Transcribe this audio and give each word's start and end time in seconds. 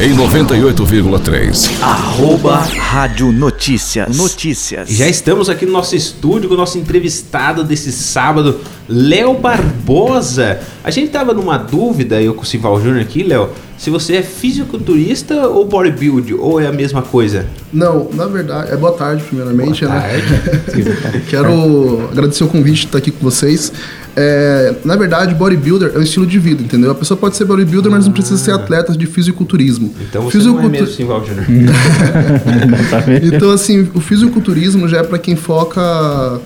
em 0.00 0.14
98,3. 0.14 1.82
Arroba 1.82 2.58
Rádio 2.58 3.32
Notícias. 3.32 4.16
Notícias. 4.16 4.88
Já 4.88 5.08
estamos 5.08 5.50
aqui 5.50 5.66
no 5.66 5.72
nosso 5.72 5.96
estúdio 5.96 6.48
com 6.48 6.54
o 6.54 6.58
nosso 6.58 6.78
entrevistado 6.78 7.64
desse 7.64 7.90
sábado, 7.90 8.60
Léo 8.88 9.34
Barbosa. 9.34 10.60
A 10.84 10.90
gente 10.92 11.10
tava 11.10 11.34
numa 11.34 11.58
dúvida, 11.58 12.22
eu 12.22 12.32
com 12.32 12.42
o 12.42 12.46
Sival 12.46 12.80
Júnior 12.80 13.00
aqui, 13.00 13.24
Léo, 13.24 13.50
se 13.76 13.90
você 13.90 14.16
é 14.16 14.22
fisiculturista 14.22 15.48
ou 15.48 15.64
bodybuild, 15.64 16.32
ou 16.34 16.60
é 16.60 16.68
a 16.68 16.72
mesma 16.72 17.02
coisa? 17.02 17.46
Não, 17.72 18.08
na 18.12 18.26
verdade, 18.26 18.70
é 18.72 18.76
boa 18.76 18.92
tarde 18.92 19.24
primeiramente, 19.24 19.84
Boa 19.84 19.96
né? 19.96 20.00
tarde. 20.00 21.22
Quero 21.28 22.08
agradecer 22.12 22.44
o 22.44 22.48
convite 22.48 22.82
de 22.82 22.86
estar 22.86 22.98
aqui 22.98 23.10
com 23.10 23.24
vocês. 23.24 23.72
É, 24.20 24.74
na 24.84 24.96
verdade, 24.96 25.32
bodybuilder 25.32 25.92
é 25.94 25.98
um 25.98 26.02
estilo 26.02 26.26
de 26.26 26.40
vida, 26.40 26.60
entendeu? 26.60 26.90
A 26.90 26.94
pessoa 26.94 27.16
pode 27.16 27.36
ser 27.36 27.44
bodybuilder, 27.44 27.88
mas 27.88 28.04
não 28.04 28.12
precisa 28.12 28.36
ser 28.36 28.50
atleta 28.50 28.92
de 28.96 29.06
fisiculturismo. 29.06 29.94
Então 30.00 30.22
você 30.22 30.38
não 30.38 30.58
é 30.58 30.68
mesmo 30.68 30.86
Júnior. 31.24 31.46
Então, 33.22 33.50
assim, 33.52 33.88
o 33.94 34.00
fisiculturismo 34.00 34.88
já 34.88 34.98
é 34.98 35.02
para 35.04 35.18
quem 35.18 35.36
foca 35.36 35.80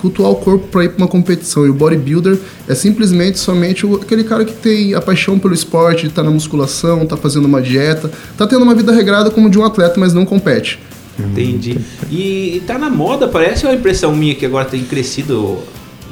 cultuar 0.03 0.31
o 0.31 0.37
corpo 0.37 0.67
para 0.69 0.85
ir 0.85 0.91
para 0.91 0.99
uma 0.99 1.09
competição. 1.09 1.65
E 1.67 1.71
o 1.71 1.75
bodybuilder 1.75 2.39
é 2.69 2.75
simplesmente 2.75 3.39
somente 3.39 3.87
o- 3.87 3.97
aquele 3.97 4.25
cara 4.25 4.45
que 4.45 4.53
tem 4.53 4.95
a 4.95 5.01
paixão 5.01 5.39
pelo 5.39 5.55
esporte, 5.55 6.09
tá 6.11 6.23
na 6.23 6.31
musculação, 6.31 7.07
tá 7.07 7.17
fazendo 7.17 7.47
uma 7.47 7.63
dieta, 7.63 8.11
tá 8.37 8.47
tendo 8.47 8.63
uma 8.63 8.75
vida 8.75 8.93
regrada 8.93 9.31
como 9.31 9.49
de 9.49 9.59
um 9.59 9.65
atleta, 9.65 9.99
mas 9.99 10.13
não 10.13 10.27
compete. 10.27 10.79
Entendi. 11.19 11.79
E, 12.11 12.57
e 12.57 12.63
tá 12.67 12.79
na 12.79 12.89
moda, 12.91 13.29
parece 13.29 13.65
uma 13.65 13.75
impressão 13.75 14.15
minha 14.15 14.35
que 14.35 14.45
agora 14.47 14.65
tem 14.65 14.83
crescido 14.83 15.59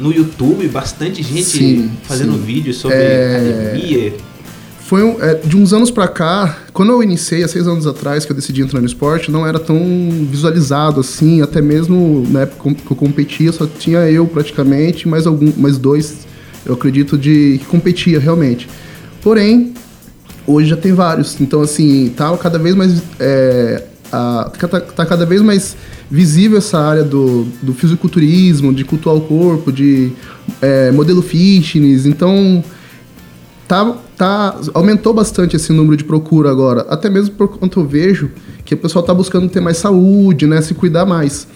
no 0.00 0.12
YouTube, 0.12 0.66
bastante 0.68 1.22
gente 1.22 1.44
Sim, 1.44 1.90
fazendo 2.04 2.32
sim. 2.32 2.38
vídeos 2.40 2.76
sobre 2.78 2.96
É, 2.96 3.36
academia. 3.70 4.14
Foi 4.86 5.04
um- 5.04 5.22
é, 5.22 5.34
de 5.34 5.56
uns 5.56 5.72
anos 5.72 5.88
pra 5.90 6.08
cá, 6.08 6.58
quando 6.72 6.90
eu 6.90 7.00
iniciei, 7.02 7.44
há 7.44 7.48
seis 7.48 7.66
anos 7.68 7.86
atrás, 7.86 8.24
que 8.24 8.32
eu 8.32 8.34
decidi 8.36 8.60
entrar 8.62 8.80
no 8.80 8.86
esporte, 8.86 9.30
não 9.30 9.46
era 9.46 9.58
tão 9.60 9.78
visualizado 10.28 10.98
assim, 11.00 11.42
até 11.42 11.62
mesmo 11.62 12.26
na 12.28 12.40
época 12.40 12.74
que 12.74 12.90
eu 12.90 12.96
competia, 12.96 13.52
só 13.52 13.66
tinha 13.66 13.98
eu 14.10 14.26
praticamente, 14.26 15.06
mais, 15.06 15.26
algum, 15.28 15.52
mais 15.56 15.78
dois, 15.78 16.26
eu 16.66 16.74
acredito, 16.74 17.16
de 17.16 17.58
que 17.60 17.66
competia 17.66 18.18
realmente. 18.18 18.68
Porém, 19.22 19.74
hoje 20.44 20.70
já 20.70 20.76
tem 20.76 20.92
vários, 20.92 21.40
então 21.40 21.60
assim, 21.60 22.12
tá 22.16 22.36
cada 22.36 22.58
vez 22.58 22.74
mais. 22.74 23.00
É, 23.20 23.84
a- 24.12 24.50
tá, 24.58 24.80
tá 24.80 25.06
cada 25.06 25.24
vez 25.26 25.40
mais 25.42 25.76
visível 26.10 26.58
essa 26.58 26.78
área 26.78 27.04
do, 27.04 27.46
do 27.62 27.72
fisiculturismo, 27.72 28.72
de 28.74 28.84
cultuar 28.84 29.14
o 29.16 29.20
corpo, 29.20 29.70
de 29.72 30.12
é, 30.60 30.90
modelo 30.90 31.22
fitness, 31.22 32.06
então 32.06 32.62
tá, 33.68 33.96
tá, 34.16 34.56
aumentou 34.74 35.14
bastante 35.14 35.56
esse 35.56 35.72
número 35.72 35.96
de 35.96 36.04
procura 36.04 36.50
agora, 36.50 36.86
até 36.88 37.08
mesmo 37.08 37.34
por 37.34 37.48
quanto 37.48 37.80
eu 37.80 37.86
vejo 37.86 38.30
que 38.64 38.74
o 38.74 38.76
pessoal 38.76 39.04
tá 39.04 39.14
buscando 39.14 39.48
ter 39.48 39.60
mais 39.60 39.76
saúde, 39.76 40.46
né, 40.46 40.60
se 40.60 40.74
cuidar 40.74 41.06
mais. 41.06 41.46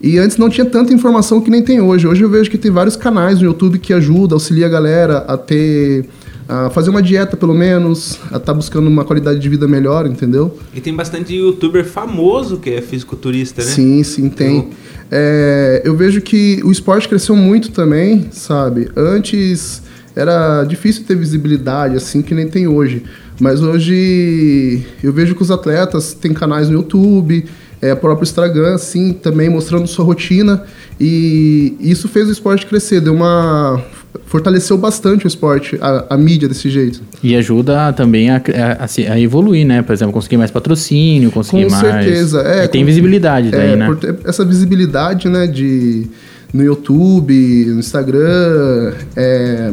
E 0.00 0.18
antes 0.18 0.36
não 0.36 0.50
tinha 0.50 0.66
tanta 0.66 0.92
informação 0.92 1.40
que 1.40 1.50
nem 1.50 1.62
tem 1.62 1.80
hoje. 1.80 2.06
Hoje 2.06 2.22
eu 2.22 2.28
vejo 2.28 2.50
que 2.50 2.58
tem 2.58 2.70
vários 2.70 2.94
canais 2.94 3.38
no 3.38 3.46
YouTube 3.46 3.78
que 3.78 3.92
ajudam, 3.92 4.36
auxilia 4.36 4.66
a 4.66 4.68
galera 4.68 5.18
a 5.26 5.36
ter 5.38 6.04
a 6.48 6.68
fazer 6.70 6.90
uma 6.90 7.02
dieta 7.02 7.36
pelo 7.36 7.54
menos, 7.54 8.18
a 8.30 8.36
estar 8.36 8.52
buscando 8.54 8.86
uma 8.86 9.04
qualidade 9.04 9.38
de 9.40 9.48
vida 9.48 9.66
melhor, 9.66 10.06
entendeu? 10.06 10.58
E 10.74 10.80
tem 10.80 10.94
bastante 10.94 11.34
youtuber 11.34 11.84
famoso 11.84 12.58
que 12.58 12.70
é 12.70 12.80
fisiculturista, 12.82 13.62
né? 13.62 13.68
Sim, 13.70 14.02
sim, 14.02 14.28
tem. 14.28 14.56
Eu- 14.56 14.70
É, 15.16 15.82
eu 15.84 15.94
vejo 15.96 16.20
que 16.22 16.60
o 16.64 16.72
esporte 16.72 17.08
cresceu 17.08 17.36
muito 17.36 17.70
também, 17.70 18.28
sabe? 18.32 18.88
Antes 18.96 19.82
era 20.16 20.64
difícil 20.64 21.04
ter 21.04 21.14
visibilidade, 21.14 21.94
assim, 21.96 22.20
que 22.22 22.34
nem 22.34 22.48
tem 22.48 22.66
hoje. 22.66 23.04
Mas 23.38 23.60
hoje 23.60 24.82
eu 25.02 25.12
vejo 25.12 25.34
que 25.34 25.42
os 25.42 25.50
atletas 25.50 26.14
têm 26.14 26.32
canais 26.32 26.68
no 26.68 26.74
YouTube, 26.74 27.44
é, 27.82 27.94
próprio 27.94 28.24
Instagram, 28.24 28.74
assim, 28.74 29.12
também 29.12 29.48
mostrando 29.50 29.86
sua 29.86 30.04
rotina. 30.04 30.64
E 30.98 31.76
isso 31.80 32.08
fez 32.08 32.28
o 32.28 32.32
esporte 32.32 32.64
crescer, 32.66 33.00
deu 33.00 33.12
uma. 33.14 33.82
Fortaleceu 34.26 34.76
bastante 34.78 35.26
o 35.26 35.28
esporte, 35.28 35.76
a, 35.80 36.06
a 36.10 36.16
mídia 36.16 36.48
desse 36.48 36.68
jeito. 36.70 37.02
E 37.22 37.34
ajuda 37.36 37.92
também 37.92 38.30
a, 38.30 38.36
a- 38.36 39.12
a 39.12 39.20
evoluir, 39.20 39.66
né? 39.66 39.82
Por 39.82 39.92
exemplo, 39.92 40.12
conseguir 40.12 40.36
mais 40.36 40.50
patrocínio, 40.50 41.30
conseguir 41.30 41.64
Com 41.64 41.70
mais. 41.70 41.82
certeza, 41.82 42.40
é, 42.42 42.64
E 42.64 42.68
tem 42.68 42.82
com- 42.82 42.86
visibilidade 42.86 43.50
daí, 43.50 43.72
É, 43.72 43.76
né? 43.76 43.86
por 43.86 43.98
essa 44.24 44.44
visibilidade, 44.44 45.28
né, 45.28 45.46
de 45.46 46.06
no 46.52 46.62
YouTube, 46.62 47.64
no 47.66 47.80
Instagram, 47.80 48.92
é, 49.16 49.72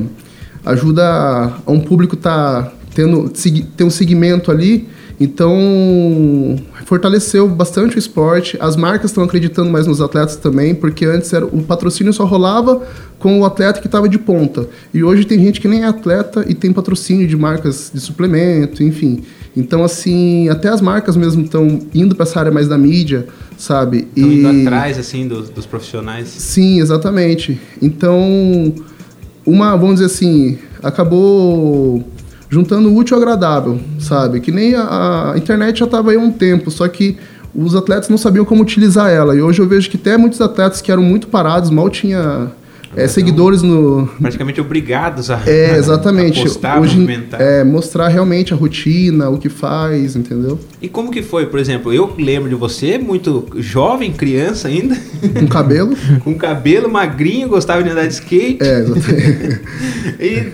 ajuda 0.66 1.03
a, 1.07 1.46
a 1.66 1.72
um 1.72 1.80
público 1.80 2.16
tá 2.16 2.72
tendo 2.96 3.30
ter 3.78 3.84
um 3.84 3.90
segmento 3.90 4.51
ali, 4.51 4.88
então 5.19 6.56
fortaleceu 6.91 7.47
bastante 7.47 7.96
o 7.96 8.00
esporte. 8.00 8.57
As 8.59 8.75
marcas 8.75 9.12
estão 9.12 9.24
acreditando 9.24 9.72
mais 9.72 9.88
nos 9.88 10.02
atletas 10.02 10.35
também, 10.35 10.75
porque 10.75 11.06
antes 11.06 11.31
era, 11.31 11.46
o 11.46 11.63
patrocínio 11.63 12.12
só 12.12 12.25
rolava 12.25 12.85
com 13.18 13.40
o 13.40 13.46
atleta 13.46 13.79
que 13.79 13.88
estava 13.88 14.09
de 14.09 14.19
ponta. 14.19 14.68
E 14.94 15.01
hoje 15.01 15.24
tem 15.24 15.40
gente 15.40 15.62
que 15.62 15.69
nem 15.69 15.84
é 15.84 15.88
atleta 15.88 16.44
e 16.50 16.53
tem 16.53 16.74
patrocínio 16.74 17.25
de 17.30 17.38
marcas 17.38 17.90
de 17.94 18.01
suplemento, 18.01 18.84
enfim. 18.84 19.24
Então, 19.56 19.85
assim, 19.85 20.50
até 20.50 20.68
as 20.68 20.81
marcas 20.81 21.16
mesmo 21.16 21.46
estão 21.46 21.80
indo 21.94 22.13
para 22.13 22.24
essa 22.24 22.38
área 22.38 22.51
mais 22.51 22.68
da 22.68 22.78
mídia, 22.78 23.25
sabe? 23.57 24.09
Estão 24.13 24.30
indo 24.30 24.68
atrás, 24.68 25.00
assim, 25.00 25.30
dos, 25.30 25.50
dos 25.50 25.66
profissionais. 25.66 26.28
Sim, 26.28 26.81
exatamente. 26.81 27.57
Então, 27.81 28.75
uma, 29.46 29.78
vamos 29.78 30.01
dizer 30.01 30.07
assim, 30.07 30.59
acabou 30.84 32.03
juntando 32.51 32.89
o 32.89 32.95
útil 32.97 33.16
ao 33.16 33.23
agradável, 33.23 33.79
sabe? 33.97 34.41
Que 34.41 34.51
nem 34.51 34.75
a, 34.75 35.31
a 35.31 35.38
internet 35.38 35.79
já 35.79 35.85
estava 35.85 36.12
aí 36.12 36.17
há 36.17 36.19
um 36.19 36.31
tempo, 36.31 36.69
só 36.69 36.85
que 36.85 37.17
os 37.56 37.73
atletas 37.73 38.09
não 38.09 38.17
sabiam 38.17 38.44
como 38.44 38.62
utilizar 38.62 39.09
ela. 39.09 39.34
E 39.34 39.41
hoje 39.41 39.62
eu 39.62 39.67
vejo 39.67 39.89
que 39.89 39.95
até 39.95 40.17
muitos 40.17 40.41
atletas 40.41 40.81
que 40.81 40.91
eram 40.91 41.01
muito 41.01 41.28
parados, 41.28 41.69
mal 41.69 41.89
tinha 41.89 42.51
é, 42.96 43.07
seguidores 43.07 43.62
no, 43.62 44.07
Praticamente 44.19 44.59
obrigados 44.59 45.29
a, 45.29 45.41
é, 45.46 45.72
a 45.75 45.78
exatamente. 45.78 46.41
postar, 46.41 46.79
Hoje, 46.79 46.96
movimentar. 46.96 47.41
é, 47.41 47.63
mostrar 47.63 48.07
realmente 48.07 48.53
a 48.53 48.57
rotina, 48.57 49.29
o 49.29 49.38
que 49.38 49.50
faz, 49.50 50.16
entendeu? 50.16 50.59
E 50.81 50.88
como 50.88 51.12
que 51.12 51.22
foi, 51.22 51.46
por 51.46 51.59
exemplo, 51.59 51.94
eu 51.94 52.13
lembro 52.18 52.50
de 52.50 52.56
você, 52.56 52.97
muito 52.97 53.47
jovem, 53.57 54.12
criança 54.12 54.68
ainda, 54.68 54.97
Com 55.40 55.47
cabelo. 55.47 55.96
com 56.24 56.35
cabelo 56.35 56.90
magrinho, 56.90 57.47
gostava 57.47 57.84
de 57.84 57.90
andar 57.90 58.07
de 58.07 58.13
skate. 58.13 58.57
É, 58.62 58.80
exatamente. 58.80 59.62
E 60.19 60.51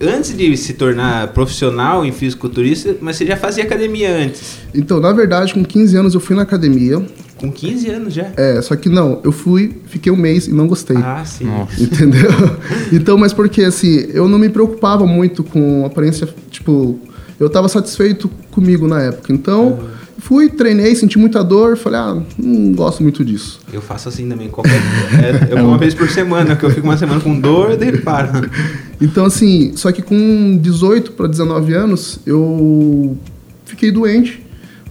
antes 0.00 0.36
de 0.36 0.56
se 0.56 0.74
tornar 0.74 1.28
profissional 1.28 2.04
em 2.04 2.12
fisiculturista, 2.12 2.96
mas 3.00 3.16
você 3.16 3.26
já 3.26 3.36
fazia 3.36 3.64
academia 3.64 4.14
antes. 4.14 4.58
Então, 4.74 5.00
na 5.00 5.12
verdade, 5.12 5.52
com 5.52 5.64
15 5.64 5.96
anos 5.96 6.14
eu 6.14 6.20
fui 6.20 6.36
na 6.36 6.42
academia. 6.42 7.04
Com 7.40 7.50
15 7.50 7.90
anos 7.90 8.12
já. 8.12 8.30
É, 8.36 8.60
só 8.60 8.76
que 8.76 8.90
não, 8.90 9.18
eu 9.24 9.32
fui, 9.32 9.80
fiquei 9.86 10.12
um 10.12 10.16
mês 10.16 10.46
e 10.46 10.52
não 10.52 10.66
gostei. 10.66 10.98
Ah, 10.98 11.24
sim. 11.24 11.48
Entendeu? 11.78 12.30
Então, 12.92 13.16
mas 13.16 13.32
porque 13.32 13.62
assim, 13.62 14.06
eu 14.12 14.28
não 14.28 14.38
me 14.38 14.48
preocupava 14.48 15.06
muito 15.06 15.42
com 15.44 15.86
aparência, 15.86 16.28
tipo, 16.50 16.98
eu 17.38 17.48
tava 17.48 17.68
satisfeito 17.68 18.28
comigo 18.50 18.86
na 18.86 19.00
época. 19.02 19.32
Então, 19.32 19.78
fui, 20.18 20.50
treinei, 20.50 20.94
senti 20.94 21.18
muita 21.18 21.42
dor, 21.42 21.76
falei, 21.76 21.98
ah, 21.98 22.22
não 22.38 22.72
gosto 22.72 23.02
muito 23.02 23.24
disso. 23.24 23.60
Eu 23.72 23.80
faço 23.80 24.08
assim 24.08 24.28
também, 24.28 24.48
qualquer 24.48 24.74
é, 24.74 25.52
eu 25.52 25.56
vou 25.62 25.68
uma 25.68 25.78
vez 25.78 25.94
por 25.94 26.08
semana, 26.10 26.56
que 26.56 26.64
eu 26.64 26.70
fico 26.70 26.86
uma 26.86 26.98
semana 26.98 27.20
com 27.20 27.38
dor, 27.38 27.76
daí 27.76 27.96
paro. 27.98 28.48
Então, 29.02 29.24
assim, 29.24 29.72
só 29.76 29.90
que 29.90 30.02
com 30.02 30.58
18 30.60 31.12
para 31.12 31.26
19 31.26 31.72
anos, 31.72 32.20
eu 32.26 33.16
fiquei 33.64 33.90
doente. 33.90 34.44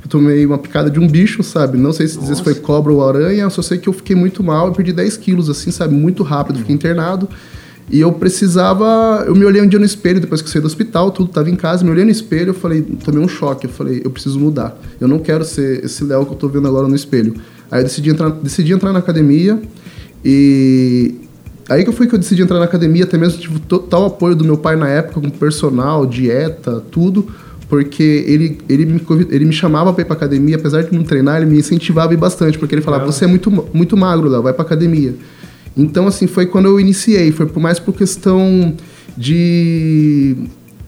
Tomei 0.09 0.45
uma 0.45 0.57
picada 0.57 0.89
de 0.89 0.99
um 0.99 1.07
bicho, 1.07 1.43
sabe? 1.43 1.77
Não 1.77 1.93
sei 1.93 2.07
se 2.07 2.19
dizer 2.19 2.35
se 2.35 2.43
foi 2.43 2.55
cobra 2.55 2.91
ou 2.91 3.07
aranha, 3.07 3.49
só 3.49 3.61
sei 3.61 3.77
que 3.77 3.87
eu 3.87 3.93
fiquei 3.93 4.15
muito 4.15 4.43
mal, 4.43 4.67
eu 4.67 4.73
perdi 4.73 4.91
10 4.91 5.17
quilos, 5.17 5.49
assim, 5.49 5.69
sabe? 5.69 5.93
Muito 5.93 6.23
rápido, 6.23 6.59
fiquei 6.59 6.73
internado. 6.73 7.29
E 7.91 7.99
eu 7.99 8.11
precisava. 8.11 9.23
Eu 9.25 9.35
me 9.35 9.45
olhei 9.45 9.61
um 9.61 9.67
dia 9.67 9.79
no 9.79 9.85
espelho, 9.85 10.19
depois 10.19 10.41
que 10.41 10.47
eu 10.47 10.51
saí 10.51 10.61
do 10.61 10.67
hospital, 10.67 11.11
tudo 11.11 11.29
tava 11.29 11.49
em 11.49 11.55
casa, 11.55 11.83
me 11.83 11.91
olhei 11.91 12.03
no 12.03 12.11
espelho, 12.11 12.49
eu 12.49 12.53
falei, 12.53 12.81
tomei 12.81 13.23
um 13.23 13.27
choque. 13.27 13.65
Eu 13.65 13.71
falei, 13.71 14.01
eu 14.03 14.11
preciso 14.11 14.39
mudar. 14.39 14.79
Eu 14.99 15.07
não 15.07 15.19
quero 15.19 15.45
ser 15.45 15.85
esse 15.85 16.03
Léo 16.03 16.25
que 16.25 16.33
eu 16.33 16.37
tô 16.37 16.47
vendo 16.47 16.67
agora 16.67 16.87
no 16.87 16.95
espelho. 16.95 17.35
Aí 17.71 17.81
eu 17.81 17.83
decidi 17.83 18.09
entrar, 18.09 18.29
decidi 18.29 18.73
entrar 18.73 18.91
na 18.93 18.99
academia 18.99 19.59
e 20.25 21.15
Aí 21.69 21.85
que 21.85 21.91
foi 21.91 22.07
que 22.07 22.15
eu 22.15 22.19
decidi 22.19 22.41
entrar 22.41 22.57
na 22.57 22.65
academia, 22.65 23.03
até 23.03 23.15
mesmo 23.15 23.39
tive 23.39 23.59
total 23.59 24.05
apoio 24.05 24.35
do 24.35 24.43
meu 24.43 24.57
pai 24.57 24.75
na 24.75 24.89
época, 24.89 25.21
com 25.21 25.29
personal, 25.29 26.03
dieta, 26.03 26.83
tudo, 26.89 27.27
porque 27.69 28.25
ele, 28.27 28.57
ele, 28.67 28.85
me, 28.85 29.01
ele 29.29 29.45
me 29.45 29.53
chamava 29.53 29.93
pra 29.93 30.01
ir 30.01 30.05
pra 30.05 30.15
academia, 30.15 30.55
apesar 30.55 30.81
de 30.81 30.91
não 30.91 31.03
treinar, 31.03 31.37
ele 31.37 31.51
me 31.51 31.59
incentivava 31.59 32.17
bastante, 32.17 32.57
porque 32.57 32.73
ele 32.73 32.81
falava, 32.81 33.05
você 33.05 33.25
é 33.25 33.27
muito, 33.27 33.51
muito 33.71 33.95
magro, 33.95 34.27
Léo, 34.27 34.41
vai 34.41 34.51
pra 34.51 34.63
academia. 34.63 35.15
Então, 35.77 36.07
assim, 36.07 36.25
foi 36.25 36.47
quando 36.47 36.65
eu 36.65 36.79
iniciei, 36.79 37.31
foi 37.31 37.45
por 37.45 37.61
mais 37.61 37.77
por 37.79 37.93
questão 37.93 38.75
de, 39.15 40.35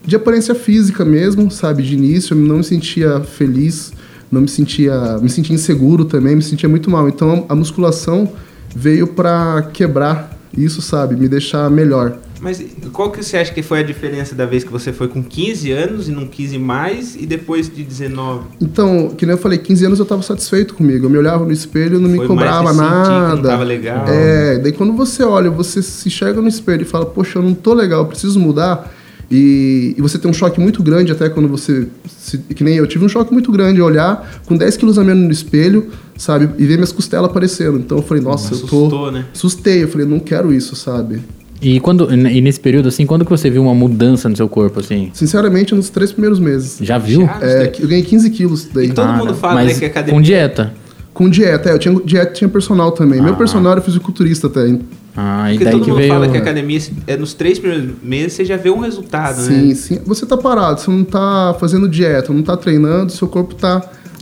de 0.04 0.16
aparência 0.16 0.56
física 0.56 1.04
mesmo, 1.04 1.52
sabe, 1.52 1.84
de 1.84 1.94
início, 1.94 2.34
eu 2.34 2.38
não 2.38 2.56
me 2.56 2.64
sentia 2.64 3.20
feliz, 3.20 3.92
não 4.30 4.40
me 4.40 4.48
sentia, 4.48 5.18
me 5.22 5.30
sentia 5.30 5.54
inseguro 5.54 6.04
também, 6.04 6.34
me 6.34 6.42
sentia 6.42 6.68
muito 6.68 6.90
mal. 6.90 7.08
Então, 7.08 7.46
a 7.48 7.54
musculação 7.54 8.32
veio 8.74 9.06
pra 9.06 9.70
quebrar 9.72 10.36
isso, 10.56 10.82
sabe? 10.82 11.14
Me 11.14 11.28
deixar 11.28 11.70
melhor. 11.70 12.18
Mas 12.42 12.60
qual 12.92 13.12
que 13.12 13.22
você 13.22 13.36
acha 13.36 13.54
que 13.54 13.62
foi 13.62 13.78
a 13.78 13.82
diferença 13.84 14.34
da 14.34 14.44
vez 14.44 14.64
que 14.64 14.72
você 14.72 14.92
foi 14.92 15.06
com 15.06 15.22
15 15.22 15.70
anos 15.70 16.08
e 16.08 16.10
não 16.10 16.26
15 16.26 16.58
mais 16.58 17.14
e 17.14 17.24
depois 17.24 17.72
de 17.72 17.84
19? 17.84 18.46
Então, 18.60 19.10
que 19.16 19.24
nem 19.24 19.34
eu 19.36 19.38
falei, 19.40 19.58
15 19.58 19.86
anos 19.86 19.98
eu 20.00 20.04
tava 20.04 20.22
satisfeito 20.22 20.74
comigo. 20.74 21.06
Eu 21.06 21.10
me 21.10 21.16
olhava 21.18 21.44
no 21.44 21.52
espelho, 21.52 22.00
não 22.00 22.08
me 22.08 22.16
Foi 22.16 22.26
cobrava 22.26 22.66
sentir 22.72 22.80
que 22.80 22.84
nada. 22.84 23.34
não 23.36 23.42
tava 23.42 23.62
legal. 23.62 24.04
É, 24.08 24.58
daí 24.58 24.72
quando 24.72 24.92
você 24.92 25.22
olha, 25.22 25.48
você 25.50 25.80
se 25.80 26.08
enxerga 26.08 26.40
no 26.42 26.48
espelho 26.48 26.82
e 26.82 26.84
fala, 26.84 27.06
poxa, 27.06 27.38
eu 27.38 27.42
não 27.42 27.54
tô 27.54 27.72
legal, 27.74 28.00
eu 28.02 28.06
preciso 28.08 28.40
mudar. 28.40 28.92
E, 29.30 29.94
e 29.96 30.02
você 30.02 30.18
tem 30.18 30.30
um 30.30 30.34
choque 30.34 30.60
muito 30.60 30.82
grande 30.82 31.10
até 31.12 31.28
quando 31.30 31.48
você. 31.48 31.86
se- 32.18 32.38
que 32.38 32.64
nem 32.64 32.74
eu, 32.74 32.86
tive 32.88 33.04
um 33.04 33.08
choque 33.08 33.32
muito 33.32 33.50
grande 33.52 33.80
olhar 33.80 34.42
com 34.44 34.56
10 34.56 34.76
quilos 34.76 34.98
a 34.98 35.04
menos 35.04 35.22
no 35.24 35.30
espelho, 35.30 35.88
sabe? 36.18 36.50
E 36.58 36.66
ver 36.66 36.74
minhas 36.74 36.92
costelas 36.92 37.30
aparecendo. 37.30 37.78
Então 37.78 37.98
eu 37.98 38.02
falei, 38.02 38.22
nossa, 38.22 38.52
eu 38.52 38.58
tô. 38.58 38.66
Assustou, 38.66 39.10
né? 39.12 39.24
Assustei, 39.32 39.84
eu 39.84 39.88
falei, 39.88 40.06
não 40.06 40.18
quero 40.18 40.52
isso, 40.52 40.74
sabe? 40.76 41.20
E, 41.62 41.78
quando, 41.78 42.12
e 42.12 42.40
nesse 42.40 42.58
período, 42.58 42.88
assim, 42.88 43.06
quando 43.06 43.24
que 43.24 43.30
você 43.30 43.48
viu 43.48 43.62
uma 43.62 43.74
mudança 43.74 44.28
no 44.28 44.36
seu 44.36 44.48
corpo, 44.48 44.80
assim? 44.80 45.10
Sinceramente, 45.14 45.74
nos 45.74 45.88
três 45.90 46.10
primeiros 46.10 46.40
meses. 46.40 46.78
Já 46.80 46.98
viu? 46.98 47.22
Já? 47.24 47.38
É, 47.40 47.72
eu 47.78 47.86
ganhei 47.88 48.02
15 48.04 48.30
quilos 48.30 48.68
daí. 48.74 48.88
E 48.88 48.92
todo 48.92 49.12
mundo 49.12 49.32
fala, 49.34 49.54
mas 49.54 49.74
né, 49.74 49.78
que 49.78 49.84
a 49.84 49.88
academia- 49.88 50.14
com 50.14 50.20
dieta. 50.22 50.74
Com 51.14 51.28
dieta, 51.30 51.68
é, 51.68 51.72
eu 51.74 51.78
tinha 51.78 51.94
dieta 52.04 52.32
tinha 52.32 52.48
personal 52.48 52.90
também. 52.90 53.20
Meu 53.22 53.36
personal 53.36 53.72
era 53.72 53.80
fisiculturista 53.80 54.48
até. 54.48 54.76
Ah, 55.16 55.48
e 55.48 55.52
Porque 55.52 55.64
daí 55.64 55.72
todo 55.74 55.84
que 55.84 55.90
mundo 55.90 55.98
veio... 56.00 56.12
fala 56.12 56.26
que 56.28 56.36
a 56.36 56.40
academia, 56.40 56.80
é 57.06 57.16
nos 57.18 57.34
três 57.34 57.58
primeiros 57.58 57.90
meses, 58.02 58.32
você 58.32 58.44
já 58.46 58.56
vê 58.56 58.70
um 58.70 58.78
resultado, 58.80 59.42
Sim, 59.42 59.68
né? 59.68 59.74
sim. 59.74 60.00
Você 60.06 60.24
tá 60.26 60.36
parado, 60.38 60.80
você 60.80 60.90
não 60.90 61.04
tá 61.04 61.54
fazendo 61.60 61.86
dieta, 61.88 62.32
não 62.32 62.42
tá 62.42 62.56
treinando, 62.56 63.12
seu 63.12 63.28
corpo 63.28 63.54
tá 63.54 63.74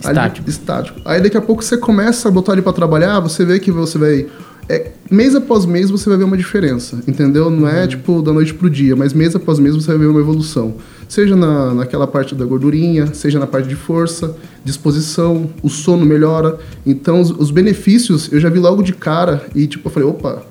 ali- 0.03 0.17
Estático. 0.19 0.51
estático. 0.51 1.01
Aí 1.05 1.23
daqui 1.23 1.37
a 1.37 1.41
pouco 1.41 1.63
você 1.63 1.77
começa 1.77 2.29
a 2.29 2.31
botar 2.33 2.53
ele 2.55 2.63
pra 2.63 2.73
trabalhar, 2.73 3.21
você 3.21 3.45
vê 3.45 3.61
que 3.61 3.71
você 3.71 3.97
vai. 3.97 4.27
É, 4.71 4.93
mês 5.11 5.35
após 5.35 5.67
mês 5.67 5.91
você 5.91 6.09
vai 6.09 6.17
ver 6.17 6.23
uma 6.23 6.37
diferença, 6.37 7.03
entendeu? 7.09 7.51
Não 7.51 7.63
Uhum. 7.63 7.69
é 7.69 7.89
tipo 7.89 8.23
da 8.23 8.33
noite 8.33 8.55
pro 8.55 8.71
dia, 8.71 8.95
mas 8.95 9.13
mês 9.13 9.35
após 9.35 9.59
mês 9.59 9.75
você 9.75 9.89
vai 9.89 9.99
ver 9.99 10.07
uma 10.07 10.21
evolução. 10.21 10.77
Seja 11.09 11.35
na, 11.35 11.75
naquela 11.75 12.07
parte 12.07 12.37
da 12.37 12.45
gordurinha, 12.45 13.13
seja 13.13 13.41
na 13.41 13.49
parte 13.49 13.69
de 13.69 13.75
força, 13.75 14.37
disposição, 14.65 15.51
o 15.61 15.69
sono 15.69 16.07
melhora. 16.07 16.57
Então 16.87 17.21
os, 17.21 17.31
os 17.31 17.51
benefícios 17.51 18.33
eu 18.33 18.39
já 18.39 18.49
vi 18.49 18.61
logo 18.61 18.81
de 18.81 18.93
cara 18.93 19.45
e 19.57 19.67
tipo, 19.67 19.89
eu 19.89 19.93
falei, 19.93 20.09
opa, 20.09 20.43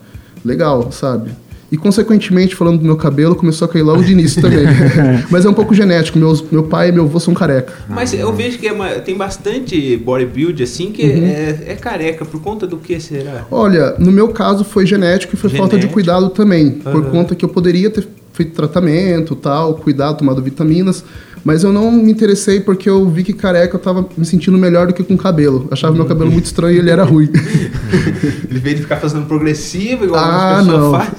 legal, 0.43 0.91
sabe? 0.91 1.31
E 1.71 1.77
consequentemente, 1.77 2.55
falando 2.55 2.79
do 2.79 2.85
meu 2.85 2.95
cabelo, 2.97 3.35
começou 3.35 3.65
a 3.65 3.69
cair 3.69 3.83
logo 3.83 4.01
de 4.03 4.11
início 4.11 4.41
também. 4.41 4.65
Mas 5.29 5.45
é 5.45 5.49
um 5.49 5.53
pouco 5.53 5.73
genético, 5.75 6.17
meus, 6.17 6.43
meu 6.51 6.63
pai 6.63 6.89
e 6.89 6.91
meu 6.91 7.03
avô 7.03 7.19
são 7.19 7.33
careca. 7.33 7.73
Mas 7.87 8.11
eu 8.13 8.33
vejo 8.33 8.57
que 8.57 8.67
é 8.67 8.73
uma- 8.73 8.89
tem 8.99 9.15
bastante 9.15 9.95
bodybuild 9.97 10.63
assim 10.63 10.91
que 10.91 11.03
Uhum. 11.03 11.25
é, 11.25 11.57
é 11.67 11.75
careca. 11.75 12.25
Por 12.25 12.41
conta 12.41 12.65
do 12.65 12.77
que 12.77 12.99
será? 12.99 13.45
Olha, 13.51 13.95
no 13.99 14.11
meu 14.11 14.29
caso 14.29 14.63
foi 14.63 14.85
genético 14.85 15.35
e 15.35 15.37
foi 15.37 15.49
falta 15.51 15.75
de 15.75 15.83
Genético. 15.83 15.93
cuidado 15.93 16.29
também. 16.29 16.71
Por 16.71 17.03
Aham. 17.03 17.11
conta 17.11 17.35
que 17.35 17.45
eu 17.45 17.49
poderia 17.49 17.89
ter 17.91 18.07
feito 18.39 18.53
tratamento, 18.53 19.35
tal, 19.35 19.75
cuidado, 19.75 20.17
tomado 20.19 20.41
vitaminas. 20.41 21.03
Mas 21.43 21.63
eu 21.63 21.71
não 21.71 21.89
me 21.91 22.11
interessei 22.11 22.59
porque 22.59 22.89
eu 22.89 23.07
vi 23.09 23.23
que 23.23 23.31
careca 23.33 23.75
eu 23.75 23.79
tava 23.79 24.07
me 24.17 24.25
sentindo 24.25 24.57
melhor 24.57 24.87
do 24.87 24.93
que 24.93 25.03
com 25.03 25.15
cabelo. 25.17 25.67
Achava 25.71 25.93
meu 25.93 26.05
cabelo 26.05 26.29
muito 26.31 26.45
estranho 26.45 26.75
e 26.75 26.79
ele 26.79 26.89
era 26.89 27.03
ruim. 27.03 27.29
Ele 28.49 28.59
veio 28.59 28.75
de 28.77 28.81
ficar 28.81 28.97
fazendo 28.97 29.25
progressivo, 29.25 30.03
igual 30.05 30.21
Ah, 30.23 30.57
as 30.59 30.65
pessoas 30.65 30.81
não. 30.81 30.91
fazem. 30.91 31.15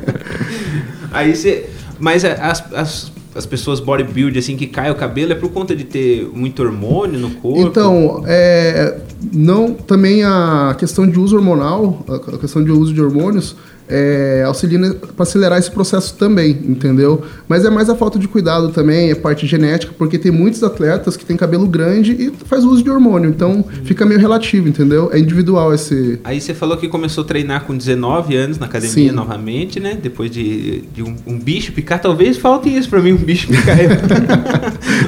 Aí 1.12 1.34
você. 1.34 1.66
Mas 1.98 2.24
a- 2.24 2.32
as, 2.34 2.64
as, 2.72 3.12
as 3.34 3.46
pessoas 3.46 3.80
bodybuild, 3.80 4.38
assim, 4.38 4.56
que 4.56 4.66
cai 4.66 4.90
o 4.90 4.94
cabelo, 4.94 5.32
é 5.32 5.34
por 5.34 5.50
conta 5.50 5.74
de 5.76 5.84
ter 5.84 6.28
muito 6.34 6.62
hormônio 6.62 7.18
no 7.20 7.30
corpo? 7.32 7.60
Então, 7.60 8.22
é, 8.26 8.98
não, 9.32 9.72
também 9.74 10.24
a 10.24 10.74
questão 10.78 11.06
de 11.06 11.18
uso 11.18 11.36
hormonal, 11.36 12.04
a 12.08 12.38
questão 12.38 12.62
de 12.64 12.70
uso 12.72 12.92
de 12.92 13.00
hormônios, 13.00 13.56
é, 13.88 14.42
auxilia 14.46 14.94
para 14.94 15.22
acelerar 15.22 15.58
esse 15.58 15.70
processo 15.70 16.14
também, 16.14 16.50
entendeu? 16.64 17.22
Mas 17.48 17.64
é 17.64 17.70
mais 17.70 17.90
a 17.90 17.94
falta 17.94 18.18
de 18.18 18.26
cuidado 18.26 18.70
também, 18.70 19.10
é 19.10 19.14
parte 19.14 19.46
genética, 19.46 19.92
porque 19.96 20.18
tem 20.18 20.32
muitos 20.32 20.62
atletas 20.62 21.16
que 21.16 21.24
têm 21.24 21.36
cabelo 21.36 21.66
grande 21.66 22.12
e 22.12 22.32
faz 22.46 22.64
uso 22.64 22.82
de 22.82 22.90
hormônio, 22.90 23.28
então 23.28 23.64
fica 23.84 24.04
meio 24.06 24.20
relativo, 24.20 24.68
entendeu? 24.68 25.10
É 25.12 25.18
individual 25.18 25.74
esse. 25.74 26.18
Aí 26.24 26.40
você 26.40 26.54
falou 26.54 26.76
que 26.76 26.88
começou 26.88 27.24
a 27.24 27.26
treinar 27.26 27.64
com 27.64 27.76
19 27.76 28.36
anos 28.36 28.58
na 28.58 28.66
academia 28.66 29.10
Sim. 29.10 29.10
novamente, 29.10 29.78
né? 29.78 29.98
Depois 30.00 30.30
de, 30.30 30.82
de 30.94 31.02
um, 31.02 31.14
um 31.26 31.38
bicho 31.38 31.72
picar. 31.72 32.00
Talvez 32.00 32.36
falte 32.36 32.74
isso 32.74 32.88
pra 32.88 33.00
mim, 33.00 33.12
um 33.12 33.16
bicho 33.16 33.48
picar. 33.48 33.76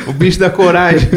o 0.06 0.12
bicho 0.14 0.38
da 0.38 0.50
coragem. 0.50 1.08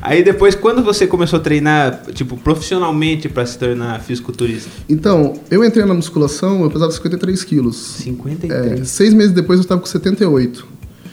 Aí 0.00 0.22
depois, 0.22 0.54
quando 0.54 0.82
você 0.82 1.06
começou 1.06 1.38
a 1.38 1.42
treinar, 1.42 2.02
tipo, 2.12 2.36
profissionalmente 2.36 3.28
pra 3.28 3.44
se 3.44 3.58
tornar 3.58 4.00
fisiculturista? 4.00 4.70
Então, 4.88 5.34
eu 5.50 5.64
entrei 5.64 5.84
na 5.84 5.94
musculação, 5.94 6.62
eu 6.62 6.70
pesava 6.84 6.92
53 6.92 7.44
quilos. 7.44 7.76
53. 7.76 8.80
É, 8.80 8.84
seis 8.84 9.14
meses 9.14 9.32
depois 9.32 9.58
eu 9.58 9.62
estava 9.62 9.80
com 9.80 9.86
78. 9.86 10.66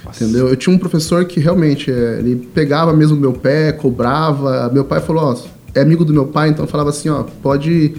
Nossa. 0.06 0.24
Entendeu? 0.24 0.48
Eu 0.48 0.56
tinha 0.56 0.76
um 0.76 0.80
professor 0.80 1.26
que 1.26 1.40
realmente 1.40 1.92
é, 1.92 2.20
ele 2.20 2.36
pegava 2.54 2.94
mesmo 2.94 3.16
meu 3.16 3.34
pé, 3.34 3.72
cobrava. 3.72 4.70
Meu 4.74 4.84
pai 4.84 5.00
falou, 5.00 5.24
ó, 5.24 5.38
é 5.74 5.82
amigo 5.82 6.04
do 6.04 6.14
meu 6.14 6.28
pai, 6.28 6.50
então 6.50 6.68
falava 6.68 6.90
assim, 6.90 7.10
ó, 7.10 7.24
pode 7.42 7.94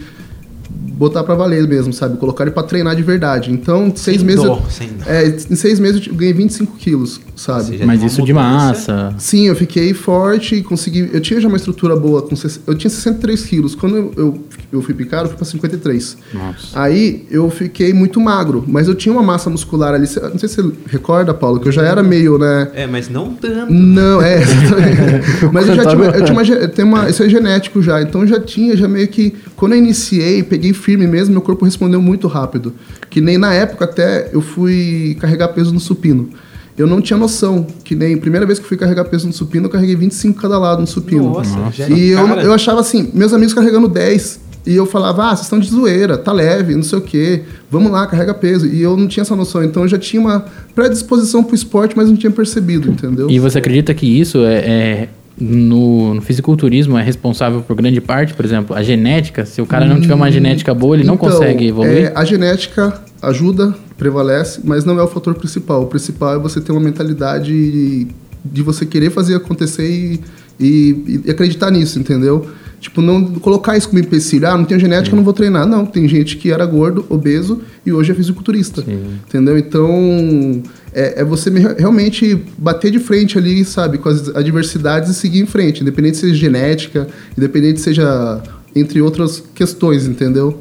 botar 0.73 1.25
pra 1.25 1.35
valer 1.35 1.67
mesmo, 1.67 1.93
sabe? 1.93 2.17
Colocar 2.17 2.45
ele 2.45 2.53
pra 2.53 2.63
treinar 2.63 2.95
de 2.95 3.03
verdade. 3.03 3.51
Então, 3.51 3.93
seis 3.95 4.19
Sem 4.19 4.27
meses. 4.27 4.45
eu, 4.45 4.63
sem 4.71 4.89
dó. 4.89 5.05
é, 5.07 5.27
em 5.27 5.57
seis 5.57 5.81
meses 5.81 6.07
eu 6.07 6.15
ganhei 6.15 6.33
25 6.33 6.77
quilos, 6.77 7.21
sabe? 7.35 7.81
Mas 7.85 7.99
tem 7.99 8.07
isso 8.07 8.23
de 8.23 8.33
massa. 8.33 9.15
Sim, 9.19 9.49
eu 9.49 9.57
fiquei 9.57 9.93
forte 9.95 10.55
e 10.57 10.63
consegui. 10.63 11.11
Eu 11.13 11.21
tinha 11.21 11.41
já 11.41 11.49
uma 11.49 11.57
estrutura 11.57 11.97
boa. 11.97 12.23
Com, 12.23 12.37
eu 12.67 12.75
tinha 12.77 12.91
63 12.91 13.45
quilos. 13.45 13.75
Quando 13.75 13.97
eu, 13.97 14.13
eu, 14.17 14.45
eu 14.73 14.83
fui 14.83 14.95
picado, 14.95 15.25
eu 15.25 15.29
fui 15.29 15.37
pra 15.37 15.45
53. 15.45 16.17
Nossa. 16.35 16.81
Aí 16.81 17.27
eu 17.31 17.51
fiquei 17.51 17.93
muito 17.93 18.21
magro, 18.21 18.65
mas 18.69 18.87
eu 18.87 18.95
tinha 18.95 19.13
uma 19.13 19.23
massa 19.23 19.51
muscular 19.51 19.95
ali. 19.95 20.07
Não 20.31 20.39
sei 20.39 20.49
se 20.49 20.57
você 20.63 20.73
recorda, 20.87 21.35
Paulo, 21.35 21.59
que 21.59 21.69
eu 21.69 21.73
já 21.73 21.83
era 21.83 22.03
meio, 22.03 22.39
né? 22.39 22.71
É, 22.75 22.87
mas 22.87 23.09
não 23.09 23.35
tanto. 23.35 23.73
Não, 23.73 24.23
é, 24.23 24.39
exatamente. 24.43 25.53
Mas 25.53 25.69
eu 25.69 25.75
já 25.75 25.85
tinha, 25.87 26.05
eu 26.05 26.25
tinha 26.25 26.33
uma, 26.33 26.43
eu 26.45 26.69
tenho 26.69 26.89
uma. 26.89 27.11
Isso 27.11 27.23
é 27.25 27.29
genético 27.29 27.83
já. 27.83 28.01
Então 28.01 28.21
eu 28.21 28.27
já 28.29 28.39
tinha, 28.41 28.77
já 28.77 28.87
meio 28.87 29.09
que. 29.09 29.35
Quando 29.57 29.73
eu 29.73 29.79
iniciei, 29.79 30.43
peguei 30.43 30.62
firme 30.75 31.07
mesmo, 31.07 31.33
meu 31.33 31.41
corpo 31.41 31.65
respondeu 31.65 32.03
muito 32.03 32.29
rápido. 32.29 32.75
Que 33.09 33.23
nem 33.23 33.39
na 33.39 33.55
época 33.55 33.87
até 33.87 34.29
eu 34.35 34.43
fui 34.43 35.17
carregar 35.19 35.49
peso 35.49 35.73
no 35.73 35.81
supino. 35.81 36.29
Eu 36.77 36.87
não 36.87 37.01
tinha 37.01 37.19
noção, 37.19 37.67
que 37.85 37.95
nem 37.95 38.17
primeira 38.19 38.45
vez 38.45 38.59
que 38.59 38.65
eu 38.65 38.69
fui 38.69 38.77
carregar 38.77 39.05
peso 39.07 39.27
no 39.27 39.33
supino, 39.33 39.67
eu 39.67 39.71
carreguei 39.71 39.97
25 39.97 40.41
cada 40.41 40.59
lado 40.59 40.81
no 40.81 40.87
supino. 40.87 41.25
Nossa, 41.25 41.71
já 41.73 41.89
E 41.89 42.11
eu, 42.11 42.27
eu 42.27 42.53
achava 42.53 42.81
assim, 42.81 43.11
meus 43.15 43.33
amigos 43.33 43.55
carregando 43.55 43.89
10. 43.89 44.53
E 44.65 44.77
eu 44.77 44.87
falava, 44.87 45.25
ah, 45.25 45.29
vocês 45.31 45.43
estão 45.43 45.59
de 45.59 45.69
zoeira, 45.69 46.17
tá 46.17 46.33
leve, 46.33 46.75
não 46.77 46.85
sei 46.85 46.99
o 46.99 47.03
quê, 47.03 47.43
vamos 47.69 47.91
lá, 47.91 48.07
carrega 48.07 48.33
peso. 48.33 48.67
E 48.67 48.81
eu 48.81 48.97
não 48.97 49.09
tinha 49.09 49.23
essa 49.23 49.35
noção, 49.35 49.63
então 49.65 49.83
eu 49.83 49.89
já 49.89 49.99
tinha 49.99 50.21
uma 50.23 50.45
predisposição 50.73 51.43
pro 51.43 51.55
esporte, 51.55 51.97
mas 51.97 52.09
não 52.09 52.17
tinha 52.17 52.31
percebido, 52.31 52.89
entendeu? 52.89 53.29
E 53.29 53.41
você 53.41 53.59
acredita 53.59 53.93
que 53.93 54.07
isso 54.07 54.39
é, 54.39 54.55
é- 54.55 55.09
no, 55.41 56.15
no 56.15 56.21
fisiculturismo 56.23 56.97
é 56.99 57.03
responsável 57.03 57.63
por 57.63 57.75
grande 57.77 58.01
parte, 58.01 58.35
por 58.35 58.45
exemplo, 58.45 58.77
a 58.77 58.83
genética? 58.83 59.45
Se 59.47 59.61
o 59.63 59.67
cara 59.67 59.85
não 59.87 60.01
tiver 60.01 60.15
uma 60.15 60.31
genética 60.31 60.75
boa, 60.75 60.97
ele 60.97 61.05
não 61.05 61.15
Então, 61.15 61.31
consegue 61.31 61.67
evoluir? 61.69 62.07
é, 62.07 62.13
a 62.15 62.25
genética 62.25 63.01
ajuda, 63.21 63.75
prevalece, 63.97 64.61
mas 64.65 64.85
não 64.85 64.99
é 64.99 65.03
o 65.03 65.09
fator 65.09 65.35
principal. 65.35 65.83
O 65.83 65.87
principal 65.87 66.35
é 66.35 66.39
você 66.39 66.61
ter 66.61 66.73
uma 66.73 66.81
mentalidade 66.81 68.07
de 68.45 68.63
você 68.63 68.85
querer 68.85 69.11
fazer 69.11 69.37
acontecer 69.37 69.89
e, 69.89 70.21
e- 70.61 71.21
e 71.27 71.31
acreditar 71.31 71.71
nisso, 71.71 71.99
entendeu? 71.99 72.47
Tipo, 72.81 73.01
não 73.01 73.25
colocar 73.37 73.77
isso 73.77 73.89
como 73.89 74.01
empecilho. 74.01 74.49
Ah, 74.49 74.59
não 74.59 74.65
tenho 74.65 74.81
genética, 74.81 75.15
eu 75.15 75.17
não 75.17 75.23
vou 75.23 75.33
treinar. 75.33 75.65
Não, 75.65 75.87
tem 75.87 76.09
gente 76.09 76.37
que 76.37 76.51
era 76.51 76.67
gordo, 76.67 77.07
obeso 77.09 77.61
e 77.87 77.93
hoje 77.93 78.11
é 78.11 78.15
fisiculturista. 78.15 78.83
Entendeu? 79.29 79.57
Então, 79.57 80.61
é, 80.95 81.21
é 81.21 81.25
você 81.25 81.51
me- 81.51 81.61
realmente 81.79 82.43
bater 82.59 82.91
de 82.91 82.99
frente 82.99 83.39
ali, 83.39 83.65
sabe, 83.65 83.99
com 83.99 84.09
as 84.09 84.29
adversidades 84.29 85.11
e 85.11 85.15
seguir 85.15 85.41
em 85.41 85.47
frente. 85.47 85.83
Independente 85.83 86.17
seja 86.19 86.35
genética, 86.35 87.07
independente 87.37 87.81
seja 87.81 88.41
entre 88.75 89.01
outras 89.03 89.43
questões, 89.55 90.07
entendeu? 90.07 90.61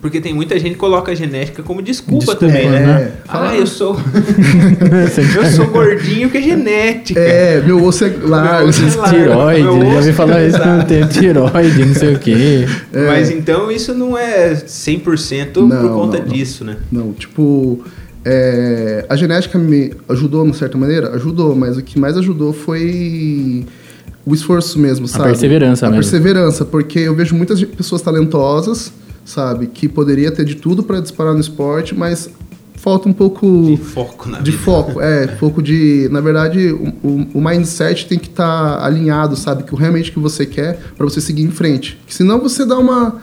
Porque 0.00 0.20
tem 0.20 0.32
muita 0.32 0.56
gente 0.60 0.74
que 0.74 0.78
coloca 0.78 1.10
a 1.10 1.14
genética 1.14 1.60
como 1.60 1.82
desculpa, 1.82 2.24
Desculpa, 2.26 2.46
também, 2.46 2.70
né? 2.70 2.80
né? 2.86 3.12
Ah, 3.26 3.52
eu 3.56 3.66
sou. 3.66 3.96
eu 5.36 5.50
sou 5.50 5.66
gordinho 5.66 6.30
que 6.30 6.38
é 6.38 6.42
genética. 6.42 7.18
É, 7.18 7.60
meu 7.60 7.82
osso 7.84 8.04
é 8.04 8.12
largo. 8.22 8.60
Meu 8.60 8.68
osso 8.68 8.82
é 8.84 8.96
largo. 8.96 9.16
Tiroide, 9.16 9.62
Meu 9.62 9.72
já 9.72 9.78
ouvi 9.86 9.96
osso 9.96 10.12
falar 10.12 10.46
isso, 10.46 10.58
não 10.58 10.84
tem 10.84 11.04
tiroide, 11.08 11.84
não 11.84 11.94
sei 11.94 12.14
o 12.14 12.18
quê. 12.20 12.66
Mas 12.92 13.30
então 13.30 13.72
isso 13.72 13.92
não 13.92 14.16
é 14.16 14.54
100% 14.54 15.52
por 15.52 15.66
Não, 15.66 15.88
conta 15.88 16.18
não, 16.18 16.26
não. 16.26 16.32
disso, 16.32 16.64
né? 16.64 16.76
Não, 16.92 17.12
tipo, 17.12 17.82
é, 18.24 19.06
a 19.08 19.16
genética 19.16 19.58
me 19.58 19.92
ajudou, 20.08 20.48
de 20.50 20.56
certa 20.56 20.76
maneira? 20.76 21.14
Ajudou, 21.14 21.54
mas 21.54 21.76
o 21.76 21.82
que 21.82 21.98
mais 21.98 22.16
ajudou 22.16 22.52
foi 22.52 23.64
o 24.26 24.34
esforço 24.34 24.78
mesmo, 24.78 25.08
sabe? 25.08 25.24
perseverança 25.30 25.86
A 25.86 25.90
mesmo. 25.90 26.02
perseverança, 26.02 26.64
porque 26.64 26.98
eu 26.98 27.14
vejo 27.14 27.34
muitas 27.34 27.62
pessoas 27.64 28.02
talentosas, 28.02 28.92
sabe? 29.24 29.66
Que 29.68 29.88
poderia 29.88 30.30
ter 30.30 30.44
de 30.44 30.56
tudo 30.56 30.82
para 30.82 31.00
disparar 31.00 31.32
no 31.34 31.40
esporte, 31.40 31.94
mas 31.94 32.28
falta 32.74 33.08
um 33.08 33.12
pouco... 33.12 33.46
De 33.64 33.76
foco 33.76 34.28
na 34.28 34.40
De 34.40 34.50
vida. 34.50 34.62
foco, 34.62 35.00
é, 35.00 35.26
pouco 35.26 35.62
de. 35.62 36.08
Na 36.12 36.20
verdade, 36.20 36.70
o, 36.72 36.88
o- 37.02 37.26
o 37.34 37.40
mindset 37.40 38.06
tem 38.06 38.18
que 38.18 38.28
estar 38.28 38.84
alinhado, 38.84 39.34
sabe? 39.36 39.62
Que 39.64 39.74
o 39.74 39.76
realmente 39.76 40.12
que 40.12 40.18
você 40.18 40.44
quer 40.46 40.78
para 40.96 41.04
você 41.04 41.20
seguir 41.20 41.42
em 41.42 41.50
frente. 41.50 41.98
Que 42.06 42.14
senão 42.14 42.38
você 42.40 42.64
dá 42.66 42.78
uma. 42.78 43.16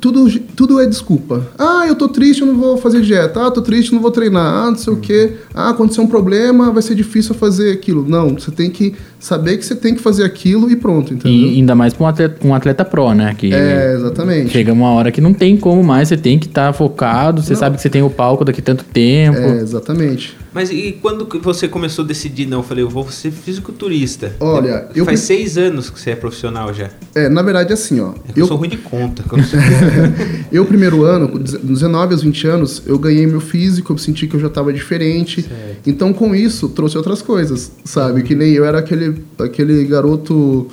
Tudo, 0.00 0.28
tudo 0.56 0.80
é 0.80 0.86
desculpa. 0.86 1.46
Ah, 1.58 1.84
eu 1.86 1.94
tô 1.94 2.08
triste, 2.08 2.40
eu 2.42 2.46
não 2.46 2.56
vou 2.56 2.76
fazer 2.76 3.00
dieta. 3.00 3.46
Ah, 3.46 3.50
tô 3.50 3.60
triste, 3.62 3.92
não 3.92 4.00
vou 4.00 4.10
treinar. 4.10 4.64
Ah, 4.66 4.70
não 4.70 4.76
sei 4.78 4.92
o 4.92 4.96
quê. 4.96 5.32
Ah, 5.54 5.70
aconteceu 5.70 6.04
um 6.04 6.06
problema, 6.06 6.70
vai 6.72 6.82
ser 6.82 6.94
difícil 6.94 7.34
fazer 7.34 7.72
aquilo. 7.72 8.04
Não, 8.08 8.30
você 8.34 8.50
tem 8.50 8.70
que 8.70 8.94
saber 9.18 9.56
que 9.58 9.64
você 9.66 9.74
tem 9.74 9.94
que 9.94 10.00
fazer 10.00 10.24
aquilo 10.24 10.70
e 10.70 10.76
pronto, 10.76 11.12
entendeu? 11.12 11.32
E 11.50 11.56
ainda 11.56 11.74
mais 11.74 11.92
pra 11.92 12.04
um 12.04 12.06
atleta, 12.08 12.46
um 12.46 12.54
atleta 12.54 12.84
pro, 12.84 13.12
né? 13.14 13.34
Que 13.36 13.52
É, 13.52 13.94
exatamente. 13.94 14.50
chega 14.50 14.72
uma 14.72 14.90
hora 14.92 15.10
que 15.10 15.20
não 15.20 15.34
tem 15.34 15.56
como 15.56 15.82
mais, 15.82 16.08
você 16.08 16.16
tem 16.16 16.38
que 16.38 16.46
estar 16.46 16.72
focado, 16.72 17.42
você 17.42 17.56
sabe 17.56 17.76
que 17.76 17.82
você 17.82 17.90
tem 17.90 18.02
o 18.02 18.10
palco 18.10 18.44
daqui 18.44 18.62
tanto 18.62 18.84
tempo. 18.84 19.36
É, 19.38 19.58
exatamente. 19.58 20.36
Mas 20.54 20.70
e 20.70 20.96
quando 21.02 21.26
você 21.42 21.66
começou 21.68 22.04
a 22.04 22.08
decidir, 22.08 22.46
não, 22.46 22.58
eu 22.58 22.62
falei, 22.62 22.82
eu 22.84 22.88
vou 22.88 23.08
ser 23.10 23.30
fisiculturista? 23.32 24.32
Olha, 24.40 24.86
eu 24.94 25.04
Faz 25.04 25.20
pre- 25.20 25.26
seis 25.36 25.58
anos 25.58 25.90
que 25.90 26.00
você 26.00 26.10
é 26.10 26.16
profissional 26.16 26.72
já. 26.72 26.88
É, 27.14 27.28
na 27.28 27.42
verdade, 27.42 27.72
assim, 27.72 28.00
ó. 28.00 28.10
É 28.10 28.12
eu, 28.34 28.42
Eu, 28.42 28.46
sou 28.46 28.56
ruim 28.56 28.68
de 28.68 28.76
conta. 28.78 29.22
quando- 29.28 29.42
eu, 30.52 30.64
primeiro 30.64 31.04
ano, 31.04 31.28
com 31.28 31.38
19 31.38 32.14
aos 32.14 32.22
20 32.22 32.46
anos, 32.46 32.82
eu 32.86 32.98
ganhei 32.98 33.26
meu 33.26 33.40
físico, 33.40 33.92
eu 33.92 33.98
senti 33.98 34.26
que 34.26 34.34
eu 34.36 34.40
já 34.40 34.48
tava 34.48 34.72
diferente. 34.72 35.42
Certo. 35.42 35.88
Então, 35.88 36.12
com 36.12 36.34
isso, 36.34 36.68
trouxe 36.68 36.96
outras 36.96 37.22
coisas, 37.22 37.72
sabe? 37.84 38.22
Que 38.22 38.34
nem 38.34 38.52
eu 38.52 38.64
era 38.64 38.78
aquele, 38.78 39.16
aquele 39.38 39.84
garoto 39.84 40.68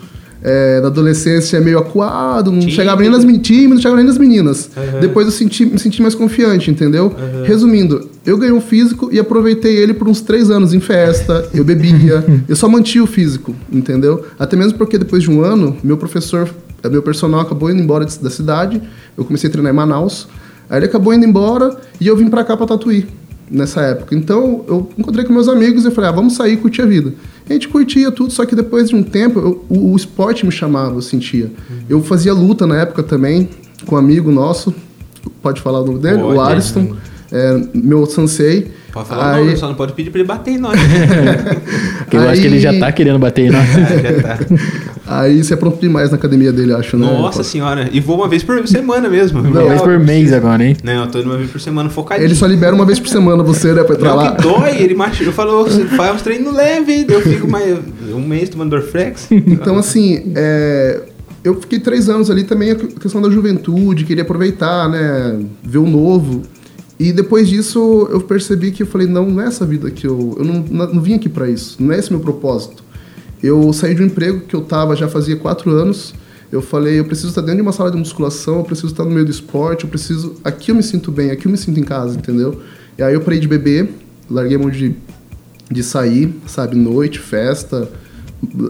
é, 0.45 0.79
da 0.79 0.87
adolescência 0.87 1.59
meio 1.59 1.79
acuado, 1.79 2.51
não 2.51 2.59
Tímido. 2.59 2.75
chegava 2.75 3.01
nem 3.01 3.09
nas 3.09 3.25
meninas, 3.25 3.69
não 3.69 3.77
chegava 3.77 3.95
nem 3.95 4.05
nas 4.05 4.17
meninas. 4.17 4.69
Aham. 4.77 4.99
Depois 4.99 5.25
eu 5.25 5.31
senti, 5.31 5.65
me 5.65 5.79
senti 5.79 6.03
mais 6.03 6.13
confiante, 6.13 6.69
entendeu? 6.69 7.11
Resumindo, 7.45 8.07
eu 8.23 8.37
ganhei 8.37 8.53
um 8.53 8.61
físico 8.61 9.09
e 9.11 9.19
aproveitei 9.19 9.75
ele 9.75 9.93
por 9.93 10.07
uns 10.07 10.21
três 10.21 10.51
anos 10.51 10.71
em 10.71 10.79
festa, 10.79 11.49
eu 11.51 11.63
bebia, 11.63 12.23
eu 12.47 12.55
só 12.55 12.69
mantinha 12.69 13.03
o 13.03 13.07
físico, 13.07 13.55
entendeu? 13.71 14.23
Até 14.37 14.55
mesmo 14.55 14.77
porque 14.77 14.99
depois 14.99 15.23
de 15.23 15.31
um 15.31 15.41
ano, 15.41 15.75
meu 15.83 15.97
professor, 15.97 16.47
meu 16.89 17.01
personal 17.01 17.39
acabou 17.41 17.69
indo 17.69 17.81
embora 17.81 18.05
da 18.05 18.29
cidade, 18.29 18.81
eu 19.17 19.23
comecei 19.25 19.49
a 19.49 19.51
treinar 19.51 19.71
em 19.73 19.75
Manaus, 19.75 20.27
aí 20.69 20.79
ele 20.79 20.85
acabou 20.85 21.13
indo 21.13 21.25
embora 21.25 21.77
e 21.99 22.07
eu 22.07 22.15
vim 22.17 22.29
pra 22.29 22.43
cá 22.43 22.55
pra 22.57 22.65
Tatuí 22.65 23.07
nessa 23.49 23.81
época. 23.81 24.15
Então 24.15 24.63
eu 24.67 24.89
encontrei 24.97 25.23
com 25.25 25.31
meus 25.33 25.47
amigos 25.47 25.85
e 25.85 25.91
falei, 25.91 26.09
ah, 26.09 26.13
vamos 26.13 26.33
sair 26.35 26.53
e 26.53 26.57
curtir 26.57 26.81
a 26.81 26.85
vida. 26.85 27.13
A 27.49 27.53
gente 27.53 27.67
curtia 27.67 28.09
tudo, 28.11 28.31
só 28.33 28.43
que 28.45 28.55
depois 28.55 28.89
de 28.89 28.95
um 28.95 29.03
tempo 29.03 29.39
eu- 29.39 29.65
o, 29.69 29.91
o 29.91 29.95
esporte 29.95 30.45
me 30.45 30.51
chamava, 30.51 30.95
eu 30.95 31.01
sentia. 31.01 31.51
Eu 31.87 32.01
fazia 32.01 32.33
luta 32.33 32.65
na 32.65 32.79
época 32.81 33.03
também 33.03 33.49
com 33.85 33.95
um 33.95 33.97
amigo 33.99 34.31
nosso, 34.31 34.73
pode 35.43 35.61
falar 35.61 35.81
o 35.81 35.85
nome 35.85 35.99
dele? 35.99 36.17
Pode, 36.23 36.37
o 36.37 36.41
Ariston, 36.41 36.95
é, 37.31 37.67
meu 37.75 38.05
sensei. 38.07 38.71
Pode 38.95 39.09
falar 39.09 39.33
o 39.33 39.35
Aí- 39.35 39.43
nome, 39.45 39.57
só 39.57 39.67
não 39.67 39.75
pode 39.75 39.91
pedir 39.91 40.09
pra 40.09 40.21
ele 40.21 40.27
bater 40.27 40.51
em 40.51 40.57
nós. 40.57 40.79
Porque 41.99 42.15
eu 42.15 42.29
acho 42.29 42.39
que 42.39 42.47
ele 42.47 42.61
já 42.61 42.79
tá 42.79 42.89
querendo 42.93 43.19
bater 43.19 43.47
em 43.47 43.49
nós. 43.51 43.65
Ah, 43.75 44.01
já 44.01 44.21
tá. 44.21 44.39
Aí 45.07 45.43
você 45.43 45.53
apronta 45.53 45.77
demais 45.81 46.09
na 46.11 46.15
academia 46.17 46.51
dele, 46.51 46.73
acho, 46.73 46.97
né? 46.97 47.05
Nossa 47.05 47.43
senhora. 47.43 47.89
E 47.91 47.99
vou 47.99 48.15
uma 48.15 48.27
vez 48.29 48.41
por 48.41 48.65
semana 48.67 49.07
mesmo. 49.09 49.41
Uma 49.41 49.63
vez 49.67 49.81
por 49.81 49.99
mês 49.99 50.31
agora, 50.33 50.63
hein? 50.65 50.77
Não, 50.81 51.03
eu 51.03 51.07
tô 51.11 51.19
indo 51.19 51.29
uma 51.29 51.37
vez 51.37 51.51
por 51.51 51.59
semana 51.59 51.89
focadinho. 51.89 52.25
Ele 52.25 52.33
só 52.35 52.47
libera 52.47 52.73
uma 52.73 52.85
vez 52.85 52.99
por 52.99 53.09
semana 53.09 53.43
você, 53.43 53.73
né, 53.73 53.83
pra 53.83 53.95
entrar 53.95 54.09
Não, 54.11 54.15
lá. 54.15 54.31
que 54.35 54.41
dói, 54.41 54.77
ele 54.81 54.95
machuca. 54.95 55.25
Eu 55.25 55.33
falo, 55.33 55.65
faz 55.97 56.15
uns 56.15 56.21
treinos 56.21 56.53
leve, 56.53 57.05
eu 57.09 57.21
fico 57.21 57.47
mais 57.47 57.77
um 58.13 58.21
mês 58.21 58.47
tomando 58.49 58.69
Dorflex. 58.71 59.27
Então, 59.29 59.77
assim, 59.77 60.31
é, 60.35 61.01
eu 61.43 61.59
fiquei 61.61 61.79
três 61.79 62.09
anos 62.09 62.31
ali 62.31 62.43
também, 62.45 62.71
a 62.71 62.75
questão 62.75 63.21
da 63.21 63.29
juventude, 63.29 64.05
queria 64.05 64.23
aproveitar, 64.23 64.89
né, 64.89 65.37
ver 65.61 65.79
o 65.79 65.85
novo. 65.87 66.41
E 66.97 67.11
depois 67.11 67.49
disso, 67.49 68.07
eu 68.09 68.21
percebi 68.21 68.71
que 68.71 68.83
eu 68.83 68.87
falei, 68.87 69.07
não, 69.07 69.29
não 69.29 69.41
é 69.41 69.47
essa 69.47 69.65
vida 69.65 69.91
que 69.91 70.07
eu... 70.07 70.35
Eu 70.37 70.45
não, 70.45 70.61
não, 70.87 71.01
vim 71.01 71.13
aqui 71.13 71.27
para 71.27 71.49
isso, 71.49 71.75
não 71.79 71.91
é 71.91 71.99
esse 71.99 72.11
meu 72.11 72.21
propósito. 72.21 72.83
Eu 73.43 73.73
saí 73.73 73.93
de 73.93 74.01
um 74.01 74.05
emprego 74.05 74.41
que 74.41 74.55
eu 74.55 74.61
tava 74.61 74.95
já 74.95 75.07
fazia 75.07 75.35
quatro 75.35 75.71
anos, 75.71 76.13
eu 76.51 76.61
falei, 76.61 76.99
eu 76.99 77.05
preciso 77.05 77.29
estar 77.29 77.41
dentro 77.41 77.57
de 77.57 77.61
uma 77.63 77.73
sala 77.73 77.91
de 77.91 77.97
musculação, 77.97 78.59
eu 78.59 78.63
preciso 78.63 78.87
estar 78.87 79.03
no 79.03 79.11
meio 79.11 79.25
do 79.25 79.31
esporte, 79.31 79.83
eu 79.83 79.89
preciso... 79.89 80.35
Aqui 80.43 80.71
eu 80.71 80.75
me 80.75 80.83
sinto 80.83 81.11
bem, 81.11 81.31
aqui 81.31 81.47
eu 81.47 81.51
me 81.51 81.57
sinto 81.57 81.79
em 81.79 81.83
casa, 81.83 82.17
entendeu? 82.17 82.61
E 82.97 83.03
aí 83.03 83.13
eu 83.13 83.21
parei 83.21 83.39
de 83.39 83.47
beber, 83.47 83.89
larguei 84.29 84.57
mão 84.57 84.69
de, 84.69 84.95
de 85.69 85.83
sair, 85.83 86.33
sabe, 86.47 86.77
noite, 86.77 87.19
festa, 87.19 87.89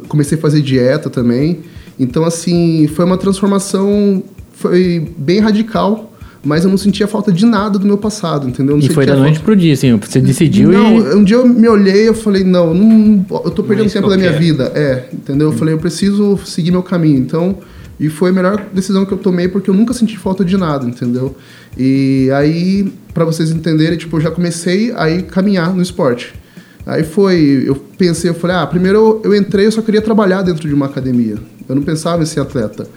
comecei 0.08 0.36
a 0.38 0.42
fazer 0.42 0.62
dieta 0.62 1.12
também. 1.12 1.60
Então, 2.00 2.26
assim, 2.26 2.88
foi 2.88 3.06
uma 3.06 3.18
transformação, 3.18 4.24
foi 4.54 5.14
bem 5.16 5.40
radical, 5.40 6.12
mas 6.46 6.64
eu 6.64 6.70
não 6.70 6.78
sentia 6.78 7.08
falta 7.08 7.32
de 7.32 7.46
nada 7.46 7.80
do 7.80 7.88
meu 7.88 7.98
passado, 7.98 8.48
entendeu? 8.48 8.78
E 8.78 8.88
foi 8.88 9.06
da 9.06 9.16
noite 9.16 9.40
falta- 9.40 9.46
pro 9.46 9.56
dia, 9.56 9.74
assim, 9.74 9.98
você 9.98 10.22
decidiu 10.22 10.72
não, 10.72 11.00
e... 11.00 11.16
um 11.16 11.24
dia 11.24 11.38
eu 11.38 11.48
me 11.48 11.68
olhei 11.68 12.04
e 12.04 12.06
eu 12.06 12.14
falei, 12.14 12.44
não, 12.44 12.72
não, 12.72 13.26
eu 13.44 13.52
tô 13.52 13.64
é 13.64 13.66
perdendo 13.66 13.90
tempo 13.92 14.08
da 14.08 14.16
minha 14.16 14.30
quero. 14.30 14.44
vida. 14.44 14.72
É, 14.76 15.06
entendeu? 15.12 15.52
Eu 15.52 15.58
falei, 15.58 15.74
eu 15.74 15.80
preciso 15.80 16.38
seguir 16.46 16.70
meu 16.70 16.84
caminho. 16.84 17.18
Então, 17.18 17.58
e 18.00 18.10
foi 18.10 18.30
a 18.30 18.34
melhor 18.34 18.64
decisão 18.72 19.06
que 19.06 19.12
eu 19.12 19.18
tomei 19.18 19.48
porque 19.48 19.70
eu 19.70 19.74
nunca 19.74 19.94
senti 19.94 20.18
falta 20.20 20.46
de 20.46 20.56
nada, 20.56 20.86
entendeu? 20.86 21.36
E 21.76 22.30
aí, 22.32 22.94
pra 23.14 23.26
vocês 23.26 23.50
entenderem, 23.50 23.98
tipo, 23.98 24.18
eu 24.18 24.22
já 24.22 24.30
comecei 24.30 24.94
a 24.96 25.10
ir 25.10 25.24
caminhar 25.24 25.74
no 25.74 25.82
esporte. 25.82 26.34
Aí 26.86 27.04
foi, 27.04 27.64
eu 27.66 27.76
pensei, 27.98 28.30
eu 28.30 28.36
falei, 28.36 28.56
ah, 28.58 28.68
primeiro 28.68 28.98
eu, 29.24 29.32
eu 29.32 29.36
entrei, 29.36 29.66
eu 29.66 29.72
só 29.72 29.82
queria 29.82 30.02
trabalhar 30.02 30.44
dentro 30.44 30.68
de 30.68 30.74
uma 30.74 30.86
academia. 30.86 31.38
Eu 31.68 31.76
não 31.76 31.82
pensava 31.82 32.22
em 32.22 32.26
ser 32.28 32.42
atleta. 32.42 32.88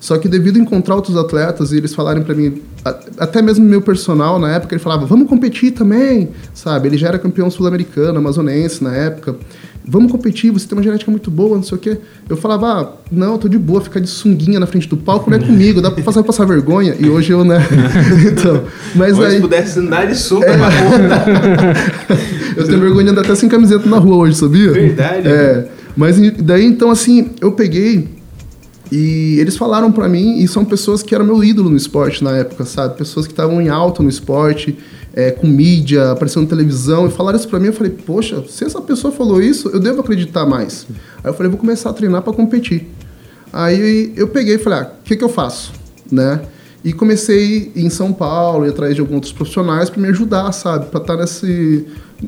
Só 0.00 0.16
que 0.16 0.28
devido 0.28 0.58
a 0.58 0.60
encontrar 0.60 0.94
outros 0.94 1.16
atletas 1.16 1.72
e 1.72 1.76
eles 1.76 1.92
falarem 1.94 2.22
pra 2.22 2.34
mim, 2.34 2.62
até 3.18 3.42
mesmo 3.42 3.64
meu 3.64 3.82
personal 3.82 4.38
na 4.38 4.54
época, 4.54 4.74
ele 4.74 4.82
falava, 4.82 5.04
vamos 5.04 5.28
competir 5.28 5.72
também, 5.72 6.28
sabe? 6.54 6.88
Ele 6.88 6.96
já 6.96 7.08
era 7.08 7.18
campeão 7.18 7.50
sul-americano, 7.50 8.18
amazonense 8.18 8.82
na 8.82 8.94
época. 8.94 9.36
Vamos 9.90 10.12
competir, 10.12 10.50
você 10.50 10.68
tem 10.68 10.76
uma 10.76 10.84
genética 10.84 11.10
muito 11.10 11.30
boa, 11.30 11.56
não 11.56 11.62
sei 11.62 11.78
o 11.78 11.80
quê. 11.80 11.96
Eu 12.28 12.36
falava, 12.36 12.66
ah, 12.66 12.92
não, 13.10 13.32
eu 13.32 13.38
tô 13.38 13.48
de 13.48 13.58
boa, 13.58 13.80
ficar 13.80 14.00
de 14.00 14.06
sunguinha 14.06 14.60
na 14.60 14.66
frente 14.66 14.86
do 14.86 14.98
palco 14.98 15.30
não 15.30 15.38
é 15.38 15.40
comigo, 15.40 15.80
dá 15.80 15.90
pra 15.90 16.04
fazer 16.04 16.22
passar 16.22 16.44
vergonha. 16.44 16.94
E 16.98 17.08
hoje 17.08 17.32
eu, 17.32 17.42
né? 17.42 17.58
então, 18.30 18.64
mas 18.94 19.16
se 19.16 19.24
aí. 19.24 19.40
pudesse 19.40 19.78
andar 19.78 20.06
de 20.06 20.14
sunga 20.14 20.56
na 20.56 20.68
rua. 20.68 20.98
Eu 22.56 22.66
tenho 22.66 22.80
vergonha 22.80 23.04
de 23.04 23.10
andar 23.12 23.20
até 23.20 23.36
sem 23.36 23.48
camiseta 23.48 23.88
na 23.88 23.98
rua 23.98 24.16
hoje, 24.16 24.34
sabia? 24.34 24.72
Verdade. 24.72 25.28
É. 25.28 25.68
Mas 25.96 26.18
daí, 26.38 26.64
então, 26.64 26.90
assim, 26.90 27.30
eu 27.40 27.52
peguei 27.52 28.08
e 28.90 29.38
eles 29.38 29.56
falaram 29.56 29.92
pra 29.92 30.08
mim, 30.08 30.38
e 30.38 30.48
são 30.48 30.64
pessoas 30.64 31.02
que 31.02 31.14
eram 31.14 31.24
meu 31.24 31.42
ídolo 31.44 31.68
no 31.68 31.76
esporte 31.76 32.24
na 32.24 32.36
época, 32.36 32.64
sabe? 32.64 32.96
Pessoas 32.96 33.26
que 33.26 33.32
estavam 33.32 33.60
em 33.60 33.68
alta 33.68 34.02
no 34.02 34.08
esporte, 34.08 34.76
é, 35.14 35.30
com 35.30 35.46
mídia, 35.46 36.12
aparecendo 36.12 36.44
na 36.44 36.48
televisão, 36.48 37.06
e 37.06 37.10
falaram 37.10 37.38
isso 37.38 37.48
pra 37.48 37.60
mim, 37.60 37.66
eu 37.66 37.72
falei, 37.72 37.92
poxa, 37.92 38.44
se 38.48 38.64
essa 38.64 38.80
pessoa 38.80 39.12
falou 39.12 39.42
isso, 39.42 39.68
eu 39.68 39.80
devo 39.80 40.00
acreditar 40.00 40.46
mais. 40.46 40.86
Aí 41.22 41.30
eu 41.30 41.34
falei, 41.34 41.50
vou 41.50 41.58
começar 41.58 41.90
a 41.90 41.92
treinar 41.92 42.22
pra 42.22 42.32
competir. 42.32 42.88
Aí 43.52 44.12
eu 44.16 44.28
peguei 44.28 44.54
e 44.54 44.58
falei, 44.58 44.80
ah, 44.80 44.92
o 45.00 45.04
que, 45.04 45.16
que 45.16 45.24
eu 45.24 45.28
faço? 45.28 45.72
Né? 46.10 46.40
E 46.84 46.92
comecei 46.92 47.72
em 47.74 47.90
São 47.90 48.12
Paulo, 48.12 48.64
ir 48.64 48.70
atrás 48.70 48.94
de 48.94 49.00
alguns 49.00 49.16
outros 49.16 49.32
profissionais 49.32 49.90
para 49.90 50.00
me 50.00 50.08
ajudar, 50.08 50.52
sabe? 50.52 50.86
Para 50.86 51.00
estar 51.00 51.16
nesse. 51.16 51.86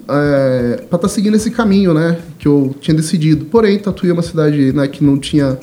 É, 0.08 0.82
para 0.88 0.96
estar 0.96 1.08
seguindo 1.08 1.36
esse 1.36 1.50
caminho, 1.50 1.94
né? 1.94 2.18
Que 2.38 2.48
eu 2.48 2.74
tinha 2.80 2.94
decidido. 2.94 3.44
Porém, 3.44 3.78
Tatuí 3.78 4.10
é 4.10 4.12
uma 4.12 4.22
cidade 4.22 4.72
né, 4.72 4.88
que 4.88 5.04
não 5.04 5.18
tinha 5.18 5.58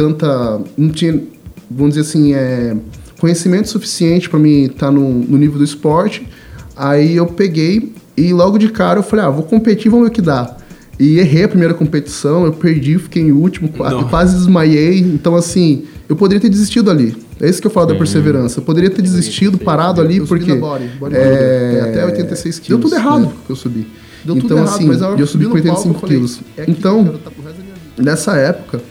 tanta. 0.00 0.60
Não 0.78 0.88
tinha, 0.88 1.22
vamos 1.70 1.94
dizer 1.94 2.08
assim, 2.08 2.32
é, 2.32 2.74
conhecimento 3.18 3.68
suficiente 3.68 4.30
para 4.30 4.38
mim 4.38 4.64
estar 4.64 4.90
no, 4.90 5.10
no 5.10 5.36
nível 5.36 5.58
do 5.58 5.64
esporte. 5.64 6.26
Aí 6.74 7.16
eu 7.16 7.26
peguei 7.26 7.92
e 8.16 8.32
logo 8.32 8.56
de 8.56 8.70
cara 8.70 9.00
eu 9.00 9.02
falei, 9.02 9.26
ah, 9.26 9.30
vou 9.30 9.44
competir, 9.44 9.90
vamos 9.90 10.06
ver 10.06 10.10
o 10.10 10.14
que 10.14 10.22
dá. 10.22 10.56
E 10.98 11.18
errei 11.18 11.44
a 11.44 11.48
primeira 11.48 11.74
competição, 11.74 12.44
eu 12.44 12.52
perdi, 12.52 12.98
fiquei 12.98 13.22
em 13.22 13.32
último, 13.32 13.70
Nossa. 13.76 14.04
quase 14.08 14.36
desmaiei. 14.36 15.00
Então, 15.00 15.34
assim, 15.34 15.84
eu 16.08 16.16
poderia 16.16 16.40
ter 16.40 16.48
desistido 16.48 16.90
ali. 16.90 17.16
É 17.40 17.48
isso 17.48 17.60
que 17.60 17.66
eu 17.66 17.70
falo 17.70 17.86
da 17.86 17.94
perseverança. 17.94 18.60
Eu 18.60 18.64
poderia 18.64 18.90
ter 18.90 19.00
desistido, 19.00 19.56
parado 19.58 20.00
ali, 20.00 20.18
Eu 20.18 20.26
porque. 20.26 20.54
body, 20.54 20.90
body 20.98 21.16
é, 21.16 21.86
até 21.88 22.04
86 22.04 22.56
Deu 22.56 22.64
quilos, 22.64 22.82
tudo 22.82 22.94
errado 22.94 23.22
né? 23.22 23.32
que 23.46 23.52
eu 23.52 23.56
subi. 23.56 23.86
Deu 24.24 24.34
tudo 24.34 24.44
então, 24.44 24.58
errado, 24.58 24.74
assim, 24.74 24.86
mas 24.86 25.00
hora 25.00 25.16
que 25.16 25.22
eu 25.22 25.26
subi 25.26 25.44
com 25.46 25.52
palco, 25.52 25.68
85 25.68 25.94
eu 25.94 26.00
falei, 26.00 26.16
quilos. 26.16 26.40
é 26.56 26.62
aqui 26.62 26.74
que 26.74 26.86
eu 26.86 26.90
então, 26.90 27.04
quero 27.04 27.16
estar 27.16 27.30
pro 27.30 27.42
resto 27.42 27.56
da 27.56 27.62
minha 27.62 27.74
vida. 27.74 28.10
nessa 28.10 28.36
época, 28.36 28.82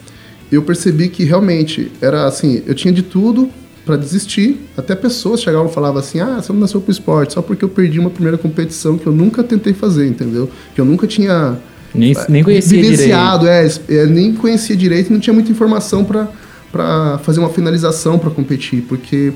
eu 0.55 0.61
percebi 0.63 1.09
que 1.09 1.23
realmente 1.23 1.91
era 2.01 2.25
assim, 2.25 2.61
eu 2.65 2.73
tinha 2.73 2.93
de 2.93 3.03
tudo 3.03 3.49
para 3.85 3.95
desistir. 3.95 4.59
Até 4.77 4.95
pessoas 4.95 5.41
chegavam 5.41 5.67
e 5.67 5.73
falavam 5.73 5.99
assim: 5.99 6.19
"Ah, 6.19 6.41
você 6.41 6.51
não 6.53 6.59
nasceu 6.59 6.81
pro 6.81 6.91
esporte", 6.91 7.33
só 7.33 7.41
porque 7.41 7.63
eu 7.63 7.69
perdi 7.69 7.99
uma 7.99 8.09
primeira 8.09 8.37
competição 8.37 8.97
que 8.97 9.07
eu 9.07 9.13
nunca 9.13 9.43
tentei 9.43 9.73
fazer, 9.73 10.07
entendeu? 10.07 10.49
Que 10.75 10.81
eu 10.81 10.85
nunca 10.85 11.07
tinha 11.07 11.57
Nem, 11.93 12.15
nem 12.29 12.43
conhecia 12.43 12.81
direito. 12.81 13.47
é, 13.47 13.67
é, 13.89 14.05
nem 14.05 14.33
conhecia 14.33 14.75
direito, 14.75 15.09
e 15.09 15.13
não 15.13 15.19
tinha 15.19 15.33
muita 15.33 15.51
informação 15.51 16.03
para 16.03 16.27
para 16.71 17.17
fazer 17.23 17.39
uma 17.39 17.49
finalização 17.49 18.19
para 18.19 18.29
competir, 18.29 18.83
porque 18.87 19.33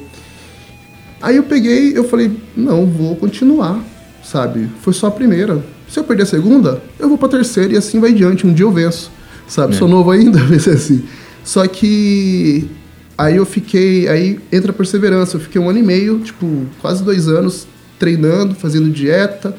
aí 1.21 1.35
eu 1.35 1.43
peguei, 1.43 1.97
eu 1.97 2.03
falei, 2.03 2.31
não, 2.55 2.85
vou 2.85 3.15
continuar, 3.15 3.83
sabe? 4.23 4.69
Foi 4.81 4.93
só 4.93 5.07
a 5.07 5.11
primeira. 5.11 5.63
Se 5.89 5.99
eu 5.99 6.03
perder 6.03 6.23
a 6.23 6.25
segunda, 6.27 6.81
eu 6.99 7.09
vou 7.09 7.17
para 7.17 7.29
terceira 7.29 7.73
e 7.73 7.77
assim 7.77 7.99
vai 7.99 8.13
diante, 8.13 8.45
um 8.45 8.53
dia 8.53 8.65
eu 8.65 8.71
venço, 8.71 9.11
sabe? 9.47 9.73
É. 9.73 9.77
Sou 9.77 9.87
novo 9.87 10.11
ainda, 10.11 10.39
vai 10.45 10.59
ser 10.59 10.71
assim. 10.71 11.03
Só 11.43 11.65
que 11.67 12.69
aí 13.17 13.35
eu 13.35 13.45
fiquei, 13.45 14.07
aí 14.07 14.39
entra 14.51 14.71
a 14.71 14.73
perseverança, 14.73 15.37
eu 15.37 15.41
fiquei 15.41 15.59
um 15.59 15.69
ano 15.69 15.79
e 15.79 15.83
meio, 15.83 16.19
tipo, 16.19 16.65
quase 16.81 17.03
dois 17.03 17.27
anos 17.27 17.67
treinando, 17.99 18.55
fazendo 18.55 18.89
dieta, 18.89 19.55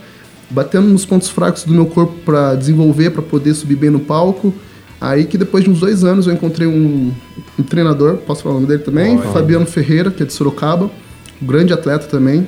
batendo 0.51 0.89
nos 0.89 1.05
pontos 1.05 1.29
fracos 1.29 1.65
do 1.65 1.73
meu 1.73 1.87
corpo 1.87 2.15
para 2.25 2.55
desenvolver, 2.55 3.11
para 3.11 3.23
poder 3.23 3.55
subir 3.55 3.77
bem 3.77 3.91
no 3.91 4.01
palco. 4.01 4.55
Aí 5.01 5.25
que 5.25 5.37
depois 5.37 5.65
de 5.65 5.71
uns 5.71 5.81
dois 5.81 6.05
anos 6.05 6.27
eu 6.27 6.33
encontrei 6.33 6.67
um 6.67 7.13
um 7.59 7.63
treinador, 7.63 8.17
posso 8.19 8.43
falar 8.43 8.57
o 8.57 8.61
nome 8.61 8.69
dele 8.69 8.83
também? 8.83 9.19
Fabiano 9.33 9.67
Ferreira, 9.67 10.11
que 10.11 10.23
é 10.23 10.27
de 10.27 10.33
Sorocaba, 10.33 10.91
um 11.41 11.47
grande 11.47 11.73
atleta 11.73 12.07
também. 12.07 12.47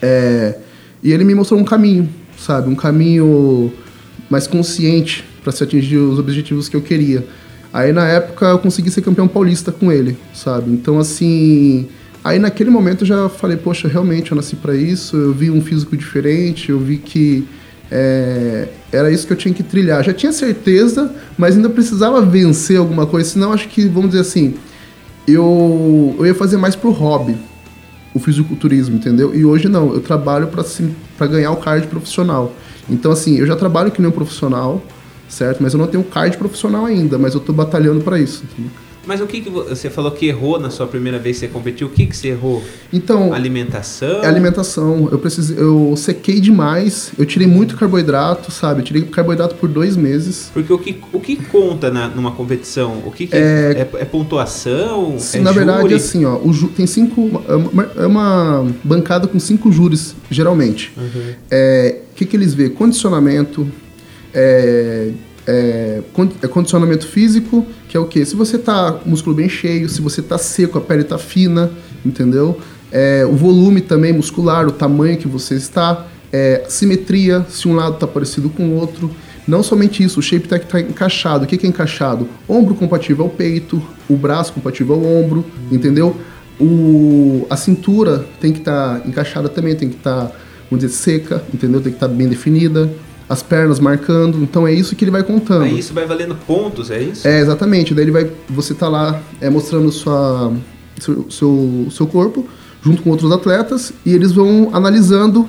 É, 0.00 0.58
e 1.02 1.12
ele 1.12 1.24
me 1.24 1.34
mostrou 1.34 1.58
um 1.58 1.64
caminho, 1.64 2.08
sabe? 2.38 2.70
Um 2.70 2.74
caminho 2.74 3.72
mais 4.30 4.46
consciente 4.46 5.24
para 5.44 5.52
se 5.52 5.62
atingir 5.62 5.98
os 5.98 6.18
objetivos 6.18 6.68
que 6.68 6.74
eu 6.74 6.82
queria. 6.82 7.24
Aí 7.72 7.92
na 7.92 8.08
época 8.08 8.46
eu 8.46 8.58
consegui 8.58 8.90
ser 8.90 9.02
campeão 9.02 9.28
paulista 9.28 9.70
com 9.70 9.92
ele, 9.92 10.16
sabe? 10.32 10.72
Então 10.72 10.98
assim, 10.98 11.86
aí 12.24 12.38
naquele 12.38 12.70
momento 12.70 13.02
eu 13.02 13.06
já 13.06 13.28
falei, 13.28 13.56
poxa, 13.56 13.86
realmente 13.86 14.32
eu 14.32 14.36
nasci 14.36 14.56
para 14.56 14.74
isso. 14.74 15.16
Eu 15.16 15.32
vi 15.32 15.50
um 15.50 15.60
físico 15.60 15.96
diferente, 15.96 16.70
eu 16.70 16.80
vi 16.80 16.96
que 16.96 17.46
é, 17.90 18.68
era 18.90 19.10
isso 19.10 19.26
que 19.26 19.32
eu 19.32 19.36
tinha 19.36 19.52
que 19.52 19.62
trilhar. 19.62 20.02
Já 20.02 20.14
tinha 20.14 20.32
certeza, 20.32 21.14
mas 21.36 21.56
ainda 21.56 21.68
precisava 21.68 22.20
vencer 22.22 22.78
alguma 22.78 23.06
coisa. 23.06 23.28
Senão 23.28 23.52
acho 23.52 23.68
que, 23.68 23.86
vamos 23.86 24.10
dizer 24.10 24.22
assim, 24.22 24.54
eu, 25.26 26.14
eu 26.18 26.26
ia 26.26 26.34
fazer 26.34 26.56
mais 26.56 26.74
pro 26.74 26.90
hobby, 26.90 27.36
o 28.14 28.18
fisiculturismo, 28.18 28.96
entendeu? 28.96 29.34
E 29.34 29.44
hoje 29.44 29.68
não, 29.68 29.92
eu 29.92 30.00
trabalho 30.00 30.48
para 31.18 31.26
ganhar 31.26 31.50
o 31.50 31.56
card 31.56 31.86
profissional. 31.88 32.54
Então, 32.88 33.10
assim, 33.10 33.38
eu 33.38 33.46
já 33.46 33.56
trabalho 33.56 33.90
que 33.90 34.00
nem 34.00 34.10
um 34.10 34.12
profissional, 34.12 34.82
certo? 35.34 35.62
Mas 35.62 35.72
eu 35.74 35.78
não 35.78 35.86
tenho 35.86 36.02
card 36.04 36.36
profissional 36.36 36.84
ainda, 36.86 37.18
mas 37.18 37.34
eu 37.34 37.40
tô 37.40 37.52
batalhando 37.52 38.00
para 38.00 38.18
isso. 38.18 38.44
entendeu? 38.50 38.70
Mas 39.06 39.20
o 39.20 39.26
que, 39.26 39.42
que 39.42 39.50
vo- 39.50 39.64
você 39.64 39.90
falou 39.90 40.10
que 40.12 40.24
errou 40.24 40.58
na 40.58 40.70
sua 40.70 40.86
primeira 40.86 41.18
vez 41.18 41.36
que 41.38 41.40
você 41.46 41.52
competiu? 41.52 41.88
O 41.88 41.90
que, 41.90 42.06
que 42.06 42.16
você 42.16 42.28
errou? 42.28 42.62
Então, 42.90 43.34
Alimentação? 43.34 44.22
é 44.22 44.26
alimentação. 44.26 45.10
Eu 45.12 45.18
precisei, 45.18 45.58
eu 45.58 45.92
sequei 45.94 46.40
demais, 46.40 47.12
eu 47.18 47.26
tirei 47.26 47.46
muito 47.46 47.76
carboidrato, 47.76 48.50
sabe? 48.50 48.80
Eu 48.80 48.84
tirei 48.86 49.02
carboidrato 49.02 49.56
por 49.56 49.68
dois 49.68 49.94
meses. 49.94 50.50
Porque 50.54 50.72
o 50.72 50.78
que, 50.78 50.98
o 51.12 51.20
que 51.20 51.36
conta 51.36 51.90
na- 51.90 52.08
numa 52.08 52.32
competição? 52.32 53.02
O 53.04 53.10
que, 53.10 53.26
que 53.26 53.36
é, 53.36 53.86
é, 54.00 54.04
pontuação? 54.06 55.18
Sim, 55.18 55.38
é 55.38 55.40
na 55.42 55.52
verdade, 55.52 55.82
júri? 55.82 55.94
assim, 55.96 56.24
ó, 56.24 56.38
o 56.42 56.50
ju- 56.50 56.68
tem 56.68 56.86
cinco. 56.86 57.42
é 57.46 57.54
uma- 57.56 57.90
É 57.96 58.06
uma 58.06 58.66
bancada 58.82 59.26
com 59.28 59.38
cinco 59.38 59.70
júris, 59.70 60.14
geralmente. 60.30 60.92
Uhum. 60.96 61.32
É, 61.50 61.96
O 62.12 62.16
que, 62.16 62.24
que 62.24 62.36
eles 62.36 62.54
vê? 62.54 62.70
Condicionamento, 62.70 63.66
é, 64.34 65.10
é, 65.46 66.02
é 66.42 66.48
condicionamento 66.48 67.06
físico, 67.06 67.66
que 67.88 67.96
é 67.96 68.00
o 68.00 68.06
quê? 68.06 68.24
Se 68.24 68.34
você 68.34 68.58
tá 68.58 68.98
músculo 69.06 69.36
bem 69.36 69.48
cheio, 69.48 69.88
se 69.88 70.00
você 70.00 70.20
tá 70.20 70.36
seco, 70.38 70.78
a 70.78 70.80
pele 70.80 71.04
tá 71.04 71.18
fina, 71.18 71.70
entendeu? 72.04 72.58
É, 72.90 73.24
o 73.24 73.34
volume 73.34 73.80
também 73.80 74.12
muscular, 74.12 74.66
o 74.66 74.72
tamanho 74.72 75.16
que 75.16 75.28
você 75.28 75.54
está, 75.54 76.06
é, 76.32 76.64
simetria, 76.68 77.46
se 77.48 77.68
um 77.68 77.74
lado 77.74 77.96
tá 77.96 78.06
parecido 78.06 78.48
com 78.48 78.68
o 78.68 78.74
outro. 78.74 79.10
Não 79.46 79.62
somente 79.62 80.02
isso, 80.02 80.20
o 80.20 80.22
shape 80.22 80.48
tá, 80.48 80.58
tá 80.58 80.80
encaixado. 80.80 81.44
O 81.44 81.46
que, 81.46 81.56
que 81.56 81.66
é 81.66 81.68
encaixado? 81.68 82.28
Ombro 82.48 82.74
compatível 82.74 83.24
ao 83.24 83.30
peito, 83.30 83.82
o 84.08 84.16
braço 84.16 84.52
compatível 84.52 84.94
ao 84.94 85.04
ombro, 85.04 85.44
entendeu? 85.70 86.16
O, 86.58 87.46
a 87.50 87.56
cintura 87.56 88.24
tem 88.40 88.52
que 88.52 88.60
estar 88.60 89.06
encaixada 89.06 89.48
também, 89.48 89.74
tem 89.74 89.88
que 89.88 89.96
estar, 89.96 90.30
vamos 90.70 90.84
dizer, 90.84 90.88
seca, 90.88 91.44
entendeu? 91.52 91.80
Tem 91.80 91.92
que 91.92 91.96
estar 91.96 92.08
bem 92.08 92.28
definida. 92.28 92.90
As 93.28 93.42
pernas 93.42 93.80
marcando. 93.80 94.42
Então 94.42 94.66
é 94.66 94.72
isso 94.72 94.94
que 94.94 95.04
ele 95.04 95.10
vai 95.10 95.22
contando. 95.22 95.62
Aí 95.62 95.78
isso 95.78 95.94
vai 95.94 96.06
valendo 96.06 96.34
pontos, 96.46 96.90
é 96.90 97.02
isso? 97.02 97.26
É, 97.26 97.40
exatamente. 97.40 97.94
Daí 97.94 98.04
ele 98.04 98.10
vai. 98.10 98.30
Você 98.50 98.74
tá 98.74 98.88
lá 98.88 99.20
é, 99.40 99.48
mostrando 99.48 99.90
sua, 99.90 100.52
seu, 101.00 101.30
seu, 101.30 101.88
seu 101.90 102.06
corpo, 102.06 102.46
junto 102.82 103.02
com 103.02 103.10
outros 103.10 103.32
atletas, 103.32 103.92
e 104.04 104.12
eles 104.12 104.32
vão 104.32 104.70
analisando 104.72 105.48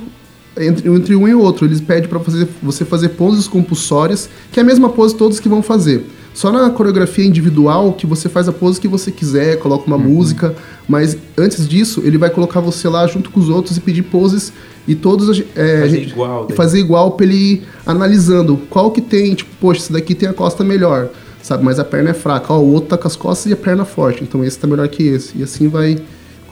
entre, 0.58 0.90
entre 0.90 1.16
um 1.16 1.28
e 1.28 1.36
outro. 1.36 1.66
Eles 1.66 1.82
pedem 1.82 2.10
para 2.10 2.20
fazer, 2.20 2.48
você 2.62 2.86
fazer 2.86 3.10
poses 3.10 3.48
compulsórias, 3.48 4.30
que 4.52 4.60
é 4.60 4.64
a 4.64 4.66
mesma 4.66 4.90
pose 4.90 5.16
todos 5.16 5.40
que 5.40 5.50
vão 5.50 5.62
fazer. 5.62 6.06
Só 6.36 6.52
na 6.52 6.70
coreografia 6.70 7.26
individual 7.26 7.94
que 7.94 8.06
você 8.06 8.28
faz 8.30 8.48
a 8.48 8.52
pose 8.52 8.80
que 8.80 8.88
você 8.90 9.10
quiser, 9.10 9.58
coloca 9.58 9.88
uma 9.88 9.98
música, 9.98 10.54
mas 10.88 11.18
antes 11.38 11.68
disso 11.68 12.02
ele 12.04 12.18
vai 12.18 12.30
colocar 12.30 12.60
você 12.60 12.88
lá 12.90 13.08
junto 13.08 13.30
com 13.32 13.40
os 13.40 13.48
outros 13.50 13.78
e 13.78 13.80
pedir 13.80 14.04
poses 14.04 14.52
e 14.88 14.94
todos 14.94 15.42
é, 15.56 15.78
a 15.78 15.82
Fazer 15.82 15.90
gente- 16.00 16.12
igual, 16.12 16.44
e 16.44 16.48
daí. 16.50 16.58
fazer 16.58 16.80
igual 16.80 17.12
pra 17.14 17.26
ele 17.26 17.36
ir 17.36 17.64
analisando 17.86 18.58
qual 18.70 18.92
que 18.92 19.00
tem, 19.02 19.34
tipo, 19.34 19.50
poxa, 19.62 19.80
esse 19.80 19.94
daqui 19.94 20.14
tem 20.14 20.28
a 20.28 20.34
costa 20.34 20.62
melhor, 20.64 21.08
sabe? 21.42 21.64
Mas 21.64 21.80
a 21.80 21.86
perna 21.86 22.10
é 22.10 22.14
fraca. 22.14 22.52
Ó, 22.54 22.60
o 22.60 22.74
outro 22.74 22.90
tá 22.90 22.98
com 22.98 23.08
as 23.08 23.16
costas 23.16 23.50
e 23.50 23.54
a 23.54 23.58
perna 23.58 23.86
forte, 23.86 24.22
então 24.22 24.44
esse 24.44 24.60
tá 24.60 24.68
melhor 24.68 24.88
que 24.90 25.04
esse. 25.04 25.38
E 25.38 25.42
assim 25.44 25.70
vai 25.70 25.98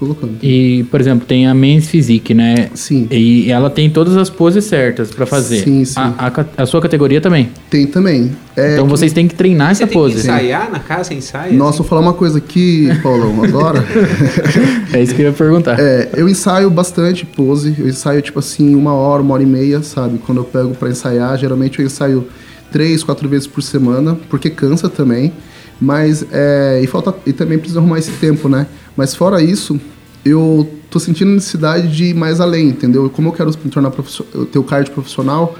colocando. 0.06 0.38
E, 0.44 0.84
por 0.92 1.00
exemplo, 1.00 1.26
tem 1.26 1.48
a 1.48 1.54
Men's 1.54 1.88
Physique, 1.88 2.34
né? 2.34 2.70
Sim. 2.74 3.08
E 3.12 3.50
ela 3.52 3.70
tem 3.70 3.90
todas 3.90 4.16
as 4.18 4.30
poses 4.30 4.66
certas 4.66 5.12
pra 5.12 5.26
fazer. 5.26 5.64
Sim, 5.64 5.84
sim. 5.86 5.94
A, 6.00 6.28
a 6.58 6.64
a 6.64 6.66
sua 6.66 6.82
categoria 6.82 7.20
também. 7.22 7.50
Tem 7.70 7.86
também. 7.88 8.32
É, 8.56 8.74
então 8.74 8.86
que- 8.86 8.92
vocês 8.92 9.12
têm 9.14 9.28
que 9.28 9.34
treinar 9.36 9.68
Você 9.76 9.84
essa 9.84 9.90
tem 9.92 9.98
que 9.98 10.04
pose. 10.14 10.18
ensaiar 10.20 10.70
na 10.72 10.80
casa, 10.80 11.06
você 11.06 11.14
ensaia? 11.16 11.52
Nossa, 11.54 11.70
assim? 11.70 11.78
vou 11.80 11.88
falar 11.88 12.02
uma 12.02 12.14
coisa 12.14 12.38
aqui, 12.38 12.88
Paulão, 13.02 13.44
agora. 13.44 13.84
É 14.94 15.02
isso 15.02 15.16
que 15.16 15.22
eu 15.22 15.28
ia 15.28 15.34
perguntar. 15.34 15.80
É, 15.80 16.10
eu 16.16 16.30
ensaio 16.30 16.70
bastante 16.70 17.26
pose, 17.26 17.76
eu 17.80 17.88
ensaio 17.88 18.22
tipo 18.22 18.38
assim 18.40 18.76
uma 18.76 18.94
hora, 18.94 19.22
uma 19.24 19.34
hora 19.34 19.42
e 19.44 19.46
meia, 19.46 19.82
sabe? 19.82 20.20
Quando 20.20 20.38
eu 20.40 20.44
pego 20.44 20.76
pra 20.76 20.90
ensaiar, 20.90 21.36
geralmente 21.38 21.80
eu 21.80 21.86
ensaio 21.86 22.28
três, 22.72 23.04
quatro 23.04 23.28
vezes 23.28 23.48
por 23.48 23.62
semana, 23.64 24.18
porque 24.30 24.50
cansa 24.50 24.88
também. 24.90 25.34
Mas 25.82 26.24
é, 26.32 26.80
e 26.84 26.88
falta 26.88 27.14
e 27.26 27.34
também 27.34 27.58
precisa 27.58 27.80
arrumar 27.80 27.98
esse 28.00 28.12
tempo, 28.12 28.48
né? 28.48 28.68
Mas 28.96 29.16
fora 29.16 29.42
isso, 29.42 29.80
eu 30.26 30.70
tô 30.90 31.00
sentindo 31.00 31.32
necessidade 31.32 31.88
de 31.96 32.06
ir 32.06 32.14
mais 32.14 32.40
além, 32.40 32.70
entendeu? 32.70 33.10
Como 33.10 33.30
eu 33.30 33.34
quero 33.34 33.50
me 33.64 33.70
tornar 33.72 33.92
profissional, 33.92 34.46
ter 34.46 34.60
o 34.60 34.64
card 34.64 34.90
profissional, 34.92 35.56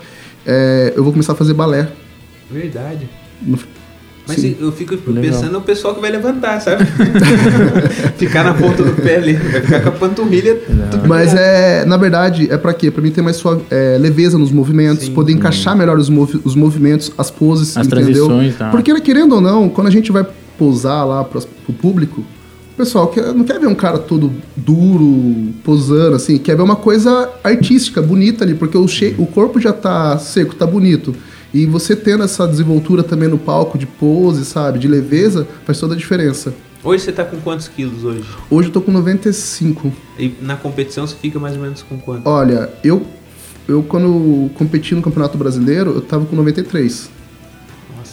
é, 0.46 0.94
eu 0.96 1.04
vou 1.04 1.12
começar 1.12 1.34
a 1.34 1.36
fazer 1.36 1.54
balé. 1.54 1.88
Verdade. 2.52 3.10
No- 3.42 3.58
Mas 4.28 4.38
Sim. 4.38 4.56
eu 4.62 4.72
fico 4.72 4.96
pensando 4.98 5.52
no 5.52 5.62
pessoal 5.62 5.94
que 5.96 6.00
vai 6.02 6.10
levantar, 6.12 6.62
sabe? 6.62 6.86
ficar 8.18 8.44
na 8.44 8.54
ponta 8.54 8.84
do 8.84 8.94
pé 8.94 9.18
ali. 9.18 9.34
Vai 9.34 9.62
ficar 9.62 9.82
com 9.82 9.90
a 9.90 9.92
panturrilha. 9.92 10.58
Mas 11.08 11.34
é, 11.34 11.84
na 11.86 11.98
verdade, 11.98 12.48
é 12.52 12.58
pra 12.58 12.74
quê? 12.74 12.90
Pra 12.90 13.02
mim 13.02 13.12
ter 13.12 13.22
mais 13.22 13.36
suave, 13.36 13.64
é, 13.70 13.98
leveza 14.00 14.38
nos 14.38 14.52
movimentos, 14.52 15.06
Sim. 15.06 15.14
poder 15.14 15.34
encaixar 15.34 15.76
melhor 15.76 15.98
os, 15.98 16.10
movi- 16.10 16.40
os 16.44 16.56
movimentos, 16.56 17.12
as 17.18 17.30
poses, 17.30 17.76
As 17.76 17.86
entendeu? 17.88 18.06
transições, 18.28 18.56
tá. 18.56 18.70
Porque 18.70 18.98
querendo 19.02 19.36
ou 19.36 19.42
não, 19.42 19.68
quando 19.68 19.88
a 19.88 19.92
gente 19.92 20.12
vai 20.12 20.26
posar 20.58 21.06
lá 21.06 21.24
pras, 21.24 21.46
pro 21.66 21.74
público, 21.74 22.24
o 22.74 22.76
pessoal 22.76 23.08
quer- 23.08 23.34
não 23.34 23.44
quer 23.44 23.60
ver 23.60 23.68
um 23.68 23.76
cara 23.76 23.98
todo 24.00 24.32
duro, 24.56 25.54
posando, 25.64 26.16
assim, 26.16 26.38
quer 26.38 26.56
ver 26.56 26.64
uma 26.64 26.76
coisa 26.76 27.30
artística, 27.44 28.02
bonita 28.02 28.44
ali, 28.44 28.56
porque 28.56 28.78
o, 28.78 28.88
che- 28.88 29.16
o 29.18 29.26
corpo 29.26 29.60
já 29.60 29.72
tá 29.72 30.18
seco, 30.18 30.56
tá 30.56 30.66
bonito. 30.66 31.16
E 31.54 31.66
você 31.68 31.96
tendo 31.96 32.24
essa 32.24 32.48
desenvoltura 32.48 33.04
também 33.04 33.30
no 33.30 33.38
palco 33.38 33.78
de 33.78 33.86
pose, 33.86 34.44
sabe, 34.44 34.80
de 34.80 34.88
leveza, 34.88 35.48
faz 35.66 35.80
toda 35.80 35.94
a 35.94 35.98
diferença. 35.98 36.54
Hoje 36.84 37.04
você 37.04 37.12
tá 37.12 37.24
com 37.24 37.38
quantos 37.38 37.68
quilos 37.68 38.04
hoje? 38.04 38.24
Hoje 38.50 38.68
eu 38.70 38.74
tô 38.74 38.82
com 38.82 38.92
95. 38.92 39.94
E 40.20 40.34
na 40.42 40.56
competição 40.58 41.06
você 41.08 41.16
fica 41.16 41.40
mais 41.40 41.56
ou 41.56 41.62
menos 41.62 41.82
com 41.84 41.98
quanto? 41.98 42.28
Olha, 42.28 42.70
eu, 42.84 43.06
eu 43.68 43.84
quando 43.84 44.50
competi 44.56 44.94
no 44.96 45.02
Campeonato 45.02 45.38
Brasileiro, 45.38 45.92
eu 45.92 46.02
tava 46.02 46.26
com 46.26 46.36
93. 46.36 47.10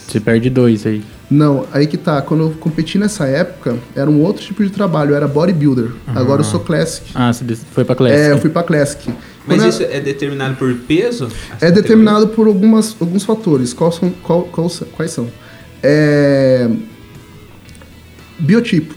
Você 0.07 0.19
perde 0.19 0.49
dois 0.49 0.85
aí. 0.85 1.01
Não, 1.31 1.65
aí 1.71 1.87
que 1.87 1.95
tá. 1.97 2.21
Quando 2.21 2.43
eu 2.43 2.49
competi 2.59 2.97
nessa 2.99 3.25
época, 3.25 3.77
era 3.95 4.09
um 4.09 4.21
outro 4.21 4.43
tipo 4.43 4.61
de 4.63 4.69
trabalho, 4.69 5.11
eu 5.11 5.15
era 5.15 5.27
bodybuilder. 5.29 5.91
Agora 6.07 6.41
eu 6.41 6.45
sou 6.45 6.59
Classic. 6.59 7.09
Ah, 7.15 7.31
você 7.31 7.45
foi 7.55 7.85
pra 7.85 7.95
Classic. 7.95 8.19
É, 8.19 8.31
eu 8.33 8.37
fui 8.37 8.49
pra 8.49 8.63
Classic. 8.63 9.09
Mas 9.47 9.57
Quando 9.61 9.69
isso 9.69 9.81
é 9.83 9.99
determinado 10.01 10.55
por 10.57 10.73
peso? 10.75 11.29
É 11.61 11.71
determinado 11.71 12.27
por 12.27 12.47
algumas, 12.47 12.95
alguns 12.99 13.23
fatores. 13.23 13.73
Quais 13.73 13.95
são? 13.95 14.09
Qual, 14.21 14.43
qual 14.43 14.69
são- 14.69 14.87
quais 14.89 15.11
são? 15.11 15.27
É, 15.81 16.69
biotipo. 18.37 18.93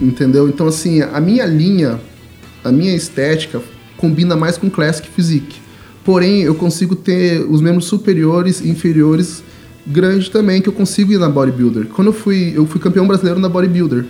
Entendeu? 0.00 0.48
Então, 0.48 0.66
assim, 0.66 1.02
a 1.02 1.20
minha 1.20 1.44
linha, 1.44 2.00
a 2.64 2.72
minha 2.72 2.94
estética 2.94 3.60
combina 3.96 4.34
mais 4.36 4.56
com 4.56 4.70
Classic 4.70 5.06
Physique. 5.08 5.60
Porém, 6.04 6.42
eu 6.42 6.54
consigo 6.54 6.96
ter 6.96 7.40
os 7.48 7.60
membros 7.60 7.84
superiores 7.86 8.60
e 8.60 8.68
inferiores 8.68 9.42
grandes 9.86 10.28
também, 10.28 10.60
que 10.62 10.68
eu 10.68 10.72
consigo 10.72 11.12
ir 11.12 11.18
na 11.18 11.28
bodybuilder. 11.28 11.86
Quando 11.86 12.08
eu 12.08 12.12
fui, 12.12 12.52
eu 12.54 12.66
fui 12.66 12.80
campeão 12.80 13.06
brasileiro 13.06 13.40
na 13.40 13.48
bodybuilder. 13.48 14.04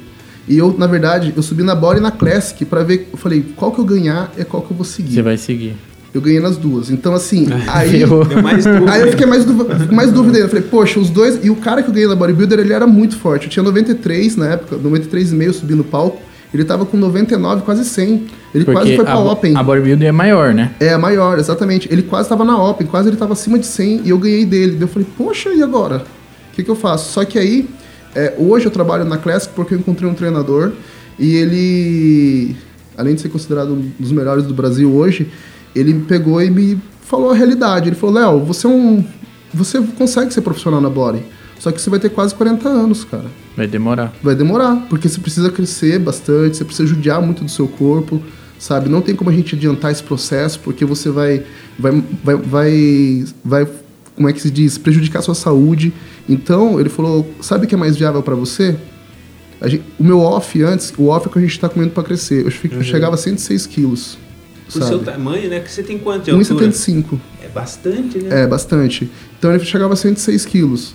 E 0.49 0.59
eu, 0.59 0.75
na 0.77 0.87
verdade, 0.87 1.33
eu 1.37 1.43
subi 1.43 1.63
na 1.63 1.75
body 1.75 2.01
e 2.01 2.03
na 2.03 2.11
Classic 2.11 2.65
pra 2.65 2.83
ver, 2.83 3.09
eu 3.13 3.17
falei, 3.19 3.45
qual 3.57 3.71
que 3.71 3.79
eu 3.79 3.85
ganhar 3.85 4.33
é 4.37 4.43
qual 4.45 4.63
que 4.63 4.73
eu 4.73 4.77
vou 4.77 4.85
seguir. 4.85 5.15
Você 5.15 5.23
vai 5.23 5.37
seguir. 5.37 5.75
Eu 6.13 6.21
ganhei 6.21 6.41
nas 6.41 6.57
duas. 6.57 6.91
Então, 6.91 7.15
assim, 7.15 7.47
aí. 7.69 8.05
Dúvida. 8.05 8.91
Aí 8.93 9.01
eu 9.03 9.09
fiquei 9.13 9.25
mais, 9.27 9.45
duv- 9.45 9.93
mais 9.93 10.11
dúvida 10.13 10.37
ainda. 10.37 10.47
Eu 10.47 10.49
falei, 10.51 10.65
poxa, 10.65 10.99
os 11.01 11.09
dois. 11.09 11.39
E 11.43 11.49
o 11.49 11.57
cara 11.57 11.83
que 11.83 11.89
eu 11.89 11.95
ganhei 11.95 12.09
na 12.09 12.15
bodybuilder, 12.17 12.59
ele 12.59 12.73
era 12.73 12.87
muito 12.87 13.17
forte. 13.17 13.45
Eu 13.47 13.51
tinha 13.51 13.63
93 13.63 14.37
na 14.37 14.49
época, 14.49 14.77
93,5 14.77 15.43
eu 15.43 15.53
subi 15.55 15.75
no 15.75 15.85
palco. 15.85 16.21
Ele 16.53 16.65
tava 16.65 16.85
com 16.85 16.97
99, 16.97 17.63
quase 17.63 17.85
100. 17.85 18.27
Ele 18.55 18.65
quase 18.65 18.95
foi 18.95 19.05
pra 19.05 19.15
a, 19.15 19.19
Open. 19.19 19.57
a 19.57 19.63
bodybuilding 19.63 20.05
é 20.05 20.13
maior, 20.13 20.53
né? 20.53 20.73
É, 20.79 20.97
maior, 20.99 21.39
exatamente. 21.39 21.89
Ele 21.91 22.03
quase 22.03 22.29
tava 22.29 22.45
na 22.45 22.63
Open, 22.63 22.87
quase 22.87 23.09
ele 23.09 23.17
tava 23.17 23.33
acima 23.33 23.59
de 23.59 23.67
100 23.67 24.03
e 24.05 24.11
eu 24.11 24.19
ganhei 24.19 24.45
dele. 24.45 24.73
Daí 24.73 24.83
eu 24.83 24.89
falei, 24.89 25.09
poxa, 25.17 25.49
e 25.49 25.63
agora? 25.63 26.05
O 26.51 26.55
que, 26.55 26.63
que 26.63 26.71
eu 26.71 26.77
faço? 26.77 27.11
Só 27.11 27.25
que 27.25 27.39
aí, 27.39 27.69
é, 28.15 28.35
hoje 28.37 28.67
eu 28.67 28.71
trabalho 28.71 29.05
na 29.05 29.17
Classic 29.17 29.53
porque 29.55 29.75
eu 29.75 29.79
encontrei 29.79 30.09
um 30.09 30.15
treinador 30.15 30.73
e 31.19 31.37
ele, 31.37 32.57
além 32.99 33.15
de 33.15 33.23
ser 33.23 33.31
considerado 33.31 33.73
um 33.73 33.91
dos 33.99 34.13
melhores 34.13 34.45
do 34.45 34.53
Brasil 34.53 34.95
hoje, 34.95 35.31
ele 35.75 35.95
me 35.95 36.03
pegou 36.03 36.43
e 36.43 36.51
me 36.51 36.79
falou 37.01 37.31
a 37.31 37.35
realidade. 37.35 37.89
Ele 37.89 37.97
falou, 37.97 38.17
Léo, 38.17 38.45
você 38.45 38.67
é 38.67 38.71
um. 38.71 39.05
Você 39.55 39.81
consegue 39.97 40.33
ser 40.33 40.43
profissional 40.43 40.81
na 40.81 40.91
body. 40.91 41.23
Só 41.63 41.71
que 41.71 41.81
você 41.81 41.89
vai 41.89 42.01
ter 42.01 42.09
quase 42.09 42.35
40 42.35 42.69
anos, 42.69 43.05
cara. 43.05 43.27
Vai 43.57 43.69
demorar. 43.69 44.13
Vai 44.21 44.35
demorar, 44.35 44.85
porque 44.91 45.09
você 45.09 45.21
precisa 45.21 45.49
crescer 45.49 46.01
bastante, 46.01 46.57
você 46.57 46.65
precisa 46.65 46.89
judiar 46.89 47.23
muito 47.23 47.45
do 47.45 47.49
seu 47.51 47.69
corpo, 47.69 48.21
sabe? 48.59 48.89
Não 48.89 49.01
tem 49.01 49.15
como 49.15 49.31
a 49.31 49.33
gente 49.33 49.55
adiantar 49.55 49.93
esse 49.93 50.03
processo, 50.03 50.59
porque 50.59 50.85
você 50.85 51.09
vai, 51.09 51.45
vai, 51.79 52.03
vai, 52.25 52.35
vai, 52.37 53.25
vai 53.45 53.69
como 54.17 54.29
é 54.29 54.33
que 54.33 54.41
se 54.41 54.51
diz, 54.51 54.77
prejudicar 54.77 55.21
a 55.21 55.23
sua 55.23 55.37
saúde. 55.37 55.93
Então, 56.29 56.81
ele 56.81 56.89
falou, 56.89 57.31
sabe 57.41 57.65
o 57.67 57.69
que 57.69 57.77
é 57.77 57.79
mais 57.79 57.97
viável 57.97 58.25
para 58.25 58.35
você? 58.35 58.75
A 59.61 59.69
gente- 59.69 59.85
o 60.01 60.03
meu 60.03 60.19
off 60.19 60.61
antes, 60.65 60.93
o 60.99 61.07
off 61.11 61.29
é 61.29 61.33
que 61.33 61.39
a 61.39 61.43
gente 61.43 61.61
tá 61.61 61.69
comendo 61.69 61.93
para 61.93 62.03
crescer. 62.03 62.45
Eu, 62.45 62.51
fico- 62.51 62.75
eu 62.75 62.83
chegava 62.83 63.15
a 63.15 63.19
106 63.19 63.67
quilos, 63.69 64.19
Pro 64.73 64.85
seu 64.89 64.99
tamanho, 65.01 65.49
né? 65.49 65.61
Que 65.61 65.71
você 65.71 65.83
tem 65.85 65.97
quanto 65.99 66.25
de 66.25 66.31
altura? 66.33 66.67
1,75. 66.67 67.21
É 67.45 67.49
bastante, 67.49 68.19
né? 68.19 68.43
É, 68.43 68.47
bastante. 68.49 69.09
Então 69.39 69.55
ele 69.55 69.65
chegava 69.65 69.93
a 69.93 69.97
106 69.97 70.45
quilos. 70.45 70.95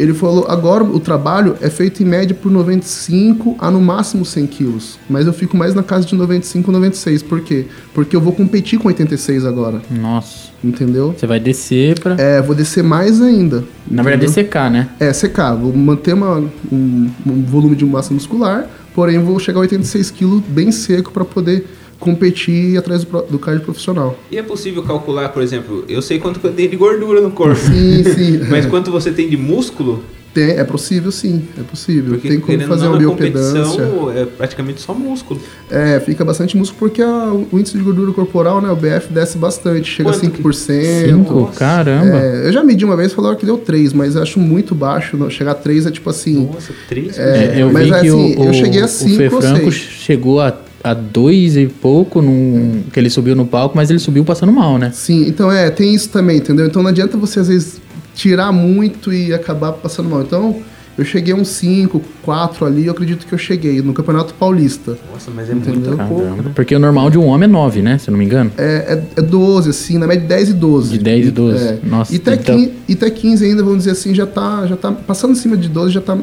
Ele 0.00 0.14
falou, 0.14 0.46
agora 0.48 0.82
o 0.82 0.98
trabalho 0.98 1.56
é 1.60 1.68
feito 1.68 2.02
em 2.02 2.06
média 2.06 2.34
por 2.34 2.50
95 2.50 3.56
a 3.58 3.70
no 3.70 3.80
máximo 3.80 4.24
100 4.24 4.46
quilos. 4.46 4.98
Mas 5.08 5.26
eu 5.26 5.32
fico 5.32 5.56
mais 5.56 5.74
na 5.74 5.82
casa 5.82 6.06
de 6.06 6.14
95, 6.14 6.72
96. 6.72 7.22
Por 7.22 7.40
quê? 7.42 7.66
Porque 7.92 8.16
eu 8.16 8.20
vou 8.20 8.32
competir 8.32 8.78
com 8.78 8.88
86 8.88 9.44
agora. 9.44 9.82
Nossa. 9.90 10.48
Entendeu? 10.64 11.14
Você 11.16 11.26
vai 11.26 11.38
descer 11.40 11.98
pra. 12.00 12.14
É, 12.18 12.40
vou 12.40 12.54
descer 12.54 12.82
mais 12.82 13.20
ainda. 13.20 13.64
Na 13.90 14.02
verdade, 14.02 14.24
é 14.24 14.28
entendeu? 14.28 14.44
secar, 14.44 14.70
né? 14.70 14.88
É, 14.98 15.12
secar. 15.12 15.54
Vou 15.54 15.72
manter 15.74 16.14
uma- 16.14 16.38
um, 16.72 17.10
um 17.26 17.42
volume 17.44 17.74
de 17.76 17.84
massa 17.84 18.12
muscular, 18.14 18.66
porém 18.94 19.18
vou 19.18 19.38
chegar 19.38 19.58
a 19.58 19.62
86 19.62 20.10
quilos 20.10 20.42
bem 20.48 20.70
seco 20.72 21.10
para 21.12 21.24
poder 21.24 21.66
competir 22.00 22.72
ir 22.72 22.78
atrás 22.78 23.04
do, 23.04 23.22
do 23.22 23.38
cardio 23.38 23.62
profissional. 23.62 24.18
E 24.30 24.38
é 24.38 24.42
possível 24.42 24.82
calcular, 24.82 25.28
por 25.28 25.42
exemplo, 25.42 25.84
eu 25.88 26.00
sei 26.02 26.18
quanto 26.18 26.40
que 26.40 26.46
eu 26.46 26.52
tenho 26.52 26.70
de 26.70 26.76
gordura 26.76 27.20
no 27.20 27.30
corpo. 27.30 27.54
Sim, 27.56 28.02
sim. 28.02 28.38
Mas 28.50 28.66
quanto 28.66 28.90
você 28.90 29.12
tem 29.12 29.28
de 29.28 29.36
músculo? 29.36 30.02
Tem, 30.32 30.50
é 30.52 30.62
possível 30.62 31.10
sim, 31.10 31.42
é 31.58 31.62
possível. 31.64 32.12
Porque 32.12 32.28
Tem 32.28 32.38
como 32.38 32.60
fazer 32.60 32.86
uma 32.86 32.96
biopedância. 32.98 33.82
é 34.14 34.24
praticamente 34.24 34.80
só 34.80 34.94
músculo. 34.94 35.40
É, 35.68 35.98
fica 35.98 36.24
bastante 36.24 36.56
músculo 36.56 36.78
porque 36.78 37.02
a- 37.02 37.32
o 37.50 37.58
índice 37.58 37.76
de 37.76 37.82
gordura 37.82 38.12
corporal, 38.12 38.62
né, 38.62 38.70
o 38.70 38.76
BF, 38.76 39.12
desce 39.12 39.36
bastante, 39.36 39.90
chega 39.90 40.08
Quanto 40.08 40.18
a 40.24 40.30
que- 40.30 40.40
5%. 40.40 41.04
Cinco? 41.08 41.34
Nossa. 41.34 41.58
Caramba. 41.58 42.16
É, 42.16 42.46
eu 42.46 42.52
já 42.52 42.62
medi 42.62 42.84
uma 42.84 42.94
vez 42.96 43.10
e 43.10 43.14
falaram 43.16 43.34
que 43.34 43.44
deu 43.44 43.58
3, 43.58 43.92
mas 43.92 44.14
eu 44.14 44.22
acho 44.22 44.38
muito 44.38 44.72
baixo. 44.72 45.16
não- 45.16 45.28
Chegar 45.28 45.50
a 45.50 45.54
3 45.56 45.84
é 45.86 45.90
tipo 45.90 46.08
assim. 46.08 46.46
Nossa, 46.46 46.72
três? 46.88 47.18
É, 47.18 47.60
eu 47.60 47.72
mas 47.72 47.86
vi 47.86 47.90
que 47.90 47.96
assim, 47.96 48.10
o, 48.36 48.44
eu 48.44 48.50
o, 48.50 48.54
cheguei 48.54 48.82
a 48.82 48.84
o 48.84 48.88
cinco 48.88 49.16
Fê 49.16 49.34
ou 49.34 49.42
Franco 49.42 49.72
chegou 49.72 50.40
a, 50.40 50.56
a 50.82 50.94
dois 50.94 51.56
e 51.56 51.66
pouco 51.66 52.22
num, 52.22 52.82
que 52.92 52.98
ele 52.98 53.10
subiu 53.10 53.36
no 53.36 53.46
palco, 53.46 53.76
mas 53.76 53.90
ele 53.90 53.98
subiu 53.98 54.24
passando 54.24 54.52
mal, 54.52 54.78
né? 54.78 54.90
Sim, 54.92 55.26
então 55.28 55.50
é, 55.52 55.70
tem 55.70 55.94
isso 55.94 56.08
também, 56.08 56.38
entendeu? 56.38 56.66
Então 56.66 56.82
não 56.82 56.90
adianta 56.90 57.16
você 57.16 57.40
às 57.40 57.48
vezes 57.48 57.80
tirar 58.14 58.50
muito 58.52 59.12
e 59.12 59.32
acabar 59.32 59.72
passando 59.72 60.08
mal. 60.08 60.22
Então, 60.22 60.56
eu 60.98 61.04
cheguei 61.04 61.32
a 61.32 61.36
uns 61.36 61.48
5, 61.48 62.02
4 62.22 62.66
ali, 62.66 62.86
eu 62.86 62.92
acredito 62.92 63.26
que 63.26 63.32
eu 63.32 63.38
cheguei 63.38 63.80
no 63.80 63.92
Campeonato 63.94 64.34
Paulista. 64.34 64.98
Nossa, 65.12 65.30
mas 65.34 65.48
é 65.48 65.52
Entendeu? 65.54 65.96
muito 65.96 66.08
pouco, 66.08 66.42
né? 66.42 66.52
Porque 66.54 66.74
o 66.74 66.78
normal 66.78 67.08
de 67.10 67.16
um 67.18 67.26
homem 67.26 67.48
é 67.48 67.52
9, 67.52 67.80
né? 67.82 67.96
Se 67.98 68.08
eu 68.08 68.12
não 68.12 68.18
me 68.18 68.24
engano. 68.24 68.50
É, 68.58 69.02
é, 69.16 69.20
é 69.20 69.22
12, 69.22 69.70
assim, 69.70 69.96
na 69.96 70.06
média 70.06 70.26
10 70.26 70.50
e 70.50 70.52
12. 70.52 70.90
De 70.92 70.98
10 70.98 71.26
e 71.26 71.30
12. 71.30 71.64
É. 71.64 71.78
Nossa, 71.84 72.12
e 72.12 72.16
até, 72.16 72.34
então- 72.34 72.56
15, 72.56 72.72
e 72.88 72.92
até 72.92 73.10
15 73.10 73.44
ainda, 73.44 73.62
vamos 73.62 73.78
dizer 73.78 73.92
assim, 73.92 74.14
já 74.14 74.26
tá, 74.26 74.66
já 74.66 74.76
tá 74.76 74.92
passando 74.92 75.30
em 75.32 75.36
cima 75.36 75.56
de 75.56 75.68
12, 75.68 75.92
já 75.94 76.00
tá, 76.02 76.18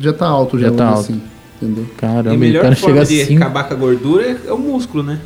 já 0.00 0.12
tá 0.12 0.26
alto, 0.26 0.58
já, 0.58 0.68
Já 0.68 0.74
tá 0.74 0.86
alto. 0.88 1.00
assim. 1.00 1.20
Entendeu? 1.60 1.84
E 1.84 1.92
a 1.96 2.00
Caramba, 2.00 2.34
o 2.34 2.38
melhor 2.38 2.62
cara 2.62 2.76
forma 2.76 3.04
chega 3.04 3.06
de 3.16 3.22
assim. 3.22 3.36
acabar 3.36 3.64
com 3.64 3.74
a 3.74 3.76
gordura 3.76 4.24
é, 4.24 4.36
é 4.46 4.52
o 4.52 4.58
músculo, 4.58 5.02
né? 5.02 5.18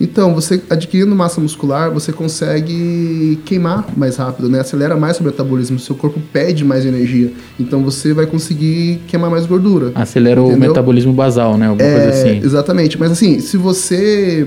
Então, 0.00 0.34
você 0.34 0.60
adquirindo 0.68 1.14
massa 1.14 1.40
muscular, 1.40 1.88
você 1.92 2.12
consegue 2.12 3.38
queimar 3.44 3.86
mais 3.96 4.16
rápido, 4.16 4.48
né? 4.48 4.58
Acelera 4.60 4.96
mais 4.96 5.20
o 5.20 5.22
metabolismo, 5.24 5.78
seu 5.78 5.94
corpo 5.94 6.20
pede 6.32 6.64
mais 6.64 6.84
energia. 6.84 7.30
Então 7.60 7.84
você 7.84 8.12
vai 8.12 8.26
conseguir 8.26 9.00
queimar 9.06 9.30
mais 9.30 9.46
gordura. 9.46 9.92
Acelera 9.94 10.42
o 10.42 10.48
Entendeu? 10.50 10.70
metabolismo 10.70 11.12
basal, 11.12 11.56
né? 11.56 11.68
Alguma 11.68 11.88
É, 11.88 11.94
coisa 11.94 12.08
assim. 12.10 12.40
Exatamente. 12.44 12.98
Mas 12.98 13.12
assim, 13.12 13.38
se 13.38 13.56
você. 13.56 14.46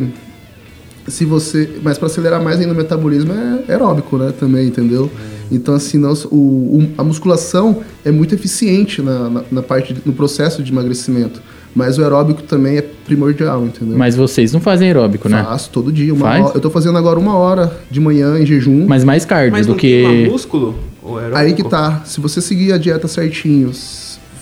Se 1.08 1.24
você. 1.24 1.70
Mas 1.84 1.98
para 1.98 2.08
acelerar 2.08 2.44
mais 2.44 2.60
ainda 2.60 2.74
o 2.74 2.76
metabolismo 2.76 3.32
é 3.32 3.72
aeróbico, 3.72 4.18
né? 4.18 4.34
Também, 4.38 4.68
entendeu? 4.68 5.10
Então, 5.52 5.74
assim, 5.76 5.98
nós, 5.98 6.26
o, 6.26 6.36
o- 6.36 6.90
a 6.98 7.04
musculação 7.04 7.82
é 8.04 8.12
muito 8.12 8.34
eficiente 8.36 9.02
na, 9.02 9.30
na, 9.30 9.44
na 9.52 9.62
parte, 9.62 9.94
de- 9.94 10.02
no 10.06 10.14
processo 10.14 10.64
de 10.64 10.72
emagrecimento. 10.72 11.42
Mas 11.76 11.98
o 11.98 12.02
aeróbico 12.04 12.42
também 12.44 12.78
é 12.78 12.82
primordial, 12.82 13.66
entendeu? 13.66 13.98
Mas 13.98 14.16
vocês 14.16 14.54
não 14.54 14.62
fazem 14.62 14.88
aeróbico, 14.88 15.28
né? 15.28 15.44
Faço 15.44 15.70
todo 15.72 15.92
dia. 15.92 16.14
Uma 16.14 16.26
Faz? 16.28 16.46
hora- 16.46 16.56
eu 16.56 16.62
tô 16.62 16.70
fazendo 16.70 16.98
agora 16.98 17.20
uma 17.20 17.36
hora 17.36 17.78
de 17.92 18.00
manhã 18.00 18.40
em 18.40 18.46
jejum. 18.46 18.86
Mas 18.88 19.04
mais 19.04 19.26
cardio 19.26 19.52
Mas 19.52 19.68
do 19.68 19.76
que. 19.76 20.26
músculo? 20.32 20.74
Ou 21.04 21.18
aeróbico? 21.18 21.38
Aí 21.42 21.54
que 21.54 21.64
tá. 21.64 22.02
Se 22.06 22.22
você 22.22 22.40
seguir 22.40 22.72
a 22.72 22.78
dieta 22.78 23.08
certinho, 23.10 23.72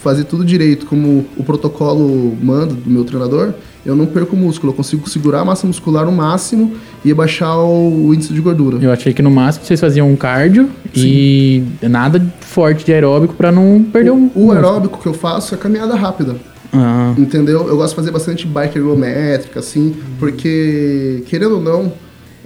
fazer 0.03 0.25
tudo 0.25 0.43
direito, 0.43 0.85
como 0.85 1.25
o 1.37 1.43
protocolo 1.43 2.37
manda 2.41 2.73
do 2.73 2.89
meu 2.89 3.05
treinador, 3.05 3.53
eu 3.85 3.95
não 3.95 4.05
perco 4.05 4.35
músculo. 4.35 4.71
Eu 4.71 4.75
consigo 4.75 5.09
segurar 5.09 5.41
a 5.41 5.45
massa 5.45 5.65
muscular 5.65 6.05
no 6.05 6.11
máximo 6.11 6.73
e 7.03 7.11
abaixar 7.11 7.57
o, 7.57 8.07
o 8.07 8.13
índice 8.13 8.33
de 8.33 8.41
gordura. 8.41 8.77
Eu 8.81 8.91
achei 8.91 9.13
que 9.13 9.21
no 9.21 9.31
máximo 9.31 9.65
vocês 9.65 9.79
faziam 9.79 10.09
um 10.09 10.15
cardio 10.15 10.69
e 10.95 11.63
nada 11.81 12.21
forte 12.41 12.85
de 12.85 12.93
aeróbico 12.93 13.33
pra 13.33 13.51
não 13.51 13.83
perder 13.91 14.11
o. 14.11 14.31
O, 14.35 14.47
o 14.47 14.51
aeróbico 14.51 14.99
que 15.01 15.07
eu 15.07 15.13
faço 15.13 15.55
é 15.55 15.57
caminhada 15.57 15.95
rápida. 15.95 16.35
Ah, 16.73 17.13
Entendeu? 17.17 17.67
Eu 17.67 17.77
gosto 17.77 17.91
de 17.91 17.95
fazer 17.95 18.11
bastante 18.11 18.47
bike 18.47 18.77
ergométrica, 18.77 19.59
assim, 19.59 19.95
porque, 20.17 21.23
querendo 21.27 21.55
ou 21.55 21.61
não, 21.61 21.93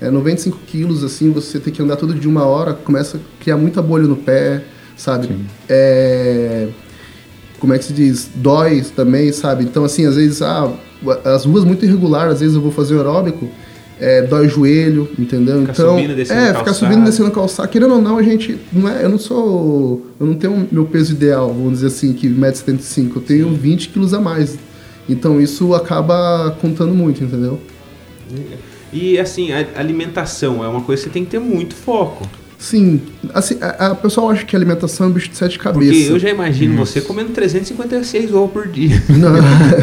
é 0.01 0.11
95 0.11 0.59
quilos, 0.67 1.01
assim, 1.03 1.31
você 1.31 1.59
tem 1.59 1.73
que 1.73 1.81
andar 1.81 1.95
todo 1.95 2.13
dia 2.13 2.29
uma 2.29 2.43
hora, 2.43 2.73
começa 2.73 3.17
a 3.17 3.19
criar 3.41 3.55
muita 3.55 3.81
bolha 3.81 4.05
no 4.05 4.17
pé, 4.17 4.63
sabe? 4.97 5.29
É, 5.69 6.67
Como 7.59 7.73
é 7.73 7.77
que 7.77 7.85
se 7.85 7.93
diz? 7.93 8.29
Dói 8.35 8.81
também, 8.95 9.31
sabe? 9.31 9.63
Então, 9.63 9.83
assim, 9.83 10.05
às 10.05 10.15
vezes, 10.15 10.41
ah, 10.41 10.71
as 11.23 11.45
ruas 11.45 11.63
muito 11.63 11.85
irregulares, 11.85 12.33
às 12.33 12.39
vezes 12.39 12.55
eu 12.55 12.61
vou 12.61 12.71
fazer 12.71 12.95
o 12.95 12.97
aeróbico, 12.97 13.49
é, 13.99 14.21
dói 14.21 14.45
o 14.45 14.49
joelho, 14.49 15.09
entendeu? 15.17 15.61
Ficar 15.61 15.73
então, 15.73 15.95
subindo 15.95 16.11
e 16.11 16.15
descendo 16.15 16.39
é, 16.39 16.43
calçada. 16.43 16.59
ficar 16.59 16.73
subindo 16.73 17.01
e 17.01 17.05
descendo 17.05 17.31
calçar. 17.31 17.67
Querendo 17.67 17.95
ou 17.95 18.01
não, 18.01 18.17
a 18.17 18.23
gente. 18.23 18.57
Não 18.71 18.87
é, 18.87 19.03
eu 19.03 19.09
não 19.09 19.17
sou. 19.17 20.05
Eu 20.19 20.25
não 20.25 20.35
tenho 20.35 20.67
meu 20.71 20.85
peso 20.85 21.13
ideal, 21.13 21.47
vamos 21.47 21.73
dizer 21.73 21.87
assim, 21.87 22.13
que 22.13 22.29
1,75m. 22.29 23.15
Eu 23.15 23.21
tenho 23.21 23.49
20 23.53 23.89
quilos 23.89 24.13
a 24.13 24.19
mais. 24.19 24.57
Então 25.09 25.41
isso 25.41 25.73
acaba 25.73 26.55
contando 26.61 26.93
muito, 26.93 27.23
entendeu? 27.23 27.59
E 28.91 29.17
assim, 29.17 29.51
a 29.51 29.65
alimentação 29.75 30.63
é 30.63 30.67
uma 30.67 30.81
coisa 30.81 31.01
que 31.01 31.09
você 31.09 31.13
tem 31.13 31.25
que 31.25 31.31
ter 31.31 31.39
muito 31.39 31.73
foco. 31.75 32.27
Sim, 32.57 33.01
assim, 33.33 33.57
a, 33.61 33.87
a 33.87 33.95
pessoa 33.95 34.31
acha 34.33 34.43
que 34.43 34.55
a 34.55 34.59
alimentação 34.59 35.05
é 35.05 35.09
um 35.09 35.13
bicho 35.13 35.29
de 35.29 35.37
sete 35.37 35.59
Porque 35.59 35.73
cabeças. 35.73 36.09
eu 36.09 36.17
já 36.19 36.29
imagino 36.29 36.75
você 36.75 36.99
comendo 37.01 37.29
356 37.29 38.33
ovos 38.33 38.51
por 38.51 38.67
dia. 38.67 39.01
Não. 39.09 39.35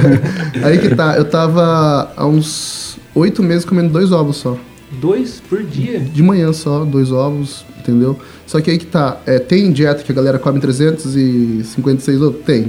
Aí 0.67 0.79
que 0.79 0.95
tá, 0.95 1.17
eu 1.17 1.25
tava 1.25 2.13
há 2.17 2.27
uns 2.27 2.99
oito 3.15 3.43
meses 3.43 3.65
comendo 3.65 3.91
dois 3.91 4.11
ovos 4.11 4.37
só. 4.39 4.59
Dois 5.01 5.43
por 5.49 5.63
dia. 5.63 6.01
De 6.01 6.23
manhã 6.23 6.53
só, 6.53 6.85
dois 6.85 7.11
ovos, 7.13 7.65
entendeu? 7.79 8.19
Só 8.47 8.61
que 8.61 8.71
aí 8.71 8.79
que 8.79 8.87
tá, 8.87 9.21
é, 9.27 9.39
tem 9.39 9.73
dieta 9.73 10.03
que 10.03 10.13
a 10.13 10.15
galera 10.15 10.39
come 10.39 10.61
356 10.61 12.23
ovos? 12.23 12.41
Tem. 12.45 12.67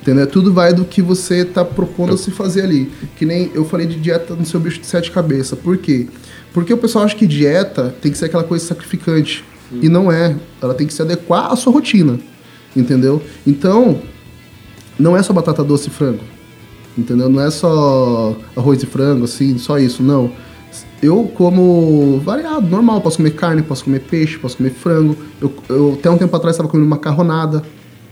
Entendeu? 0.00 0.26
Tudo 0.26 0.52
vai 0.52 0.72
do 0.72 0.84
que 0.84 1.02
você 1.02 1.44
tá 1.44 1.64
propondo 1.64 2.14
a 2.14 2.18
se 2.18 2.30
fazer 2.30 2.62
ali. 2.62 2.90
Que 3.16 3.24
nem 3.24 3.50
eu 3.54 3.64
falei 3.64 3.86
de 3.86 3.98
dieta 3.98 4.34
no 4.34 4.44
seu 4.44 4.60
bicho 4.60 4.80
de 4.80 4.86
sete 4.86 5.10
cabeças. 5.10 5.58
Por 5.58 5.76
quê? 5.78 6.06
Porque 6.52 6.72
o 6.72 6.78
pessoal 6.78 7.04
acha 7.04 7.16
que 7.16 7.26
dieta 7.26 7.94
tem 8.00 8.12
que 8.12 8.18
ser 8.18 8.26
aquela 8.26 8.44
coisa 8.44 8.64
sacrificante. 8.64 9.44
E 9.80 9.88
não 9.88 10.12
é. 10.12 10.36
Ela 10.60 10.74
tem 10.74 10.86
que 10.86 10.92
se 10.92 11.00
adequar 11.00 11.50
à 11.50 11.56
sua 11.56 11.72
rotina. 11.72 12.18
Entendeu? 12.76 13.22
Então, 13.46 14.00
não 14.98 15.16
é 15.16 15.22
só 15.22 15.32
batata 15.32 15.64
doce 15.64 15.88
e 15.88 15.90
frango. 15.90 16.22
Entendeu? 16.96 17.28
Não 17.28 17.40
é 17.40 17.50
só 17.50 18.36
arroz 18.54 18.82
e 18.82 18.86
frango, 18.86 19.24
assim, 19.24 19.56
só 19.56 19.78
isso, 19.78 20.02
não. 20.02 20.30
Eu 21.02 21.24
como 21.34 22.20
variado, 22.24 22.68
normal. 22.68 23.00
Posso 23.00 23.16
comer 23.16 23.32
carne, 23.32 23.60
posso 23.62 23.84
comer 23.84 24.00
peixe, 24.00 24.38
posso 24.38 24.56
comer 24.56 24.70
frango. 24.70 25.16
Eu, 25.40 25.52
eu 25.68 25.96
até 25.98 26.08
um 26.08 26.16
tempo 26.16 26.34
atrás 26.36 26.54
estava 26.54 26.68
comendo 26.68 26.88
macarronada, 26.88 27.62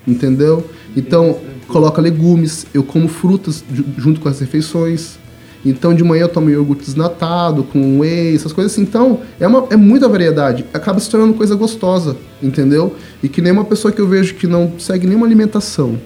entendeu? 0.07 0.69
Então, 0.97 1.39
coloca 1.69 2.03
legumes. 2.03 2.67
Eu 2.75 2.83
como 2.83 3.07
frutas 3.07 3.65
ju- 3.73 3.85
junto 3.97 4.21
com 4.21 4.29
as 4.29 4.41
refeições. 4.41 5.19
Então, 5.65 5.95
de 5.95 6.03
manhã 6.03 6.23
eu 6.23 6.29
tomo 6.29 6.49
iogurte 6.51 6.85
desnatado, 6.87 7.63
com 7.65 8.01
whey, 8.01 8.35
essas 8.35 8.53
coisas 8.53 8.73
assim. 8.73 8.83
Então, 8.83 9.21
é, 9.39 9.47
uma, 9.47 9.67
é 9.71 9.77
muita 9.77 10.09
variedade. 10.09 10.65
Acaba 10.73 10.99
se 10.99 11.09
tornando 11.09 11.35
coisa 11.35 11.55
gostosa, 11.55 12.17
entendeu? 12.43 12.97
E 13.23 13.29
que 13.29 13.41
nem 13.43 13.53
uma 13.53 13.65
pessoa 13.65 13.93
que 13.93 14.01
eu 14.01 14.09
vejo 14.09 14.35
que 14.35 14.47
não 14.47 14.73
segue 14.79 15.07
nenhuma 15.07 15.27
alimentação. 15.27 15.97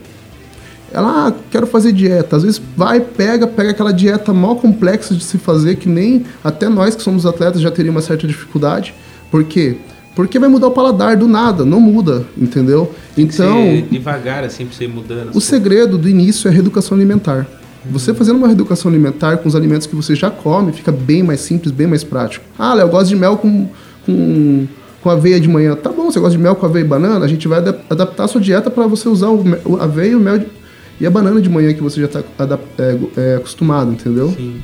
Ela, 0.95 1.29
ah, 1.29 1.33
quero 1.51 1.67
fazer 1.67 1.93
dieta. 1.93 2.37
Às 2.37 2.43
vezes 2.45 2.63
vai, 2.77 3.01
pega, 3.01 3.47
pega 3.47 3.71
aquela 3.71 3.93
dieta 3.93 4.33
mal 4.33 4.57
complexa 4.57 5.15
de 5.15 5.23
se 5.25 5.37
fazer, 5.39 5.77
que 5.77 5.89
nem 5.89 6.25
até 6.43 6.69
nós 6.69 6.95
que 6.95 7.03
somos 7.03 7.27
atletas 7.27 7.61
já 7.61 7.71
teria 7.71 7.91
uma 7.91 8.01
certa 8.01 8.27
dificuldade. 8.27 8.95
Por 9.31 9.43
quê? 9.45 9.77
Porque 10.15 10.39
vai 10.39 10.49
mudar 10.49 10.69
o 10.69 10.71
paladar 10.71 11.17
do 11.17 11.27
nada, 11.27 11.65
não 11.65 11.81
muda, 11.81 12.25
entendeu? 12.39 12.93
Então, 13.19 13.57
Ser 13.65 13.83
devagar, 13.91 14.45
assim, 14.45 14.65
pra 14.65 14.75
você 14.77 14.85
ir 14.85 14.89
mudando. 14.89 15.35
o 15.35 15.41
segredo 15.41 15.99
do 15.99 16.09
início 16.09 16.47
é 16.47 16.51
a 16.51 16.55
reeducação 16.55 16.97
alimentar. 16.97 17.47
Você 17.91 18.15
fazendo 18.15 18.37
uma 18.37 18.47
reeducação 18.47 18.91
alimentar 18.91 19.39
com 19.39 19.49
os 19.49 19.57
alimentos 19.57 19.87
que 19.89 19.97
você 19.97 20.15
já 20.15 20.31
come, 20.31 20.73
fica 20.73 20.93
bem 20.93 21.23
mais 21.23 21.41
simples, 21.41 21.73
bem 21.73 21.87
mais 21.89 22.05
prático. 22.05 22.45
Ah, 22.59 22.73
Léo, 22.75 22.87
eu 22.87 22.91
gosto 22.91 23.09
de 23.09 23.17
mel 23.17 23.37
com, 23.37 23.69
com, 24.07 24.67
com 25.03 25.11
aveia 25.11 25.39
de 25.41 25.49
manhã. 25.49 25.75
Tá 25.75 25.91
bom, 25.91 26.11
você 26.11 26.19
gosta 26.21 26.37
de 26.37 26.43
mel 26.43 26.55
com 26.55 26.65
aveia 26.65 26.85
e 26.85 26.89
banana? 26.89 27.25
A 27.25 27.29
gente 27.29 27.47
vai 27.49 27.59
adap- 27.59 27.85
adaptar 27.91 28.25
a 28.25 28.29
sua 28.29 28.41
dieta 28.41 28.71
para 28.71 28.87
você 28.87 29.09
usar 29.09 29.29
o 29.31 29.77
aveia 29.81 30.13
e 30.13 30.15
o 30.17 30.21
mel 30.21 30.39
de- 30.39 30.47
e 31.01 31.07
a 31.07 31.11
banana 31.11 31.41
de 31.41 31.49
manhã 31.49 31.73
que 31.73 31.83
você 31.83 32.01
já 32.01 32.07
está 32.07 32.21
acostumado, 33.37 33.93
entendeu? 33.93 34.31
Sim. 34.37 34.61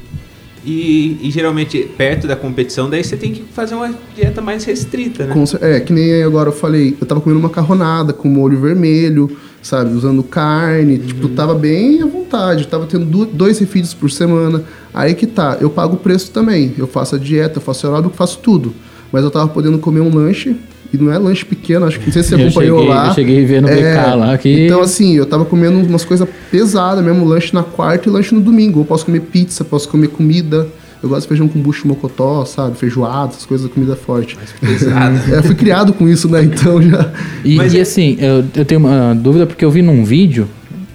E, 0.65 1.19
e 1.23 1.31
geralmente, 1.31 1.89
perto 1.97 2.27
da 2.27 2.37
competição, 2.37 2.91
daí 2.91 3.03
você 3.03 3.17
tem 3.17 3.33
que 3.33 3.43
fazer 3.43 3.75
uma 3.75 3.95
dieta 4.15 4.43
mais 4.43 4.65
restrita, 4.65 5.27
né? 5.27 5.35
É, 5.61 5.81
que 5.81 5.93
nem 5.93 6.23
agora 6.23 6.51
eu 6.51 6.53
falei, 6.53 6.95
eu 7.01 7.07
tava 7.07 7.21
comendo 7.21 7.41
macarronada 7.41 8.13
com 8.13 8.29
molho 8.29 8.61
vermelho, 8.61 9.35
sabe? 9.63 9.95
Usando 9.95 10.23
carne, 10.23 10.99
tipo, 10.99 11.31
tava 11.31 11.55
bem 11.55 12.03
à 12.03 12.07
vontade. 12.07 12.67
Tava 12.67 12.87
tendo 12.87 13.25
dois 13.27 13.59
refeeds 13.59 13.95
por 13.95 14.11
semana. 14.11 14.63
Aí 14.93 15.15
que 15.15 15.27
tá, 15.27 15.57
eu 15.61 15.71
pago 15.71 15.95
o 15.95 15.99
preço 15.99 16.31
também. 16.31 16.75
Eu 16.77 16.87
faço 16.87 17.17
a 17.17 17.19
dieta, 17.19 17.59
eu 17.59 17.63
faço 17.63 17.87
aeróbico, 17.87 18.15
faço 18.15 18.39
tudo. 18.41 18.75
Mas 19.13 19.25
eu 19.25 19.31
tava 19.31 19.49
podendo 19.49 19.79
comer 19.79 20.01
um 20.01 20.15
lanche, 20.15 20.55
e 20.93 20.97
não 20.99 21.13
é 21.13 21.19
lanche 21.19 21.45
pequeno, 21.45 21.87
acho 21.87 21.99
que 22.01 22.07
não 22.07 22.13
sei 22.13 22.23
se 22.23 22.29
você 22.31 22.35
Eu 22.37 22.47
acompanhou 22.47 22.79
cheguei- 22.81 22.95
lá. 22.95 23.07
eu 23.09 23.15
cheguei 23.15 23.45
a 23.45 23.47
ver 23.47 23.63
no 23.63 23.69
BK 23.69 24.15
lá 24.17 24.39
que- 24.39 24.67
Então, 24.67 24.81
assim, 24.81 25.15
eu 25.17 25.27
tava 25.27 25.45
comendo 25.45 25.79
umas 25.87 26.05
coisas 26.05 26.29
pesadas 26.51 27.05
mesmo, 27.05 27.25
lanche 27.25 27.55
na 27.55 27.63
quarta 27.63 28.09
e 28.09 28.13
lanche 28.13 28.35
no 28.35 28.41
domingo. 28.41 28.81
Eu 28.81 28.85
posso 28.85 29.05
comer 29.07 29.21
pizza, 29.21 29.65
posso 29.65 29.89
comer 29.89 30.09
comida. 30.09 30.67
Eu 31.03 31.09
gosto 31.09 31.23
de 31.23 31.29
feijão 31.29 31.49
com 31.49 31.59
bucho 31.61 31.89
mocotó, 31.89 32.45
sabe? 32.45 32.77
Feijoada, 32.77 33.31
essas 33.33 33.47
coisas, 33.47 33.71
comida 33.73 33.97
forte. 33.97 34.37
Pesada. 34.61 35.19
É, 35.33 35.39
eu 35.39 35.43
fui 35.43 35.55
criado 35.55 35.93
com 35.95 36.07
isso, 36.09 36.29
né? 36.29 36.43
Então 36.45 36.83
já. 36.83 37.11
E, 37.45 37.57
Mas 37.57 37.73
e 37.73 37.79
é- 37.79 37.81
assim, 37.83 38.17
eu, 38.21 38.45
eu 38.55 38.65
tenho 38.67 38.81
uma 38.81 39.15
dúvida 39.15 39.47
porque 39.47 39.65
eu 39.65 39.71
vi 39.71 39.81
num 39.83 40.05
vídeo 40.05 40.47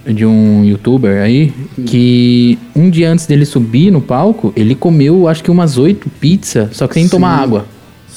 de 0.06 0.24
um 0.24 0.64
youtuber 0.64 1.20
aí 1.22 1.52
que 1.84 2.56
um 2.74 2.88
dia 2.88 3.10
antes 3.10 3.26
dele 3.26 3.44
subir 3.44 3.90
no 3.90 4.00
palco, 4.00 4.52
ele 4.54 4.74
comeu 4.76 5.26
acho 5.26 5.42
que 5.42 5.50
umas 5.50 5.76
oito 5.78 6.08
pizzas, 6.20 6.68
só 6.76 6.86
que 6.86 6.94
sem 6.94 7.08
tomar 7.08 7.36
água. 7.40 7.64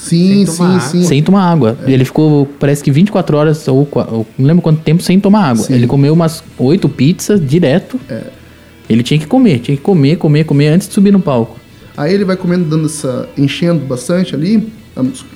Sim, 0.00 0.46
sim, 0.46 0.80
sim. 0.80 1.02
Sem 1.04 1.22
tomar 1.22 1.50
água. 1.50 1.78
Ele 1.86 2.04
ficou, 2.04 2.46
parece 2.58 2.82
que 2.82 2.90
24 2.90 3.36
horas, 3.36 3.68
ou, 3.68 3.86
ou 3.92 4.26
não 4.38 4.46
lembro 4.46 4.62
quanto 4.62 4.80
tempo, 4.80 5.02
sem 5.02 5.20
tomar 5.20 5.50
água. 5.50 5.64
Sim. 5.64 5.74
Ele 5.74 5.86
comeu 5.86 6.14
umas 6.14 6.42
oito 6.58 6.88
pizzas 6.88 7.40
direto. 7.46 8.00
Ele 8.88 9.02
tinha 9.02 9.20
que 9.20 9.26
comer, 9.26 9.58
tinha 9.60 9.76
que 9.76 9.82
comer, 9.82 10.16
comer, 10.16 10.44
comer 10.44 10.68
antes 10.68 10.88
de 10.88 10.94
subir 10.94 11.12
no 11.12 11.20
palco. 11.20 11.58
Aí 11.96 12.14
ele 12.14 12.24
vai 12.24 12.36
comendo, 12.36 12.64
dando 12.64 12.86
essa. 12.86 13.28
enchendo 13.36 13.84
bastante 13.84 14.34
ali, 14.34 14.72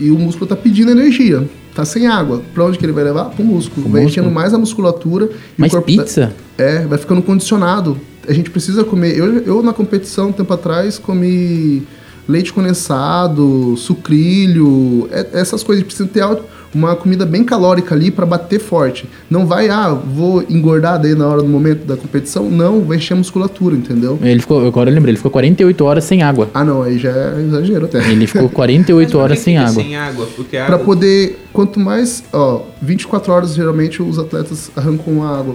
e 0.00 0.10
o 0.10 0.18
músculo 0.18 0.46
tá 0.46 0.56
pedindo 0.56 0.90
energia. 0.90 1.46
Tá 1.74 1.84
sem 1.84 2.06
água. 2.06 2.40
Pra 2.54 2.64
onde 2.64 2.78
que 2.78 2.84
ele 2.84 2.92
vai 2.92 3.04
levar? 3.04 3.26
Pro 3.26 3.44
músculo. 3.44 3.82
Pro 3.82 3.92
vai 3.92 4.02
músculo. 4.02 4.08
enchendo 4.08 4.34
mais 4.34 4.54
a 4.54 4.58
musculatura. 4.58 5.26
e 5.26 5.28
Mas 5.58 5.72
o 5.72 5.76
corpo 5.76 5.86
pizza? 5.86 6.32
Tá, 6.56 6.64
é, 6.64 6.86
vai 6.86 6.98
ficando 6.98 7.20
condicionado. 7.20 7.98
A 8.26 8.32
gente 8.32 8.48
precisa 8.48 8.82
comer. 8.84 9.16
Eu, 9.18 9.42
eu 9.42 9.62
na 9.62 9.72
competição, 9.72 10.28
um 10.28 10.32
tempo 10.32 10.52
atrás, 10.52 10.98
comi 10.98 11.82
leite 12.28 12.52
condensado, 12.52 13.76
sucrilho, 13.76 15.08
é- 15.12 15.28
essas 15.32 15.62
coisas. 15.62 15.84
Precisa 15.84 16.08
ter 16.08 16.20
alto- 16.20 16.44
uma 16.74 16.96
comida 16.96 17.24
bem 17.24 17.44
calórica 17.44 17.94
ali 17.94 18.10
para 18.10 18.26
bater 18.26 18.58
forte. 18.58 19.08
Não 19.30 19.46
vai, 19.46 19.68
ah, 19.68 19.90
vou 19.90 20.42
engordar 20.50 21.00
daí 21.00 21.14
na 21.14 21.24
hora 21.28 21.40
do 21.40 21.48
momento 21.48 21.84
da 21.86 21.96
competição. 21.96 22.50
Não, 22.50 22.80
vai 22.80 22.96
encher 22.96 23.14
a 23.14 23.16
musculatura, 23.16 23.76
entendeu? 23.76 24.18
Ele 24.20 24.40
ficou, 24.40 24.66
agora 24.66 24.90
eu 24.90 24.94
lembrei, 24.94 25.10
ele 25.12 25.16
ficou 25.16 25.30
48 25.30 25.84
horas 25.84 26.02
sem 26.02 26.22
água. 26.24 26.48
Ah, 26.52 26.64
não, 26.64 26.82
aí 26.82 26.98
já 26.98 27.10
é 27.10 27.40
exagero 27.46 27.84
até. 27.84 27.98
Ele 28.10 28.26
ficou 28.26 28.42
Mas 28.44 28.52
48 28.52 29.06
por 29.06 29.12
que 29.12 29.16
horas 29.22 29.38
sem 29.38 29.56
água. 29.56 29.72
Sem 29.72 29.94
água, 29.96 30.26
porque 30.34 30.56
a 30.56 30.64
Pra 30.66 30.74
água... 30.74 30.84
poder, 30.84 31.44
quanto 31.52 31.78
mais, 31.78 32.24
ó, 32.32 32.62
24 32.82 33.32
horas 33.32 33.54
geralmente 33.54 34.02
os 34.02 34.18
atletas 34.18 34.70
arrancam 34.74 35.22
a 35.22 35.38
água. 35.38 35.54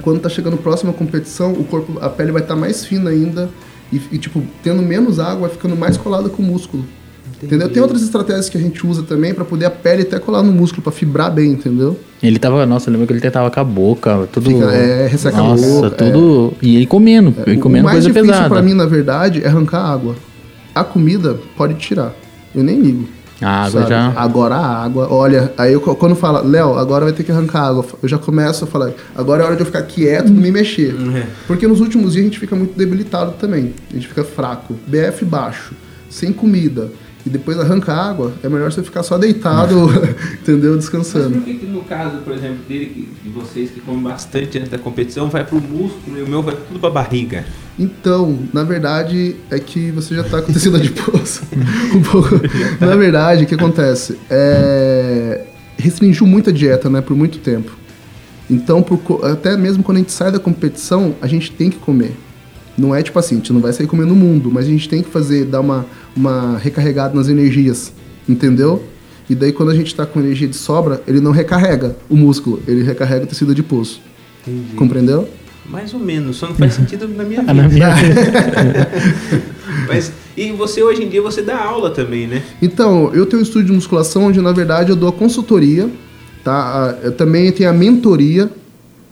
Quando 0.00 0.20
tá 0.20 0.28
chegando 0.30 0.56
próximo 0.56 0.90
à 0.90 0.94
competição, 0.94 1.52
o 1.52 1.62
corpo, 1.64 1.98
a 2.00 2.08
pele 2.08 2.32
vai 2.32 2.40
estar 2.42 2.56
mais 2.56 2.84
fina 2.86 3.10
ainda 3.10 3.48
e, 3.96 4.16
e, 4.16 4.18
tipo, 4.18 4.42
tendo 4.62 4.82
menos 4.82 5.18
água, 5.18 5.42
vai 5.48 5.50
ficando 5.50 5.76
mais 5.76 5.96
colada 5.96 6.28
com 6.28 6.42
o 6.42 6.46
músculo. 6.46 6.84
Entendeu? 7.42 7.68
Tem 7.68 7.82
outras 7.82 8.02
estratégias 8.02 8.48
que 8.48 8.56
a 8.56 8.60
gente 8.60 8.86
usa 8.86 9.02
também 9.02 9.34
pra 9.34 9.44
poder 9.44 9.66
a 9.66 9.70
pele 9.70 10.02
até 10.02 10.18
colar 10.18 10.42
no 10.42 10.50
músculo, 10.52 10.82
pra 10.82 10.92
fibrar 10.92 11.30
bem, 11.30 11.52
entendeu? 11.52 11.98
Ele 12.22 12.38
tava, 12.38 12.64
nossa, 12.64 12.88
eu 12.88 12.92
lembro 12.92 13.06
que 13.06 13.12
ele 13.12 13.30
tava 13.30 13.50
com 13.50 13.60
a 13.60 13.64
boca, 13.64 14.28
tudo. 14.32 14.48
Fica- 14.50 14.72
é, 14.72 15.06
resseca 15.06 15.36
a 15.36 15.42
nossa, 15.42 15.66
boca, 15.66 15.90
tudo. 15.90 16.54
E 16.62 16.76
ele 16.76 16.86
comendo, 16.86 17.34
ele 17.46 17.58
O- 17.58 17.60
comendo 17.60 17.82
o 17.82 17.84
mais 17.84 17.96
coisa 17.96 18.08
difícil 18.08 18.30
pesada. 18.32 18.48
pra 18.48 18.62
mim, 18.62 18.72
na 18.72 18.86
verdade, 18.86 19.42
é 19.42 19.48
arrancar 19.48 19.78
a 19.80 19.92
água. 19.92 20.14
A 20.74 20.82
comida 20.84 21.38
pode 21.56 21.74
tirar. 21.74 22.14
Eu 22.54 22.62
nem 22.64 22.80
ligo. 22.80 23.08
A 23.40 23.64
água 23.64 23.80
sabe? 23.80 23.88
já. 23.88 24.12
Agora 24.16 24.54
a 24.54 24.84
água, 24.84 25.08
olha, 25.10 25.52
aí 25.58 25.72
eu, 25.72 25.80
quando 25.80 26.14
fala, 26.14 26.40
Léo, 26.40 26.78
agora 26.78 27.04
vai 27.04 27.12
ter 27.12 27.24
que 27.24 27.32
arrancar 27.32 27.68
água, 27.68 27.84
eu 28.02 28.08
já 28.08 28.18
começo 28.18 28.64
a 28.64 28.66
falar, 28.66 28.92
agora 29.14 29.42
é 29.42 29.46
hora 29.46 29.56
de 29.56 29.62
eu 29.62 29.66
ficar 29.66 29.82
quieto 29.82 30.28
e 30.28 30.30
não 30.30 30.40
me 30.40 30.50
mexer. 30.50 30.94
É. 31.16 31.26
Porque 31.46 31.66
nos 31.66 31.80
últimos 31.80 32.12
dias 32.12 32.24
a 32.24 32.28
gente 32.28 32.38
fica 32.38 32.54
muito 32.54 32.76
debilitado 32.76 33.32
também. 33.32 33.74
A 33.90 33.94
gente 33.94 34.08
fica 34.08 34.24
fraco. 34.24 34.74
BF 34.86 35.24
baixo, 35.24 35.74
sem 36.08 36.32
comida. 36.32 36.90
E 37.26 37.30
depois 37.30 37.58
arranca 37.58 37.90
a 37.92 38.10
água, 38.10 38.34
é 38.42 38.48
melhor 38.50 38.70
você 38.70 38.82
ficar 38.82 39.02
só 39.02 39.16
deitado, 39.16 39.88
entendeu? 40.42 40.72
Mas 40.72 40.80
Descansando. 40.80 41.30
por 41.40 41.42
que, 41.42 41.66
no 41.66 41.80
caso, 41.82 42.18
por 42.18 42.34
exemplo, 42.34 42.58
dele, 42.68 43.08
de 43.22 43.30
vocês 43.30 43.70
que 43.70 43.80
comem 43.80 44.02
bastante 44.02 44.58
antes 44.58 44.70
da 44.70 44.76
competição, 44.76 45.30
vai 45.30 45.42
pro 45.42 45.58
músculo 45.58 46.18
e 46.18 46.22
o 46.22 46.28
meu 46.28 46.42
vai 46.42 46.54
tudo 46.54 46.78
pra 46.78 46.90
barriga? 46.90 47.46
Então, 47.78 48.38
na 48.52 48.62
verdade, 48.62 49.36
é 49.50 49.58
que 49.58 49.90
você 49.90 50.14
já 50.14 50.20
está 50.20 50.42
com 50.42 50.52
tecido 50.52 50.76
adiposo. 50.76 51.40
um 51.94 52.02
pouco. 52.02 52.40
Na 52.78 52.94
verdade, 52.94 53.44
o 53.44 53.46
que 53.46 53.54
acontece? 53.54 54.18
É... 54.28 55.46
Restringiu 55.78 56.26
muito 56.26 56.50
a 56.50 56.52
dieta, 56.52 56.90
né? 56.90 57.00
Por 57.00 57.16
muito 57.16 57.38
tempo. 57.38 57.72
Então, 58.50 58.82
por 58.82 59.24
até 59.24 59.56
mesmo 59.56 59.82
quando 59.82 59.96
a 59.96 60.00
gente 60.00 60.12
sai 60.12 60.30
da 60.30 60.38
competição, 60.38 61.14
a 61.22 61.26
gente 61.26 61.50
tem 61.50 61.70
que 61.70 61.78
comer. 61.78 62.14
Não 62.76 62.94
é 62.94 63.02
tipo 63.02 63.18
assim, 63.18 63.36
a 63.36 63.38
gente 63.38 63.52
não 63.52 63.60
vai 63.60 63.72
sair 63.72 63.86
comendo 63.86 64.08
no 64.10 64.16
mundo, 64.16 64.50
mas 64.52 64.66
a 64.66 64.68
gente 64.68 64.88
tem 64.88 65.02
que 65.02 65.08
fazer, 65.10 65.44
dar 65.44 65.60
uma, 65.60 65.86
uma 66.16 66.58
recarregada 66.58 67.14
nas 67.14 67.28
energias, 67.28 67.92
entendeu? 68.28 68.82
E 69.30 69.34
daí 69.34 69.52
quando 69.52 69.70
a 69.70 69.74
gente 69.74 69.86
está 69.86 70.04
com 70.04 70.20
energia 70.20 70.48
de 70.48 70.56
sobra, 70.56 71.02
ele 71.06 71.20
não 71.20 71.30
recarrega 71.30 71.96
o 72.10 72.16
músculo, 72.16 72.60
ele 72.66 72.82
recarrega 72.82 73.24
o 73.24 73.26
tecido 73.26 73.52
adiposo. 73.52 74.00
Entendi. 74.46 74.74
Compreendeu? 74.76 75.28
Mais 75.70 75.94
ou 75.94 76.00
menos, 76.00 76.36
só 76.36 76.46
não 76.48 76.54
faz 76.54 76.74
sentido 76.74 77.08
na 77.08 77.24
minha 77.24 77.40
na 77.44 77.52
vida. 77.68 77.68
minha- 77.94 78.88
Mas, 79.88 80.12
e 80.36 80.52
você 80.52 80.82
hoje 80.82 81.02
em 81.04 81.08
dia 81.08 81.22
você 81.22 81.42
dá 81.42 81.56
aula 81.62 81.90
também, 81.90 82.26
né? 82.26 82.42
Então, 82.60 83.10
eu 83.14 83.24
tenho 83.26 83.40
um 83.40 83.42
estúdio 83.44 83.68
de 83.68 83.72
musculação 83.72 84.24
onde, 84.24 84.40
na 84.40 84.52
verdade, 84.52 84.90
eu 84.90 84.96
dou 84.96 85.08
a 85.08 85.12
consultoria, 85.12 85.88
tá? 86.42 86.98
Eu 87.02 87.12
também 87.12 87.50
tenho 87.52 87.70
a 87.70 87.72
mentoria, 87.72 88.50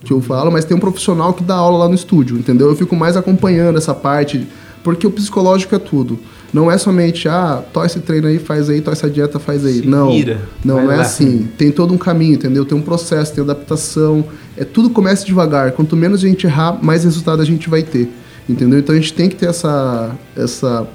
que 0.05 0.13
eu 0.13 0.21
falo, 0.21 0.51
mas 0.51 0.65
tem 0.65 0.77
um 0.77 0.81
profissional 0.81 1.33
que 1.33 1.45
dá 1.45 1.55
aula 1.55 1.79
lá 1.79 1.89
no 1.89 1.95
estúdio, 1.95 2.37
entendeu? 2.37 2.69
Eu 2.69 2.77
fico 2.77 2.97
mais 2.97 3.17
acompanhando 3.17 3.79
essa 3.79 3.95
parte, 3.95 4.47
porque 4.83 5.07
o 5.07 5.11
psicológico 5.11 5.75
é 5.75 5.79
tudo. 5.79 6.19
Não 6.53 6.71
é 6.71 6.77
somente, 6.77 7.29
ah, 7.29 7.63
tó 7.73 7.85
esse 7.85 8.01
treino 8.01 8.27
aí, 8.27 8.39
faz 8.39 8.69
aí, 8.69 8.81
tó 8.83 8.91
essa 8.93 9.09
dieta, 9.09 9.39
faz 9.39 9.65
aí. 9.65 9.81
Se 9.81 9.87
não, 9.87 10.11
vira, 10.11 10.43
não, 10.63 10.83
não 10.83 10.93
é 10.93 10.97
lá. 10.97 11.03
assim. 11.03 11.49
Tem 11.57 11.71
todo 11.71 11.95
um 11.95 11.99
caminho, 11.99 12.35
entendeu? 12.35 12.65
Tem 12.65 12.77
um 12.77 12.83
processo, 12.83 13.33
tem 13.33 13.43
adaptação. 13.43 14.25
É 14.57 14.65
tudo 14.65 14.91
começa 14.91 15.25
devagar. 15.25 15.73
Quanto 15.73 15.97
menos 15.97 16.23
a 16.23 16.29
gente 16.29 16.47
errar, 16.47 16.79
mais 16.83 17.05
resultado 17.05 17.41
a 17.41 17.45
gente 17.45 17.71
vai 17.71 17.83
ter, 17.83 18.11
entendeu? 18.47 18.79
Então 18.79 18.95
a 18.95 18.99
gente 18.99 19.15
tem 19.15 19.31
que 19.31 19.37
ter 19.37 19.47
essa 19.47 20.15
essa 20.37 20.87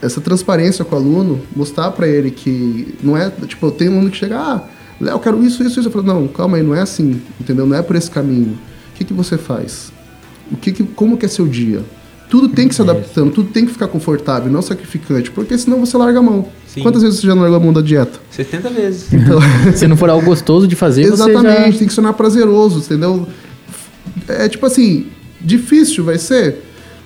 essa 0.00 0.20
transparência 0.20 0.84
com 0.84 0.96
o 0.96 0.98
aluno, 0.98 1.40
mostrar 1.54 1.90
pra 1.90 2.08
ele 2.08 2.30
que 2.30 2.94
não 3.02 3.16
é, 3.16 3.30
tipo, 3.46 3.70
tem 3.70 3.90
um 3.90 3.96
aluno 3.96 4.10
que 4.10 4.16
chega, 4.16 4.38
ah, 4.38 4.62
Léo, 5.00 5.14
eu 5.14 5.18
quero 5.20 5.42
isso, 5.42 5.62
isso, 5.62 5.80
isso. 5.80 5.88
Eu 5.88 5.92
falo, 5.92 6.04
não, 6.04 6.28
calma 6.28 6.56
aí, 6.56 6.62
não 6.62 6.74
é 6.74 6.80
assim, 6.80 7.20
entendeu? 7.40 7.66
Não 7.66 7.76
é 7.76 7.82
por 7.82 7.96
esse 7.96 8.10
caminho. 8.10 8.58
O 8.92 8.98
que, 8.98 9.04
que 9.04 9.12
você 9.14 9.38
faz? 9.38 9.92
O 10.52 10.56
que, 10.56 10.72
que 10.72 10.82
como 10.82 11.16
que 11.16 11.24
é 11.24 11.28
seu 11.28 11.46
dia? 11.46 11.82
Tudo 12.28 12.48
tem 12.48 12.68
que 12.68 12.74
se 12.74 12.82
adaptando, 12.82 13.32
tudo 13.32 13.50
tem 13.50 13.66
que 13.66 13.72
ficar 13.72 13.88
confortável, 13.88 14.52
não 14.52 14.62
sacrificante, 14.62 15.32
porque 15.32 15.58
senão 15.58 15.80
você 15.80 15.96
larga 15.96 16.20
a 16.20 16.22
mão. 16.22 16.46
Sim. 16.66 16.82
Quantas 16.82 17.02
vezes 17.02 17.18
você 17.18 17.26
já 17.26 17.34
não 17.34 17.42
largou 17.42 17.56
a 17.56 17.60
mão 17.60 17.72
da 17.72 17.80
dieta? 17.80 18.20
70 18.30 18.70
vezes. 18.70 19.12
Então, 19.12 19.40
Se 19.74 19.88
não 19.88 19.96
for 19.96 20.08
algo 20.10 20.24
gostoso 20.24 20.68
de 20.68 20.76
fazer, 20.76 21.02
exatamente, 21.02 21.72
já... 21.72 21.78
tem 21.78 21.88
que 21.88 21.92
sonar 21.92 22.12
prazeroso, 22.12 22.78
entendeu? 22.78 23.26
É 24.28 24.48
tipo 24.48 24.64
assim, 24.64 25.08
difícil 25.40 26.04
vai 26.04 26.18
ser? 26.18 26.62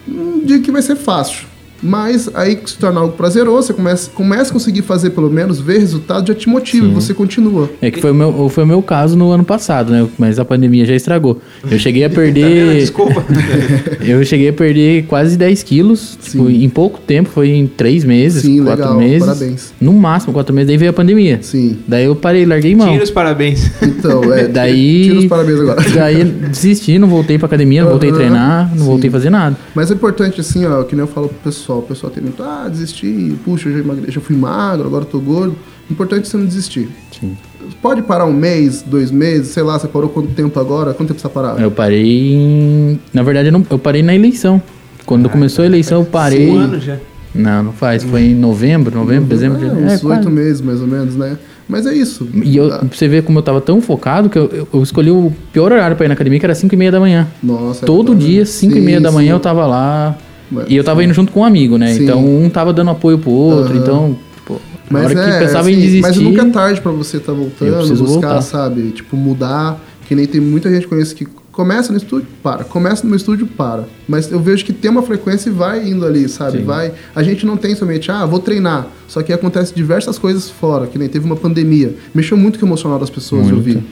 Não 0.06 0.40
digo 0.40 0.62
que 0.62 0.70
vai 0.70 0.82
ser 0.82 0.96
fácil. 0.96 1.46
Mas 1.84 2.30
aí 2.34 2.56
que 2.56 2.70
se 2.70 2.78
torna 2.78 3.00
algo 3.00 3.12
prazeroso, 3.12 3.66
você 3.66 3.74
começa, 3.74 4.10
começa 4.10 4.50
a 4.50 4.52
conseguir 4.54 4.80
fazer 4.82 5.10
pelo 5.10 5.30
menos, 5.30 5.60
ver 5.60 5.78
resultado, 5.78 6.26
já 6.26 6.34
te 6.34 6.48
motiva, 6.48 6.86
e 6.86 6.90
você 6.90 7.12
continua. 7.12 7.68
É 7.82 7.90
que 7.90 8.00
foi 8.00 8.10
o, 8.10 8.14
meu, 8.14 8.48
foi 8.48 8.64
o 8.64 8.66
meu 8.66 8.80
caso 8.82 9.16
no 9.16 9.30
ano 9.30 9.44
passado, 9.44 9.92
né? 9.92 10.06
Mas 10.18 10.38
a 10.38 10.44
pandemia 10.44 10.86
já 10.86 10.94
estragou. 10.94 11.40
Eu 11.70 11.78
cheguei 11.78 12.02
a 12.04 12.08
Tá 12.14 12.16
perder. 12.16 12.78
Desculpa. 12.78 13.24
eu 14.00 14.24
cheguei 14.24 14.48
a 14.48 14.52
perder 14.52 15.04
quase 15.06 15.36
10 15.36 15.62
quilos. 15.62 16.16
Tipo, 16.22 16.48
em 16.48 16.68
pouco 16.68 16.98
tempo, 17.00 17.28
foi 17.28 17.50
em 17.50 17.66
3 17.66 18.04
meses, 18.04 18.42
Sim, 18.42 18.62
4 18.62 18.82
legal, 18.82 18.98
meses. 18.98 19.26
parabéns. 19.26 19.74
No 19.80 19.92
máximo, 19.92 20.32
4 20.32 20.54
meses, 20.54 20.68
daí 20.68 20.76
veio 20.76 20.90
a 20.90 20.94
pandemia. 20.94 21.38
Sim. 21.42 21.78
Daí 21.88 22.04
eu 22.04 22.14
parei, 22.14 22.46
larguei 22.46 22.74
mão. 22.76 22.92
Tira 22.92 23.04
os 23.04 23.10
parabéns. 23.10 23.70
Então, 23.82 24.32
é. 24.32 24.46
Daí. 24.54 25.02
Tira 25.04 25.18
os 25.18 25.26
parabéns 25.26 25.60
agora. 25.60 25.82
Daí 25.94 26.24
desisti, 26.24 26.98
não 26.98 27.08
voltei 27.08 27.38
pra 27.38 27.46
academia, 27.46 27.82
não 27.82 27.90
voltei 27.90 28.10
a 28.10 28.14
treinar, 28.14 28.70
não 28.70 28.78
sim. 28.78 28.84
voltei 28.84 29.08
a 29.08 29.12
fazer 29.12 29.30
nada. 29.30 29.56
Mas 29.74 29.90
é 29.90 29.94
importante, 29.94 30.40
assim, 30.40 30.64
ó, 30.64 30.82
que 30.84 30.94
nem 30.94 31.00
eu 31.04 31.08
falo 31.08 31.28
pro 31.28 31.38
pessoal. 31.38 31.73
O 31.78 31.82
pessoal 31.82 32.12
tem 32.12 32.22
muito, 32.22 32.42
ah, 32.42 32.68
desisti, 32.70 33.34
puxa, 33.44 33.68
eu 33.68 33.74
já, 33.74 33.78
emagre... 33.80 34.10
já 34.10 34.20
fui 34.20 34.36
magro, 34.36 34.86
agora 34.86 35.04
eu 35.04 35.08
tô 35.08 35.18
gordo. 35.20 35.56
Importante 35.90 36.28
você 36.28 36.36
não 36.36 36.46
desistir. 36.46 36.88
Sim. 37.20 37.36
Pode 37.82 38.02
parar 38.02 38.24
um 38.26 38.32
mês, 38.32 38.82
dois 38.82 39.10
meses, 39.10 39.48
sei 39.48 39.62
lá, 39.62 39.78
você 39.78 39.86
parou 39.88 40.08
quanto 40.08 40.28
tempo 40.28 40.58
agora? 40.58 40.94
Quanto 40.94 41.08
tempo 41.08 41.20
você 41.20 41.28
parou? 41.28 41.58
Eu 41.58 41.70
parei 41.70 42.32
em. 42.34 42.98
Na 43.12 43.22
verdade, 43.22 43.48
eu, 43.48 43.52
não- 43.52 43.66
eu 43.68 43.78
parei 43.78 44.02
na 44.02 44.14
eleição. 44.14 44.60
Quando 45.06 45.28
começou 45.28 45.62
a 45.62 45.66
eleição, 45.66 46.00
eu 46.00 46.04
parei. 46.06 46.48
Um 46.50 46.58
ano 46.58 46.80
já. 46.80 46.96
Não, 47.34 47.64
não 47.64 47.72
faz. 47.72 48.02
Foi 48.04 48.22
em 48.22 48.34
novembro, 48.34 48.96
novembro, 48.96 49.28
dezembro. 49.28 49.58
É, 49.62 49.70
uns 49.72 50.02
É, 50.02 50.06
oito 50.06 50.30
meses, 50.30 50.60
mais 50.60 50.80
ou 50.80 50.86
menos, 50.86 51.16
né? 51.16 51.36
Mas 51.68 51.84
é 51.86 51.92
isso. 51.94 52.28
E 52.44 52.56
eu, 52.56 52.72
Ah, 52.72 52.78
pra 52.78 52.88
você 52.92 53.08
ver 53.08 53.22
como 53.24 53.38
eu 53.38 53.42
tava 53.42 53.60
tão 53.60 53.80
focado 53.80 54.28
que 54.30 54.38
eu, 54.38 54.68
eu- 54.72 54.82
escolhi 54.82 55.10
o 55.10 55.32
pior 55.52 55.72
horário 55.72 55.96
pra 55.96 56.04
ir 56.06 56.08
na 56.08 56.14
academia, 56.14 56.38
que 56.38 56.46
era 56.46 56.54
5 56.54 56.74
e 56.74 56.76
meia 56.78 56.92
da 56.92 57.00
manhã. 57.00 57.26
Nossa, 57.42 57.84
é 57.84 57.86
Todo 57.86 58.12
foda, 58.12 58.20
dia, 58.24 58.40
né? 58.40 58.44
5 58.44 58.72
e 58.74 58.80
Sim, 58.80 58.84
meia 58.86 59.00
da 59.00 59.10
manhã, 59.10 59.28
sim. 59.28 59.32
eu 59.32 59.40
tava 59.40 59.66
lá. 59.66 60.16
Mas- 60.50 60.66
E 60.68 60.76
eu 60.76 60.84
tava 60.84 61.02
indo 61.02 61.14
junto 61.14 61.32
com 61.32 61.40
um 61.40 61.44
amigo, 61.44 61.76
né? 61.78 61.94
Sim. 61.94 62.04
Então 62.04 62.24
um 62.24 62.48
tava 62.48 62.72
dando 62.72 62.90
apoio 62.90 63.18
pro 63.18 63.30
outro. 63.30 63.72
Aham. 63.72 63.80
Então, 63.82 64.18
tipo, 64.36 64.60
Mas 64.90 65.04
hora 65.06 65.20
é, 65.20 65.32
que 65.38 65.46
pensava 65.46 65.70
em 65.70 65.74
assim, 65.74 65.82
desistir. 65.82 66.02
Mas 66.02 66.16
nunca 66.18 66.42
é 66.42 66.50
tarde 66.50 66.80
pra 66.80 66.92
você 66.92 67.16
estar 67.16 67.32
Eu 67.32 67.38
voltando, 67.38 67.88
buscar, 67.88 68.04
voltar. 68.06 68.42
sabe? 68.42 68.90
Tipo, 68.90 69.16
mudar. 69.16 69.80
Que 70.06 70.14
nem 70.14 70.26
tem 70.26 70.38
muita 70.40 70.68
gente 70.70 70.82
que 70.82 70.88
conhece 70.88 71.14
que 71.14 71.26
começa 71.50 71.90
no 71.90 71.96
estúdio, 71.96 72.26
para. 72.42 72.62
Começa 72.64 73.06
no 73.06 73.16
estúdio, 73.16 73.46
para. 73.46 73.84
Mas 74.06 74.30
eu 74.30 74.38
vejo 74.38 74.64
que 74.66 74.72
tem 74.72 74.90
uma 74.90 75.02
frequência 75.02 75.48
e 75.48 75.52
vai 75.52 75.88
indo 75.88 76.04
ali, 76.04 76.28
sabe? 76.28 76.58
Sim. 76.58 76.64
Vai. 76.64 76.92
A 77.14 77.22
gente 77.22 77.46
não 77.46 77.56
tem 77.56 77.74
somente, 77.74 78.10
ah, 78.10 78.26
vou 78.26 78.38
treinar. 78.38 78.86
Só 79.08 79.22
que 79.22 79.32
acontece 79.32 79.72
diversas 79.74 80.18
coisas 80.18 80.50
fora, 80.50 80.86
que 80.86 80.98
nem 80.98 81.08
teve 81.08 81.24
uma 81.24 81.36
pandemia. 81.36 81.94
Mexeu 82.14 82.36
muito 82.36 82.58
com 82.58 82.66
o 82.66 82.68
emocional 82.68 82.98
das 82.98 83.08
pessoas, 83.08 83.48
eu 83.48 83.58
vi. 83.60 83.82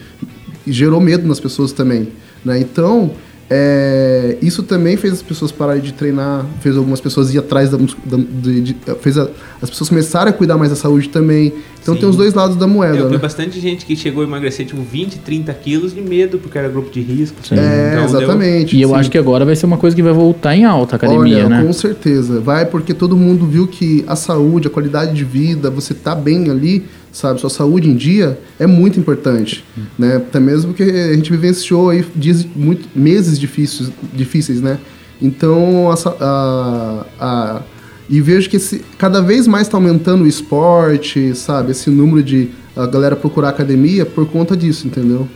E 0.67 0.73
gerou 0.73 1.01
medo 1.01 1.27
nas 1.27 1.41
pessoas 1.41 1.73
também. 1.73 2.09
Né? 2.45 2.61
Então, 2.61 3.13
é, 3.55 4.39
isso 4.41 4.63
também 4.63 4.97
fez 4.97 5.13
as 5.13 5.23
pessoas 5.23 5.53
pararem 5.53 5.83
de 5.83 5.93
treinar, 5.93 6.47
fez 6.61 6.75
algumas 6.75 7.03
pessoas 7.03 7.35
ir 7.35 7.39
atrás 7.39 7.69
da, 7.69 7.77
da 7.77 8.17
de, 8.17 8.61
de- 8.63 8.77
fez 9.01 9.19
a- 9.19 9.29
as 9.61 9.69
pessoas 9.69 9.91
começarem 9.91 10.31
a 10.31 10.33
cuidar 10.33 10.57
mais 10.57 10.71
da 10.71 10.77
saúde 10.77 11.11
também. 11.11 11.53
Então 11.83 11.95
Sim. 11.95 12.01
tem 12.01 12.09
os 12.09 12.17
dois 12.17 12.33
lados 12.33 12.57
da 12.57 12.67
moeda, 12.67 12.97
Eu 12.97 13.07
vi 13.09 13.13
né? 13.15 13.19
bastante 13.19 13.61
gente 13.61 13.85
que 13.85 13.95
chegou 13.95 14.23
a 14.23 14.27
emagrecer 14.27 14.65
tipo 14.65 14.81
20, 14.81 15.19
30 15.19 15.53
quilos 15.53 15.93
de 15.95 16.01
medo, 16.01 16.39
porque 16.39 16.57
era 16.57 16.69
grupo 16.69 16.91
de 16.91 17.01
risco. 17.03 17.37
Sim. 17.47 17.57
É, 17.57 17.93
Então, 17.95 18.07
deu- 18.07 18.21
exatamente. 18.23 18.77
E 18.77 18.81
eu 18.83 18.89
sim. 18.91 18.95
acho 18.95 19.11
que 19.11 19.19
agora 19.19 19.45
vai 19.45 19.55
ser 19.55 19.67
uma 19.67 19.77
coisa 19.77 19.95
que 19.95 20.03
vai 20.03 20.13
voltar 20.13 20.57
em 20.57 20.65
alta 20.65 20.95
a 20.95 20.97
academia, 20.97 21.39
Olha, 21.45 21.49
né? 21.49 21.63
com 21.65 21.73
certeza. 21.75 22.41
Vai 22.41 22.65
porque 22.65 22.95
todo 22.95 23.17
mundo 23.17 23.47
viu 23.47 23.67
que 23.67 24.03
a 24.07 24.17
saúde, 24.17 24.69
a 24.69 24.71
qualidade 24.71 25.13
de 25.13 25.25
vida, 25.25 25.69
você 25.71 25.93
tá 25.93 26.15
bem 26.15 26.51
ali, 26.51 26.85
sabe? 27.13 27.41
Sua 27.41 27.51
saúde 27.51 27.89
em 27.89 27.95
dia 27.95 28.39
é 28.59 28.67
muito 28.67 28.99
importante, 28.99 29.65
né? 29.99 30.17
Até 30.17 30.41
mesmo 30.41 30.73
porque 30.73 30.83
a 30.91 31.13
gente 31.15 31.31
vivenciou 31.31 31.91
aí 31.91 32.05
dias 32.17 32.45
muito, 32.57 32.89
meses 32.97 33.39
difíceis, 33.39 33.91
difíceis, 34.13 34.61
né? 34.61 34.79
Então, 35.21 35.91
a, 35.91 35.95
a, 36.21 37.07
a- 37.21 37.63
e 38.11 38.21
vejo 38.21 38.51
que 38.51 38.57
esse, 38.57 38.83
cada 38.99 39.23
vez 39.23 39.47
mais 39.47 39.67
está 39.69 39.77
aumentando 39.79 40.25
o 40.25 40.27
esporte, 40.27 41.35
sabe? 41.35 41.71
Esse 41.71 41.89
número 41.89 42.23
de 42.23 42.49
a 42.77 42.87
galera 42.87 43.15
procurar 43.15 43.51
academia 43.51 44.05
por 44.05 44.27
conta 44.27 44.57
disso, 44.57 44.87
entendeu? 44.87 45.29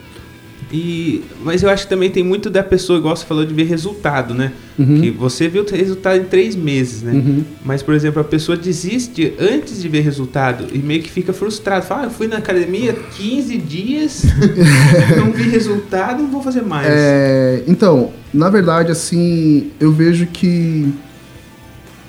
E, 0.73 1.23
mas 1.45 1.63
eu 1.63 1.71
acho 1.71 1.85
que 1.85 1.89
também 1.89 2.11
tem 2.11 2.25
muito 2.25 2.51
da 2.51 2.63
pessoa, 2.63 2.99
igual 2.99 3.15
você 3.15 3.25
falou, 3.25 3.45
de 3.45 3.55
ver 3.55 3.65
resultado, 3.65 4.35
né? 4.35 4.53
Uhum. 4.77 5.01
Que 5.01 5.11
você 5.11 5.47
vê 5.47 5.61
o 5.61 5.65
resultado 5.65 6.19
em 6.19 6.25
três 6.25 6.57
meses, 6.57 7.03
né? 7.03 7.13
Uhum. 7.13 7.45
Mas, 7.65 7.83
por 7.83 7.95
exemplo, 7.95 8.21
a 8.21 8.25
pessoa 8.25 8.57
desiste 8.57 9.33
antes 9.39 9.81
de 9.81 9.89
ver 9.89 10.01
resultado 10.01 10.67
e 10.73 10.79
meio 10.79 11.03
que 11.03 11.11
fica 11.11 11.33
frustrado. 11.33 11.87
Fala, 11.87 12.03
ah, 12.03 12.05
eu 12.07 12.11
fui 12.11 12.27
na 12.27 12.39
academia 12.39 12.93
15 12.93 13.57
dias, 13.59 14.25
não 15.17 15.31
vi 15.31 15.45
resultado, 15.45 16.23
não 16.23 16.31
vou 16.31 16.43
fazer 16.43 16.63
mais. 16.63 16.89
É, 16.91 17.63
então, 17.69 18.11
na 18.35 18.51
verdade, 18.51 18.91
assim, 18.91 19.71
eu 19.79 19.93
vejo 19.93 20.27
que 20.27 20.93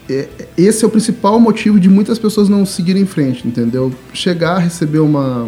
é, 0.10 0.28
esse 0.58 0.84
é 0.84 0.88
o 0.88 0.90
principal 0.90 1.40
motivo 1.40 1.80
de 1.80 1.90
muitas 1.90 2.18
pessoas 2.18 2.50
não 2.50 2.66
seguirem 2.66 3.04
em 3.04 3.06
frente, 3.06 3.48
entendeu? 3.48 3.94
Chegar, 4.14 4.58
receber 4.58 5.00
uma, 5.00 5.48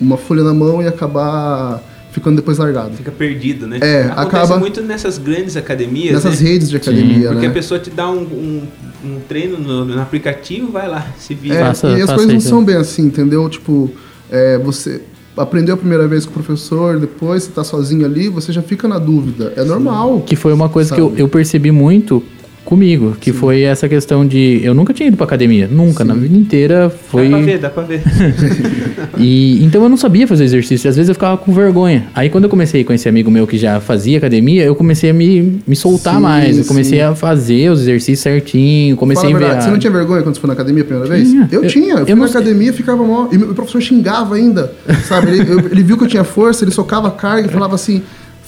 uma 0.00 0.16
folha 0.16 0.44
na 0.44 0.54
mão 0.54 0.80
e 0.80 0.86
acabar 0.86 1.82
ficando 2.12 2.36
depois 2.36 2.58
largado. 2.58 2.94
Fica 2.94 3.10
perdido, 3.10 3.66
né? 3.66 3.78
É, 3.80 4.02
Acontece 4.04 4.20
acaba- 4.44 4.58
muito 4.58 4.80
nessas 4.82 5.18
grandes 5.18 5.56
academias, 5.56 6.12
Nessas 6.14 6.40
né? 6.40 6.48
redes 6.50 6.68
de 6.70 6.76
academia, 6.76 7.28
Porque 7.30 7.46
né? 7.46 7.48
a 7.48 7.50
pessoa 7.52 7.80
te 7.80 7.90
dá 7.90 8.08
um, 8.10 8.20
um, 8.22 8.62
um 9.04 9.20
treino 9.28 9.58
no, 9.58 9.84
no 9.84 10.00
aplicativo, 10.00 10.70
vai 10.70 10.86
lá, 10.88 11.06
se 11.18 11.34
vira. 11.34 11.54
É, 11.56 11.64
Faça- 11.64 11.88
e 11.98 12.02
as 12.02 12.12
coisas 12.12 12.32
não 12.32 12.40
são 12.40 12.62
bem 12.64 12.76
assim, 12.76 13.02
entendeu? 13.06 13.48
Tipo, 13.48 13.90
é, 14.30 14.58
você 14.58 15.00
aprendeu 15.36 15.74
a 15.74 15.78
primeira 15.78 16.06
vez 16.06 16.24
com 16.26 16.30
o 16.30 16.34
professor, 16.34 17.00
depois 17.00 17.44
você 17.44 17.50
tá 17.50 17.64
sozinho 17.64 18.04
ali, 18.04 18.28
você 18.28 18.52
já 18.52 18.60
fica 18.62 18.86
na 18.86 18.98
dúvida. 18.98 19.52
É 19.56 19.64
normal. 19.64 20.20
Que 20.20 20.36
foi 20.36 20.52
uma 20.52 20.68
coisa 20.68 20.94
que 20.94 21.00
eu, 21.00 21.08
Sabe? 21.08 21.20
eu 21.22 21.28
percebi 21.28 21.70
muito 21.70 22.22
comigo, 22.64 23.16
que 23.20 23.32
foi 23.32 23.62
essa 23.62 23.88
questão 23.88 24.26
de. 24.26 24.60
Eu 24.62 24.74
nunca 24.74 24.92
tinha 24.94 25.08
ido 25.08 25.16
pra 25.16 25.24
academia, 25.26 25.68
nunca, 25.70 26.04
na 26.04 26.14
vida 26.14 26.36
inteira 26.36 26.90
foi. 27.08 27.28
Dá 27.28 27.36
pra 27.36 27.44
ver, 27.46 27.58
dá 27.58 27.70
pra 27.70 27.82
ver. 27.82 28.02
E 29.18 29.62
então 29.62 29.82
eu 29.82 29.88
não 29.88 29.96
sabia 29.96 30.26
fazer 30.26 30.44
exercício, 30.44 30.88
às 30.88 30.96
vezes 30.96 31.08
eu 31.08 31.14
ficava 31.14 31.36
com 31.36 31.52
vergonha. 31.52 32.06
Aí 32.14 32.30
quando 32.30 32.44
eu 32.44 32.50
comecei 32.50 32.82
com 32.82 32.92
esse 32.92 33.08
amigo 33.08 33.30
meu 33.30 33.46
que 33.46 33.58
já 33.58 33.78
fazia 33.80 34.18
academia, 34.18 34.64
eu 34.64 34.74
comecei 34.74 35.10
a 35.10 35.14
me, 35.14 35.60
me 35.66 35.76
soltar 35.76 36.14
Sim, 36.16 36.20
mais. 36.20 36.58
Eu 36.58 36.64
comecei 36.64 36.98
sim. 36.98 37.04
a 37.04 37.14
fazer 37.14 37.70
os 37.70 37.80
exercícios 37.82 38.20
certinho, 38.20 38.96
comecei 38.96 39.30
Fala 39.32 39.52
a 39.56 39.60
você 39.60 39.70
não 39.70 39.78
tinha 39.78 39.92
vergonha 39.92 40.22
quando 40.22 40.34
você 40.34 40.40
foi 40.40 40.48
na 40.48 40.54
academia 40.54 40.82
a 40.82 40.86
primeira 40.86 41.08
vez? 41.08 41.28
Tinha. 41.28 41.48
Eu, 41.52 41.62
Eu- 41.62 41.68
tinha, 41.68 41.92
eu 41.94 41.98
eu 41.98 42.06
fui 42.06 42.14
não 42.14 42.22
na 42.24 42.30
academia, 42.30 42.72
ficava 42.72 43.04
mó. 43.04 43.28
E 43.30 43.38
meu 43.38 43.54
professor 43.54 43.80
xingava 43.80 44.34
ainda, 44.36 44.72
sabe? 45.06 45.30
Ele, 45.32 45.52
eu- 45.52 45.58
ele 45.70 45.82
viu 45.82 45.96
que 45.98 46.04
eu 46.04 46.08
tinha 46.08 46.24
força, 46.24 46.64
ele 46.64 46.70
socava 46.72 47.08
a 47.08 47.12
carga 47.12 47.48
e 47.48 47.50
falava 47.50 47.74
assim, 47.74 48.02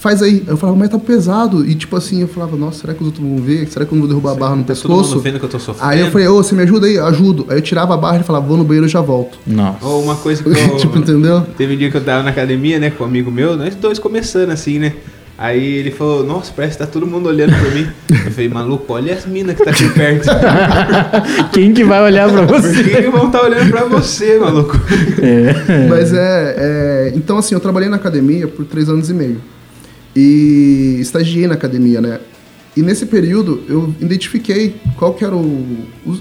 faz 0.05 0.21
aí. 0.21 0.43
Eu 0.45 0.55
falava, 0.55 0.77
mas 0.77 0.89
tá 0.89 0.99
pesado. 0.99 1.67
E 1.67 1.73
tipo 1.73 1.95
assim, 1.95 2.21
eu 2.21 2.27
falava, 2.27 2.55
nossa, 2.55 2.81
será 2.81 2.93
que 2.93 3.01
os 3.01 3.07
outros 3.07 3.25
vão 3.27 3.37
ver? 3.37 3.67
Será 3.67 3.85
que 3.85 3.91
eu 3.91 3.95
não 3.95 4.01
vou 4.01 4.07
derrubar 4.07 4.33
a 4.33 4.35
barra 4.35 4.55
no 4.55 4.63
Tá 4.63 4.75
todo 4.75 4.89
mundo 4.91 4.99
pescoço? 5.01 5.19
vendo 5.19 5.39
que 5.39 5.45
eu 5.45 5.49
tô 5.49 5.57
sofrendo. 5.59 5.89
Aí 5.91 5.99
eu 5.99 6.11
falei, 6.11 6.27
ô, 6.27 6.35
você 6.35 6.53
me 6.53 6.61
ajuda 6.61 6.85
aí? 6.85 6.99
Ajudo. 6.99 7.47
Aí 7.49 7.57
eu 7.57 7.61
tirava 7.61 7.95
a 7.95 7.97
barra 7.97 8.19
e 8.19 8.23
falava, 8.23 8.45
vou 8.45 8.55
no 8.55 8.63
banheiro 8.63 8.85
e 8.85 8.89
já 8.89 9.01
volto. 9.01 9.39
Nossa. 9.47 9.83
Ou 9.83 10.03
uma 10.03 10.15
coisa 10.15 10.43
que 10.43 10.49
eu... 10.53 10.77
tipo, 10.77 10.97
entendeu? 10.99 11.41
Teve 11.57 11.73
um 11.73 11.77
dia 11.77 11.89
que 11.89 11.97
eu 11.97 12.03
tava 12.03 12.21
na 12.21 12.29
academia, 12.29 12.77
né, 12.77 12.91
com 12.91 13.03
um 13.03 13.07
amigo 13.07 13.31
meu, 13.31 13.57
nós 13.57 13.73
dois 13.73 13.97
começando 13.97 14.51
assim, 14.51 14.77
né? 14.77 14.93
Aí 15.37 15.61
ele 15.79 15.91
falou, 15.91 16.23
nossa, 16.23 16.53
parece 16.55 16.77
que 16.77 16.83
tá 16.85 16.89
todo 16.89 17.05
mundo 17.05 17.27
olhando 17.27 17.53
pra 17.59 17.69
mim. 17.71 17.85
Eu 18.09 18.31
falei, 18.31 18.47
maluco, 18.47 18.93
olha 18.93 19.13
as 19.13 19.25
minas 19.25 19.55
que 19.57 19.65
tá 19.65 19.71
aqui 19.71 19.89
perto. 19.89 20.27
Quem 21.51 21.73
que 21.73 21.83
vai 21.83 22.01
olhar 22.03 22.29
pra 22.31 22.43
Por 22.47 22.61
você? 22.61 22.83
que, 22.83 23.01
que 23.01 23.09
vão 23.09 23.25
estar 23.25 23.41
olhando 23.43 23.69
pra 23.69 23.83
você, 23.83 24.37
maluco? 24.39 24.79
É. 25.21 25.87
Mas 25.89 26.13
é, 26.13 26.55
é. 26.57 27.11
Então, 27.15 27.37
assim, 27.37 27.53
eu 27.53 27.59
trabalhei 27.59 27.89
na 27.89 27.97
academia 27.97 28.47
por 28.47 28.63
três 28.65 28.87
anos 28.87 29.09
e 29.09 29.13
meio. 29.13 29.41
E 30.15 30.97
estagiei 30.99 31.47
na 31.47 31.55
academia, 31.55 31.99
né? 32.01 32.19
E 32.75 32.81
nesse 32.81 33.05
período 33.05 33.63
eu 33.67 33.93
identifiquei 34.01 34.75
qual 34.97 35.13
que 35.13 35.23
era 35.25 35.35
o. 35.35 35.39
o, 36.05 36.11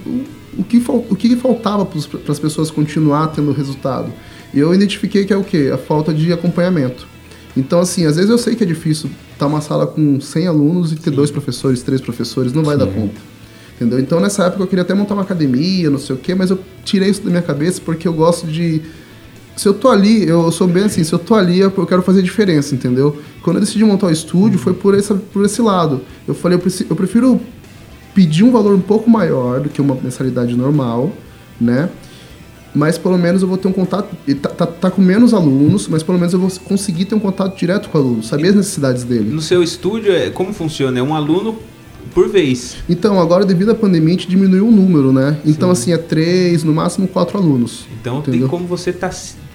o, 0.59 0.65
que, 0.65 0.81
fal- 0.81 1.05
o 1.09 1.17
que 1.17 1.37
faltava 1.37 1.85
para 1.85 1.99
as 2.33 2.39
pessoas 2.39 2.71
continuar 2.71 3.29
tendo 3.29 3.53
resultado. 3.53 4.13
E 4.53 4.59
eu 4.59 4.73
identifiquei 4.75 5.25
que 5.25 5.33
é 5.33 5.37
o 5.37 5.45
quê? 5.45 5.71
A 5.73 5.79
falta 5.79 6.13
de 6.15 6.33
acompanhamento. 6.33 7.07
Então, 7.57 7.81
assim, 7.81 8.05
às 8.07 8.17
vezes 8.17 8.31
eu 8.31 8.39
sei 8.39 8.55
que 8.55 8.65
é 8.65 8.67
difícil 8.67 9.11
estar 9.33 9.47
uma 9.47 9.61
sala 9.61 9.87
com 9.87 10.21
100 10.21 10.47
alunos 10.47 10.93
e 10.93 10.97
ter 10.97 11.11
dois 11.11 11.31
professores, 11.31 11.83
três 11.83 12.01
professores, 12.01 12.53
não 12.53 12.65
vai 12.65 12.77
dar 12.77 12.87
conta. 12.87 13.15
Entendeu? 13.77 13.99
Então, 13.99 14.21
nessa 14.21 14.45
época 14.45 14.63
eu 14.63 14.67
queria 14.69 14.83
até 14.83 14.95
montar 14.95 15.15
uma 15.15 15.23
academia, 15.23 15.91
não 15.91 15.99
sei 15.99 16.15
o 16.15 16.19
quê, 16.19 16.35
mas 16.35 16.51
eu 16.51 16.59
tirei 16.85 17.11
isso 17.11 17.23
da 17.23 17.31
minha 17.31 17.43
cabeça 17.43 17.81
porque 17.85 18.07
eu 18.07 18.13
gosto 18.13 18.47
de 18.47 18.81
se 19.57 19.69
eu 19.69 19.75
tô 19.75 19.89
ali, 19.89 20.27
eu 20.29 20.51
sou 20.51 20.67
bem 20.67 20.85
assim, 20.85 21.05
se 21.05 21.13
eu 21.13 21.19
tô 21.19 21.35
ali, 21.35 21.61
eu 21.61 21.71
quero 21.87 22.03
fazer 22.03 22.23
diferença, 22.23 22.75
entendeu? 22.75 23.17
Quando 23.43 23.57
eu 23.57 23.61
decidi 23.61 23.85
montar 23.85 24.09
o 24.09 24.11
estúdio, 24.11 24.59
foi 24.59 24.75
por 24.75 24.95
esse, 24.95 25.15
por 25.15 25.45
esse 25.45 25.63
lado. 25.63 26.01
Eu 26.27 26.35
falei, 26.35 26.59
eu, 26.89 26.97
prefiro 26.97 27.41
pedir 28.15 28.43
um 28.43 28.51
valor 28.51 28.75
um 28.75 28.81
pouco 28.81 29.09
maior 29.09 29.61
do 29.61 29.69
que 29.69 29.81
uma 29.81 29.95
mensalidade 29.95 30.55
normal, 30.57 31.13
né? 31.61 31.89
Mas 32.75 32.99
pelo 32.99 33.17
menos 33.17 33.41
eu 33.43 33.47
vou 33.47 33.57
ter 33.57 33.69
um 33.69 33.73
contato. 33.73 34.09
Tá, 34.43 34.49
tá, 34.49 34.67
tá 34.67 34.91
com 34.91 35.01
menos 35.01 35.33
alunos, 35.33 35.87
mas 35.87 36.03
pelo 36.03 36.19
menos 36.19 36.33
eu 36.35 36.41
vou 36.41 36.51
conseguir 36.65 37.05
ter 37.05 37.15
um 37.15 37.21
contato 37.21 37.57
direto 37.57 37.89
com 37.89 37.99
o 37.99 38.01
aluno, 38.01 38.23
saber 38.25 38.49
as 38.49 38.57
necessidades 38.57 39.05
dele. 39.05 39.31
No 39.33 39.41
seu 39.41 39.63
estúdio, 39.63 40.13
é- 40.13 40.31
como 40.31 40.53
funciona? 40.53 40.99
É 40.99 41.03
um 41.03 41.15
aluno 41.15 41.57
por 42.13 42.29
vez. 42.29 42.77
Então, 42.89 43.21
agora, 43.21 43.45
devido 43.45 43.71
à 43.71 43.75
pandemia, 43.77 44.09
a 44.09 44.13
gente 44.19 44.29
diminuiu 44.29 44.67
o 44.67 44.71
número, 44.73 45.13
né? 45.13 45.39
Então, 45.45 45.71
assim, 45.71 45.93
é 45.93 45.99
três, 45.99 46.65
no 46.65 46.73
máximo 46.75 47.07
quatro 47.07 47.39
alunos. 47.39 47.87
Então 48.01 48.21
tem 48.21 48.35
Entendeu? 48.35 48.49
como 48.49 48.67
você 48.67 48.93
tá 48.93 49.11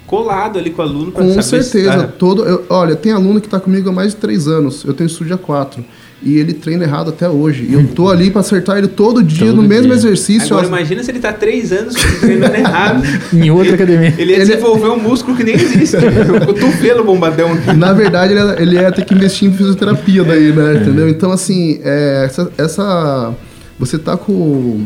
colado 0.09 0.57
ali 0.57 0.71
com 0.71 0.81
o 0.81 0.85
aluno 0.85 1.11
Com 1.11 1.29
saber 1.41 1.43
se 1.63 1.69
certeza. 1.71 1.97
tá- 2.03 2.07
Todo, 2.17 2.43
eu- 2.43 2.65
olha, 2.69 2.95
tem 2.95 3.11
aluno 3.11 3.39
que 3.39 3.47
está 3.47 3.59
comigo 3.59 3.89
há 3.89 3.91
mais 3.93 4.11
de 4.11 4.17
três 4.17 4.47
anos. 4.47 4.83
Eu 4.83 4.93
tenho 4.93 5.05
estúdio 5.07 5.35
há 5.35 5.37
quatro. 5.37 5.85
E 6.21 6.37
ele 6.37 6.51
treina 6.53 6.83
errado 6.83 7.09
até 7.11 7.29
hoje. 7.29 7.65
E 7.69 7.73
eu 7.75 7.87
tô 7.95 8.09
ali 8.09 8.29
para 8.29 8.41
acertar 8.41 8.77
ele 8.77 8.89
todo 8.89 9.23
dia, 9.23 9.47
Todo 9.47 9.61
no 9.61 9.67
mesmo 9.67 9.85
dia. 9.85 9.93
exercício. 9.93 10.47
Agora 10.53 10.65
ó. 10.65 10.67
imagina 10.67 11.01
se 11.01 11.11
ele 11.11 11.19
tá 11.19 11.31
três 11.31 11.71
anos 11.71 11.93
treinando 12.19 12.55
errado. 12.55 13.03
Em 13.31 13.49
outra 13.49 13.75
academia. 13.75 14.13
Ele 14.17 14.31
ia 14.31 14.37
Ele- 14.39 14.45
desenvolver 14.45 14.89
um 14.89 14.99
músculo 14.99 15.37
que 15.37 15.45
nem 15.45 15.55
existe. 15.55 15.95
o 16.41 16.45
cotovelo 16.45 17.05
bombadão. 17.05 17.51
Na 17.77 17.93
verdade, 17.93 18.33
ele, 18.33 18.41
ia- 18.41 18.61
ele 18.61 18.75
ia 18.75 18.91
ter 18.91 19.05
que 19.05 19.13
investir 19.13 19.47
em 19.49 19.53
fisioterapia 19.53 20.23
daí, 20.25 20.51
né? 20.51 20.81
Entendeu? 20.81 21.07
Então, 21.07 21.31
assim, 21.31 21.79
é, 21.83 22.23
essa, 22.25 22.51
essa- 22.57 23.33
Você 23.79 23.97
tá 23.97 24.17
com. 24.17 24.83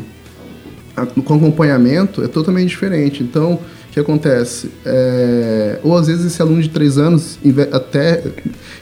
a- 0.96 1.08
Com 1.08 1.34
acompanhamento 1.36 2.24
é 2.24 2.28
totalmente 2.28 2.70
diferente. 2.70 3.24
Então, 3.24 3.58
que 3.94 4.00
acontece? 4.00 4.72
É, 4.84 5.80
ou 5.84 5.96
às 5.96 6.08
vezes 6.08 6.26
esse 6.26 6.42
aluno 6.42 6.62
de 6.62 6.70
três 6.70 6.98
anos, 6.98 7.38
até. 7.72 8.24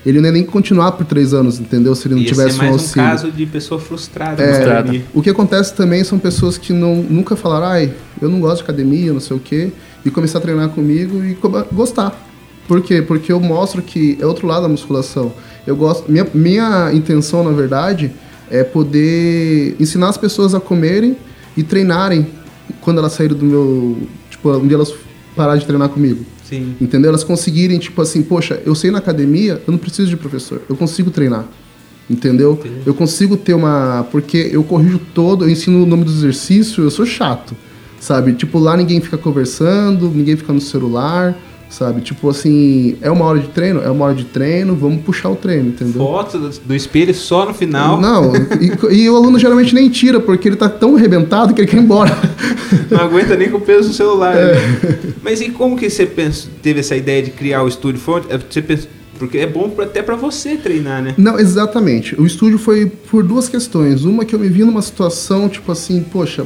Ele 0.06 0.20
não 0.20 0.28
ia 0.28 0.32
nem 0.32 0.44
continuar 0.44 0.94
por 0.94 1.06
três 1.06 1.34
anos, 1.34 1.60
entendeu? 1.60 1.94
Se 1.94 2.08
ele 2.08 2.16
não 2.16 2.22
Ia 2.22 2.28
tivesse 2.30 2.52
ser 2.52 2.56
um 2.56 2.58
mais 2.60 2.70
um 2.72 2.74
auxílio. 2.76 3.10
caso 3.10 3.32
de 3.32 3.46
pessoa 3.46 3.80
frustrada. 3.80 4.42
É, 4.42 4.48
na 4.48 4.54
Frustrada. 4.54 5.02
O 5.14 5.22
que 5.22 5.30
acontece 5.30 5.74
também 5.76 6.02
são 6.06 6.18
pessoas 6.18 6.58
que 6.58 6.72
não, 6.72 6.96
nunca 6.96 7.36
falaram, 7.36 7.68
ai, 7.68 7.94
eu 8.22 8.30
não 8.30 8.40
gosto 8.40 8.58
de 8.58 8.64
academia, 8.64 9.12
não 9.12 9.20
sei 9.20 9.36
o 9.36 9.40
quê, 9.40 9.72
e 10.06 10.10
começar 10.10 10.38
a 10.38 10.42
treinar 10.42 10.70
comigo 10.70 11.22
e 11.24 11.38
gostar. 11.74 12.28
Por 12.66 12.82
quê? 12.82 13.02
Porque 13.02 13.34
eu 13.34 13.40
mostro 13.42 13.82
que 13.82 14.18
é 14.20 14.26
outro 14.26 14.48
lado 14.48 14.64
da 14.64 14.70
musculação. 14.70 15.34
Eu 15.68 15.76
gosto. 15.76 16.10
Minha, 16.10 16.26
minha 16.34 16.90
intenção, 16.94 17.44
na 17.44 17.52
verdade, 17.52 18.12
é 18.50 18.64
poder 18.64 19.76
ensinar 19.78 20.08
as 20.08 20.18
pessoas 20.18 20.56
a 20.56 20.60
comerem 20.60 21.18
e 21.58 21.64
treinarem 21.64 22.28
quando 22.80 23.00
elas 23.00 23.12
saíram 23.12 23.36
do 23.36 23.46
meu. 23.46 23.98
Tipo, 24.42 24.58
um 24.58 24.68
dia 24.68 24.76
elas 24.76 24.92
pararam 25.36 25.60
de 25.60 25.66
treinar 25.68 25.90
comigo. 25.90 26.26
Sim. 26.44 26.76
Entendeu? 26.82 27.10
Elas 27.10 27.24
conseguirem, 27.24 27.78
tipo 27.78 28.02
assim, 28.02 28.24
poxa, 28.24 28.60
eu 28.66 28.74
sei 28.74 28.90
na 28.90 28.98
academia, 28.98 29.62
eu 29.68 29.72
não 29.72 29.78
preciso 29.78 30.10
de 30.10 30.18
professor, 30.18 30.64
eu 30.68 30.76
consigo 30.76 31.12
treinar. 31.12 31.46
Entendeu? 32.10 32.60
Eu 32.86 32.94
consigo 32.94 33.38
ter 33.38 33.54
uma. 33.54 34.06
Porque 34.12 34.50
eu 34.52 34.64
corrijo 34.64 35.00
todo, 35.14 35.46
eu 35.46 35.50
ensino 35.50 35.84
o 35.84 35.86
nome 35.86 36.04
do 36.04 36.12
exercício, 36.12 36.84
eu 36.84 36.92
sou 36.92 37.06
chato. 37.06 37.56
Sabe? 38.00 38.34
Tipo, 38.34 38.58
lá 38.58 38.76
ninguém 38.76 39.00
fica 39.00 39.18
conversando, 39.18 40.10
ninguém 40.10 40.36
fica 40.36 40.52
no 40.52 40.60
celular, 40.60 41.38
sabe? 41.72 42.02
Tipo 42.02 42.30
assim, 42.30 42.96
é 43.02 43.10
uma 43.10 43.26
hora 43.26 43.40
de 43.40 43.48
treino? 43.48 43.82
É 43.82 43.90
uma 43.90 44.06
hora 44.06 44.14
de 44.16 44.26
treino, 44.26 44.76
vamos 44.76 45.02
puxar 45.04 45.30
o 45.30 45.36
treino, 45.36 45.70
entendeu? 45.70 45.94
Foto 46.06 46.38
do, 46.38 46.50
do 46.50 46.76
espelho 46.76 47.14
só 47.16 47.46
no 47.48 47.54
final. 47.54 48.00
Não, 48.00 48.34
e, 48.92 48.96
e 49.04 49.10
o 49.10 49.16
aluno 49.16 49.40
geralmente 49.40 49.74
nem 49.74 49.90
tira, 49.90 50.20
porque 50.20 50.48
ele 50.50 50.56
tá 50.56 50.70
tão 50.70 50.96
arrebentado 50.96 51.54
que 51.54 51.62
ele 51.62 51.68
quer 51.68 51.78
ir 51.78 51.84
embora. 51.84 52.16
Não 52.90 53.00
aguenta 53.00 53.36
nem 53.36 53.50
com 53.50 53.58
o 53.58 53.62
peso 53.62 53.90
do 53.90 53.96
celular. 53.96 54.36
né? 54.36 54.52
Mas 55.24 55.42
e 55.42 55.50
como 55.50 55.76
que 55.78 55.90
você 55.90 56.06
pensa, 56.06 56.48
teve 56.62 56.82
essa 56.82 56.96
ideia 56.96 57.24
de 57.24 57.32
criar 57.32 57.64
o 57.64 57.68
estúdio 57.68 58.00
fonte? 58.02 58.28
É, 58.30 58.38
Você 58.38 58.62
pensa, 58.62 58.88
porque 59.18 59.38
é 59.38 59.48
bom 59.48 59.72
até 59.80 60.02
pra 60.02 60.16
você 60.16 60.58
treinar, 60.58 61.02
né? 61.02 61.14
Não, 61.18 61.40
exatamente. 61.40 62.20
O 62.20 62.26
estúdio 62.26 62.58
foi 62.58 62.86
por 63.10 63.24
duas 63.24 63.48
questões. 63.48 64.04
Uma 64.04 64.26
que 64.26 64.34
eu 64.36 64.40
me 64.40 64.50
vi 64.50 64.64
numa 64.64 64.82
situação, 64.82 65.48
tipo 65.48 65.72
assim, 65.72 66.04
poxa, 66.12 66.46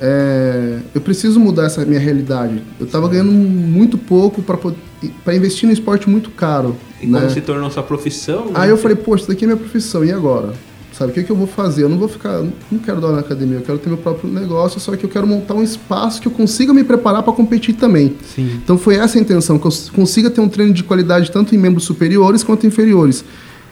é, 0.00 0.78
eu 0.94 1.00
preciso 1.00 1.40
mudar 1.40 1.64
essa 1.64 1.84
minha 1.84 2.00
realidade. 2.00 2.62
Eu 2.78 2.86
tava 2.86 3.08
ganhando 3.08 3.32
muito 3.32 3.98
pouco 3.98 4.42
para 4.42 5.34
investir 5.34 5.66
no 5.66 5.72
esporte 5.72 6.08
muito 6.08 6.30
caro. 6.30 6.76
E 7.00 7.06
né? 7.06 7.20
como 7.20 7.30
se 7.30 7.40
tornou 7.40 7.70
sua 7.70 7.82
profissão, 7.82 8.46
né? 8.46 8.52
Aí 8.54 8.70
eu 8.70 8.76
falei, 8.76 8.96
poxa, 8.96 9.22
isso 9.22 9.28
daqui 9.28 9.44
é 9.44 9.46
minha 9.48 9.56
profissão, 9.56 10.04
e 10.04 10.12
agora? 10.12 10.54
Sabe, 10.92 11.12
o 11.12 11.14
que, 11.14 11.22
que 11.22 11.30
eu 11.30 11.36
vou 11.36 11.46
fazer? 11.46 11.84
Eu 11.84 11.88
não 11.88 11.98
vou 11.98 12.08
ficar, 12.08 12.42
não 12.72 12.78
quero 12.84 13.00
dar 13.00 13.12
na 13.12 13.20
academia, 13.20 13.58
eu 13.58 13.62
quero 13.62 13.78
ter 13.78 13.88
meu 13.88 13.98
próprio 13.98 14.28
negócio, 14.28 14.80
só 14.80 14.96
que 14.96 15.04
eu 15.04 15.08
quero 15.08 15.28
montar 15.28 15.54
um 15.54 15.62
espaço 15.62 16.20
que 16.20 16.26
eu 16.26 16.32
consiga 16.32 16.74
me 16.74 16.82
preparar 16.82 17.22
para 17.22 17.32
competir 17.32 17.74
também. 17.76 18.16
Sim. 18.34 18.60
Então 18.64 18.76
foi 18.76 18.96
essa 18.96 19.16
a 19.16 19.20
intenção, 19.20 19.58
que 19.60 19.66
eu 19.66 19.72
consiga 19.94 20.28
ter 20.28 20.40
um 20.40 20.48
treino 20.48 20.72
de 20.72 20.82
qualidade 20.82 21.30
tanto 21.30 21.54
em 21.54 21.58
membros 21.58 21.84
superiores 21.84 22.42
quanto 22.42 22.66
inferiores. 22.66 23.24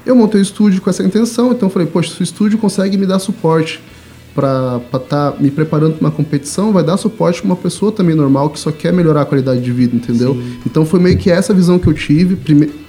Eu 0.04 0.14
montei 0.14 0.40
o 0.40 0.42
estúdio 0.42 0.80
com 0.80 0.88
essa 0.88 1.02
intenção, 1.02 1.50
então 1.50 1.66
eu 1.66 1.70
falei, 1.70 1.88
poxa, 1.88 2.14
se 2.14 2.20
o 2.20 2.22
estúdio 2.22 2.58
consegue 2.58 2.96
me 2.96 3.06
dar 3.06 3.18
suporte 3.18 3.82
para 4.36 4.80
estar 4.94 5.40
me 5.40 5.50
preparando 5.50 5.94
para 5.94 6.06
uma 6.06 6.12
competição, 6.12 6.72
vai 6.72 6.84
dar 6.84 6.98
suporte 6.98 7.40
para 7.40 7.46
uma 7.46 7.56
pessoa 7.56 7.90
também 7.90 8.14
normal 8.14 8.50
que 8.50 8.60
só 8.60 8.70
quer 8.70 8.92
melhorar 8.92 9.22
a 9.22 9.24
qualidade 9.24 9.62
de 9.62 9.72
vida, 9.72 9.96
entendeu? 9.96 10.34
Então 10.66 10.84
foi 10.84 11.00
meio 11.00 11.16
que 11.16 11.30
essa 11.30 11.54
visão 11.54 11.78
que 11.78 11.88
eu 11.88 11.94
tive 11.94 12.36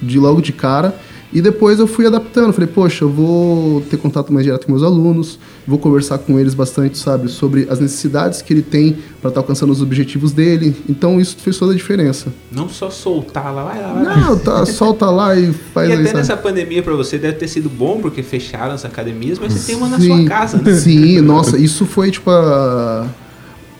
de 0.00 0.18
logo 0.18 0.42
de 0.42 0.52
cara. 0.52 0.94
E 1.30 1.42
depois 1.42 1.78
eu 1.78 1.86
fui 1.86 2.06
adaptando, 2.06 2.54
falei, 2.54 2.66
poxa, 2.66 3.04
eu 3.04 3.10
vou 3.10 3.82
ter 3.82 3.98
contato 3.98 4.32
mais 4.32 4.46
direto 4.46 4.64
com 4.64 4.72
meus 4.72 4.82
alunos, 4.82 5.38
vou 5.66 5.78
conversar 5.78 6.16
com 6.16 6.38
eles 6.40 6.54
bastante, 6.54 6.96
sabe, 6.96 7.28
sobre 7.28 7.66
as 7.68 7.78
necessidades 7.78 8.40
que 8.40 8.50
ele 8.54 8.62
tem 8.62 8.96
para 9.20 9.28
estar 9.28 9.40
alcançando 9.40 9.70
os 9.70 9.82
objetivos 9.82 10.32
dele. 10.32 10.74
Então 10.88 11.20
isso 11.20 11.36
fez 11.36 11.58
toda 11.58 11.72
a 11.74 11.76
diferença. 11.76 12.32
Não 12.50 12.66
só 12.66 12.88
soltar 12.88 13.54
lá, 13.54 13.62
vai 13.64 13.78
lá, 13.82 13.92
vai 13.92 14.04
lá. 14.04 14.16
Não, 14.20 14.38
tá, 14.38 14.64
solta 14.66 15.10
lá 15.10 15.36
e 15.36 15.52
faz 15.52 15.90
E 15.90 15.92
aí, 15.92 15.98
até 15.98 16.06
sabe? 16.06 16.18
nessa 16.18 16.36
pandemia 16.38 16.82
pra 16.82 16.94
você 16.94 17.18
deve 17.18 17.36
ter 17.36 17.48
sido 17.48 17.68
bom, 17.68 18.00
porque 18.00 18.22
fecharam 18.22 18.72
as 18.72 18.86
academias, 18.86 19.38
mas 19.38 19.52
você 19.52 19.66
tem 19.66 19.76
uma 19.76 19.88
na 19.88 20.00
Sim, 20.00 20.06
sua 20.06 20.24
casa, 20.24 20.56
né? 20.56 20.72
Sim, 20.74 21.20
nossa, 21.20 21.58
isso 21.58 21.84
foi 21.84 22.10
tipo 22.10 22.30
a- 22.30 23.06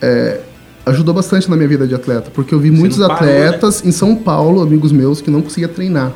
é, 0.03 0.40
ajudou 0.84 1.14
bastante 1.14 1.49
na 1.49 1.57
minha 1.57 1.68
vida 1.68 1.86
de 1.86 1.94
atleta, 1.94 2.30
porque 2.30 2.55
eu 2.55 2.59
vi 2.61 2.70
muitos 2.70 2.99
não 2.99 3.09
parou, 3.09 3.26
né? 3.26 3.46
atletas 3.49 3.82
em 3.86 3.90
São 3.90 4.14
Paulo, 4.14 4.61
amigos 4.61 4.92
meus, 4.92 5.22
que 5.22 5.30
não 5.30 5.40
conseguiam 5.40 5.70
treinar. 5.72 6.12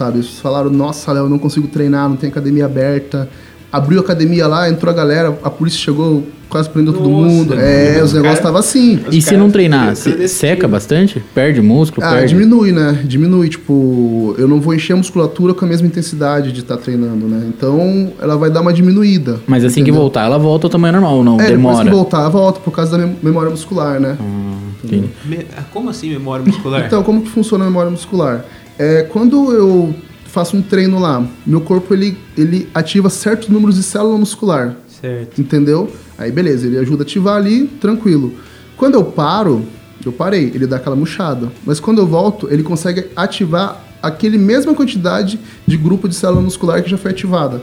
Sabe? 0.00 0.16
Eles 0.16 0.38
falaram, 0.38 0.70
nossa, 0.70 1.12
Léo, 1.12 1.24
eu 1.24 1.28
não 1.28 1.38
consigo 1.38 1.68
treinar, 1.68 2.08
não 2.08 2.16
tem 2.16 2.30
academia 2.30 2.64
aberta. 2.64 3.28
Abriu 3.70 3.98
a 3.98 4.02
academia 4.02 4.46
lá, 4.46 4.66
entrou 4.70 4.90
a 4.90 4.96
galera, 4.96 5.38
a 5.44 5.50
polícia 5.50 5.78
chegou, 5.78 6.24
quase 6.48 6.70
prendeu 6.70 6.94
todo 6.94 7.06
Nossa, 7.06 7.28
mundo. 7.28 7.50
mano, 7.50 7.60
É, 7.60 7.98
os 7.98 8.04
os 8.04 8.12
negócios 8.14 8.38
estavam 8.38 8.58
assim. 8.60 8.98
E 9.12 9.20
se 9.20 9.36
não 9.36 9.50
treinar, 9.50 9.94
se- 9.94 10.26
seca 10.26 10.66
bastante? 10.66 11.22
Perde 11.34 11.60
músculo? 11.60 12.04
Ah, 12.04 12.12
perde. 12.14 12.28
diminui, 12.34 12.72
né? 12.72 13.02
Diminui, 13.04 13.50
tipo, 13.50 14.34
eu 14.38 14.48
não 14.48 14.58
vou 14.58 14.74
encher 14.74 14.94
a 14.94 14.96
musculatura 14.96 15.52
com 15.52 15.66
a 15.66 15.68
mesma 15.68 15.86
intensidade 15.86 16.50
de 16.50 16.60
estar 16.60 16.78
treinando, 16.78 17.26
né? 17.26 17.44
Então, 17.54 18.10
ela 18.22 18.38
vai 18.38 18.48
dar 18.50 18.62
uma 18.62 18.72
diminuída. 18.72 19.38
Mas 19.46 19.62
assim 19.66 19.74
que 19.74 19.80
entendeu? 19.82 20.00
voltar, 20.00 20.24
ela 20.24 20.38
volta 20.38 20.66
ao 20.66 20.70
tamanho 20.70 20.94
normal 20.94 21.18
ou 21.18 21.22
não? 21.24 21.34
É, 21.34 21.36
depois 21.42 21.50
Demora. 21.58 21.84
que 21.84 21.90
voltar, 21.90 22.26
volta 22.30 22.58
por 22.58 22.70
causa 22.72 22.92
da 22.92 22.98
mem- 23.06 23.16
memória 23.22 23.50
muscular, 23.50 24.00
né? 24.00 24.16
Ah, 24.18 25.62
Como 25.72 25.90
assim 25.90 26.08
memória 26.10 26.44
muscular? 26.44 26.86
Então, 26.86 27.02
como 27.02 27.20
que 27.22 27.28
funciona 27.28 27.64
a 27.64 27.66
memória 27.68 27.90
muscular? 27.90 28.44
É, 28.80 29.02
quando 29.02 29.52
eu 29.52 29.94
faço 30.24 30.56
um 30.56 30.62
treino 30.62 30.98
lá, 30.98 31.22
meu 31.46 31.60
corpo 31.60 31.92
ele, 31.92 32.16
ele 32.34 32.66
ativa 32.72 33.10
certos 33.10 33.50
números 33.50 33.76
de 33.76 33.82
célula 33.82 34.16
muscular, 34.16 34.74
certo. 34.88 35.38
entendeu? 35.38 35.92
Aí 36.16 36.32
beleza, 36.32 36.66
ele 36.66 36.78
ajuda 36.78 37.02
a 37.02 37.04
ativar 37.04 37.36
ali, 37.36 37.66
tranquilo. 37.78 38.32
Quando 38.78 38.94
eu 38.94 39.04
paro, 39.04 39.66
eu 40.02 40.10
parei, 40.10 40.50
ele 40.54 40.66
dá 40.66 40.76
aquela 40.76 40.96
murchada. 40.96 41.52
Mas 41.66 41.78
quando 41.78 41.98
eu 41.98 42.06
volto, 42.06 42.48
ele 42.50 42.62
consegue 42.62 43.08
ativar 43.14 43.84
aquele 44.02 44.38
mesma 44.38 44.72
quantidade 44.74 45.38
de 45.66 45.76
grupo 45.76 46.08
de 46.08 46.14
célula 46.14 46.40
muscular 46.40 46.82
que 46.82 46.88
já 46.88 46.96
foi 46.96 47.10
ativada. 47.10 47.60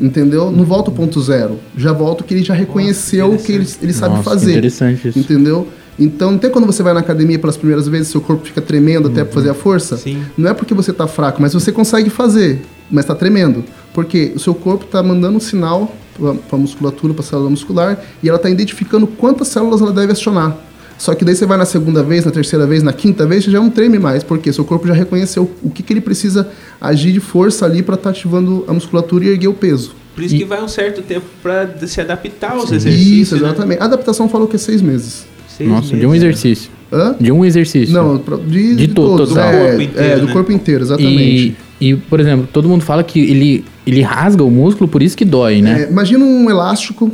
Entendeu? 0.00 0.52
Não 0.52 0.64
volta 0.64 0.88
ao 0.88 0.94
ponto 0.94 1.20
zero. 1.20 1.58
Já 1.76 1.92
volta 1.92 2.22
que 2.22 2.32
ele 2.32 2.44
já 2.44 2.54
reconheceu, 2.54 3.32
o 3.32 3.38
que 3.38 3.50
ele, 3.50 3.66
ele 3.82 3.92
sabe 3.92 4.14
Nossa, 4.18 4.30
fazer. 4.30 4.52
interessante 4.52 5.08
isso. 5.08 5.18
Entendeu? 5.18 5.66
Então, 5.98 6.32
não 6.32 6.38
tem 6.38 6.50
quando 6.50 6.66
você 6.66 6.82
vai 6.82 6.94
na 6.94 7.00
academia 7.00 7.38
pelas 7.38 7.56
primeiras 7.56 7.86
vezes, 7.86 8.08
seu 8.08 8.20
corpo 8.20 8.46
fica 8.46 8.60
tremendo 8.60 9.08
até 9.08 9.24
pra 9.24 9.32
fazer 9.32 9.50
a 9.50 9.54
força? 9.54 9.96
Sim. 9.96 10.22
Não 10.36 10.50
é 10.50 10.54
porque 10.54 10.74
você 10.74 10.92
tá 10.92 11.06
fraco, 11.06 11.40
mas 11.40 11.52
você 11.52 11.70
consegue 11.70 12.08
fazer, 12.10 12.62
mas 12.90 13.04
tá 13.04 13.14
tremendo. 13.14 13.64
Porque 13.92 14.32
o 14.34 14.38
seu 14.38 14.54
corpo 14.54 14.86
tá 14.86 15.02
mandando 15.02 15.36
um 15.36 15.40
sinal 15.40 15.94
pra, 16.18 16.34
pra 16.34 16.58
musculatura, 16.58 17.12
pra 17.12 17.22
célula 17.22 17.50
muscular, 17.50 18.02
e 18.22 18.28
ela 18.28 18.38
tá 18.38 18.48
identificando 18.48 19.06
quantas 19.06 19.48
células 19.48 19.80
ela 19.80 19.92
deve 19.92 20.12
acionar. 20.12 20.56
Só 20.98 21.14
que 21.14 21.24
daí 21.24 21.34
você 21.34 21.44
vai 21.46 21.58
na 21.58 21.64
segunda 21.64 22.02
vez, 22.02 22.24
na 22.24 22.30
terceira 22.30 22.66
vez, 22.66 22.82
na 22.82 22.92
quinta 22.92 23.26
vez, 23.26 23.44
você 23.44 23.50
já 23.50 23.58
não 23.58 23.70
treme 23.70 23.98
mais, 23.98 24.22
porque 24.22 24.52
seu 24.52 24.64
corpo 24.64 24.86
já 24.86 24.94
reconheceu 24.94 25.50
o 25.62 25.68
que, 25.68 25.82
que 25.82 25.92
ele 25.92 26.00
precisa 26.00 26.48
agir 26.80 27.12
de 27.12 27.20
força 27.20 27.66
ali 27.66 27.82
para 27.82 27.96
estar 27.96 28.10
ativando 28.10 28.64
a 28.68 28.72
musculatura 28.72 29.24
e 29.24 29.28
erguer 29.28 29.48
o 29.48 29.54
peso. 29.54 29.96
Por 30.14 30.22
isso 30.22 30.36
que 30.36 30.44
vai 30.44 30.62
um 30.62 30.68
certo 30.68 31.02
tempo 31.02 31.26
pra 31.42 31.68
se 31.86 32.00
adaptar 32.00 32.52
aos 32.52 32.70
exercícios. 32.70 33.18
Isso, 33.18 33.34
né? 33.34 33.40
exatamente. 33.48 33.82
A 33.82 33.86
adaptação 33.86 34.28
falou 34.28 34.46
que 34.46 34.56
é 34.56 34.58
seis 34.58 34.82
meses. 34.82 35.26
Seis 35.62 35.68
Nossa, 35.70 35.88
de 35.88 35.94
meses, 35.94 36.06
um 36.06 36.10
né? 36.10 36.16
exercício. 36.16 36.70
Hã? 36.92 37.16
De 37.18 37.32
um 37.32 37.44
exercício. 37.44 37.94
Não, 37.94 38.18
pra- 38.18 38.36
de, 38.36 38.74
De 38.76 38.88
todo, 38.88 39.16
todos. 39.18 39.28
total. 39.30 39.50
É, 39.50 39.70
Do 39.70 39.76
corpo 39.76 39.82
inteiro, 39.82 40.02
é, 40.12 40.16
do 40.20 40.26
né? 40.26 40.32
corpo 40.32 40.52
inteiro, 40.52 40.80
E, 40.80 40.84
exatamente. 40.84 41.56
e, 41.80 41.94
por 41.96 42.20
exemplo, 42.20 42.48
todo 42.52 42.68
mundo 42.68 42.82
fala 42.84 43.02
que 43.02 43.18
ele, 43.20 43.64
ele 43.86 44.02
rasga 44.02 44.42
o 44.44 44.50
músculo, 44.50 44.88
por 44.88 45.02
isso 45.02 45.16
que 45.16 45.24
dói, 45.24 45.62
né? 45.62 45.84
É, 45.84 45.90
imagina 45.90 46.22
um 46.24 46.50
elástico, 46.50 47.10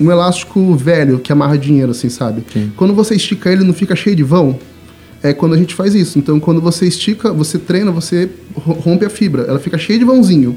um 0.00 0.10
elástico 0.10 0.74
velho 0.76 1.18
que 1.18 1.32
amarra 1.32 1.58
dinheiro, 1.58 1.90
assim, 1.90 2.08
sabe? 2.08 2.42
Sim. 2.52 2.70
Quando 2.76 2.94
você 2.94 3.14
estica 3.16 3.50
ele, 3.50 3.64
não 3.64 3.74
fica 3.74 3.96
cheio 3.96 4.14
de 4.14 4.22
vão. 4.22 4.56
É 5.22 5.32
quando 5.34 5.54
a 5.54 5.58
gente 5.58 5.74
faz 5.74 5.94
isso. 5.94 6.18
Então, 6.18 6.40
quando 6.40 6.60
você 6.62 6.86
estica, 6.86 7.30
você 7.32 7.58
treina, 7.58 7.90
você 7.90 8.30
ro- 8.54 8.72
rompe 8.74 9.04
a 9.04 9.10
fibra. 9.10 9.42
Ela 9.42 9.58
fica 9.58 9.76
cheia 9.76 9.98
de 9.98 10.04
vãozinho. 10.04 10.56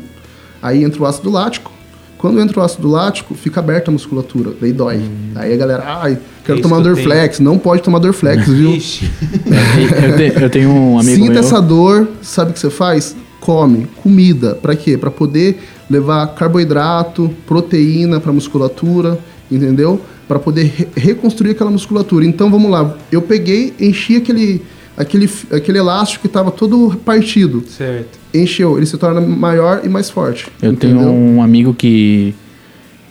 Aí 0.62 0.84
entra 0.84 1.02
o 1.02 1.06
ácido 1.06 1.30
lático. 1.30 1.70
Quando 2.24 2.40
entra 2.40 2.58
o 2.62 2.64
ácido 2.64 2.88
lático, 2.88 3.34
fica 3.36 3.60
aberta 3.60 3.92
a 3.92 3.94
musculatura. 3.94 4.54
Daí 4.62 4.72
dói. 4.72 5.02
Aí 5.36 5.54
a 5.54 5.58
galera, 5.58 5.84
ai, 5.86 6.18
quero 6.46 6.58
É 6.58 6.62
isso 6.62 6.70
tomar 6.70 6.82
que 6.82 6.88
Dorflex. 6.88 7.40
Não 7.42 7.58
pode 7.58 7.82
tomar 7.84 8.00
Dorflex, 8.00 8.48
viu? 8.48 8.72
Ixi. 8.74 9.12
eu, 9.46 10.16
te- 10.16 10.42
eu 10.44 10.50
tenho 10.50 10.70
um 10.70 10.98
amigo 11.00 11.18
Sinta 11.18 11.32
meu. 11.34 11.40
essa 11.42 11.62
dor, 11.62 12.08
sabe 12.22 12.52
o 12.52 12.54
que 12.54 12.62
você 12.62 12.70
faz? 12.70 13.14
Come 13.42 13.88
comida. 14.02 14.56
Pra 14.56 14.74
quê? 14.74 14.98
Pra 14.98 15.12
poder 15.12 15.62
levar 15.90 16.26
carboidrato, 16.28 17.30
proteína 17.46 18.22
pra 18.22 18.32
musculatura, 18.32 19.20
entendeu? 19.52 20.00
Pra 20.26 20.40
poder 20.40 20.64
re- 20.74 20.88
reconstruir 20.96 21.52
aquela 21.52 21.70
musculatura. 21.72 22.26
Então 22.26 22.50
vamos 22.50 22.72
lá. 22.72 22.96
Eu 23.12 23.22
peguei, 23.22 23.74
enchi 23.78 24.16
aquele 24.16 24.62
aquele 24.98 25.30
aquele 25.52 25.78
elástico 25.78 26.22
que 26.22 26.28
estava 26.28 26.52
todo 26.52 26.98
partido. 27.06 27.64
Certo. 27.68 28.20
Encheu, 28.34 28.78
ele 28.78 28.86
se 28.86 28.98
torna 28.98 29.22
maior 29.22 29.82
e 29.84 29.90
mais 29.90 30.10
forte. 30.10 30.48
Eu 30.62 30.72
entendeu? 30.72 31.00
tenho 31.00 31.12
um 31.12 31.42
amigo 31.42 31.74
que, 31.74 32.34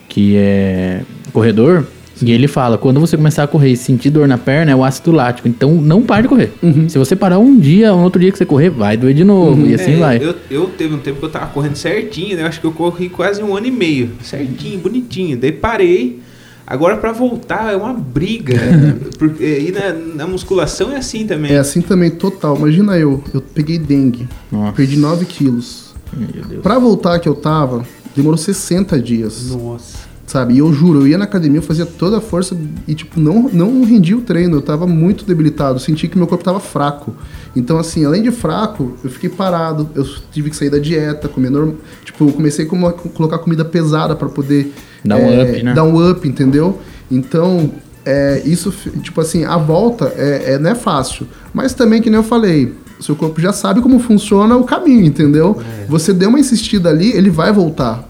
que 0.09 0.37
é 0.37 1.03
corredor 1.33 1.87
e 2.23 2.31
ele 2.31 2.47
fala: 2.47 2.79
quando 2.79 3.01
você 3.01 3.17
começar 3.17 3.43
a 3.43 3.47
correr 3.47 3.71
e 3.71 3.77
sentir 3.77 4.11
dor 4.11 4.29
na 4.29 4.39
perna, 4.39 4.71
é 4.71 4.77
o 4.77 4.85
ácido 4.85 5.11
lático. 5.11 5.49
Então 5.49 5.75
não 5.75 6.03
pare 6.03 6.23
de 6.23 6.29
correr. 6.29 6.53
Uhum. 6.63 6.89
Se 6.89 6.97
você 6.97 7.17
parar 7.17 7.39
um 7.39 7.59
dia, 7.59 7.93
um 7.95 8.03
outro 8.03 8.21
dia 8.21 8.31
que 8.31 8.39
você 8.39 8.47
correr, 8.47 8.71
vai 8.71 8.97
doer 8.97 9.15
de 9.15 9.25
novo. 9.25 9.67
E 9.67 9.75
assim 9.75 9.95
É, 9.95 9.97
vai. 9.97 10.19
Eu, 10.19 10.35
eu 10.51 10.67
teve 10.67 10.95
um 10.95 10.99
tempo 10.99 11.19
que 11.19 11.25
eu 11.25 11.31
tava 11.31 11.47
correndo 11.47 11.77
certinho, 11.77 12.37
né? 12.37 12.43
Eu 12.43 12.47
acho 12.47 12.61
que 12.61 12.67
eu 12.67 12.73
corri 12.73 13.09
quase 13.09 13.43
um 13.43 13.57
ano 13.57 13.67
e 13.67 13.71
meio. 13.71 14.11
Certinho, 14.23 14.79
bonitinho. 14.79 15.37
Daí 15.37 15.53
parei. 15.53 16.21
Agora 16.67 16.97
pra 16.97 17.13
voltar 17.13 17.73
é 17.73 17.77
uma 17.77 17.93
briga. 17.93 18.55
Porque, 19.19 19.45
e 19.45 19.73
na, 19.73 19.93
na 19.93 20.27
musculação 20.27 20.93
é 20.93 20.97
assim 20.97 21.27
também. 21.27 21.53
É 21.53 21.59
assim 21.59 21.81
também, 21.81 22.11
total. 22.11 22.57
Imagina 22.57 22.99
eu, 22.99 23.23
eu 23.35 23.41
peguei 23.41 23.79
dengue, 23.79 24.29
Nossa. 24.51 24.73
perdi 24.73 24.97
9 24.97 25.25
quilos. 25.25 25.93
Meu 26.13 26.45
Deus. 26.45 26.63
Pra 26.63 26.79
voltar 26.79 27.19
que 27.19 27.29
eu 27.29 27.35
tava, 27.35 27.85
demorou 28.15 28.37
60 28.37 29.01
dias. 29.01 29.51
Nossa. 29.51 30.13
Sabe? 30.27 30.55
E 30.55 30.59
eu 30.59 30.73
juro, 30.73 31.01
eu 31.01 31.09
ia 31.09 31.19
na 31.19 31.25
academia, 31.25 31.59
eu 31.59 31.63
fazia 31.63 31.85
toda 31.85 32.17
a 32.19 32.21
força 32.21 32.57
e, 32.89 32.95
tipo, 32.95 33.21
não, 33.21 33.51
não 33.53 33.85
rendia 33.85 34.17
o 34.17 34.23
treino. 34.23 34.57
Eu 34.57 34.63
tava 34.63 34.87
muito 34.87 35.27
debilitado, 35.27 35.79
senti 35.79 36.09
que 36.09 36.17
meu 36.17 36.27
corpo 36.27 36.43
tava 36.43 36.61
fraco. 36.61 37.15
Então, 37.55 37.77
assim, 37.79 38.05
além 38.05 38.23
de 38.23 38.31
fraco, 38.31 38.97
eu 39.05 39.11
fiquei 39.11 39.29
parado, 39.29 39.91
eu 39.95 40.07
tive 40.31 40.49
que 40.49 40.57
sair 40.57 40.71
da 40.71 40.79
dieta, 40.79 41.29
comer 41.29 41.51
normal. 41.51 41.75
Tipo, 42.05 42.29
eu 42.29 42.33
comecei 42.33 42.65
a 42.65 42.69
colocar 42.69 43.39
comida 43.41 43.63
pesada 43.63 44.17
pra 44.17 44.29
poder 44.29 44.73
Dar 45.05 45.17
um 45.17 45.31
é, 45.31 45.43
up, 45.43 45.63
né? 45.63 45.75
Dar 45.75 45.85
um 45.85 46.11
up, 46.11 46.29
entendeu? 46.29 46.81
Então, 47.11 47.71
é, 48.05 48.43
isso, 48.45 48.73
tipo 49.03 49.21
assim, 49.21 49.45
a 49.45 49.57
volta 49.57 50.13
é, 50.17 50.55
é- 50.55 50.59
não 50.59 50.71
é 50.71 50.75
fácil. 50.75 51.27
Mas 51.53 51.75
também, 51.75 52.01
que 52.01 52.11
nem 52.11 52.19
eu 52.19 52.25
falei, 52.25 52.73
o 52.99 53.03
seu 53.03 53.17
corpo 53.17 53.41
já 53.41 53.53
sabe 53.53 53.81
como 53.81 53.99
funciona 53.99 54.57
o 54.57 54.65
caminho, 54.65 55.05
entendeu? 55.05 55.61
Você 55.89 56.13
deu 56.13 56.29
uma 56.29 56.41
insistida 56.41 56.89
ali, 56.89 57.13
ele 57.13 57.31
vai 57.31 57.53
voltar. 57.53 58.09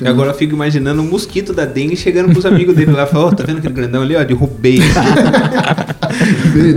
E 0.00 0.06
agora 0.06 0.30
eu 0.30 0.34
fico 0.34 0.54
imaginando 0.54 1.02
um 1.02 1.06
mosquito 1.06 1.52
da 1.52 1.64
dengue 1.64 1.96
chegando 1.96 2.32
pros 2.32 2.46
amigos 2.46 2.74
dele 2.74 2.92
lá 2.92 3.04
e 3.04 3.06
falar, 3.06 3.26
ó, 3.26 3.30
tá 3.30 3.44
vendo 3.44 3.58
aquele 3.58 3.74
grandão 3.74 4.02
ali, 4.02 4.16
ó? 4.16 4.24
Derrubei. 4.24 4.80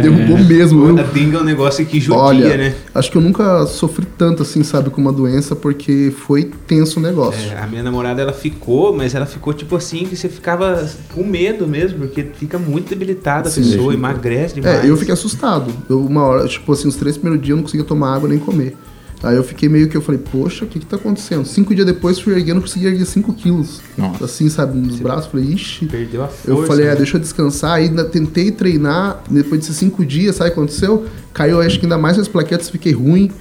Derrubou 0.01 0.37
mesmo. 0.37 0.85
a 0.85 1.01
Eu, 1.01 1.07
dengue 1.07 1.35
é 1.35 1.39
um 1.39 1.43
negócio 1.43 1.85
que 1.85 1.99
judia, 1.99 2.21
olha, 2.21 2.57
né? 2.57 2.75
acho 2.93 3.11
que 3.11 3.17
eu 3.17 3.21
nunca 3.21 3.65
sofri 3.65 4.05
tanto 4.17 4.43
assim, 4.43 4.63
sabe, 4.63 4.89
com 4.89 5.01
uma 5.01 5.11
doença, 5.11 5.55
porque 5.55 6.13
foi 6.25 6.51
tenso 6.67 6.99
o 6.99 7.03
negócio. 7.03 7.51
É, 7.51 7.59
a 7.59 7.67
minha 7.67 7.83
namorada 7.83 8.21
ela 8.21 8.33
ficou, 8.33 8.95
mas 8.95 9.15
ela 9.15 9.25
ficou 9.25 9.53
tipo 9.53 9.75
assim 9.75 10.05
que 10.05 10.15
você 10.15 10.29
ficava 10.29 10.87
com 11.13 11.23
medo 11.23 11.67
mesmo, 11.67 11.99
porque 11.99 12.23
fica 12.37 12.57
muito 12.57 12.89
debilitada 12.89 13.49
a 13.49 13.51
Sim, 13.51 13.61
pessoa, 13.61 13.93
emagrece 13.93 14.55
demais. 14.55 14.83
É, 14.83 14.89
eu 14.89 14.97
fiquei 14.97 15.13
assustado. 15.13 15.71
Eu, 15.89 15.99
uma 15.99 16.23
hora, 16.23 16.47
tipo 16.47 16.71
assim, 16.71 16.87
os 16.87 16.95
três 16.95 17.17
primeiros 17.17 17.43
dias 17.43 17.51
eu 17.51 17.57
não 17.57 17.63
conseguia 17.63 17.85
tomar 17.85 18.15
água 18.15 18.29
nem 18.29 18.39
comer. 18.39 18.75
Aí 19.23 19.37
eu 19.37 19.43
fiquei 19.43 19.69
meio 19.69 19.87
que, 19.87 19.95
eu 19.95 20.01
falei, 20.01 20.19
poxa, 20.19 20.65
o 20.65 20.67
que 20.67 20.79
que 20.79 20.85
tá 20.85 20.97
acontecendo? 20.97 21.45
Cinco 21.45 21.73
dias 21.73 21.87
depois 21.87 22.19
fui 22.19 22.33
erguendo, 22.33 22.59
consegui 22.59 22.87
erguer 22.87 23.05
cinco 23.05 23.33
quilos. 23.33 23.81
Nossa. 23.97 24.25
Assim, 24.25 24.49
sabe, 24.49 24.77
nos 24.77 24.99
braços. 24.99 25.27
Falei, 25.27 25.45
ixi. 25.45 25.85
Perdeu 25.85 26.23
a 26.23 26.27
força. 26.27 26.51
Eu 26.51 26.67
falei, 26.67 26.85
é, 26.87 26.89
né? 26.89 26.95
deixa 26.97 27.15
eu 27.15 27.21
descansar. 27.21 27.75
Aí 27.75 27.85
ainda 27.85 28.03
tentei 28.03 28.51
treinar, 28.51 29.23
depois 29.29 29.61
desses 29.61 29.77
cinco 29.77 30.05
dias, 30.05 30.35
sabe 30.35 30.49
o 30.49 30.53
que 30.53 30.59
aconteceu? 30.59 31.05
Caiu, 31.33 31.61
acho 31.61 31.79
que 31.79 31.85
ainda 31.85 31.97
mais 31.97 32.19
as 32.19 32.27
plaquetas, 32.27 32.69
fiquei 32.69 32.91
ruim. 32.91 33.31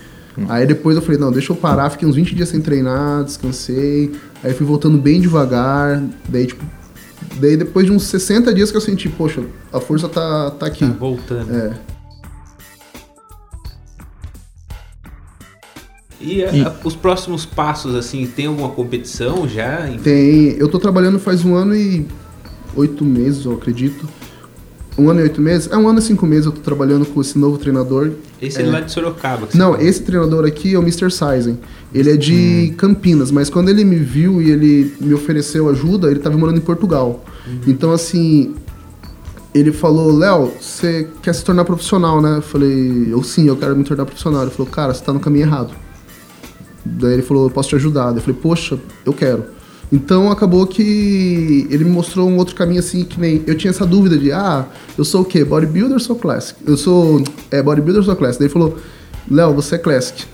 Aí 0.48 0.66
depois 0.66 0.96
eu 0.96 1.02
falei, 1.02 1.20
não, 1.20 1.30
deixa 1.30 1.52
eu 1.52 1.56
parar, 1.56 1.90
fiquei 1.90 2.08
uns 2.08 2.16
20 2.16 2.34
dias 2.34 2.48
sem 2.48 2.60
treinar, 2.60 3.24
descansei. 3.24 4.12
Aí 4.42 4.54
fui 4.54 4.66
voltando 4.66 4.96
bem 4.98 5.20
devagar. 5.20 6.02
Daí, 6.28 6.46
tipo, 6.46 6.64
daí 7.40 7.56
depois 7.56 7.86
de 7.86 7.92
uns 7.92 8.04
60 8.04 8.54
dias 8.54 8.70
que 8.70 8.76
eu 8.76 8.80
senti, 8.80 9.08
poxa, 9.08 9.42
a 9.72 9.80
força 9.80 10.08
tá, 10.08 10.50
tá 10.52 10.66
aqui. 10.66 10.86
Tá 10.86 10.92
voltando. 10.92 11.54
É. 11.54 11.91
E, 16.22 16.44
a- 16.44 16.52
E- 16.52 16.62
a- 16.62 16.74
os 16.84 16.94
próximos 16.94 17.44
passos, 17.44 17.94
assim, 17.94 18.26
tem 18.26 18.46
alguma 18.46 18.68
competição 18.70 19.48
já? 19.48 19.88
Em- 19.88 19.98
Tem. 19.98 20.56
Eu 20.58 20.68
tô 20.68 20.78
trabalhando 20.78 21.18
faz 21.18 21.44
um 21.44 21.54
ano 21.54 21.74
e 21.74 22.06
oito 22.76 23.04
meses, 23.04 23.44
eu 23.44 23.52
acredito. 23.52 24.08
Um 24.98 25.08
ano 25.08 25.20
e 25.20 25.22
oito 25.22 25.40
meses? 25.40 25.70
É 25.72 25.76
um 25.76 25.88
ano 25.88 25.98
e 25.98 26.02
cinco 26.02 26.26
meses 26.26 26.44
eu 26.46 26.52
tô 26.52 26.60
trabalhando 26.60 27.06
com 27.06 27.20
esse 27.20 27.38
novo 27.38 27.56
treinador. 27.56 28.10
Esse 28.40 28.60
é, 28.60 28.66
lá 28.66 28.80
de 28.80 28.92
Sorocaba. 28.92 29.48
Não, 29.54 29.74
esse 29.80 30.02
treinador 30.02 30.44
aqui 30.46 30.74
é 30.74 30.78
o 30.78 30.82
Mr. 30.82 31.10
Sizen. 31.10 31.58
Ele 31.94 32.10
é 32.10 32.16
de 32.16 32.74
Campinas, 32.76 33.30
mas 33.30 33.48
quando 33.48 33.68
ele 33.70 33.84
me 33.84 33.96
viu 33.96 34.40
e 34.42 34.50
ele 34.50 34.94
me 35.00 35.14
ofereceu 35.14 35.68
ajuda, 35.70 36.10
ele 36.10 36.20
tava 36.20 36.36
morando 36.36 36.58
em 36.58 36.62
Portugal. 36.62 37.24
Então, 37.66 37.90
assim, 37.90 38.54
ele 39.54 39.72
falou, 39.72 40.12
Léo, 40.16 40.52
você 40.60 41.08
quer 41.22 41.34
se 41.34 41.42
tornar 41.44 41.64
profissional, 41.64 42.20
né? 42.20 42.36
Eu 42.38 42.42
falei, 42.42 43.08
eu 43.10 43.22
sim, 43.22 43.46
eu 43.48 43.56
quero 43.56 43.74
me 43.76 43.84
tornar 43.84 44.04
profissional. 44.04 44.42
Ele 44.42 44.50
falou, 44.50 44.70
cara, 44.70 44.92
você 44.94 45.02
tá 45.02 45.12
no 45.12 45.20
caminho 45.20 45.46
errado. 45.46 45.72
Daí 46.84 47.14
ele 47.14 47.22
falou, 47.22 47.44
eu 47.44 47.50
posso 47.50 47.68
te 47.68 47.76
ajudar. 47.76 48.06
Daí 48.06 48.16
Eu 48.16 48.22
falei, 48.22 48.38
poxa, 48.40 48.78
eu 49.04 49.12
quero. 49.12 49.44
Então 49.92 50.30
acabou 50.30 50.66
que 50.66 51.66
ele 51.70 51.84
me 51.84 51.90
mostrou 51.90 52.26
um 52.26 52.38
outro 52.38 52.54
caminho 52.54 52.80
assim, 52.80 53.04
que 53.04 53.20
nem. 53.20 53.42
Eu 53.46 53.54
tinha 53.54 53.70
essa 53.70 53.84
dúvida 53.84 54.16
de, 54.16 54.32
ah, 54.32 54.66
eu 54.96 55.04
sou 55.04 55.20
o 55.20 55.24
quê? 55.24 55.44
Bodybuilder 55.44 55.92
ou 55.92 56.00
sou 56.00 56.16
classic? 56.16 56.58
Eu 56.66 56.78
sou. 56.78 57.22
É, 57.50 57.62
bodybuilder 57.62 58.00
ou 58.00 58.06
sou 58.06 58.16
classic? 58.16 58.38
Daí 58.38 58.46
ele 58.46 58.52
falou, 58.52 58.78
Léo, 59.30 59.52
você 59.52 59.74
é 59.74 59.78
classic. 59.78 60.24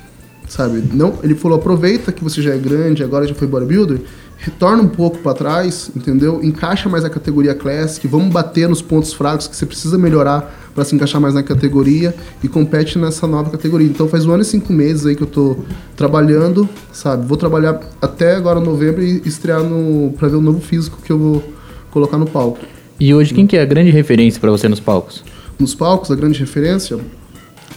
Sabe? 0.49 0.82
Não, 0.94 1.18
ele 1.22 1.34
falou, 1.34 1.59
aproveita 1.59 2.12
que 2.12 2.24
você 2.24 2.40
já 2.40 2.55
é 2.55 2.57
grande, 2.57 3.03
agora 3.03 3.26
já 3.26 3.34
foi 3.34 3.46
bodybuilder, 3.46 4.01
retorna 4.39 4.82
um 4.82 4.89
pouco 4.89 5.18
pra 5.18 5.34
trás, 5.34 5.91
entendeu? 5.95 6.41
Encaixa 6.43 6.89
mais 6.89 7.05
a 7.05 7.11
categoria 7.11 7.55
classic, 7.55 8.07
vamos 8.07 8.32
bater 8.32 8.68
nos 8.68 8.80
pontos 8.80 9.12
fracos 9.12 9.47
que 9.47 9.57
você 9.57 9.66
precisa 9.66 9.99
melhorar 9.99 10.70
pra 10.74 10.84
se 10.84 10.95
encaixar 10.95 11.20
mais 11.20 11.34
na 11.34 11.43
categoria 11.43 12.14
e 12.43 12.49
compete 12.49 12.99
nessa 12.99 13.26
nova 13.26 13.51
categoria. 13.51 13.86
Então 13.89 14.09
faz 14.09 14.24
um 14.24 14.32
ano 14.32 14.43
e 14.43 14.47
cinco 14.47 14.72
meses 14.72 15.05
aí 15.05 15.16
que 15.16 15.22
eu 15.22 15.26
tô 15.26 15.57
trabalhando, 15.97 16.68
sabe? 16.93 17.26
Vou 17.26 17.36
trabalhar 17.36 17.80
até 18.01 18.36
agora 18.36 18.61
novembro 18.61 19.03
e 19.03 19.20
estrear 19.26 19.62
no 19.62 20.12
para 20.12 20.28
ver 20.28 20.36
o 20.36 20.41
novo 20.41 20.61
físico 20.61 20.99
que 21.03 21.11
eu 21.11 21.18
vou 21.18 21.45
colocar 21.91 22.16
no 22.16 22.26
palco. 22.26 22.61
E 23.01 23.12
hoje, 23.14 23.34
quem 23.34 23.47
que 23.47 23.57
é 23.57 23.62
a 23.62 23.64
grande 23.64 23.91
referência 23.91 24.41
pra 24.41 24.51
você 24.51 24.68
nos 24.68 24.80
palcos? 24.80 25.24
Nos 25.59 25.74
palcos, 25.74 26.11
a 26.11 26.14
grande 26.14 26.39
referência 26.39 26.99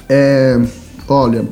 é. 0.07 0.59
Olha, 1.07 1.45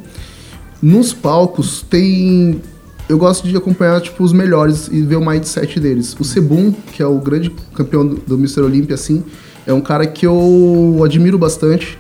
nos 0.82 1.14
palcos 1.14 1.82
tem. 1.82 2.62
Eu 3.10 3.18
gosto 3.18 3.48
de 3.48 3.58
acompanhar 3.58 4.00
tipo, 4.02 4.24
os 4.24 4.32
melhores 4.32 4.88
e 4.88 5.02
ver 5.02 5.16
o 5.16 5.26
mindset 5.26 5.80
deles. 5.80 6.16
O 6.20 6.24
Sebum, 6.24 6.72
que 6.72 7.02
é 7.02 7.08
o 7.08 7.18
grande 7.18 7.50
campeão 7.74 8.06
do, 8.06 8.36
Mr. 8.36 8.62
Olympia, 8.62 8.94
assim, 8.94 9.24
é 9.66 9.74
um 9.74 9.82
cara 9.82 10.06
que 10.06 10.28
eu 10.28 11.02
admiro 11.04 11.36
bastante. 11.36 11.98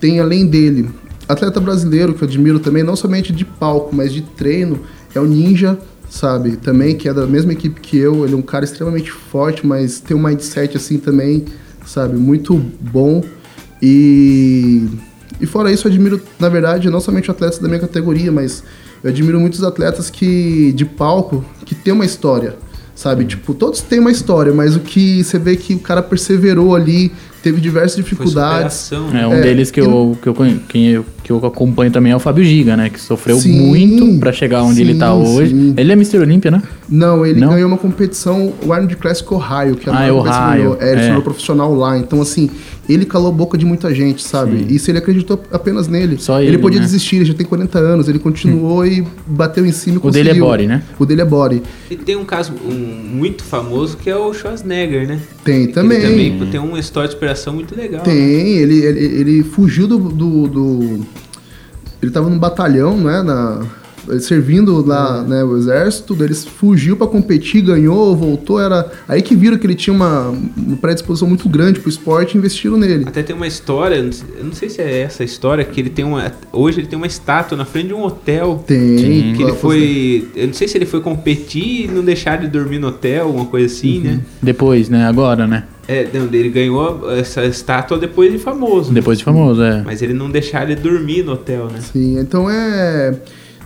Tem 0.00 0.18
além 0.18 0.46
dele, 0.46 0.88
atleta 1.28 1.60
brasileiro 1.60 2.14
que 2.14 2.24
eu 2.24 2.26
admiro 2.26 2.58
também, 2.58 2.82
não 2.82 2.96
somente 2.96 3.34
de 3.34 3.44
palco, 3.44 3.94
mas 3.94 4.14
de 4.14 4.22
treino, 4.22 4.80
é 5.14 5.20
o 5.20 5.26
Ninja, 5.26 5.78
sabe? 6.08 6.56
Também, 6.56 6.96
que 6.96 7.06
é 7.06 7.12
da 7.12 7.26
mesma 7.26 7.52
equipe 7.52 7.78
que 7.78 7.98
eu. 7.98 8.24
Ele 8.24 8.32
é 8.32 8.36
um 8.38 8.40
cara 8.40 8.64
extremamente 8.64 9.12
forte, 9.12 9.66
mas 9.66 10.00
tem 10.00 10.16
um 10.16 10.22
mindset 10.22 10.74
assim 10.74 10.96
também, 10.96 11.44
sabe? 11.84 12.16
Muito 12.16 12.54
bom. 12.80 13.22
E, 13.82 14.88
e 15.38 15.44
fora 15.44 15.70
isso, 15.70 15.86
eu 15.86 15.92
admiro, 15.92 16.18
na 16.38 16.48
verdade, 16.48 16.88
não 16.88 16.98
somente 16.98 17.30
atletas 17.30 17.58
da 17.58 17.68
minha 17.68 17.80
categoria, 17.80 18.32
mas 18.32 18.64
eu 19.02 19.10
admiro 19.10 19.38
muitos 19.40 19.62
atletas 19.62 20.10
que 20.10 20.72
de 20.72 20.84
palco 20.84 21.44
que 21.64 21.74
tem 21.74 21.92
uma 21.92 22.04
história, 22.04 22.56
sabe? 22.94 23.24
Tipo, 23.24 23.54
todos 23.54 23.80
têm 23.80 23.98
uma 23.98 24.10
história, 24.10 24.52
mas 24.52 24.76
o 24.76 24.80
que 24.80 25.22
você 25.24 25.38
vê 25.38 25.56
que 25.56 25.74
o 25.74 25.78
cara 25.78 26.02
perseverou 26.02 26.74
ali, 26.76 27.10
teve 27.42 27.58
diversas 27.60 27.96
dificuldades. 27.96 28.90
É, 28.92 29.26
um 29.26 29.32
É, 29.32 29.40
deles 29.40 29.70
que 29.70 29.80
e- 29.80 29.84
eu, 29.84 30.18
que, 30.20 30.28
eu, 30.28 30.34
quem 30.68 30.86
eu, 30.88 31.06
que 31.24 31.32
eu 31.32 31.38
acompanho 31.46 31.90
também 31.90 32.12
é 32.12 32.16
o 32.16 32.18
Fábio 32.18 32.44
Giga, 32.44 32.76
né? 32.76 32.90
Que 32.90 33.00
sofreu 33.00 33.38
Sim, 33.38 33.58
muito 33.68 34.18
pra 34.18 34.30
chegar 34.32 34.62
onde 34.62 34.82
ele 34.82 34.96
tá 34.96 35.10
sim, 35.14 35.22
hoje. 35.22 35.50
sim. 35.54 35.74
Ele 35.76 35.90
é 35.90 35.94
Mr. 35.94 36.18
Olímpia, 36.18 36.50
né? 36.50 36.62
Não, 36.86 37.24
ele 37.24 37.40
Não? 37.40 37.50
ganhou 37.50 37.68
uma 37.68 37.78
competição, 37.78 38.52
o 38.62 38.72
Arnold 38.72 38.94
Classic 38.96 39.32
Ohio, 39.32 39.76
que 39.76 39.88
é 39.88 39.92
a 39.92 39.96
Ah, 39.96 39.98
maior 40.00 40.26
é 40.26 40.30
Ohio, 40.30 40.76
É, 40.80 40.92
ele 40.92 41.00
é. 41.00 41.06
tornou 41.06 41.22
profissional 41.22 41.74
lá. 41.74 41.96
Então, 41.96 42.20
assim, 42.20 42.50
ele 42.92 43.04
calou 43.04 43.28
a 43.28 43.32
boca 43.32 43.56
de 43.58 43.64
muita 43.64 43.94
gente, 43.94 44.22
sabe? 44.22 44.58
Sim. 44.58 44.66
E 44.68 44.78
se 44.78 44.90
ele 44.90 44.98
acreditou 44.98 45.42
apenas 45.52 45.88
nele. 45.88 46.16
Só 46.18 46.40
ele 46.40 46.50
ele, 46.50 46.58
podia 46.58 46.80
né? 46.80 46.86
desistir, 46.86 47.16
ele 47.16 47.24
já 47.26 47.34
tem 47.34 47.46
40 47.46 47.78
anos, 47.78 48.08
ele 48.08 48.18
continuou 48.18 48.86
e 48.86 49.06
bateu 49.26 49.64
em 49.66 49.72
cima 49.72 50.00
e 50.02 50.06
O 50.06 50.10
dele 50.10 50.28
é 50.28 50.32
conseguiu. 50.32 50.44
body, 50.46 50.66
né? 50.66 50.82
O 50.98 51.06
dele 51.06 51.20
é 51.20 51.24
body. 51.24 51.62
E 51.90 51.96
tem 51.96 52.16
um 52.16 52.24
caso 52.24 52.52
um, 52.64 52.72
muito 52.72 53.42
famoso 53.44 53.96
que 53.96 54.08
é 54.10 54.16
o 54.16 54.32
Schwarzenegger, 54.32 55.06
né? 55.08 55.20
Tem 55.44 55.64
Ele 55.64 55.72
também. 55.72 56.00
também 56.00 56.46
tem 56.50 56.60
uma 56.60 56.78
história 56.78 57.08
de 57.08 57.14
superação 57.14 57.52
muito 57.54 57.74
legal. 57.76 57.98
né? 57.98 58.04
Tem, 58.04 58.52
ele, 58.56 58.78
ele, 58.84 58.98
ele 59.20 59.42
fugiu 59.42 59.86
do, 59.86 59.98
do, 59.98 60.46
do- 60.48 61.06
Ele 62.02 62.10
tava 62.10 62.28
num 62.30 62.38
batalhão, 62.38 62.96
né? 62.96 63.22
Na, 63.22 63.62
servindo 64.20 64.84
lá, 64.86 65.22
né, 65.22 65.42
o 65.44 65.56
exército, 65.56 66.14
daí 66.14 66.28
ele 66.28 66.34
fugiu 66.34 66.96
pra 66.96 67.06
competir, 67.06 67.62
ganhou, 67.62 68.16
voltou, 68.16 68.60
era 68.60 68.90
aí 69.08 69.22
que 69.22 69.34
viram 69.34 69.58
que 69.58 69.66
ele 69.66 69.74
tinha 69.74 69.94
uma, 69.94 70.28
uma 70.56 70.76
predisposição 70.76 71.28
muito 71.28 71.48
grande 71.48 71.80
pro 71.80 71.88
esporte 71.88 72.34
e 72.34 72.38
investiram 72.38 72.76
nele. 72.76 73.04
Até 73.06 73.22
tem 73.22 73.34
uma 73.34 73.46
história, 73.46 73.96
eu 73.96 74.44
não 74.44 74.52
sei- 74.52 74.68
se 74.70 74.80
é 74.80 75.00
essa 75.02 75.24
história, 75.24 75.64
que 75.64 75.80
ele 75.80 75.90
tem 75.90 76.04
uma. 76.04 76.32
Hoje 76.52 76.80
ele 76.80 76.86
tem 76.86 76.96
uma 76.96 77.06
estátua 77.06 77.56
na 77.56 77.64
frente 77.64 77.88
de 77.88 77.94
um 77.94 78.02
hotel. 78.04 78.62
Tem, 78.66 78.78
Que 78.96 79.02
ele 79.04 79.34
claro, 79.36 79.54
foi. 79.56 80.28
Eu 80.36 80.46
não 80.46 80.54
sei 80.54 80.68
se 80.68 80.78
ele 80.78 80.86
foi 80.86 81.00
competir 81.00 81.86
e 81.86 81.88
não 81.88 82.04
deixaram 82.04 82.42
de 82.42 82.48
dormir 82.48 82.78
no 82.78 82.88
hotel, 82.88 83.26
alguma 83.26 83.46
coisa 83.46 83.66
assim, 83.66 83.98
Uhum. 83.98 84.04
né? 84.04 84.20
Depois, 84.42 84.88
né? 84.88 85.06
Agora, 85.06 85.46
né? 85.46 85.64
É, 85.88 86.06
não, 86.14 86.26
ele 86.32 86.50
ganhou 86.50 87.10
essa 87.10 87.44
estátua 87.44 87.98
depois 87.98 88.30
de 88.30 88.38
famoso. 88.38 88.92
Depois 88.92 89.18
de 89.18 89.24
famoso, 89.24 89.60
é. 89.62 89.82
Mas 89.84 90.00
ele 90.02 90.14
não 90.14 90.30
deixaram 90.30 90.70
ele 90.70 90.80
dormir 90.80 91.24
no 91.24 91.32
hotel, 91.32 91.66
né? 91.66 91.80
Sim, 91.80 92.18
então 92.20 92.48
é. 92.48 93.14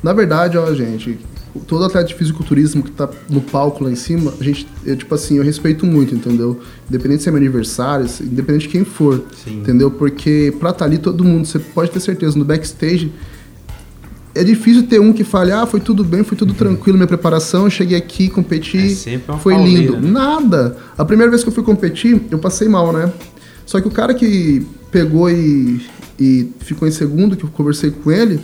Na 0.04 0.12
verdade, 0.12 0.58
ó, 0.58 0.70
gente, 0.74 1.18
todo 1.66 1.82
atleta 1.82 2.06
de 2.08 2.14
fisiculturismo 2.14 2.82
que 2.82 2.90
tá 2.90 3.08
no 3.30 3.40
palco 3.40 3.82
lá 3.82 3.90
em 3.90 3.96
cima, 3.96 4.34
a 4.38 4.44
gente, 4.44 4.66
eu, 4.84 4.94
tipo 4.96 5.14
assim, 5.14 5.38
eu 5.38 5.42
respeito 5.42 5.86
muito, 5.86 6.14
entendeu? 6.14 6.60
Independente 6.90 7.22
se 7.22 7.30
é 7.30 7.32
meu 7.32 7.38
aniversário, 7.40 8.06
independente 8.20 8.66
de 8.66 8.68
quem 8.68 8.84
for, 8.84 9.24
Sim. 9.42 9.60
entendeu? 9.60 9.90
Porque 9.90 10.52
pra 10.60 10.70
estar 10.70 10.84
ali 10.84 10.98
todo 10.98 11.24
mundo, 11.24 11.46
você 11.46 11.58
pode 11.58 11.90
ter 11.90 12.00
certeza, 12.00 12.38
no 12.38 12.44
backstage. 12.44 13.10
É 14.34 14.44
difícil 14.44 14.82
ter 14.82 15.00
um 15.00 15.10
que 15.10 15.24
fale, 15.24 15.52
ah, 15.52 15.64
foi 15.64 15.80
tudo 15.80 16.04
bem, 16.04 16.22
foi 16.22 16.36
tudo 16.36 16.52
tranquilo, 16.52 16.98
minha 16.98 17.06
preparação, 17.06 17.70
cheguei 17.70 17.96
aqui, 17.96 18.28
competi, 18.28 18.76
Uhum. 19.06 19.14
É 19.14 19.38
foi 19.38 19.54
pauleira, 19.54 19.92
lindo. 19.92 20.00
né? 20.02 20.10
Nada. 20.10 20.76
A 20.98 21.04
primeira 21.06 21.30
vez 21.30 21.42
que 21.42 21.48
eu 21.48 21.52
fui 21.54 21.64
competir, 21.64 22.20
eu 22.30 22.38
passei 22.38 22.68
mal, 22.68 22.92
né? 22.92 23.10
Só 23.64 23.80
que 23.80 23.88
o 23.88 23.90
cara 23.90 24.12
que 24.12 24.66
pegou 24.90 25.30
e, 25.30 25.80
e 26.20 26.50
ficou 26.58 26.86
em 26.86 26.90
segundo, 26.90 27.36
que 27.36 27.44
eu 27.44 27.48
conversei 27.48 27.90
com 27.90 28.12
ele, 28.12 28.38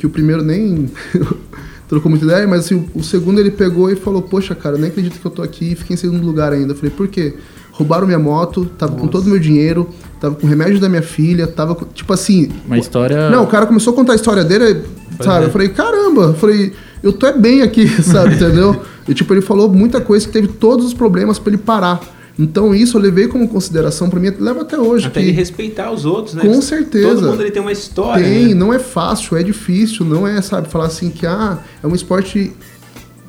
que 0.00 0.06
o 0.06 0.10
primeiro 0.10 0.42
nem 0.42 0.90
trocou 1.86 2.08
muita 2.08 2.24
ideia, 2.24 2.48
mas 2.48 2.60
assim, 2.60 2.88
o, 2.94 3.02
segundo 3.02 3.38
ele 3.38 3.50
pegou 3.50 3.90
e 3.90 3.94
falou, 3.94 4.22
poxa, 4.22 4.54
cara, 4.54 4.76
eu 4.76 4.80
nem 4.80 4.88
acredito 4.88 5.20
que 5.20 5.26
eu 5.26 5.30
tô 5.30 5.42
aqui 5.42 5.72
e 5.72 5.74
fiquei 5.76 5.92
em 5.92 5.96
segundo 5.98 6.24
lugar 6.24 6.54
ainda. 6.54 6.72
Eu 6.72 6.76
falei, 6.76 6.90
por 6.90 7.06
quê? 7.06 7.34
Roubaram 7.70 8.06
minha 8.06 8.18
moto, 8.18 8.64
tava 8.78 8.96
com 8.96 9.06
todo 9.06 9.26
o 9.26 9.28
meu 9.28 9.38
dinheiro, 9.38 9.90
tava 10.18 10.34
com 10.34 10.46
o 10.46 10.48
remédio 10.48 10.80
da 10.80 10.88
minha 10.88 11.02
filha, 11.02 11.46
tava 11.46 11.74
com, 11.74 11.84
tipo 11.84 12.10
assim... 12.14 12.50
Uma 12.66 12.78
história. 12.78 13.28
Não, 13.28 13.44
o 13.44 13.46
cara 13.46 13.66
começou 13.66 13.92
a 13.92 13.96
contar 13.96 14.14
a 14.14 14.16
história 14.16 14.42
dele, 14.42 14.84
sabe? 15.20 15.44
é. 15.44 15.48
Eu 15.48 15.50
falei, 15.50 15.68
caramba, 15.68 16.22
eu 16.22 16.34
falei, 16.34 16.72
eu 17.02 17.12
tô 17.12 17.26
é 17.26 17.36
bem 17.36 17.60
aqui, 17.60 17.86
sabe, 18.02 18.36
entendeu? 18.36 18.80
E 19.06 19.12
tipo, 19.12 19.34
ele 19.34 19.42
falou 19.42 19.68
muita 19.68 20.00
coisa 20.00 20.26
que 20.26 20.32
teve 20.32 20.48
todos 20.48 20.86
os 20.86 20.94
problemas 20.94 21.38
pra 21.38 21.52
ele 21.52 21.60
parar. 21.62 22.00
Então 22.40 22.74
isso 22.74 22.96
eu 22.96 23.00
levei 23.02 23.28
como 23.28 23.46
consideração 23.46 24.08
pra 24.08 24.18
mim, 24.18 24.30
leva 24.38 24.62
até 24.62 24.78
hoje. 24.78 25.06
Até 25.06 25.20
que 25.20 25.26
de 25.26 25.32
respeitar 25.32 25.92
os 25.92 26.04
outros, 26.06 26.34
né? 26.34 26.42
Com 26.42 26.52
Todo 26.52 26.62
certeza. 26.62 27.30
mundo 27.30 27.42
ele 27.42 27.50
tem 27.50 27.60
uma 27.60 27.70
história. 27.72 28.24
tem, 28.24 28.48
né? 28.48 28.54
não 28.54 28.72
é 28.72 28.78
fácil, 28.78 29.36
é 29.36 29.42
difícil, 29.42 30.06
não 30.06 30.26
é, 30.26 30.40
sabe, 30.40 30.68
falar 30.68 30.86
assim 30.86 31.10
que 31.10 31.26
ah, 31.26 31.58
é 31.82 31.86
um 31.86 31.94
esporte 31.94 32.52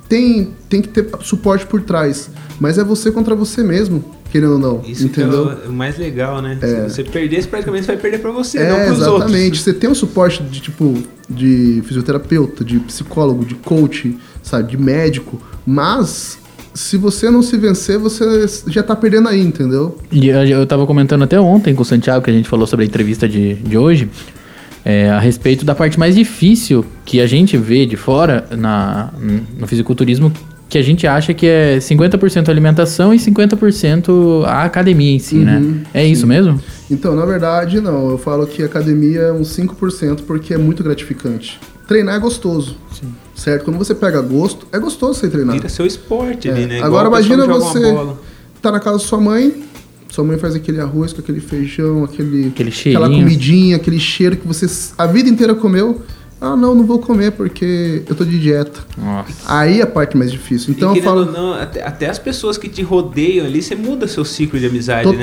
tem 0.08 0.50
tem 0.68 0.80
que 0.82 0.88
ter 0.88 1.08
suporte 1.20 1.66
por 1.66 1.82
trás, 1.82 2.30
mas 2.58 2.78
é 2.78 2.84
você 2.84 3.10
contra 3.10 3.34
você 3.34 3.62
mesmo, 3.62 4.04
querendo 4.30 4.52
ou 4.54 4.58
não, 4.58 4.82
Isso 4.86 5.04
entendeu? 5.04 5.46
que 5.56 5.66
é 5.66 5.68
o- 5.68 5.72
mais 5.72 5.98
legal, 5.98 6.40
né? 6.42 6.58
É. 6.60 6.88
Se 6.88 6.94
você 6.96 7.04
perder, 7.04 7.42
você 7.42 7.48
praticamente 7.48 7.86
vai 7.86 7.96
perder 7.96 8.18
pra 8.18 8.30
você, 8.30 8.58
não 8.58 8.76
É, 8.76 8.86
pros 8.86 8.98
exatamente. 8.98 9.44
outros. 9.44 9.60
Você 9.62 9.72
tem 9.74 9.90
um 9.90 9.94
suporte 9.94 10.42
de 10.42 10.60
tipo 10.60 10.94
de 11.28 11.82
fisioterapeuta, 11.86 12.62
de 12.64 12.78
psicólogo, 12.80 13.44
de 13.44 13.54
coach, 13.54 14.16
sabe, 14.42 14.70
de 14.70 14.76
médico, 14.76 15.40
mas 15.66 16.38
se 16.74 16.96
você 16.96 17.30
não 17.30 17.42
se 17.42 17.56
vencer, 17.56 17.98
você 17.98 18.46
já 18.66 18.82
tá 18.82 18.96
perdendo 18.96 19.28
aí, 19.28 19.40
entendeu? 19.40 19.98
E 20.10 20.28
eu, 20.28 20.44
eu 20.44 20.66
tava 20.66 20.86
comentando 20.86 21.22
até 21.22 21.38
ontem 21.40 21.74
com 21.74 21.82
o 21.82 21.84
Santiago, 21.84 22.24
que 22.24 22.30
a 22.30 22.34
gente 22.34 22.48
falou 22.48 22.66
sobre 22.66 22.84
a 22.84 22.88
entrevista 22.88 23.28
de, 23.28 23.54
de 23.54 23.76
hoje, 23.76 24.08
é, 24.84 25.10
a 25.10 25.18
respeito 25.18 25.64
da 25.64 25.74
parte 25.74 25.98
mais 25.98 26.14
difícil 26.14 26.84
que 27.04 27.20
a 27.20 27.26
gente 27.26 27.56
vê 27.56 27.86
de 27.86 27.96
fora 27.96 28.46
na, 28.56 29.12
no 29.58 29.66
fisiculturismo, 29.66 30.32
que 30.68 30.78
a 30.78 30.82
gente 30.82 31.06
acha 31.06 31.34
que 31.34 31.46
é 31.46 31.76
50% 31.76 32.48
alimentação 32.48 33.12
e 33.12 33.18
50% 33.18 34.44
a 34.46 34.64
academia 34.64 35.14
em 35.14 35.18
si, 35.18 35.36
né? 35.36 35.62
É 35.92 36.04
isso 36.04 36.26
mesmo? 36.26 36.58
Então, 36.90 37.14
na 37.14 37.26
verdade, 37.26 37.78
não. 37.78 38.10
Eu 38.10 38.16
falo 38.16 38.46
que 38.46 38.62
a 38.62 38.66
academia 38.66 39.20
é 39.20 39.32
uns 39.32 39.54
5% 39.54 40.22
porque 40.26 40.54
é 40.54 40.58
muito 40.58 40.82
gratificante. 40.82 41.60
Treinar 41.86 42.14
é 42.14 42.18
gostoso. 42.18 42.76
Certo? 43.34 43.64
Quando 43.64 43.78
você 43.78 43.94
pega 43.94 44.20
gosto, 44.20 44.66
é 44.72 44.78
gostoso 44.78 45.18
você 45.20 45.28
treinar. 45.28 45.56
Vira 45.56 45.68
seu 45.68 45.86
esporte 45.86 46.48
É. 46.48 46.52
ali, 46.52 46.66
né? 46.66 46.82
Agora 46.82 47.08
imagina 47.08 47.46
você 47.46 47.94
tá 48.60 48.70
na 48.70 48.78
casa 48.78 48.98
da 48.98 49.04
sua 49.04 49.20
mãe, 49.20 49.64
sua 50.10 50.22
mãe 50.24 50.38
faz 50.38 50.54
aquele 50.54 50.80
arroz 50.80 51.12
com 51.12 51.20
aquele 51.20 51.40
feijão, 51.40 52.04
aquele, 52.04 52.48
Aquele 52.48 52.68
aquela 52.68 52.70
cheirinho. 52.70 53.24
comidinha, 53.24 53.76
aquele 53.76 53.98
cheiro 53.98 54.36
que 54.36 54.46
você 54.46 54.66
a 54.98 55.06
vida 55.06 55.28
inteira 55.28 55.54
comeu. 55.54 56.02
Ah, 56.40 56.56
não, 56.56 56.74
não 56.74 56.84
vou 56.84 56.98
comer 56.98 57.30
porque 57.32 58.02
eu 58.08 58.16
tô 58.16 58.24
de 58.24 58.36
dieta. 58.38 58.80
Nossa. 58.98 59.32
Aí 59.46 59.78
é 59.78 59.84
a 59.84 59.86
parte 59.86 60.16
mais 60.16 60.30
difícil. 60.30 60.74
Então 60.74 60.92
e 60.94 60.98
eu 60.98 61.04
falo 61.04 61.24
não, 61.24 61.54
até, 61.54 61.84
até 61.86 62.10
as 62.10 62.18
pessoas 62.18 62.58
que 62.58 62.68
te 62.68 62.82
rodeiam 62.82 63.46
ali, 63.46 63.62
você 63.62 63.76
muda 63.76 64.08
seu 64.08 64.24
ciclo 64.24 64.58
de 64.58 64.66
amizade, 64.66 65.08
né? 65.08 65.22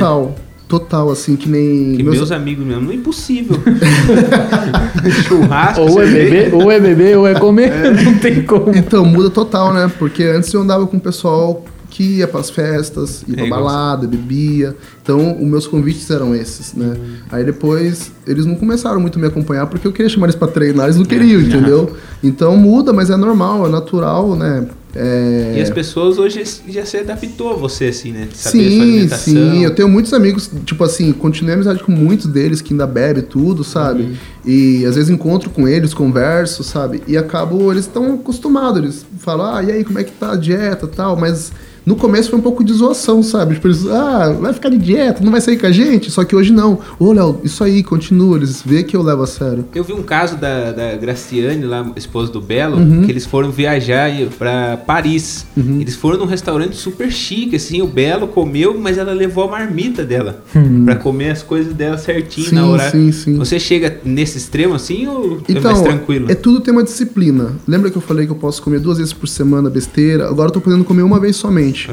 Total, 0.70 1.10
assim 1.12 1.36
que 1.36 1.50
nem 1.50 1.98
Que 1.98 2.04
meus- 2.04 2.16
meus 2.16 2.32
amigos 2.32 2.66
mesmo, 2.66 2.84
não 2.84 2.92
é 2.92 2.96
impossível. 2.96 3.58
Churrasco, 5.28 5.82
Ou 5.82 6.02
é 6.02 6.06
beber, 6.06 6.54
ou 6.54 6.72
é 6.72 6.80
beber, 6.80 7.18
ou 7.18 7.28
é 7.28 7.34
comer, 7.38 7.72
não 8.04 8.18
tem 8.20 8.44
como. 8.44 8.76
Então, 8.76 9.04
muda 9.06 9.30
total, 9.30 9.74
né? 9.74 9.92
Porque 10.00 10.24
antes 10.24 10.54
eu 10.54 10.62
andava 10.62 10.86
com 10.88 10.98
o 10.98 11.00
pessoal 11.02 11.66
que 11.90 12.18
ia 12.20 12.28
pras 12.28 12.50
festas, 12.52 13.24
ia 13.28 13.36
pra 13.36 13.46
É, 13.46 13.50
balada, 13.50 14.08
bebia. 14.08 14.76
Então, 15.10 15.42
os 15.42 15.48
meus 15.48 15.66
convites 15.66 16.08
eram 16.12 16.36
esses, 16.36 16.76
né? 16.76 16.86
Uhum. 16.86 17.16
Aí 17.32 17.44
depois, 17.44 18.12
eles 18.28 18.46
não 18.46 18.54
começaram 18.54 19.00
muito 19.00 19.18
a 19.18 19.22
me 19.22 19.28
acompanhar 19.28 19.66
porque 19.66 19.88
eu 19.88 19.92
queria 19.92 20.08
chamar 20.08 20.28
eles 20.28 20.36
pra 20.36 20.48
treinar, 20.48 20.86
eles 20.86 20.98
não 20.98 21.06
queriam, 21.06 21.42
entendeu? 21.42 21.92
Então, 22.22 22.58
muda, 22.58 22.92
mas 22.92 23.10
é 23.10 23.16
normal, 23.16 23.66
é 23.66 23.70
natural, 23.70 24.36
né? 24.36 24.68
É... 24.94 25.56
E 25.58 25.62
as 25.62 25.70
pessoas 25.70 26.18
hoje 26.18 26.44
já 26.68 26.86
se 26.86 26.98
adaptou 26.98 27.54
a 27.54 27.56
você, 27.56 27.86
assim, 27.86 28.12
né? 28.12 28.28
Saber 28.34 28.70
Sim, 28.70 29.10
sim. 29.10 29.64
Eu 29.64 29.74
tenho 29.74 29.88
muitos 29.88 30.14
amigos, 30.14 30.52
tipo 30.66 30.84
assim, 30.84 31.14
continuei 31.14 31.56
amizade 31.56 31.82
com 31.82 31.94
muitos 31.94 32.28
deles 32.28 32.62
que 32.62 32.74
ainda 32.74 32.86
bebem 32.86 33.24
tudo, 33.24 33.64
sabe? 33.64 34.04
Uhum. 34.04 34.16
E 34.46 34.86
às 34.86 34.96
vezes 34.96 35.10
encontro 35.10 35.50
com 35.50 35.66
eles, 35.66 35.94
converso, 35.94 36.62
sabe? 36.62 37.02
E 37.08 37.18
acabo, 37.18 37.72
eles 37.72 37.86
estão 37.86 38.16
acostumados, 38.16 38.82
eles 38.82 39.06
falam, 39.20 39.56
ah, 39.56 39.64
e 39.64 39.72
aí, 39.72 39.84
como 39.86 39.98
é 39.98 40.04
que 40.04 40.12
tá 40.12 40.34
a 40.34 40.36
dieta 40.36 40.86
e 40.86 40.90
tal, 40.90 41.16
mas. 41.16 41.52
No 41.86 41.96
começo 41.96 42.30
foi 42.30 42.38
um 42.38 42.42
pouco 42.42 42.64
de 42.64 42.72
zoação, 42.72 43.24
sabe? 43.24 43.56
Tipo, 43.56 43.68
eles, 43.68 43.88
ah, 43.88 44.34
vai 44.40 44.54
ficar 44.54 44.70
de 44.70 44.78
dieta, 44.78 44.99
não 45.22 45.32
vai 45.32 45.42
sair 45.42 45.58
com 45.58 45.66
a 45.66 45.72
gente? 45.72 46.10
Só 46.12 46.24
que 46.24 46.36
hoje 46.36 46.52
não. 46.54 46.80
Ô, 47.00 47.12
Léo, 47.14 47.40
isso 47.44 47.64
aí, 47.64 47.84
continua. 47.84 48.38
Eles 48.38 48.62
vê 48.66 48.84
que 48.84 48.96
eu 48.96 49.02
levo 49.02 49.24
a 49.24 49.28
sério. 49.28 49.66
Eu 49.74 49.84
vi 49.84 49.94
um 49.94 50.04
caso 50.04 50.36
da, 50.38 50.72
da 50.72 50.96
Graciane, 50.96 51.66
lá, 51.66 51.90
esposa 51.96 52.32
do 52.32 52.42
Belo, 52.42 52.78
Uhum. 52.78 53.04
que 53.04 53.12
eles 53.12 53.26
foram 53.26 53.52
viajar 53.52 54.10
pra 54.38 54.78
Paris. 54.78 55.46
Eles 55.58 55.96
foram 55.96 56.20
num 56.20 56.26
restaurante 56.26 56.76
super 56.76 57.12
chique, 57.12 57.56
assim, 57.56 57.82
o 57.82 57.88
Belo 57.88 58.28
comeu, 58.28 58.78
mas 58.80 58.98
ela 58.98 59.14
levou 59.14 59.44
a 59.46 59.48
marmita 59.52 60.04
dela 60.04 60.44
pra 60.86 60.96
comer 60.96 61.32
as 61.32 61.44
coisas 61.44 61.74
dela 61.74 61.98
certinho 61.98 62.48
Sim, 62.50 62.56
na 62.56 62.68
hora. 62.68 62.90
sim, 62.92 63.12
sim. 63.12 63.38
Você 63.38 63.60
chega 63.60 64.00
nesse 64.04 64.38
extremo 64.38 64.74
assim 64.76 65.08
ou 65.08 65.38
é 65.48 65.52
Então, 65.52 65.72
mais 65.72 65.82
tranquilo? 65.82 66.32
é 66.32 66.36
tudo 66.36 66.60
tem 66.62 66.72
uma 66.74 66.84
disciplina. 66.84 67.54
Lembra 67.68 67.90
que 67.92 67.98
eu 67.98 68.02
falei 68.02 68.26
que 68.26 68.32
eu 68.32 68.36
posso 68.36 68.62
comer 68.62 68.80
duas 68.80 68.98
vezes 68.98 69.14
por 69.14 69.28
semana 69.28 69.70
besteira? 69.70 70.28
Agora 70.30 70.50
eu 70.50 70.54
tô 70.54 70.62
podendo 70.62 70.84
comer 70.84 71.02
uma 71.04 71.20
vez 71.20 71.36
somente. 71.36 71.90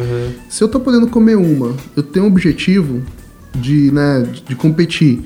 Se 0.48 0.62
eu 0.62 0.68
tô 0.68 0.78
podendo 0.80 1.06
comer 1.06 1.36
uma, 1.36 1.72
eu 1.96 2.02
tenho 2.02 2.24
um 2.24 2.28
objetivo 2.28 2.95
de, 3.54 3.90
né, 3.92 4.26
de, 4.32 4.42
de 4.42 4.54
competir. 4.54 5.22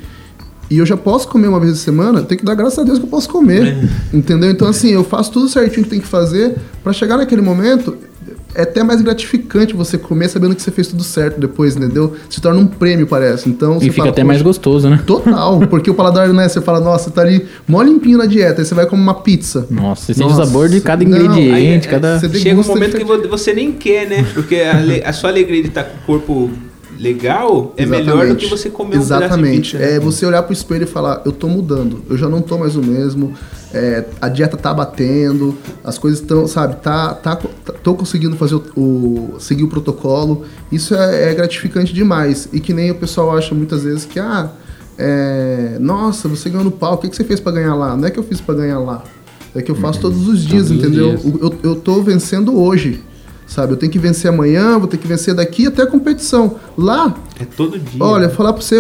E 0.71 0.79
eu 0.79 0.87
já 0.87 0.97
posso 0.97 1.27
comer 1.27 1.49
uma 1.49 1.59
vez 1.59 1.73
por 1.73 1.79
semana, 1.79 2.23
tem 2.23 2.39
que 2.39 2.45
dar 2.45 2.55
graças 2.55 2.79
a 2.79 2.85
Deus 2.85 2.99
que 2.99 3.05
eu 3.05 3.09
posso 3.09 3.29
comer. 3.29 3.66
É. 4.12 4.16
Entendeu? 4.16 4.51
Então, 4.51 4.68
assim, 4.68 4.91
eu 4.91 5.03
faço 5.03 5.33
tudo 5.33 5.49
certinho 5.49 5.83
que 5.85 5.91
tem 5.91 6.01
que 6.01 6.07
fazer 6.07 6.55
pra 6.85 6.93
chegar 6.93 7.16
naquele 7.16 7.43
momento. 7.43 7.97
É 8.55 8.62
até 8.62 8.83
mais 8.83 9.01
gratificante 9.01 9.75
você 9.75 9.97
comer 9.99 10.29
sabendo 10.29 10.55
que 10.57 10.62
você 10.62 10.71
fez 10.73 10.87
tudo 10.89 11.03
certo 11.05 11.41
depois, 11.41 11.75
entendeu? 11.77 12.14
Se 12.29 12.41
torna 12.41 12.61
um 12.61 12.66
prêmio, 12.66 13.07
parece. 13.07 13.49
Então, 13.49 13.77
E 13.77 13.81
você 13.81 13.85
fica 13.87 13.97
fala, 13.97 14.09
até 14.11 14.23
mais 14.25 14.39
"Poxa, 14.39 14.45
gostoso, 14.49 14.89
né? 14.91 15.01
Total, 15.07 15.59
porque 15.68 15.89
o 15.91 15.95
paladar, 15.95 16.29
né? 16.33 16.49
Você 16.49 16.61
fala, 16.61 16.81
nossa, 16.81 17.05
você 17.05 17.11
tá 17.11 17.23
ali 17.23 17.47
mó 17.66 17.81
limpinho 17.83 18.18
na 18.18 18.27
dieta, 18.27 18.61
aí 18.61 18.64
você 18.64 18.75
vai 18.75 18.87
comer 18.87 19.03
uma 19.03 19.14
pizza. 19.14 19.66
Nossa, 19.71 20.07
você 20.07 20.14
sente 20.14 20.33
o 20.33 20.37
sabor 20.37 20.68
de 20.68 20.81
cada 20.81 21.05
não, 21.05 21.11
ingrediente, 21.16 21.53
Aí, 21.55 21.66
é, 21.68 21.79
cada... 21.81 22.18
você 22.18 22.29
Chega 22.39 22.61
um 22.61 22.64
momento 22.64 22.93
que 22.97 22.99
diferente. 23.05 23.23
vo- 23.23 23.29
você 23.29 23.53
nem 23.53 23.73
quer, 23.73 24.09
né? 24.09 24.25
Porque 24.35 24.57
a, 24.57 25.09
a 25.09 25.12
sua 25.12 25.31
alegria 25.31 25.62
de 25.62 25.68
estar 25.68 25.85
com 25.85 25.97
o 25.99 26.01
corpo 26.07 26.51
legal 27.01 27.72
é 27.76 27.86
melhor 27.86 28.26
do 28.28 28.36
que 28.36 28.46
você 28.46 28.68
comer 28.68 28.98
um 28.98 29.01
Exatamente. 29.01 29.32
pedaço 29.32 29.51
de 29.53 29.61
pizza. 29.61 29.78
É 29.78 29.98
você 29.98 30.26
olhar 30.26 30.42
pro 30.42 30.53
espelho 30.53 30.84
e 30.84 30.86
falar, 30.86 31.22
eu 31.24 31.32
tô 31.32 31.48
mudando, 31.48 32.03
eu 32.11 32.16
já 32.18 32.28
não 32.28 32.42
tô 32.42 32.59
mais 32.59 32.76
o 32.76 32.82
mesmo, 32.82 33.32
é, 33.72 34.05
a 34.20 34.28
dieta 34.28 34.57
tá 34.57 34.72
batendo, 34.74 35.57
as 35.82 35.96
coisas 35.98 36.20
estão, 36.20 36.46
sabe, 36.46 36.76
tá, 36.76 37.14
tá, 37.14 37.36
tá- 37.36 37.72
tô 37.82 37.94
conseguindo 37.94 38.36
fazer 38.36 38.57
o, 38.57 38.62
o- 38.76 39.34
seguir 39.40 39.64
o 39.64 39.68
protocolo. 39.68 40.44
Isso 40.70 40.94
é, 40.94 41.30
é 41.30 41.34
gratificante 41.34 41.92
demais. 41.94 42.48
E 42.53 42.61
que 42.61 42.72
nem 42.74 42.90
o 42.90 42.94
pessoal 42.94 43.36
acha 43.36 43.55
muitas 43.55 43.82
vezes 43.84 44.05
que, 44.05 44.18
ah, 44.20 44.51
é, 44.98 45.76
nossa, 45.80 46.28
você 46.28 46.51
ganhou 46.51 46.64
no 46.64 46.70
pau, 46.70 46.94
o 46.94 46.98
que, 46.98 47.09
que 47.09 47.16
você 47.16 47.24
fez 47.24 47.40
pra 47.40 47.53
ganhar 47.53 47.74
lá? 47.74 47.96
Não 47.96 48.07
é 48.07 48.11
que 48.11 48.18
eu 48.18 48.22
fiz 48.24 48.40
pra 48.40 48.55
ganhar 48.55 48.78
lá. 48.78 49.03
É 49.55 49.62
que 49.62 49.70
eu 49.70 49.74
faço 49.74 50.01
todos 50.01 50.28
os 50.28 50.40
dias, 50.44 50.68
Todos 50.68 50.70
os 50.70 50.76
entendeu? 50.78 51.16
dias. 51.16 51.24
O- 51.24 51.38
Eu, 51.40 51.70
eu 51.70 51.74
tô 51.76 52.01
vencendo 52.03 52.57
hoje. 52.61 53.01
Sabe, 53.51 53.72
eu 53.72 53.76
tenho 53.76 53.90
que 53.90 53.98
vencer 53.98 54.30
amanhã, 54.32 54.78
vou 54.78 54.86
ter 54.86 54.96
que 54.96 55.09
vencer 55.09 55.34
daqui 55.34 55.66
até 55.66 55.82
a 55.82 55.86
competição. 55.86 56.55
Lá, 56.78 57.12
É 57.40 57.44
todo 57.44 57.76
dia. 57.76 58.01
Olha, 58.03 58.28
falar 58.30 58.53
pra 58.53 58.62
você, 58.62 58.76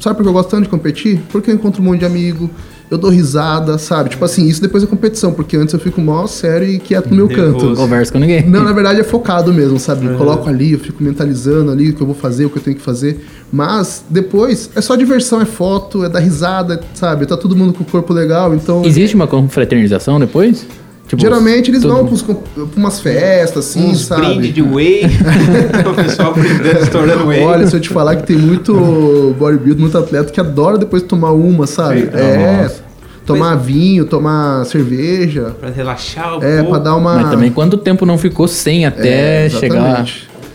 sabe 0.00 0.16
por 0.16 0.22
que 0.22 0.28
eu 0.28 0.32
gosto 0.34 0.50
tanto 0.50 0.64
de 0.64 0.68
competir? 0.68 1.22
Porque 1.32 1.50
eu 1.50 1.54
encontro 1.54 1.80
um 1.80 1.86
monte 1.86 2.00
de 2.00 2.04
amigo, 2.04 2.50
eu 2.90 2.98
dou 2.98 3.10
risada, 3.10 3.78
sabe? 3.78 4.10
Tipo 4.10 4.22
assim, 4.26 4.46
isso 4.46 4.60
depois 4.60 4.82
da 4.82 4.86
competição, 4.90 5.32
porque 5.32 5.56
antes 5.56 5.72
eu 5.72 5.80
fico 5.80 5.98
mó 5.98 6.26
sério 6.26 6.68
e 6.68 6.78
quieto 6.78 7.08
no 7.08 7.16
meu 7.16 7.26
Nervoso. 7.26 7.68
canto. 7.68 7.76
Conversa 7.76 8.12
com 8.12 8.18
ninguém. 8.18 8.46
Não, 8.46 8.62
na 8.62 8.72
verdade 8.72 9.00
é 9.00 9.02
focado 9.02 9.50
mesmo, 9.50 9.78
sabe? 9.78 10.04
Eu 10.04 10.18
coloco 10.18 10.46
ali, 10.46 10.72
eu 10.72 10.78
fico 10.78 11.02
mentalizando 11.02 11.70
ali 11.70 11.88
o 11.88 11.94
que 11.94 12.02
eu 12.02 12.06
vou 12.06 12.14
fazer, 12.14 12.44
o 12.44 12.50
que 12.50 12.58
eu 12.58 12.62
tenho 12.62 12.76
que 12.76 12.82
fazer. 12.82 13.24
Mas 13.50 14.04
depois 14.10 14.68
é 14.76 14.82
só 14.82 14.94
diversão, 14.94 15.40
é 15.40 15.46
foto, 15.46 16.04
é 16.04 16.10
dar 16.10 16.18
risada, 16.20 16.82
sabe? 16.92 17.24
Tá 17.24 17.34
todo 17.38 17.56
mundo 17.56 17.72
com 17.72 17.82
o 17.82 17.86
corpo 17.86 18.12
legal, 18.12 18.54
então. 18.54 18.84
Existe 18.84 19.16
uma 19.16 19.26
confraternização 19.26 20.20
depois? 20.20 20.66
Tipo, 21.12 21.20
Geralmente 21.20 21.70
eles 21.70 21.82
todo- 21.82 21.94
vão 21.94 22.06
pros, 22.06 22.22
com- 22.22 22.34
pra 22.36 22.64
umas 22.74 22.98
festas, 22.98 23.66
assim, 23.66 23.90
Uns 23.90 24.06
sabe? 24.06 24.22
brinde 24.22 24.50
de 24.50 24.62
whey. 24.62 25.02
o 25.90 25.94
pessoal 25.94 26.32
brindando, 26.32 26.78
estourando 26.82 27.26
whey. 27.26 27.42
Olha, 27.42 27.66
se 27.66 27.76
eu 27.76 27.80
te 27.80 27.90
falar 27.90 28.16
que 28.16 28.22
tem 28.26 28.36
muito 28.38 28.72
bodybuilder, 29.38 29.78
muito 29.78 29.98
atleta 29.98 30.32
que 30.32 30.40
adora 30.40 30.78
depois 30.78 31.02
tomar 31.02 31.32
uma, 31.32 31.66
sabe? 31.66 31.98
Eita, 32.00 32.16
é. 32.18 32.62
nossa. 32.62 32.82
Tomar 33.26 33.56
vinho, 33.56 34.06
tomar 34.06 34.64
cerveja. 34.64 35.54
Pra 35.60 35.68
relaxar 35.68 36.38
o 36.38 36.42
É, 36.42 36.56
corpo. 36.56 36.70
pra 36.70 36.78
dar 36.78 36.96
uma. 36.96 37.14
Mas 37.16 37.30
também 37.30 37.50
quanto 37.52 37.76
tempo 37.76 38.06
não 38.06 38.16
ficou 38.16 38.48
sem 38.48 38.86
até 38.86 39.44
É, 39.46 39.50
chegar... 39.50 40.06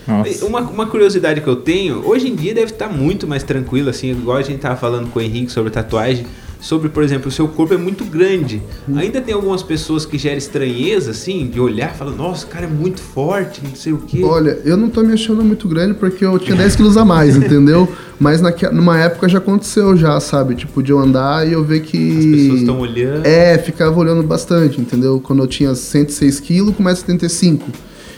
Nossa. 0.08 0.44
Uma, 0.44 0.60
uma 0.62 0.86
curiosidade 0.86 1.40
que 1.40 1.46
eu 1.46 1.54
tenho, 1.56 2.02
hoje 2.04 2.26
em 2.28 2.34
dia 2.34 2.52
deve 2.52 2.72
estar 2.72 2.88
muito 2.88 3.28
mais 3.28 3.44
tranquilo, 3.44 3.90
assim, 3.90 4.10
igual 4.10 4.38
a 4.38 4.42
gente 4.42 4.58
tava 4.58 4.74
falando 4.74 5.08
com 5.10 5.18
o 5.18 5.22
Henrique 5.22 5.52
sobre 5.52 5.70
tatuagem, 5.70 6.26
sobre, 6.60 6.88
por 6.88 7.02
exemplo, 7.02 7.28
o 7.28 7.30
seu 7.30 7.46
corpo 7.46 7.74
é 7.74 7.76
muito 7.76 8.04
grande. 8.04 8.60
Ainda 8.94 9.20
tem 9.20 9.32
algumas 9.34 9.62
pessoas 9.62 10.04
que 10.04 10.18
geram 10.18 10.38
estranheza, 10.38 11.12
assim, 11.12 11.46
de 11.46 11.60
olhar 11.60 11.94
e 11.94 11.96
falar, 11.96 12.12
nossa, 12.12 12.46
o 12.46 12.48
cara 12.48 12.66
é 12.66 12.68
muito 12.68 13.00
forte, 13.00 13.60
não 13.62 13.74
sei 13.74 13.92
o 13.92 13.98
quê. 13.98 14.22
Olha, 14.22 14.58
eu 14.64 14.76
não 14.76 14.90
tô 14.90 15.02
me 15.02 15.12
achando 15.12 15.42
muito 15.44 15.68
grande 15.68 15.94
porque 15.94 16.24
eu 16.24 16.38
tinha 16.38 16.56
10 16.56 16.76
quilos 16.76 16.96
a 16.96 17.04
mais, 17.04 17.36
entendeu? 17.36 17.88
Mas 18.18 18.40
naque, 18.40 18.66
numa 18.68 18.98
época 18.98 19.28
já 19.28 19.38
aconteceu 19.38 19.96
já, 19.96 20.18
sabe? 20.18 20.56
Tipo, 20.56 20.82
de 20.82 20.90
eu 20.90 20.98
andar 20.98 21.46
e 21.46 21.52
eu 21.52 21.62
ver 21.62 21.80
que... 21.80 22.18
As 22.18 22.24
pessoas 22.24 22.60
estão 22.60 22.80
olhando. 22.80 23.26
É, 23.26 23.56
ficava 23.58 23.98
olhando 23.98 24.22
bastante, 24.24 24.80
entendeu? 24.80 25.20
Quando 25.20 25.42
eu 25.42 25.46
tinha 25.46 25.74
106 25.74 26.40
quilos 26.40 26.74
com 26.74 26.82
1,75m. 26.82 27.60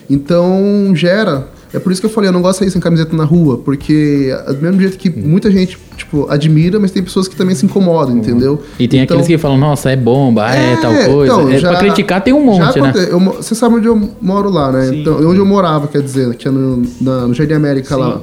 Então, 0.09 0.93
gera... 0.95 1.49
É 1.73 1.79
por 1.79 1.93
isso 1.93 2.01
que 2.01 2.07
eu 2.07 2.11
falei, 2.11 2.29
eu 2.29 2.33
não 2.33 2.43
gosto 2.43 2.59
de 2.59 2.65
sair 2.65 2.71
sem 2.73 2.81
camiseta 2.81 3.15
na 3.17 3.25
rua, 3.25 3.59
porque 3.59 4.35
é 4.49 4.53
do 4.53 4.61
mesmo 4.61 4.81
jeito 4.81 4.99
que 4.99 5.09
muita 5.09 5.51
gente, 5.51 5.79
tipo, 5.97 6.27
admira, 6.29 6.81
mas 6.81 6.91
tem 6.91 7.03
pessoas 7.03 7.29
que 7.29 7.37
também 7.37 7.55
se 7.55 7.65
incomodam, 7.65 8.17
entendeu? 8.17 8.61
E 8.79 8.89
tem 8.89 9.01
Então- 9.01 9.15
aqueles 9.17 9.29
que 9.29 9.39
falam, 9.39 9.57
nossa, 9.57 9.91
é 9.91 9.97
bomba, 9.97 10.47
ah, 10.47 10.55
é, 10.57 10.77
tal 10.77 10.93
coisa. 10.93 11.33
então, 11.33 11.49
é, 11.49 11.59
já- 11.59 11.69
pra 11.71 11.79
criticar 11.79 12.21
tem 12.23 12.33
um 12.35 12.55
já 12.57 12.67
monte, 12.67 12.81
né? 12.81 12.93
eu 13.11 13.21
Você 13.21 13.55
sabe 13.55 13.77
onde 13.77 13.87
eu 13.87 14.11
moro 14.21 14.51
lá, 14.51 14.73
né? 14.73 14.89
Sim. 14.89 15.01
Então, 15.03 15.15
onde 15.29 15.39
eu 15.39 15.47
morava, 15.47 15.87
quer 15.87 16.03
dizer, 16.03 16.35
que 16.35 16.49
é 16.49 16.51
no, 16.51 16.83
na- 17.01 17.29
no 17.29 17.35
Jardim 17.35 17.55
América 17.55 17.95
Sim. 17.95 18.01
lá. 18.01 18.21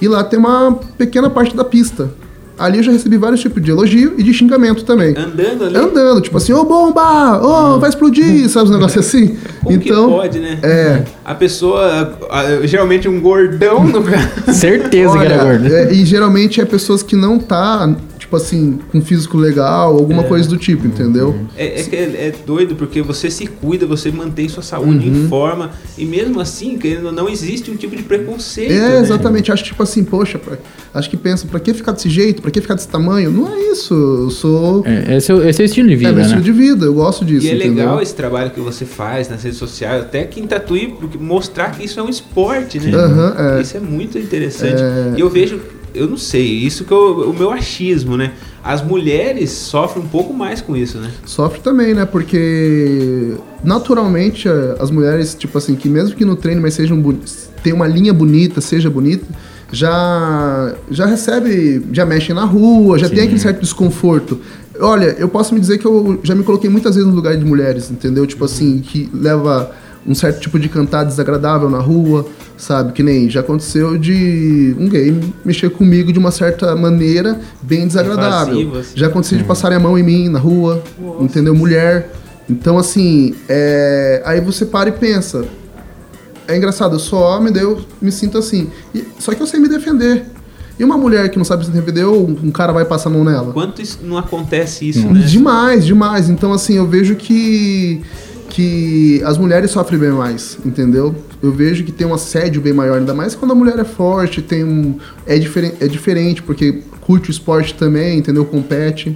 E 0.00 0.06
lá 0.06 0.22
tem 0.22 0.38
uma 0.38 0.78
pequena 0.96 1.28
parte 1.28 1.56
da 1.56 1.64
pista. 1.64 2.10
Ali 2.58 2.78
eu 2.78 2.82
já 2.82 2.92
recebi 2.92 3.16
vários 3.16 3.40
tipos 3.40 3.62
de 3.62 3.70
elogio 3.70 4.14
e 4.16 4.22
de 4.22 4.32
xingamento 4.32 4.84
também. 4.84 5.14
Andando 5.16 5.64
ali. 5.64 5.76
Andando, 5.76 6.20
tipo 6.20 6.36
assim, 6.36 6.52
ô 6.52 6.64
bomba! 6.64 7.40
Ô, 7.42 7.78
vai 7.78 7.90
explodir! 7.90 8.48
Sabe 8.48 8.66
os 8.66 8.70
negócios 8.70 9.06
assim? 9.06 9.36
Como 9.62 9.78
que 9.78 9.88
então, 9.90 10.10
pode, 10.10 10.38
né? 10.38 10.58
é. 10.62 11.04
A 11.24 11.34
pessoa, 11.34 12.18
geralmente 12.64 13.08
um 13.08 13.20
gordão 13.20 13.84
no 13.84 14.02
caso. 14.02 14.28
Certeza 14.54 15.18
que 15.18 15.24
era 15.24 15.44
Olha, 15.44 15.58
gordo. 15.58 15.74
é, 15.74 15.92
e 15.92 16.04
geralmente 16.04 16.60
é 16.60 16.64
pessoas 16.64 17.02
que 17.02 17.14
não 17.16 17.38
tá, 17.38 17.94
tipo 18.26 18.36
assim, 18.36 18.78
com 18.90 19.00
físico 19.00 19.38
legal, 19.38 19.96
alguma 19.96 20.24
coisa 20.24 20.48
do 20.48 20.56
tipo, 20.56 20.84
entendeu? 20.84 21.34
É, 21.56 21.80
é, 21.80 21.82
que 21.84 21.94
é, 21.96 22.00
é 22.02 22.34
doido 22.44 22.74
porque 22.74 23.00
você 23.00 23.30
se 23.30 23.46
cuida, 23.46 23.86
você 23.86 24.10
mantém 24.10 24.48
sua 24.48 24.62
saúde 24.64 25.08
Uhum. 25.08 25.24
em 25.24 25.28
forma 25.28 25.70
e 25.96 26.04
mesmo 26.04 26.40
assim, 26.40 26.76
querendo 26.76 27.12
não, 27.12 27.28
existe 27.28 27.70
um 27.70 27.76
tipo 27.76 27.94
de 27.94 28.02
preconceito. 28.02 28.72
É, 28.72 28.78
né? 28.94 28.98
exatamente. 29.00 29.52
Acho 29.52 29.62
tipo 29.62 29.80
assim, 29.82 30.02
poxa, 30.02 30.38
pra- 30.38 30.58
acho 30.92 31.08
que 31.08 31.16
pensa, 31.16 31.46
pra 31.46 31.60
que 31.60 31.72
ficar 31.72 31.92
desse 31.92 32.10
jeito? 32.10 32.42
Pra 32.42 32.50
que 32.50 32.60
ficar 32.60 32.74
desse 32.74 32.88
tamanho? 32.88 33.30
Não 33.30 33.48
é 33.48 33.60
isso. 33.70 33.94
Eu 33.94 34.30
sou. 34.30 34.82
É, 34.84 35.16
esse, 35.16 35.30
é 35.30 35.34
o- 35.34 35.48
esse 35.48 35.62
é 35.62 35.64
o 35.64 35.66
estilo 35.66 35.88
de 35.88 35.94
É, 35.94 35.96
vida, 35.96 36.08
meu 36.10 36.18
né? 36.18 36.22
estilo 36.24 36.42
de 36.42 36.52
vida, 36.52 36.84
eu 36.86 36.94
gosto 36.94 37.24
disso. 37.24 37.46
E 37.46 37.50
é 37.50 37.54
entendeu? 37.54 37.74
legal 37.76 38.02
esse 38.02 38.14
trabalho 38.14 38.50
que 38.50 38.60
você 38.60 38.84
faz 38.84 39.28
nas 39.28 39.42
redes 39.44 39.58
sociais, 39.58 40.02
até 40.02 40.22
aqui 40.22 40.40
em 40.40 40.46
Tatuí, 40.48 40.88
porque 40.98 41.16
mostrar 41.16 41.70
que 41.70 41.84
isso 41.84 42.00
é 42.00 42.02
um 42.02 42.08
esporte, 42.08 42.80
né? 42.80 42.90
É. 43.58 43.62
Isso 43.62 43.76
é 43.76 43.80
muito 43.80 44.18
interessante. 44.18 44.82
É. 44.82 45.14
E 45.16 45.20
eu 45.20 45.30
vejo, 45.30 45.60
eu 45.96 46.06
não 46.08 46.16
sei, 46.16 46.44
isso 46.44 46.84
que 46.84 46.92
é 46.92 46.96
o, 46.96 47.32
meu 47.32 47.50
achismo, 47.50 48.16
né? 48.16 48.32
As 48.62 48.82
mulheres 48.84 49.50
sofrem 49.50 50.04
um 50.04 50.08
pouco 50.08 50.34
mais 50.34 50.60
com 50.60 50.76
isso, 50.76 50.98
né? 50.98 51.10
Sofre 51.24 51.60
também, 51.60 51.94
né? 51.94 52.04
Porque 52.04 53.34
naturalmente 53.64 54.48
a- 54.48 54.76
as 54.80 54.90
mulheres, 54.90 55.34
tipo 55.34 55.56
assim, 55.58 55.74
que 55.74 55.88
mesmo 55.88 56.16
que 56.16 56.24
no 56.24 56.36
treino, 56.36 56.60
mas 56.62 56.74
sejam 56.74 57.02
tem 57.62 57.72
uma 57.72 57.86
linha 57.86 58.12
bonita, 58.12 58.60
seja 58.60 58.88
bonita, 58.90 59.24
já 59.72 60.74
já 60.90 61.06
recebe, 61.06 61.84
já 61.92 62.04
mexem 62.06 62.34
na 62.34 62.44
rua, 62.44 62.98
já 62.98 63.08
tem 63.08 63.20
aquele 63.24 63.38
certo 63.40 63.60
desconforto. 63.60 64.40
Olha, 64.78 65.16
eu 65.18 65.28
posso 65.28 65.54
me 65.54 65.60
dizer 65.60 65.78
que 65.78 65.86
eu 65.86 66.20
já 66.22 66.34
me 66.34 66.42
coloquei 66.44 66.68
muitas 66.68 66.94
vezes 66.94 67.08
no 67.08 67.14
lugar 67.16 67.36
de 67.36 67.44
mulheres, 67.44 67.90
entendeu? 67.90 68.26
Tipo 68.26 68.44
assim, 68.44 68.78
que 68.80 69.08
leva 69.12 69.72
um 70.06 70.14
certo 70.14 70.40
tipo 70.40 70.58
de 70.58 70.68
cantar 70.68 71.04
desagradável 71.04 71.68
na 71.68 71.78
rua, 71.78 72.26
sabe? 72.56 72.92
Que 72.92 73.02
nem 73.02 73.28
já 73.28 73.40
aconteceu 73.40 73.98
de 73.98 74.74
um 74.78 74.88
gay 74.88 75.18
mexer 75.44 75.70
comigo 75.70 76.12
de 76.12 76.18
uma 76.18 76.30
certa 76.30 76.74
maneira 76.76 77.40
bem 77.62 77.86
desagradável. 77.86 78.54
Invasivo, 78.54 78.78
assim. 78.78 78.92
Já 78.94 79.06
aconteceu 79.08 79.38
de 79.38 79.44
passarem 79.44 79.76
a 79.76 79.80
mão 79.80 79.98
em 79.98 80.02
mim 80.02 80.28
na 80.28 80.38
rua, 80.38 80.82
entendeu? 81.20 81.54
Mulher. 81.54 82.12
Então, 82.48 82.78
assim, 82.78 83.34
é... 83.48 84.22
aí 84.24 84.40
você 84.40 84.64
para 84.64 84.88
e 84.88 84.92
pensa. 84.92 85.44
É 86.48 86.56
engraçado, 86.56 86.94
eu 86.94 87.00
sou 87.00 87.18
homem, 87.20 87.52
daí 87.52 87.64
eu 87.64 87.80
me 88.00 88.12
sinto 88.12 88.38
assim. 88.38 88.68
E- 88.94 89.04
Só 89.18 89.34
que 89.34 89.42
eu 89.42 89.46
sei 89.46 89.58
me 89.58 89.68
defender. 89.68 90.24
E 90.78 90.84
uma 90.84 90.96
mulher 90.98 91.28
que 91.30 91.38
não 91.38 91.44
sabe 91.44 91.64
se 91.64 91.70
defender, 91.70 92.04
ou 92.04 92.28
um 92.28 92.50
cara 92.50 92.72
vai 92.72 92.84
passar 92.84 93.08
a 93.08 93.12
mão 93.12 93.24
nela? 93.24 93.52
Quanto 93.52 93.80
isso, 93.80 93.98
não 94.02 94.18
acontece 94.18 94.88
isso, 94.88 95.06
né? 95.08 95.20
Demais, 95.26 95.86
demais. 95.86 96.28
Então, 96.28 96.52
assim, 96.52 96.74
eu 96.76 96.86
vejo 96.86 97.16
que, 97.16 98.02
que 98.56 99.22
as 99.22 99.36
mulheres 99.36 99.70
sofrem 99.70 100.00
bem 100.00 100.12
mais, 100.12 100.56
entendeu? 100.64 101.14
Eu 101.42 101.52
vejo 101.52 101.84
que 101.84 101.92
tem 101.92 102.06
um 102.06 102.14
assédio 102.14 102.58
bem 102.62 102.72
maior, 102.72 102.98
ainda 102.98 103.12
mais 103.12 103.34
quando 103.34 103.50
a 103.50 103.54
mulher 103.54 103.78
é 103.78 103.84
forte, 103.84 104.40
tem 104.40 104.64
um. 104.64 104.98
É, 105.26 105.38
diferen, 105.38 105.74
é 105.78 105.86
diferente, 105.86 106.42
porque 106.42 106.82
curte 107.02 107.28
o 107.28 107.30
esporte 107.30 107.74
também, 107.74 108.18
entendeu? 108.18 108.46
Compete. 108.46 109.14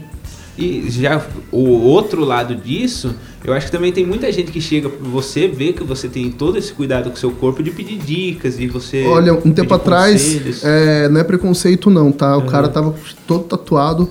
E 0.58 0.84
já 0.90 1.26
o 1.50 1.70
outro 1.70 2.22
lado 2.22 2.54
disso, 2.54 3.14
eu 3.42 3.54
acho 3.54 3.64
que 3.64 3.72
também 3.72 3.90
tem 3.90 4.04
muita 4.04 4.30
gente 4.30 4.52
que 4.52 4.60
chega 4.60 4.90
pra 4.90 5.08
você 5.08 5.48
ver 5.48 5.72
que 5.72 5.82
você 5.82 6.06
tem 6.06 6.30
todo 6.30 6.58
esse 6.58 6.74
cuidado 6.74 7.08
com 7.08 7.16
o 7.16 7.18
seu 7.18 7.30
corpo 7.30 7.62
de 7.62 7.70
pedir 7.70 7.96
dicas 7.96 8.60
e 8.60 8.66
você. 8.66 9.06
Olha, 9.06 9.32
um 9.32 9.52
tempo 9.52 9.72
atrás, 9.72 10.62
é, 10.62 11.08
não 11.08 11.18
é 11.18 11.24
preconceito 11.24 11.88
não, 11.88 12.12
tá? 12.12 12.36
O 12.36 12.44
cara 12.44 12.68
tava 12.68 12.94
todo 13.26 13.44
tatuado, 13.44 14.06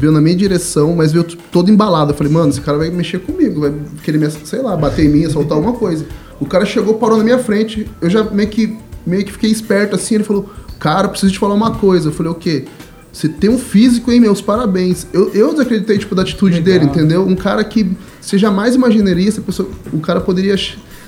veio 0.00 0.12
na 0.12 0.20
minha 0.20 0.34
direção, 0.34 0.94
mas 0.96 1.12
veio 1.12 1.24
todo 1.24 1.70
embalado. 1.70 2.12
Eu 2.12 2.16
falei, 2.16 2.32
mano, 2.32 2.48
esse 2.50 2.60
cara 2.60 2.78
vai 2.78 2.90
mexer 2.90 3.20
comigo, 3.20 3.60
vai 3.60 3.72
querer, 4.02 4.18
me, 4.18 4.30
sei 4.30 4.62
lá, 4.62 4.76
bater 4.76 5.04
em 5.04 5.08
mim, 5.08 5.28
soltar 5.30 5.56
alguma 5.58 5.74
coisa. 5.74 6.04
O 6.40 6.46
cara 6.46 6.64
chegou, 6.64 6.94
parou 6.94 7.18
na 7.18 7.24
minha 7.24 7.38
frente, 7.38 7.86
eu 8.00 8.08
já 8.08 8.24
meio 8.24 8.48
que, 8.48 8.76
meio 9.06 9.24
que 9.24 9.32
fiquei 9.32 9.50
esperto 9.50 9.94
assim, 9.94 10.16
ele 10.16 10.24
falou, 10.24 10.48
cara, 10.78 11.06
preciso 11.08 11.32
te 11.32 11.38
falar 11.38 11.54
uma 11.54 11.72
coisa. 11.72 12.08
Eu 12.08 12.12
falei, 12.12 12.32
o 12.32 12.34
quê? 12.34 12.64
Você 13.12 13.28
tem 13.28 13.50
um 13.50 13.58
físico, 13.58 14.10
hein, 14.10 14.20
meus 14.20 14.40
parabéns. 14.40 15.06
Eu, 15.12 15.30
eu 15.34 15.50
desacreditei, 15.52 15.98
tipo, 15.98 16.14
da 16.14 16.22
atitude 16.22 16.60
dele, 16.60 16.84
entendeu? 16.86 17.26
Um 17.26 17.34
cara 17.36 17.62
que 17.64 17.90
você 18.20 18.38
jamais 18.38 18.74
imaginaria, 18.74 19.28
essa 19.28 19.40
pessoa, 19.40 19.68
o 19.92 19.98
cara 20.00 20.20
poderia 20.20 20.56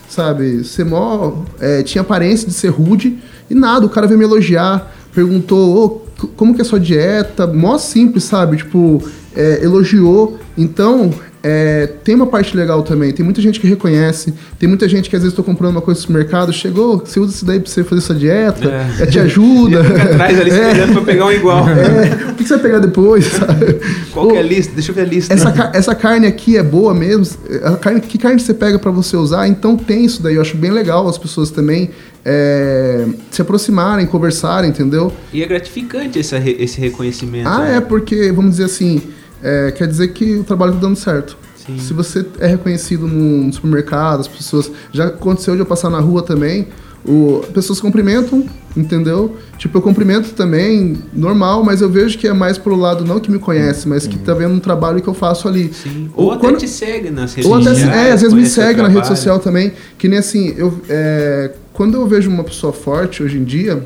sabe, 0.08 0.64
ser 0.64 0.84
mó. 0.84 1.42
é, 1.60 1.82
tinha 1.82 2.02
aparência 2.02 2.46
de 2.46 2.52
ser 2.52 2.68
rude 2.68 3.18
e 3.48 3.54
nada, 3.54 3.86
o 3.86 3.88
cara 3.88 4.06
veio 4.06 4.18
me 4.18 4.24
elogiar, 4.24 4.92
perguntou, 5.14 5.76
ô, 5.76 5.88
c- 5.88 6.02
como 6.28 6.54
que 6.54 6.60
é 6.60 6.62
a 6.62 6.64
sua 6.64 6.80
dieta? 6.80 7.46
Mó 7.46 7.78
simples, 7.78 8.24
sabe? 8.24 8.56
Tipo, 8.58 9.02
é, 9.34 9.64
elogiou. 9.64 10.38
Então, 10.56 11.10
é, 11.42 11.88
tem 12.04 12.14
uma 12.14 12.26
parte 12.26 12.56
legal 12.56 12.82
também. 12.82 13.12
Tem 13.12 13.24
muita 13.24 13.40
gente 13.42 13.58
que 13.58 13.66
reconhece, 13.66 14.32
tem 14.58 14.68
muita 14.68 14.88
gente 14.88 15.10
que 15.10 15.16
às 15.16 15.22
vezes 15.22 15.34
tô 15.36 15.42
comprando 15.42 15.72
uma 15.72 15.80
coisa 15.82 15.98
no 15.98 16.06
supermercado, 16.06 16.52
chegou, 16.52 16.98
você 16.98 17.18
usa 17.18 17.34
isso 17.34 17.44
daí 17.44 17.58
pra 17.58 17.68
você 17.70 17.82
fazer 17.82 18.00
essa 18.00 18.14
dieta, 18.14 18.68
É. 18.98 19.02
é, 19.02 19.06
te 19.06 19.18
ajuda. 19.18 19.80
Atrás 20.02 20.40
ali 20.40 20.50
É, 20.62 20.68
esperando 20.68 20.92
pra 20.92 21.02
pegar 21.02 21.26
um 21.26 21.32
igual. 21.32 21.66
é, 21.68 22.30
o 22.30 22.34
que 22.34 22.44
você 22.44 22.54
vai 22.54 22.62
pegar 22.62 22.78
depois, 22.78 23.24
sabe? 23.32 23.80
Qual 24.12 24.28
que 24.28 24.36
é 24.36 24.38
a 24.38 24.42
lista? 24.42 24.72
Deixa 24.74 24.90
eu 24.90 24.94
ver 24.94 25.00
a 25.02 25.04
lista. 25.04 25.34
essa, 25.34 25.70
essa 25.74 25.94
carne 25.94 26.26
aqui 26.26 26.56
é 26.56 26.62
boa 26.62 26.94
mesmo? 26.94 27.26
A 27.64 27.76
carne, 27.76 28.00
que 28.00 28.18
carne 28.18 28.38
você 28.40 28.54
pega 28.54 28.78
pra 28.78 28.90
você 28.90 29.16
usar? 29.16 29.48
Então 29.48 29.76
tem 29.76 30.04
isso 30.04 30.22
daí. 30.22 30.36
Eu 30.36 30.42
acho 30.42 30.56
bem 30.56 30.70
legal 30.70 31.08
as 31.08 31.18
pessoas 31.18 31.50
também 31.50 31.90
é, 32.24 33.04
se 33.30 33.42
aproximarem, 33.42 34.06
conversarem, 34.06 34.70
entendeu? 34.70 35.12
E 35.32 35.42
é 35.42 35.46
gratificante 35.46 36.18
essa 36.18 36.38
re- 36.38 36.56
esse 36.58 36.80
reconhecimento. 36.80 37.48
Ah, 37.48 37.58
né? 37.64 37.76
é 37.78 37.80
porque, 37.80 38.30
vamos 38.30 38.52
dizer 38.52 38.64
assim, 38.64 39.02
é, 39.42 39.70
quer 39.72 39.86
dizer 39.86 40.08
que 40.08 40.36
o 40.36 40.44
trabalho 40.44 40.72
tá 40.72 40.78
dando 40.78 40.96
certo. 40.96 41.36
Sim. 41.56 41.78
Se 41.78 41.92
você 41.92 42.26
é 42.40 42.46
reconhecido 42.46 43.06
no, 43.06 43.44
no 43.44 43.52
supermercado, 43.52 44.20
as 44.20 44.28
pessoas. 44.28 44.70
Já 44.92 45.06
aconteceu 45.06 45.54
de 45.54 45.60
eu 45.60 45.66
passar 45.66 45.90
na 45.90 46.00
rua 46.00 46.22
também. 46.22 46.68
O, 47.04 47.40
as 47.42 47.48
pessoas 47.48 47.80
cumprimentam, 47.80 48.44
entendeu? 48.76 49.36
Tipo, 49.58 49.78
eu 49.78 49.82
cumprimento 49.82 50.34
também, 50.34 50.96
normal, 51.12 51.64
mas 51.64 51.80
eu 51.80 51.90
vejo 51.90 52.16
que 52.16 52.28
é 52.28 52.32
mais 52.32 52.58
pro 52.58 52.76
lado 52.76 53.04
não 53.04 53.18
que 53.18 53.28
me 53.30 53.40
conhece, 53.40 53.88
mas 53.88 54.06
que 54.06 54.16
tá 54.18 54.34
vendo 54.34 54.54
um 54.54 54.60
trabalho 54.60 55.02
que 55.02 55.08
eu 55.08 55.14
faço 55.14 55.48
ali. 55.48 55.72
Sim. 55.72 56.10
Ou, 56.14 56.30
até 56.30 56.40
quando- 56.40 56.58
te 56.58 56.68
segue 56.68 57.10
nas 57.10 57.34
redes 57.34 57.50
ou 57.50 57.56
até, 57.56 57.70
sociais. 57.70 57.96
é, 57.96 58.12
às 58.12 58.20
vezes 58.20 58.34
me 58.36 58.46
segue 58.46 58.80
na 58.80 58.88
rede 58.88 59.06
social 59.08 59.40
também. 59.40 59.72
Que 59.98 60.06
nem 60.08 60.18
assim, 60.20 60.54
eu, 60.56 60.80
é, 60.88 61.50
quando 61.72 61.94
eu 61.96 62.06
vejo 62.06 62.30
uma 62.30 62.44
pessoa 62.44 62.72
forte 62.72 63.20
hoje 63.22 63.36
em 63.36 63.44
dia, 63.44 63.84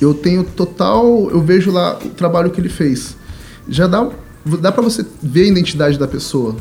eu 0.00 0.12
tenho 0.12 0.44
total. 0.44 1.30
Eu 1.30 1.40
vejo 1.40 1.70
lá 1.70 1.98
o 2.04 2.08
trabalho 2.10 2.50
que 2.50 2.60
ele 2.60 2.68
fez. 2.68 3.16
Já 3.66 3.86
dá, 3.86 4.08
dá 4.44 4.70
para 4.72 4.82
você 4.82 5.04
ver 5.22 5.42
a 5.42 5.46
identidade 5.48 5.98
da 5.98 6.06
pessoa. 6.08 6.56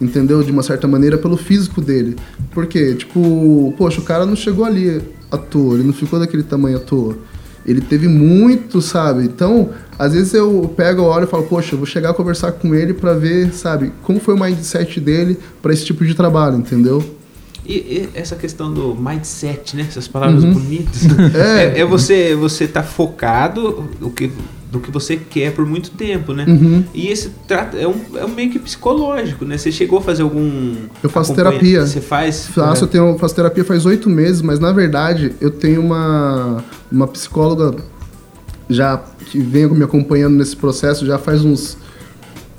Entendeu? 0.00 0.42
De 0.44 0.52
uma 0.52 0.62
certa 0.62 0.86
maneira, 0.86 1.18
pelo 1.18 1.36
físico 1.36 1.80
dele. 1.80 2.14
Porque, 2.52 2.94
tipo, 2.94 3.74
poxa, 3.76 4.00
o 4.00 4.04
cara 4.04 4.24
não 4.24 4.36
chegou 4.36 4.64
ali 4.64 5.02
à 5.30 5.36
toa, 5.36 5.74
ele 5.74 5.82
não 5.82 5.92
ficou 5.92 6.20
daquele 6.20 6.44
tamanho 6.44 6.76
à 6.76 6.80
toa. 6.80 7.18
Ele 7.66 7.80
teve 7.80 8.06
muito, 8.06 8.80
sabe? 8.80 9.24
Então, 9.24 9.70
às 9.98 10.12
vezes 10.14 10.32
eu 10.34 10.72
pego, 10.76 11.00
eu 11.02 11.06
olho 11.06 11.24
e 11.24 11.26
falo, 11.26 11.42
poxa, 11.42 11.74
eu 11.74 11.78
vou 11.78 11.86
chegar 11.86 12.10
a 12.10 12.14
conversar 12.14 12.52
com 12.52 12.74
ele 12.74 12.94
pra 12.94 13.12
ver, 13.14 13.52
sabe, 13.52 13.92
como 14.04 14.20
foi 14.20 14.34
o 14.34 14.40
mindset 14.40 15.00
dele 15.00 15.36
pra 15.60 15.72
esse 15.72 15.84
tipo 15.84 16.06
de 16.06 16.14
trabalho, 16.14 16.56
entendeu? 16.56 17.04
E, 17.66 17.74
e 17.74 18.08
essa 18.14 18.36
questão 18.36 18.72
do 18.72 18.94
mindset, 18.94 19.76
né? 19.76 19.84
Essas 19.86 20.06
palavras 20.08 20.44
Uhum. 20.44 20.54
bonitas. 20.54 21.02
É. 21.34 21.64
É, 21.76 21.80
é 21.80 21.84
você 21.84 22.34
você 22.36 22.66
tá 22.68 22.82
focado 22.84 23.84
do 24.00 24.08
que, 24.10 24.30
do 24.70 24.80
que 24.80 24.90
você 24.90 25.16
quer 25.16 25.52
por 25.52 25.64
muito 25.64 25.90
tempo, 25.90 26.32
né? 26.32 26.44
Uhum. 26.46 26.84
E 26.92 27.08
esse 27.08 27.32
é, 27.78 27.86
um, 27.86 28.18
é 28.18 28.24
um 28.24 28.28
meio 28.28 28.50
que 28.50 28.58
psicológico, 28.58 29.44
né? 29.44 29.56
Você 29.56 29.72
chegou 29.72 29.98
a 29.98 30.02
fazer 30.02 30.22
algum. 30.22 30.74
Eu 31.02 31.08
faço 31.08 31.34
terapia. 31.34 31.86
Você 31.86 32.00
faz. 32.00 32.46
Faço, 32.48 32.84
eu 32.84 32.88
tenho, 32.88 33.18
faço 33.18 33.34
terapia 33.34 33.64
faz 33.64 33.86
oito 33.86 34.10
meses, 34.10 34.42
mas 34.42 34.58
na 34.58 34.72
verdade 34.72 35.34
eu 35.40 35.50
tenho 35.50 35.80
uma, 35.80 36.62
uma 36.92 37.06
psicóloga 37.06 37.76
já 38.68 38.98
que 39.26 39.38
vem 39.38 39.66
me 39.68 39.84
acompanhando 39.84 40.36
nesse 40.36 40.54
processo 40.54 41.06
já 41.06 41.18
faz 41.18 41.44
uns 41.44 41.78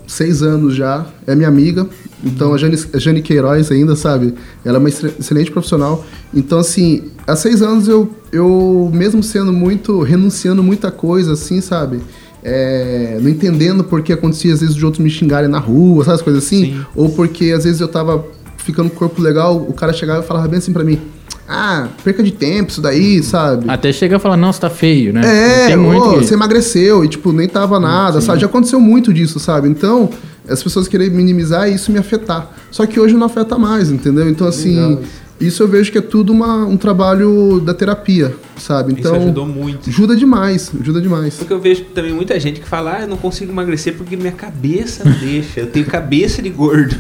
seis 0.07 0.41
anos 0.41 0.76
já. 0.76 1.05
É 1.28 1.36
minha 1.36 1.47
amiga. 1.47 1.88
Então 2.24 2.53
a 2.53 2.57
Jane, 2.57 2.78
a 2.93 2.97
Jane 2.97 3.22
Queiroz 3.22 3.72
ainda, 3.72 3.95
sabe? 3.95 4.34
Ela 4.65 4.78
é 4.78 4.80
uma 4.80 4.89
excelente 4.89 5.51
profissional. 5.51 6.03
Então, 6.34 6.59
assim, 6.59 7.03
há 7.26 7.36
seis 7.36 7.61
anos 7.61 7.88
eu, 7.88 8.09
eu 8.32 8.89
mesmo 8.93 9.24
sendo 9.24 9.53
muito, 9.53 10.01
renunciando 10.01 10.61
muita 10.61 10.91
coisa, 10.91 11.34
assim, 11.34 11.61
sabe? 11.61 12.01
É, 12.43 13.17
não 13.22 13.30
entendendo 13.30 13.84
por 13.84 14.01
que 14.01 14.13
acontecia 14.13 14.53
às 14.53 14.61
vezes 14.61 14.76
de 14.76 14.86
outros 14.86 15.03
me 15.03 15.09
xingarem 15.09 15.49
na 15.49 15.59
rua, 15.59 16.03
sabe 16.05 16.15
as 16.15 16.22
coisas 16.22 16.43
assim? 16.45 16.65
Sim. 16.74 16.86
Ou 16.95 17.09
porque 17.09 17.51
às 17.51 17.63
vezes 17.63 17.82
eu 17.82 17.88
tava 17.88 18.26
ficando 18.57 18.89
com 18.89 18.95
o 18.95 18.99
corpo 18.99 19.22
legal, 19.22 19.57
o 19.57 19.74
cara 19.74 19.91
chegava 19.91 20.24
e 20.24 20.28
falava 20.28 20.47
bem 20.47 20.59
assim 20.59 20.72
pra 20.72 20.84
mim: 20.84 20.99
Ah, 21.47 21.88
perca 22.03 22.24
de 22.24 22.32
tempo 22.32 22.72
isso 22.72 22.82
daí, 22.82 23.22
sabe? 23.24 23.65
Até 23.70 23.91
chega 23.91 24.15
a 24.15 24.20
falar, 24.20 24.38
não, 24.38 24.53
você 24.53 24.61
tá 24.61 24.70
feio, 24.70 25.11
né? 25.11 25.72
É, 25.72 25.78
ô, 25.78 26.17
você 26.17 26.34
emagreceu 26.34 27.03
e, 27.03 27.09
tipo, 27.09 27.34
nem 27.34 27.47
tava 27.47 27.80
nada, 27.80 28.22
sabe? 28.22 28.39
Já 28.39 28.45
aconteceu 28.45 28.80
muito 28.80 29.13
disso, 29.13 29.39
sabe? 29.39 29.67
Então, 29.67 30.09
as 30.50 30.64
pessoas 30.64 30.88
querem 30.88 31.10
minimizar 31.10 31.70
e 31.70 31.76
isso 31.76 31.91
me 31.91 32.00
afetar. 32.00 32.52
Só 32.72 32.86
que 32.86 33.00
hoje 33.00 33.16
não 33.16 33.26
afeta 33.26 33.58
mais, 33.58 33.91
entendeu? 33.91 34.30
Então, 34.30 34.47
assim, 34.47 34.76
Legal 34.76 35.04
Isso 35.39 35.64
eu 35.64 35.68
vejo 35.68 35.89
que 35.91 35.97
é 35.97 36.02
tudo 36.02 36.34
uma, 36.34 36.66
um 36.66 36.76
trabalho 36.76 37.62
da 37.62 37.74
terapia, 37.74 38.36
sabe? 38.58 38.91
Então, 38.91 39.16
Isso 39.16 39.24
ajudou 39.24 39.45
muito. 39.45 39.89
ajuda 39.89 40.16
demais, 40.16 40.70
ajuda 40.82 41.00
demais. 41.00 41.36
Porque 41.36 41.54
eu 41.54 41.62
vejo 41.62 41.86
também 41.95 42.14
muita 42.14 42.38
gente 42.39 42.60
que 42.60 42.68
fala, 42.68 42.97
ah, 42.97 43.02
eu 43.04 43.08
não 43.08 43.16
consigo 43.16 43.52
emagrecer 43.52 43.95
porque 43.95 44.18
minha 44.18 44.34
cabeça 44.34 45.06
não 45.06 45.14
deixa. 45.14 45.62
Eu 45.62 45.68
tenho 45.68 45.86
cabeça 45.86 46.41
de 46.41 46.50
gordo. 46.50 46.93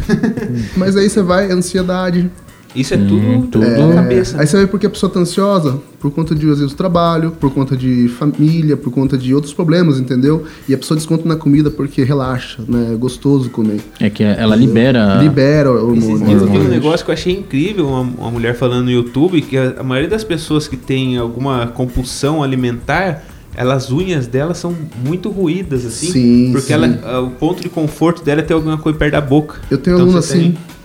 Mas 0.77 0.95
aí 0.95 1.09
você 1.09 1.21
vai, 1.21 1.51
ansiedade. 1.51 2.29
Isso 2.75 2.93
é 2.93 2.97
Hum, 2.97 3.07
tudo, 3.07 3.47
tudo 3.47 3.87
na 3.87 3.95
cabeça. 3.95 4.39
Aí 4.39 4.45
você 4.45 4.57
vê 4.57 4.67
porque 4.67 4.85
a 4.85 4.89
pessoa 4.89 5.11
tá 5.11 5.19
ansiosa 5.19 5.79
por 5.99 6.11
conta 6.11 6.35
de, 6.35 6.41
às 6.49 6.59
vezes, 6.59 6.71
do 6.71 6.77
trabalho, 6.77 7.31
por 7.31 7.51
conta 7.51 7.75
de 7.75 8.07
família, 8.09 8.77
por 8.77 8.91
conta 8.91 9.17
de 9.17 9.33
outros 9.33 9.53
problemas, 9.53 9.99
entendeu? 9.99 10.43
E 10.67 10.73
a 10.73 10.77
pessoa 10.77 10.95
desconta 10.95 11.27
na 11.27 11.35
comida 11.35 11.71
porque 11.71 12.03
relaxa, 12.03 12.63
né? 12.67 12.91
É 12.93 12.95
gostoso 12.95 13.49
comer. 13.49 13.81
É 13.99 14.09
que 14.09 14.23
ela 14.23 14.55
libera. 14.55 15.15
Libera 15.21 15.71
o 15.71 15.95
Esses 15.95 16.09
hormônio. 16.09 16.47
dias 16.49 16.65
um 16.65 16.69
negócio 16.69 17.03
que 17.05 17.11
eu 17.11 17.13
achei 17.13 17.33
incrível, 17.37 17.87
uma, 17.87 18.01
uma 18.01 18.31
mulher 18.31 18.55
falando 18.55 18.85
no 18.85 18.91
YouTube, 18.91 19.41
que 19.41 19.57
a, 19.57 19.75
a 19.79 19.83
maioria 19.83 20.09
das 20.09 20.23
pessoas 20.23 20.67
que 20.67 20.77
tem 20.77 21.17
alguma 21.17 21.67
compulsão 21.67 22.43
alimentar, 22.43 23.23
elas, 23.55 23.85
as 23.85 23.91
unhas 23.91 24.27
delas 24.27 24.57
são 24.57 24.75
muito 25.03 25.29
ruídas, 25.29 25.85
assim. 25.85 26.11
Sim, 26.11 26.49
porque 26.51 26.67
sim. 26.67 26.73
Ela, 26.73 26.99
a- 27.03 27.19
o 27.21 27.31
ponto 27.31 27.61
de 27.61 27.67
conforto 27.67 28.23
dela 28.23 28.41
é 28.41 28.43
ter 28.43 28.53
alguma 28.53 28.77
coisa 28.77 28.97
perto 28.97 29.13
da 29.13 29.21
boca. 29.21 29.55
Eu 29.71 29.77
tenho 29.79 29.95
Então 29.97 30.07
tem- 30.09 30.17
assim. 30.19 30.55
A- 30.75 30.78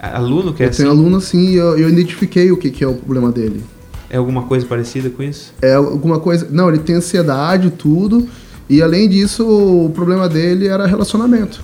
Aluno 0.00 0.52
que 0.52 0.62
é 0.62 0.66
Eu 0.66 0.70
assim? 0.70 0.82
tenho 0.82 0.90
aluno 0.90 1.16
assim 1.16 1.50
e 1.50 1.56
eu, 1.56 1.78
eu 1.78 1.88
identifiquei 1.88 2.52
o 2.52 2.56
que, 2.56 2.70
que 2.70 2.84
é 2.84 2.86
o 2.86 2.94
problema 2.94 3.32
dele. 3.32 3.62
É 4.08 4.18
alguma 4.18 4.42
coisa 4.42 4.64
parecida 4.66 5.10
com 5.10 5.22
isso? 5.22 5.52
É 5.60 5.74
alguma 5.74 6.20
coisa. 6.20 6.46
Não, 6.50 6.68
ele 6.68 6.78
tem 6.78 6.96
ansiedade, 6.96 7.70
tudo. 7.70 8.28
E 8.68 8.82
além 8.82 9.08
disso, 9.08 9.46
o 9.46 9.90
problema 9.90 10.28
dele 10.28 10.68
era 10.68 10.86
relacionamento. 10.86 11.60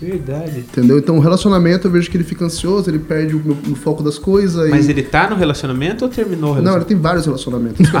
Verdade. 0.00 0.60
Entendeu? 0.60 0.98
Então, 0.98 1.16
o 1.16 1.20
relacionamento 1.20 1.86
eu 1.86 1.90
vejo 1.90 2.10
que 2.10 2.16
ele 2.18 2.24
fica 2.24 2.44
ansioso, 2.44 2.90
ele 2.90 2.98
perde 2.98 3.34
o, 3.34 3.56
o 3.70 3.74
foco 3.74 4.02
das 4.02 4.18
coisas. 4.18 4.68
Mas 4.68 4.88
e... 4.88 4.90
ele 4.90 5.02
tá 5.02 5.30
no 5.30 5.36
relacionamento 5.36 6.04
ou 6.04 6.10
terminou 6.10 6.52
o 6.52 6.60
Não, 6.60 6.76
ele 6.76 6.84
relacionamento? 6.84 6.88
tem 6.88 6.98
vários 6.98 7.24
relacionamentos. 7.24 7.88
que 7.88 7.96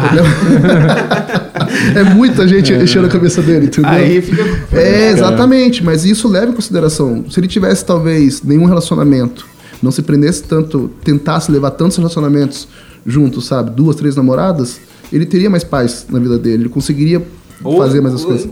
é 1.96 2.00
é 2.00 2.04
muita 2.04 2.46
gente 2.46 2.72
enchendo 2.72 3.06
a 3.06 3.10
cabeça 3.10 3.40
dele, 3.40 3.66
entendeu? 3.66 3.90
Aí 3.90 4.20
fica. 4.20 4.42
É, 4.72 5.10
exatamente, 5.10 5.82
mas 5.82 6.04
isso 6.04 6.28
leva 6.28 6.52
em 6.52 6.54
consideração. 6.54 7.24
Se 7.30 7.40
ele 7.40 7.48
tivesse, 7.48 7.82
talvez, 7.84 8.42
nenhum 8.42 8.66
relacionamento, 8.66 9.46
não 9.82 9.90
se 9.90 10.02
prendesse 10.02 10.42
tanto, 10.44 10.90
tentasse 11.04 11.50
levar 11.52 11.72
tantos 11.72 11.96
relacionamentos 11.96 12.66
juntos, 13.04 13.46
sabe? 13.46 13.70
Duas, 13.70 13.96
três 13.96 14.16
namoradas, 14.16 14.80
ele 15.12 15.26
teria 15.26 15.48
mais 15.50 15.62
paz 15.64 16.06
na 16.10 16.18
vida 16.18 16.38
dele, 16.38 16.62
ele 16.64 16.68
conseguiria 16.68 17.22
Ou- 17.62 17.76
fazer 17.78 18.00
mais 18.00 18.14
as 18.14 18.22
ou- 18.22 18.28
coisas. 18.28 18.48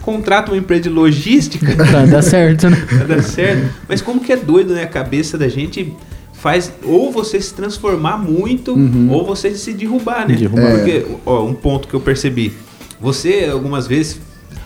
Contrata 0.00 0.50
uma 0.52 0.56
empresa 0.58 0.82
de 0.82 0.88
logística 0.88 1.66
Pra 1.74 2.06
dar 2.06 2.22
certo, 2.22 2.70
né? 2.70 2.76
pra 2.88 3.04
dar 3.04 3.22
certo. 3.22 3.68
Mas 3.88 4.00
como 4.00 4.20
que 4.20 4.32
é 4.32 4.36
doido, 4.36 4.72
né? 4.74 4.84
A 4.84 4.88
cabeça 4.88 5.36
da 5.36 5.48
gente 5.48 5.92
faz 6.32 6.72
ou 6.84 7.10
você 7.12 7.40
se 7.40 7.52
transformar 7.54 8.16
muito 8.18 8.72
Uhum. 8.72 9.08
ou 9.10 9.24
você 9.26 9.54
se 9.54 9.72
derrubar, 9.72 10.26
né? 10.28 10.34
Derrubar. 10.36 10.72
Porque, 10.76 11.04
ó, 11.26 11.44
um 11.44 11.54
ponto 11.54 11.86
que 11.88 11.94
eu 11.94 12.00
percebi. 12.00 12.52
Você 13.00 13.48
algumas 13.52 13.86
vezes 13.86 14.18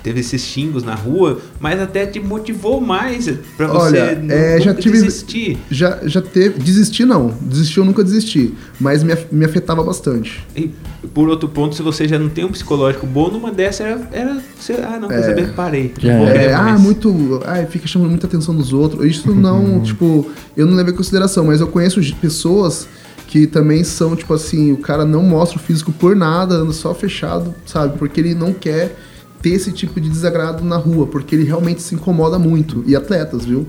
teve 0.06 0.20
esses 0.20 0.40
xingos 0.40 0.84
na 0.84 0.94
rua, 0.94 1.40
mas 1.58 1.80
até 1.80 2.06
te 2.06 2.20
motivou 2.20 2.80
mais 2.80 3.28
pra 3.56 3.66
você 3.66 3.98
Olha, 4.00 4.14
nu- 4.14 4.32
é, 4.32 4.60
já 4.60 4.72
tive- 4.72 5.00
desistir. 5.02 5.58
Já, 5.68 5.98
já 6.04 6.22
teve. 6.22 6.60
Desistir 6.60 7.04
não. 7.04 7.34
Desistir 7.40 7.78
eu 7.80 7.84
nunca 7.84 8.04
desisti. 8.04 8.54
Mas 8.78 9.02
me, 9.02 9.16
me 9.32 9.44
afetava 9.44 9.82
bastante. 9.82 10.46
E 10.54 10.70
por 11.12 11.28
outro 11.28 11.48
ponto, 11.48 11.74
se 11.74 11.82
você 11.82 12.06
já 12.06 12.18
não 12.20 12.28
tem 12.28 12.44
um 12.44 12.52
psicológico 12.52 13.04
bom, 13.04 13.30
numa 13.32 13.50
dessa 13.50 13.82
era, 13.82 14.08
era 14.12 14.36
você, 14.56 14.74
ah, 14.74 14.96
não, 15.00 15.08
quer 15.08 15.22
saber, 15.24 15.52
parei. 15.54 15.92
Não 16.00 16.10
É, 16.28 16.44
É, 16.46 16.54
ah, 16.54 16.78
muito. 16.78 17.40
Ah, 17.44 17.66
fica 17.68 17.88
chamando 17.88 18.10
muita 18.10 18.28
atenção 18.28 18.54
dos 18.54 18.72
outros. 18.72 19.04
Isso 19.04 19.34
não, 19.34 19.80
tipo, 19.80 20.30
eu 20.56 20.66
não 20.66 20.74
levei 20.76 20.92
em 20.94 20.96
consideração, 20.96 21.44
mas 21.46 21.60
eu 21.60 21.66
conheço 21.66 22.00
pessoas 22.20 22.86
que 23.26 23.44
também 23.44 23.82
são, 23.82 24.14
tipo 24.14 24.32
assim, 24.32 24.70
o 24.70 24.76
cara 24.76 25.04
não 25.04 25.20
mostra 25.24 25.58
o 25.58 25.60
físico 25.60 25.90
por 25.90 26.14
nada, 26.14 26.54
anda 26.54 26.72
só 26.72 26.94
fechado, 26.94 27.52
sabe? 27.66 27.98
Porque 27.98 28.20
ele 28.20 28.36
não 28.36 28.52
quer 28.52 28.96
ter 29.42 29.50
esse 29.50 29.70
tipo 29.72 30.00
de 30.00 30.08
desagrado 30.08 30.64
na 30.64 30.76
rua, 30.76 31.06
porque 31.06 31.34
ele 31.34 31.44
realmente 31.44 31.82
se 31.82 31.94
incomoda 31.94 32.38
muito. 32.38 32.82
E 32.86 32.94
atletas, 32.96 33.44
viu? 33.44 33.66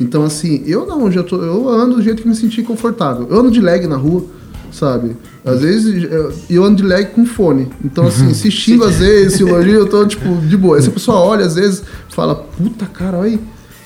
Então, 0.00 0.24
assim, 0.24 0.62
eu 0.66 0.86
não, 0.86 1.10
já 1.12 1.22
tô, 1.22 1.36
eu 1.42 1.68
ando 1.68 1.96
do 1.96 2.02
jeito 2.02 2.22
que 2.22 2.28
me 2.28 2.34
senti 2.34 2.62
confortável. 2.62 3.26
Eu 3.30 3.40
ando 3.40 3.50
de 3.50 3.60
leg 3.60 3.86
na 3.86 3.96
rua, 3.96 4.24
sabe? 4.72 5.14
Às 5.44 5.60
vezes 5.60 6.04
eu, 6.10 6.32
eu 6.48 6.64
ando 6.64 6.76
de 6.76 6.82
leg 6.82 7.10
com 7.10 7.26
fone. 7.26 7.68
Então, 7.84 8.06
assim, 8.06 8.32
se 8.34 8.50
xingo 8.50 8.84
às 8.84 8.96
vezes, 8.96 9.34
se 9.34 9.42
elogio, 9.42 9.74
eu 9.74 9.86
tô, 9.86 10.06
tipo, 10.06 10.36
de 10.46 10.56
boa. 10.56 10.76
Aí 10.76 10.82
se 10.82 10.88
a 10.88 10.92
pessoa 10.92 11.18
olha, 11.18 11.44
às 11.44 11.54
vezes, 11.54 11.82
fala, 12.08 12.34
puta 12.34 12.86
cara, 12.86 13.18
olha 13.18 13.32
aí. 13.32 13.40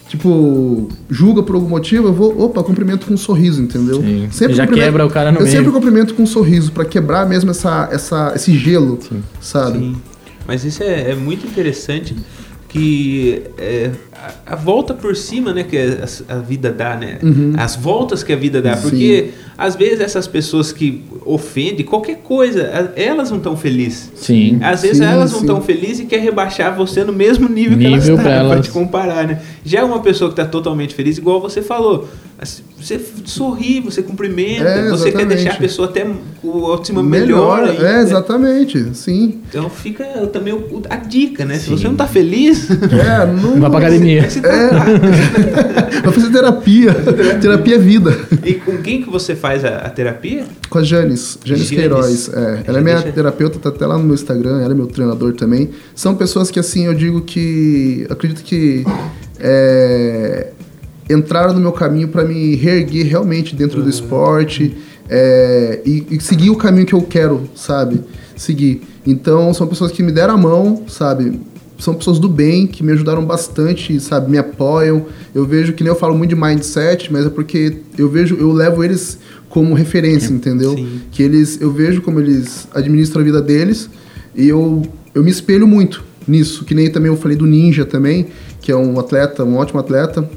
Tipo, 0.09 0.89
julga 1.11 1.43
por 1.43 1.57
algum 1.57 1.69
motivo, 1.69 2.07
eu 2.09 2.13
vou, 2.13 2.41
opa, 2.41 2.63
cumprimento 2.63 3.07
com 3.07 3.15
um 3.15 3.17
sorriso, 3.17 3.61
entendeu? 3.61 3.97
Sim. 4.01 4.29
Já 4.31 4.65
cumprimento- 4.65 4.75
quebra 4.75 5.07
o 5.07 5.11
cara 5.11 5.33
no 5.33 5.39
Eu 5.39 5.43
meio. 5.45 5.57
sempre 5.57 5.73
cumprimento 5.73 6.15
com 6.15 6.23
um 6.23 6.27
sorriso, 6.27 6.71
pra 6.71 6.85
quebrar 6.85 7.29
mesmo 7.29 7.51
essa, 7.51 7.89
essa, 7.91 8.33
esse 8.37 8.57
gelo, 8.57 8.99
sabe? 9.41 9.79
Sim. 9.79 9.97
Mas 10.47 10.65
isso 10.65 10.83
é, 10.83 11.11
é 11.11 11.15
muito 11.15 11.47
interessante 11.47 12.15
que 12.69 13.43
é, 13.57 13.91
a, 14.47 14.53
a 14.53 14.57
volta 14.57 14.95
por 14.95 15.15
cima, 15.17 15.53
né, 15.53 15.63
que 15.65 15.77
a, 15.77 16.35
a 16.35 16.39
vida 16.39 16.71
dá, 16.73 16.97
né? 16.97 17.19
As 17.57 17.77
voltas 17.77 18.23
que 18.23 18.33
a 18.33 18.37
vida 18.37 18.61
dá, 18.63 18.71
Uhum. 18.71 18.77
Sim. 18.77 18.83
porque 18.91 19.31
às 19.57 19.77
vezes 19.77 20.01
essas 20.01 20.27
pessoas 20.27 20.73
que 20.73 21.05
ofendem 21.25 21.85
qualquer 21.87 22.17
coisa, 22.17 22.63
elas 22.97 23.31
não 23.31 23.39
estão 23.39 23.57
felizes. 23.57 24.11
Sim. 24.17 24.59
Às 24.63 24.83
vezes 24.83 24.99
Sim, 24.99 25.05
elas 25.05 25.31
não 25.31 25.39
sim. 25.39 25.45
estão 25.45 25.61
felizes 25.63 26.01
e 26.01 26.05
quer 26.07 26.21
rebaixar 26.21 26.75
você 26.77 27.05
no 27.05 27.13
mesmo 27.13 27.49
nível, 27.49 27.79
que 27.79 27.85
Nível 27.85 27.93
elas 27.93 28.05
estão, 28.09 28.17
pra 28.17 28.25
pra, 28.25 28.35
elas. 28.55 28.67
te 28.67 28.73
comparar, 28.73 29.27
né? 29.27 29.41
Já 29.65 29.85
uma 29.85 30.01
pessoa 30.01 30.29
que 30.31 30.41
está 30.41 30.45
totalmente 30.51 30.95
feliz, 30.95 31.17
igual 31.19 31.41
você 31.41 31.63
falou, 31.63 32.09
assim, 32.39 32.63
você 32.81 33.01
sorri, 33.25 33.81
você 33.81 34.03
cumprimenta, 34.03 34.65
É, 34.69 34.91
você 34.91 35.11
quer 35.13 35.25
deixar 35.25 35.53
a 35.53 35.57
pessoa 35.57 35.89
até 35.89 36.07
o 36.43 36.67
autoestima 36.67 37.03
melhor. 37.03 37.61
Melhor, 37.63 37.71
ainda. 37.71 37.89
é, 37.99 38.01
exatamente, 38.03 38.95
sim. 38.95 39.41
Então 39.49 39.71
fica 39.71 40.05
também 40.33 40.55
a 40.91 40.97
dica, 40.97 41.45
né? 41.45 41.55
Se 41.59 41.71
você 41.71 41.87
não 41.87 41.95
tá 41.95 42.07
feliz, 42.07 42.69
É, 42.93 43.25
não. 43.41 43.61
Vai 43.61 43.71
pra 43.71 43.79
academia. 43.79 44.14
Vai 44.21 44.31
se 44.31 44.41
tratar. 44.41 44.85
Vai 46.03 46.13
fazer 46.13 46.31
terapia. 46.31 46.95
terapia 47.41 47.75
é 47.75 47.79
vida. 47.79 48.17
E 48.45 48.55
com 48.55 48.77
quem 48.79 49.03
que 49.03 49.11
você 49.11 49.35
faz 49.35 49.65
a, 49.65 49.79
a 49.79 49.91
terapia? 49.91 50.45
Com 50.69 50.79
a 50.79 50.83
Janis, 50.83 51.39
Janis. 51.45 51.69
Queiroz. 51.71 52.31
É, 52.33 52.63
ela 52.67 52.79
é 52.79 52.83
minha 52.83 52.97
Deixa- 52.97 53.13
terapeuta, 53.13 53.59
tá 53.59 53.69
até 53.71 53.87
lá 53.87 53.97
no 53.97 54.05
meu 54.05 54.15
Instagram, 54.15 54.61
ela 54.63 54.73
é 54.73 54.77
meu 54.77 54.87
treinador 54.87 55.33
também. 55.35 55.71
São 55.95 56.15
pessoas 56.15 56.51
que, 56.51 56.59
assim, 56.59 56.87
eu 56.87 56.95
digo 56.95 57.21
que. 57.23 58.07
Acredito 58.11 58.43
que. 58.43 58.85
é, 59.41 60.49
entraram 61.09 61.53
no 61.53 61.61
meu 61.61 61.73
caminho 61.73 62.09
para 62.09 62.25
me 62.25 62.55
reerguer 62.57 63.07
realmente 63.07 63.55
dentro 63.55 63.83
do 63.83 63.91
esporte 63.91 64.75
é, 65.09 65.81
e, 65.85 66.07
e 66.13 66.21
seguir 66.21 66.49
o 66.51 66.57
caminho 66.57 66.87
que 66.87 66.95
eu 66.95 67.03
quero, 67.03 67.49
sabe? 67.55 68.01
Seguir. 68.37 68.83
Então, 69.07 69.53
são 69.53 69.67
pessoas 69.67 69.93
que 69.93 70.03
me 70.03 70.11
deram 70.11 70.35
a 70.35 70.39
mão, 70.39 70.83
sabe? 70.89 71.39
São 71.79 71.95
pessoas 71.95 72.19
do 72.19 72.29
bem 72.29 72.67
que 72.67 72.83
me 72.83 72.93
ajudaram 72.93 73.25
bastante, 73.25 73.99
sabe? 74.01 74.31
Me 74.31 74.39
apoiam. 74.39 75.07
Eu 75.35 75.45
vejo 75.45 75.73
que 75.73 75.83
nem 75.83 75.93
eu 75.93 75.99
falo 75.99 76.17
muito 76.17 76.31
de 76.31 76.37
mindset, 76.37 77.13
mas 77.13 77.27
é 77.27 77.31
porque 77.31 77.79
eu 77.99 78.09
vejo, 78.09 78.37
eu 78.37 78.53
levo 78.53 78.85
eles 78.85 79.19
como 79.49 79.75
referência, 79.75 80.33
entendeu? 80.33 80.75
Sim. 80.75 81.01
Que 81.11 81.23
eles, 81.23 81.61
eu 81.61 81.73
vejo 81.73 82.03
como 82.03 82.21
eles 82.21 82.69
administram 82.73 83.23
a 83.23 83.25
vida 83.25 83.43
deles 83.43 83.89
e 84.35 84.49
eu, 84.49 84.83
eu 85.15 85.23
me 85.23 85.31
espelho 85.31 85.67
muito 85.67 86.03
nisso. 86.27 86.65
Que 86.65 86.75
nem 86.75 86.91
também 86.91 87.11
eu 87.11 87.17
falei 87.17 87.37
do 87.37 87.47
Ninja 87.47 87.85
também, 87.85 88.27
que 88.61 88.73
é 88.73 88.77
um 88.77 88.99
atleta, 88.99 89.45
um 89.45 89.57
ótimo 89.57 89.81
atleta. 89.81 90.29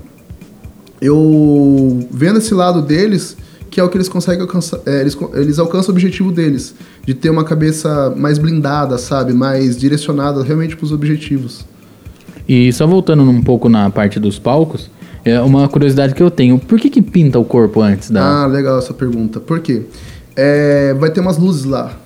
Eu 1.02 2.08
vendo 2.12 2.40
esse 2.40 2.54
lado 2.54 2.82
deles, 2.82 3.38
que 3.70 3.80
é 3.80 3.84
o 3.84 3.90
que 3.90 3.98
eles 3.98 4.10
conseguem 4.10 4.42
alcançar, 4.42 4.80
é, 4.86 5.02
eles, 5.02 5.18
eles 5.34 5.60
alcançam 5.60 5.90
o 5.90 5.92
objetivo 5.96 6.32
deles, 6.32 6.74
de 7.06 7.14
ter 7.14 7.30
uma 7.30 7.44
cabeça 7.44 8.14
mais 8.16 8.38
blindada, 8.38 8.98
sabe? 8.98 9.34
Mais 9.34 9.78
direcionada 9.78 10.44
realmente 10.44 10.76
para 10.76 10.86
os 10.86 10.92
objetivos. 10.92 11.66
E 12.48 12.72
só 12.74 12.88
voltando 12.88 13.24
um 13.24 13.42
pouco 13.42 13.68
na 13.70 13.90
parte 13.90 14.20
dos 14.20 14.40
palcos, 14.40 14.90
é 15.26 15.40
uma 15.42 15.68
curiosidade 15.68 16.16
que 16.16 16.24
eu 16.24 16.32
tenho. 16.32 16.58
Por 16.58 16.80
que 16.80 16.90
que 16.90 17.02
pinta 17.02 17.38
o 17.38 17.44
corpo 17.44 17.82
antes 17.82 18.10
da... 18.10 18.44
Ah, 18.44 18.48
legal 18.48 18.80
essa 18.80 18.94
pergunta. 18.94 19.40
Por 19.42 19.60
quê? 19.60 19.82
É, 20.36 20.94
vai 20.94 21.10
ter 21.12 21.20
umas 21.20 21.38
luzes 21.38 21.66
lá. 21.66 21.98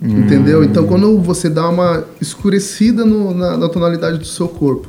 Entendeu? 0.00 0.62
Então, 0.62 0.86
quando 0.86 1.18
você 1.18 1.50
dá 1.50 1.68
uma 1.68 2.04
escurecida 2.20 3.04
no- 3.04 3.34
na, 3.34 3.56
na 3.56 3.68
tonalidade 3.68 4.18
do 4.18 4.24
seu 4.24 4.46
corpo, 4.46 4.86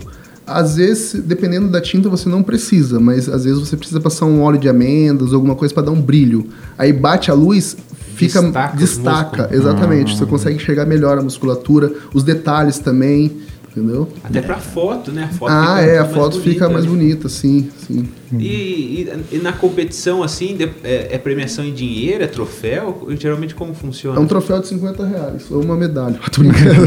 às 0.51 0.75
vezes, 0.75 1.21
dependendo 1.21 1.67
da 1.67 1.81
tinta, 1.81 2.09
você 2.09 2.27
não 2.27 2.43
precisa, 2.43 2.99
mas 2.99 3.29
às 3.29 3.43
vezes 3.43 3.59
você 3.59 3.77
precisa 3.77 3.99
passar 3.99 4.25
um 4.25 4.41
óleo 4.41 4.59
de 4.59 4.67
amêndoas, 4.67 5.33
alguma 5.33 5.55
coisa 5.55 5.73
para 5.73 5.83
dar 5.83 5.91
um 5.91 6.01
brilho. 6.01 6.47
Aí 6.77 6.91
bate 6.91 7.31
a 7.31 7.33
luz, 7.33 7.77
fica 8.15 8.41
Destaca 8.41 8.77
destaca, 8.77 9.49
exatamente. 9.51 10.17
Você 10.17 10.25
consegue 10.25 10.55
enxergar 10.57 10.85
melhor 10.85 11.17
a 11.17 11.21
musculatura, 11.21 11.91
os 12.13 12.23
detalhes 12.23 12.79
também, 12.79 13.37
entendeu? 13.71 14.07
Até 14.23 14.41
pra 14.41 14.57
foto, 14.57 15.11
né? 15.11 15.29
A 15.31 15.33
foto 15.35 15.51
ah, 15.51 15.81
é, 15.81 15.97
a 15.97 16.03
mais 16.03 16.13
foto 16.15 16.31
bonita, 16.37 16.49
fica 16.49 16.69
mais 16.69 16.85
né? 16.85 16.91
bonita, 16.91 17.29
sim, 17.29 17.69
sim. 17.87 18.07
E, 18.37 18.45
e- 18.45 19.09
e 19.31 19.37
na 19.39 19.51
competição, 19.51 20.21
assim, 20.21 20.55
de- 20.55 20.69
é, 20.83 21.15
é 21.15 21.17
premiação 21.17 21.65
em 21.65 21.73
dinheiro, 21.73 22.23
é 22.23 22.27
troféu? 22.27 23.07
Geralmente 23.19 23.55
como 23.55 23.73
funciona? 23.73 24.17
É 24.17 24.19
um 24.19 24.27
troféu 24.27 24.59
de 24.59 24.67
50 24.67 25.05
reais, 25.05 25.45
ou 25.49 25.63
uma 25.63 25.75
medalha. 25.75 26.19
Tô 26.31 26.41
brincando. 26.41 26.85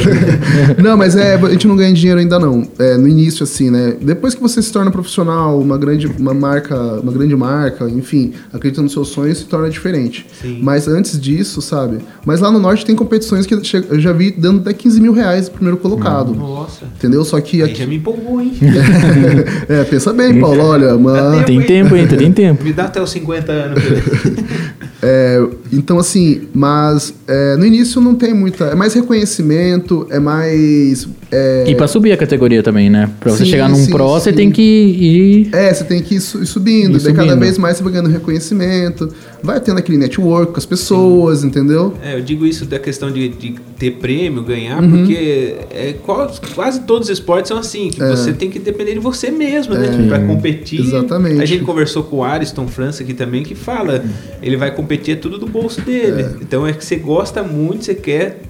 não, 0.83 0.97
mas 0.97 1.16
é, 1.16 1.35
a 1.35 1.51
gente 1.51 1.66
não 1.66 1.76
ganha 1.76 1.93
dinheiro 1.93 2.20
ainda 2.20 2.39
não. 2.39 2.66
É, 2.78 2.97
no 2.97 3.09
início, 3.09 3.43
assim, 3.43 3.70
né? 3.70 3.97
Depois 4.01 4.35
que 4.35 4.41
você 4.41 4.62
se 4.62 4.70
torna 4.72 4.91
profissional, 4.91 5.59
uma 5.61 5.76
grande, 5.76 6.07
uma 6.07 6.33
marca, 6.35 6.76
uma 7.01 7.11
grande 7.12 7.35
marca, 7.35 7.89
enfim, 7.89 8.33
acredita 8.53 8.80
nos 8.83 8.93
seus 8.93 9.09
sonhos, 9.09 9.39
se 9.39 9.45
torna 9.47 9.68
diferente. 9.68 10.26
Sim. 10.41 10.61
Mas 10.62 10.87
antes 10.87 11.20
disso, 11.20 11.61
sabe? 11.61 11.99
Mas 12.24 12.41
lá 12.41 12.51
no 12.51 12.61
norte 12.61 12.87
tem 12.87 12.95
competições 12.95 13.47
que 13.47 13.55
eu 13.55 14.01
já 14.01 14.12
vi 14.12 14.30
dando 14.30 14.61
até 14.61 14.72
15 14.72 15.01
mil 15.01 15.12
reais 15.12 15.49
pro 15.49 15.57
primeiro 15.57 15.78
colocado. 15.78 16.35
Nossa. 16.35 16.72
Entendeu? 16.97 17.25
Só 17.25 17.41
que 17.41 17.62
Aí 17.62 17.70
aqui. 17.70 17.79
já 17.81 17.87
me 17.87 17.97
empolgou, 17.97 18.41
hein? 18.41 18.53
é, 19.68 19.85
pensa 19.85 20.12
bem, 20.12 20.39
Paulo. 20.41 20.62
Olha, 20.62 20.97
uma. 20.97 21.43
Tem 21.45 21.61
tempo 21.62 21.95
ainda, 21.95 22.16
tem 22.16 22.33
tempo. 22.33 22.62
Me 22.64 22.73
dá 22.73 22.85
até 22.85 23.01
os 23.01 23.11
50 23.11 23.53
anos. 23.53 23.83
É, 25.05 25.45
então, 25.73 25.99
assim, 25.99 26.43
mas 26.53 27.14
é, 27.27 27.57
no 27.57 27.64
início 27.64 28.01
não 28.01 28.14
tem 28.14 28.35
muita. 28.35 28.64
É 28.66 28.75
mais 28.75 28.93
reconhecimento, 28.95 30.07
é 30.11 30.18
mais. 30.18 31.09
É, 31.31 31.64
E 31.66 31.75
pra 31.75 31.89
subir 31.89 32.12
a 32.12 32.16
categoria 32.16 32.62
também, 32.62 32.91
né? 32.91 33.09
Pra 33.18 33.33
você 33.33 33.45
Sim, 33.45 33.51
chegar 33.51 33.68
num 33.68 33.77
sim, 33.77 33.91
pro, 33.91 34.07
você 34.07 34.31
sim. 34.31 34.37
tem 34.37 34.51
que 34.51 34.61
ir. 34.62 35.49
é, 35.55 35.73
você 35.73 35.85
tem 35.85 36.03
que 36.03 36.16
ir, 36.16 36.20
su- 36.20 36.43
ir 36.43 36.47
subindo. 36.47 36.99
Ir 36.99 37.03
Daí 37.03 37.14
cada 37.14 37.35
vez 37.37 37.57
mais 37.57 37.77
você 37.79 37.83
vai 37.83 37.93
ganhando 37.93 38.11
reconhecimento. 38.11 39.09
Vai 39.43 39.59
tendo 39.61 39.79
aquele 39.79 39.99
network 39.99 40.53
com 40.53 40.59
as 40.59 40.66
pessoas, 40.66 41.43
entendeu? 41.43 41.95
É, 42.05 42.16
eu 42.16 42.20
digo 42.23 42.47
isso 42.47 42.64
da 42.66 42.79
questão 42.79 43.11
de, 43.11 43.29
de 43.29 43.55
ter 43.79 43.93
prêmio, 43.93 44.43
ganhar, 44.45 44.81
Uhum. 44.83 44.91
porque 44.99 45.57
é, 45.70 45.95
qual- 46.05 46.31
quase 46.55 46.81
todos 46.83 47.09
os 47.09 47.12
esportes 47.18 47.49
são 47.49 47.59
assim, 47.59 47.89
que 47.91 47.99
você 48.01 48.33
tem 48.33 48.51
que 48.51 48.59
depender 48.59 48.93
de 48.93 49.01
você 49.01 49.31
mesmo, 49.31 49.75
né? 49.75 50.07
Pra 50.07 50.20
competir. 50.20 50.81
É. 50.81 50.83
Exatamente. 50.83 51.41
A 51.41 51.45
gente 51.47 51.64
conversou 51.64 52.05
com 52.05 52.18
o 52.18 52.25
Ariston 52.25 52.68
França 52.68 53.03
aqui 53.03 53.14
também, 53.14 53.43
que 53.43 53.55
fala, 53.55 54.05
ele 54.43 54.57
vai 54.57 54.70
competir 54.73 55.14
é 55.14 55.16
tudo 55.16 55.39
do 55.39 55.47
bolso 55.62 55.80
dele. 55.80 56.36
Então 56.40 56.66
é 56.66 56.72
que 56.72 56.84
você 56.84 56.96
gosta 56.96 57.42
muito, 57.42 57.84
você 57.84 57.94
quer 57.94 58.42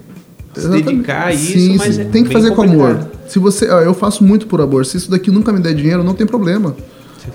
se 0.52 0.60
Exatamente. 0.60 0.84
dedicar 0.84 1.26
a 1.26 1.32
isso, 1.32 1.52
Sim, 1.52 1.76
mas 1.78 1.94
sim. 1.94 2.02
é 2.02 2.04
tem 2.04 2.24
que 2.24 2.32
fazer 2.32 2.50
com 2.54 2.62
amor. 2.62 2.94
complicado. 2.94 3.10
Se 3.28 3.38
você, 3.38 3.70
ó, 3.70 3.80
eu 3.80 3.94
faço 3.94 4.22
muito 4.22 4.46
por 4.46 4.60
amor. 4.60 4.84
Se 4.84 4.96
isso 4.98 5.10
daqui 5.10 5.30
nunca 5.30 5.52
me 5.52 5.60
der 5.60 5.74
dinheiro, 5.74 6.04
não 6.04 6.14
tem 6.14 6.26
problema. 6.26 6.76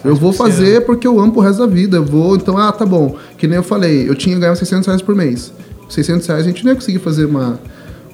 Eu 0.03 0.15
vou 0.15 0.34
fazer 0.34 0.86
porque 0.86 1.07
eu 1.07 1.19
amo 1.19 1.32
pro 1.32 1.41
resto 1.41 1.59
da 1.59 1.65
vida. 1.65 1.97
Eu 1.97 2.05
vou, 2.05 2.36
então, 2.36 2.57
ah, 2.57 2.71
tá 2.71 2.86
bom. 2.86 3.15
Que 3.38 3.47
nem 3.47 3.55
eu 3.57 3.63
falei, 3.63 4.07
eu 4.07 4.13
tinha 4.13 4.38
ganhado 4.38 4.57
600 4.59 4.86
reais 4.86 5.01
por 5.01 5.15
mês. 5.15 5.51
600 5.89 6.28
reais 6.28 6.43
a 6.43 6.47
gente 6.47 6.63
não 6.63 6.71
ia 6.71 6.75
conseguir 6.75 6.99
fazer 6.99 7.25
uma, 7.25 7.59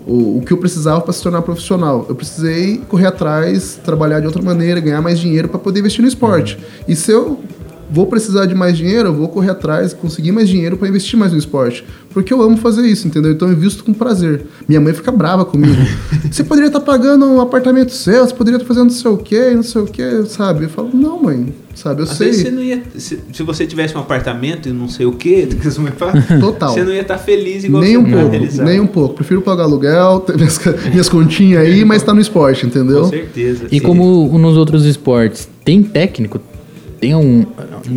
o, 0.06 0.38
o 0.38 0.44
que 0.46 0.54
eu 0.54 0.58
precisava 0.58 1.02
para 1.02 1.12
se 1.12 1.22
tornar 1.22 1.42
profissional. 1.42 2.06
Eu 2.08 2.16
precisei 2.16 2.78
correr 2.88 3.08
atrás, 3.08 3.80
trabalhar 3.84 4.20
de 4.20 4.28
outra 4.28 4.42
maneira, 4.42 4.80
ganhar 4.80 5.02
mais 5.02 5.20
dinheiro 5.20 5.50
para 5.50 5.60
poder 5.60 5.80
investir 5.80 6.02
no 6.02 6.08
esporte. 6.08 6.58
E 6.88 6.96
se 6.96 7.12
eu 7.12 7.40
vou 7.94 8.08
precisar 8.08 8.48
de 8.48 8.56
mais 8.56 8.76
dinheiro, 8.76 9.10
eu 9.10 9.14
vou 9.14 9.28
correr 9.28 9.52
atrás, 9.52 9.94
conseguir 9.94 10.32
mais 10.32 10.50
dinheiro 10.50 10.76
para 10.76 10.88
investir 10.88 11.18
mais 11.18 11.32
no 11.32 11.38
esporte. 11.38 11.86
Porque 12.10 12.34
eu 12.34 12.42
amo 12.42 12.58
fazer 12.58 12.82
isso, 12.88 13.08
entendeu? 13.08 13.32
Então 13.32 13.48
eu 13.48 13.54
invisto 13.54 13.84
com 13.84 13.94
prazer. 13.94 14.42
Minha 14.68 14.82
mãe 14.82 14.94
fica 14.94 15.12
brava 15.12 15.46
comigo. 15.46 15.76
você 16.32 16.44
poderia 16.44 16.68
estar 16.68 16.80
pagando 16.80 17.26
um 17.26 17.40
apartamento 17.40 17.92
seu, 17.92 18.26
você 18.26 18.34
poderia 18.34 18.58
estar 18.58 18.68
fazendo 18.68 18.86
não 18.86 18.90
sei 18.90 19.12
o 19.12 19.18
quê, 19.18 19.52
não 19.52 19.62
sei 19.62 19.82
o 19.82 19.86
quê, 19.86 20.24
sabe? 20.28 20.64
Eu 20.64 20.70
falo, 20.70 20.90
não, 20.92 21.22
mãe, 21.22 21.54
sabe? 21.76 22.02
Eu 22.02 22.06
Às 22.06 22.18
sei. 22.18 22.34
você 22.34 22.50
não 22.50 22.64
ia. 22.64 22.82
Se, 22.98 23.20
se 23.32 23.44
você 23.44 23.68
tivesse 23.68 23.96
um 23.96 24.00
apartamento 24.00 24.68
e 24.68 24.72
não 24.72 24.90
sei 24.90 25.06
o 25.06 25.12
quê, 25.12 25.48
Total. 26.40 26.74
você 26.74 26.84
não 26.84 26.92
ia 26.92 27.02
estar 27.02 27.20
feliz 27.20 27.64
igual 27.64 27.84
Nem 27.84 27.94
você 27.94 27.98
um 27.98 28.04
tá 28.06 28.18
pouco, 28.18 28.30
realizado. 28.32 28.66
nem 28.66 28.80
um 28.80 28.88
pouco. 28.88 29.16
Prefiro 29.16 29.42
pagar 29.42 29.64
aluguel, 29.64 30.20
ter 30.22 30.36
minhas, 30.36 30.60
minhas 30.90 31.10
continhas 31.10 31.62
aí, 31.62 31.86
mas 31.86 32.02
tá 32.02 32.12
no 32.12 32.22
esporte, 32.22 32.66
entendeu? 32.66 33.02
Com 33.02 33.10
certeza. 33.10 33.68
E 33.72 33.80
sim. 33.80 33.86
como 33.86 34.38
nos 34.40 34.58
outros 34.58 34.84
esportes 34.86 35.48
tem 35.64 35.84
técnico, 35.84 36.40
tem 37.04 37.14
um, 37.14 37.46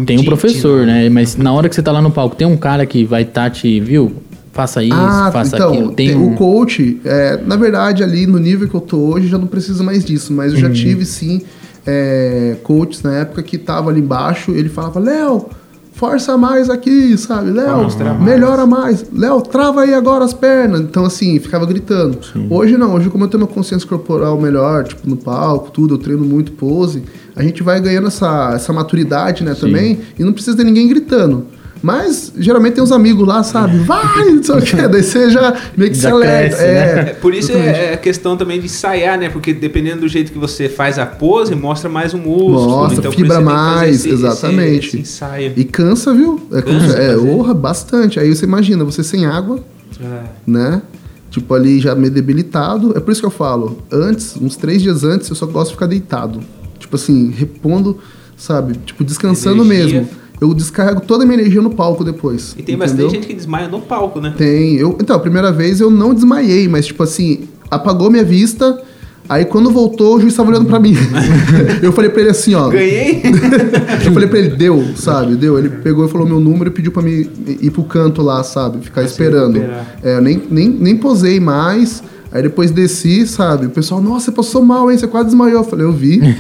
tem 0.05 0.19
um 0.19 0.25
professor, 0.25 0.85
né? 0.85 1.09
Mas 1.09 1.37
na 1.37 1.53
hora 1.53 1.69
que 1.69 1.77
você 1.77 1.83
tá 1.83 1.93
lá 1.93 2.03
no 2.03 2.11
palco, 2.11 2.35
tem 2.35 2.45
um 2.45 2.57
cara 2.57 2.85
que 2.85 3.05
vai 3.05 3.23
estar 3.23 3.49
te, 3.51 3.79
viu? 3.79 4.13
Faça 4.53 4.83
isso, 4.83 4.97
Ah, 4.97 5.31
faça 5.33 5.55
então, 5.55 5.69
aquilo. 5.69 5.93
Tem, 5.93 6.09
tem 6.09 6.17
um... 6.17 6.33
o 6.33 6.35
coach, 6.35 7.01
é, 7.05 7.39
na 7.47 7.55
verdade, 7.55 8.03
ali 8.03 8.27
no 8.27 8.39
nível 8.39 8.69
que 8.69 8.75
eu 8.75 8.81
tô 8.81 8.97
hoje, 8.97 9.29
já 9.29 9.39
não 9.39 9.47
preciso 9.47 9.85
mais 9.85 10.05
disso, 10.05 10.33
mas 10.33 10.51
Uhum. 10.53 10.59
eu 10.59 10.63
já 10.63 10.71
tive 10.71 11.05
sim 11.05 11.43
é, 11.87 12.57
coaches 12.65 13.01
na 13.03 13.15
época 13.19 13.45
que 13.45 13.57
tava 13.59 13.91
ali 13.91 14.01
embaixo, 14.01 14.51
ele 14.51 14.69
falava, 14.69 14.99
Léo, 14.99 15.47
força 15.93 16.37
mais 16.37 16.69
aqui, 16.69 17.17
sabe? 17.17 17.53
Léo, 17.53 17.85
mostrar 17.85 18.13
mais." 18.15 18.25
melhora 18.25 18.67
mais. 18.67 19.05
Léo, 19.13 19.41
trava 19.43 19.83
aí 19.83 19.95
agora 19.95 20.25
as 20.25 20.35
pernas. 20.35 20.81
Então, 20.81 21.05
assim, 21.05 21.39
ficava 21.39 21.65
gritando. 21.65 22.19
Hoje 22.51 22.77
não, 22.77 22.95
hoje 22.95 23.09
como 23.09 23.23
eu 23.25 23.29
tenho 23.29 23.45
uma 23.45 23.49
consciência 23.49 23.87
corporal 23.89 24.41
melhor, 24.41 24.83
tipo, 24.85 25.09
no 25.09 25.17
palco, 25.17 25.71
tudo, 25.71 25.95
eu 25.95 25.99
treino 25.99 26.25
muito 26.25 26.51
pose, 26.53 27.05
a 27.37 27.43
gente 27.43 27.63
vai 27.63 27.79
ganhando 27.81 28.09
essa, 28.09 28.53
essa 28.55 28.73
maturidade, 28.73 29.45
né, 29.45 29.55
também, 29.55 30.01
e 30.19 30.25
não 30.25 30.33
precisa 30.33 30.57
ter 30.57 30.65
ninguém 30.65 30.89
gritando. 30.89 31.47
Mas 31.83 32.33
geralmente 32.39 32.75
tem 32.75 32.83
uns 32.83 32.91
amigos 32.91 33.29
lá, 33.29 33.43
sabe? 33.43 33.79
Vai, 33.81 34.25
não 34.33 34.43
sei 34.43 34.55
o 34.57 34.63
quê. 34.63 34.89
Daí 34.89 35.03
você 35.03 35.31
já 35.31 35.55
meio 35.77 35.91
que 35.93 35.99
Já 35.99 36.11
se 36.11 36.21
cresce, 36.21 36.63
é, 36.63 36.67
É, 36.67 37.05
por 37.21 37.35
isso 37.35 37.53
exatamente. 37.53 37.79
é 37.79 37.93
a 37.93 37.97
questão 37.99 38.37
também 38.37 38.59
de 38.59 38.65
ensaiar, 38.65 39.19
né? 39.19 39.29
Porque 39.29 39.53
dependendo 39.53 40.01
do 40.01 40.09
jeito 40.09 40.33
que 40.33 40.39
você 40.39 40.71
faz 40.71 40.99
a 40.99 41.05
pose, 41.05 41.55
mostra 41.55 41.89
mais 41.91 42.15
o 42.15 42.19
músculo. 42.19 42.53
Mostra, 42.71 42.99
então, 42.99 43.13
fibra 43.13 43.37
que 43.39 43.45
mais, 43.45 43.97
esse- 43.97 44.09
exatamente. 44.09 44.79
Esse, 44.79 44.87
esse 44.89 44.99
ensaio. 45.01 45.53
E 45.55 45.65
cansa, 45.65 46.15
viu? 46.15 46.41
É, 46.51 46.63
Cansa 46.63 46.97
é 46.97 47.17
honra 47.19 47.53
bastante. 47.53 48.19
Aí 48.19 48.35
você 48.35 48.47
imagina, 48.47 48.83
você 48.83 49.05
sem 49.05 49.27
água, 49.27 49.61
É. 50.01 50.23
né? 50.47 50.83
Tipo, 51.31 51.53
ali 51.55 51.79
já 51.79 51.95
meio 51.95 52.11
debilitado. 52.13 52.95
É 52.97 53.01
por 53.01 53.13
isso 53.13 53.21
que 53.21 53.27
eu 53.27 53.31
falo, 53.31 53.79
antes, 53.93 54.35
uns 54.41 54.57
três 54.57 54.81
dias 54.83 55.05
antes, 55.05 55.29
eu 55.29 55.37
só 55.37 55.45
gosto 55.47 55.69
de 55.69 55.75
ficar 55.75 55.87
deitado. 55.87 56.41
Tipo 56.87 56.95
assim, 56.95 57.33
repondo, 57.37 57.99
sabe? 58.37 58.79
Tipo, 58.87 59.03
descansando 59.03 59.65
Energia. 59.65 60.03
mesmo. 60.03 60.17
Eu 60.41 60.55
descarrego 60.55 61.01
toda 61.01 61.25
a 61.25 61.27
minha 61.27 61.41
energia 61.41 61.61
no 61.61 61.71
palco 61.71 62.05
depois. 62.05 62.53
E 62.53 62.63
tem 62.63 62.77
entendeu? 62.77 62.79
bastante 62.79 63.11
gente 63.11 63.27
que 63.27 63.35
desmaia 63.35 63.67
no 63.67 63.81
palco, 63.81 64.21
né? 64.21 64.35
Tem. 64.37 64.77
Eu, 64.77 64.97
então, 65.01 65.17
a 65.17 65.19
primeira 65.19 65.51
vez 65.51 65.81
eu 65.81 65.91
não 65.91 66.15
desmaiei, 66.15 66.69
mas 66.69 66.87
tipo 66.87 67.03
assim, 67.03 67.49
apagou 67.69 68.09
minha 68.11 68.25
vista. 68.25 68.81
Aí 69.29 69.45
quando 69.45 69.69
voltou, 69.73 70.17
o 70.17 70.21
juiz 70.21 70.37
tava 70.37 70.51
olhando 70.51 70.67
pra 70.67 70.79
mim. 70.79 70.95
eu 71.83 71.91
falei 71.91 72.09
pra 72.09 72.21
ele 72.21 72.31
assim, 72.31 72.55
ó. 72.55 72.69
Ganhei! 72.69 73.23
Eu 74.07 74.13
falei 74.13 74.29
pra 74.29 74.39
ele, 74.39 74.51
deu, 74.51 74.85
sabe? 74.95 75.35
Deu. 75.35 75.59
Ele 75.59 75.69
pegou 75.69 76.07
e 76.07 76.09
falou 76.09 76.25
meu 76.25 76.39
número 76.39 76.71
e 76.71 76.73
pediu 76.73 76.93
pra 76.93 77.03
mim 77.03 77.29
ir 77.61 77.71
pro 77.73 77.83
canto 77.83 78.23
lá, 78.23 78.45
sabe? 78.45 78.85
Ficar 78.85 79.03
esperando. 79.03 79.59
É, 80.01 80.17
eu 80.17 80.23
nem, 80.23 80.41
nem, 80.49 80.69
nem 80.69 80.97
posei 80.97 81.41
mais. 81.41 82.05
Aí 82.33 82.43
depois 82.43 82.71
desci, 82.71 83.27
sabe? 83.27 83.67
O 83.67 83.71
pessoal, 83.71 84.01
nossa, 84.01 84.27
você 84.27 84.33
passou 84.33 84.63
mal, 84.63 84.91
hein? 84.91 84.99
Você 84.99 85.07
quase 85.07 85.27
desmaiou. 85.27 85.59
Eu 85.61 85.65
falei, 85.65 85.87
eu 85.87 85.93
vi. 85.93 86.21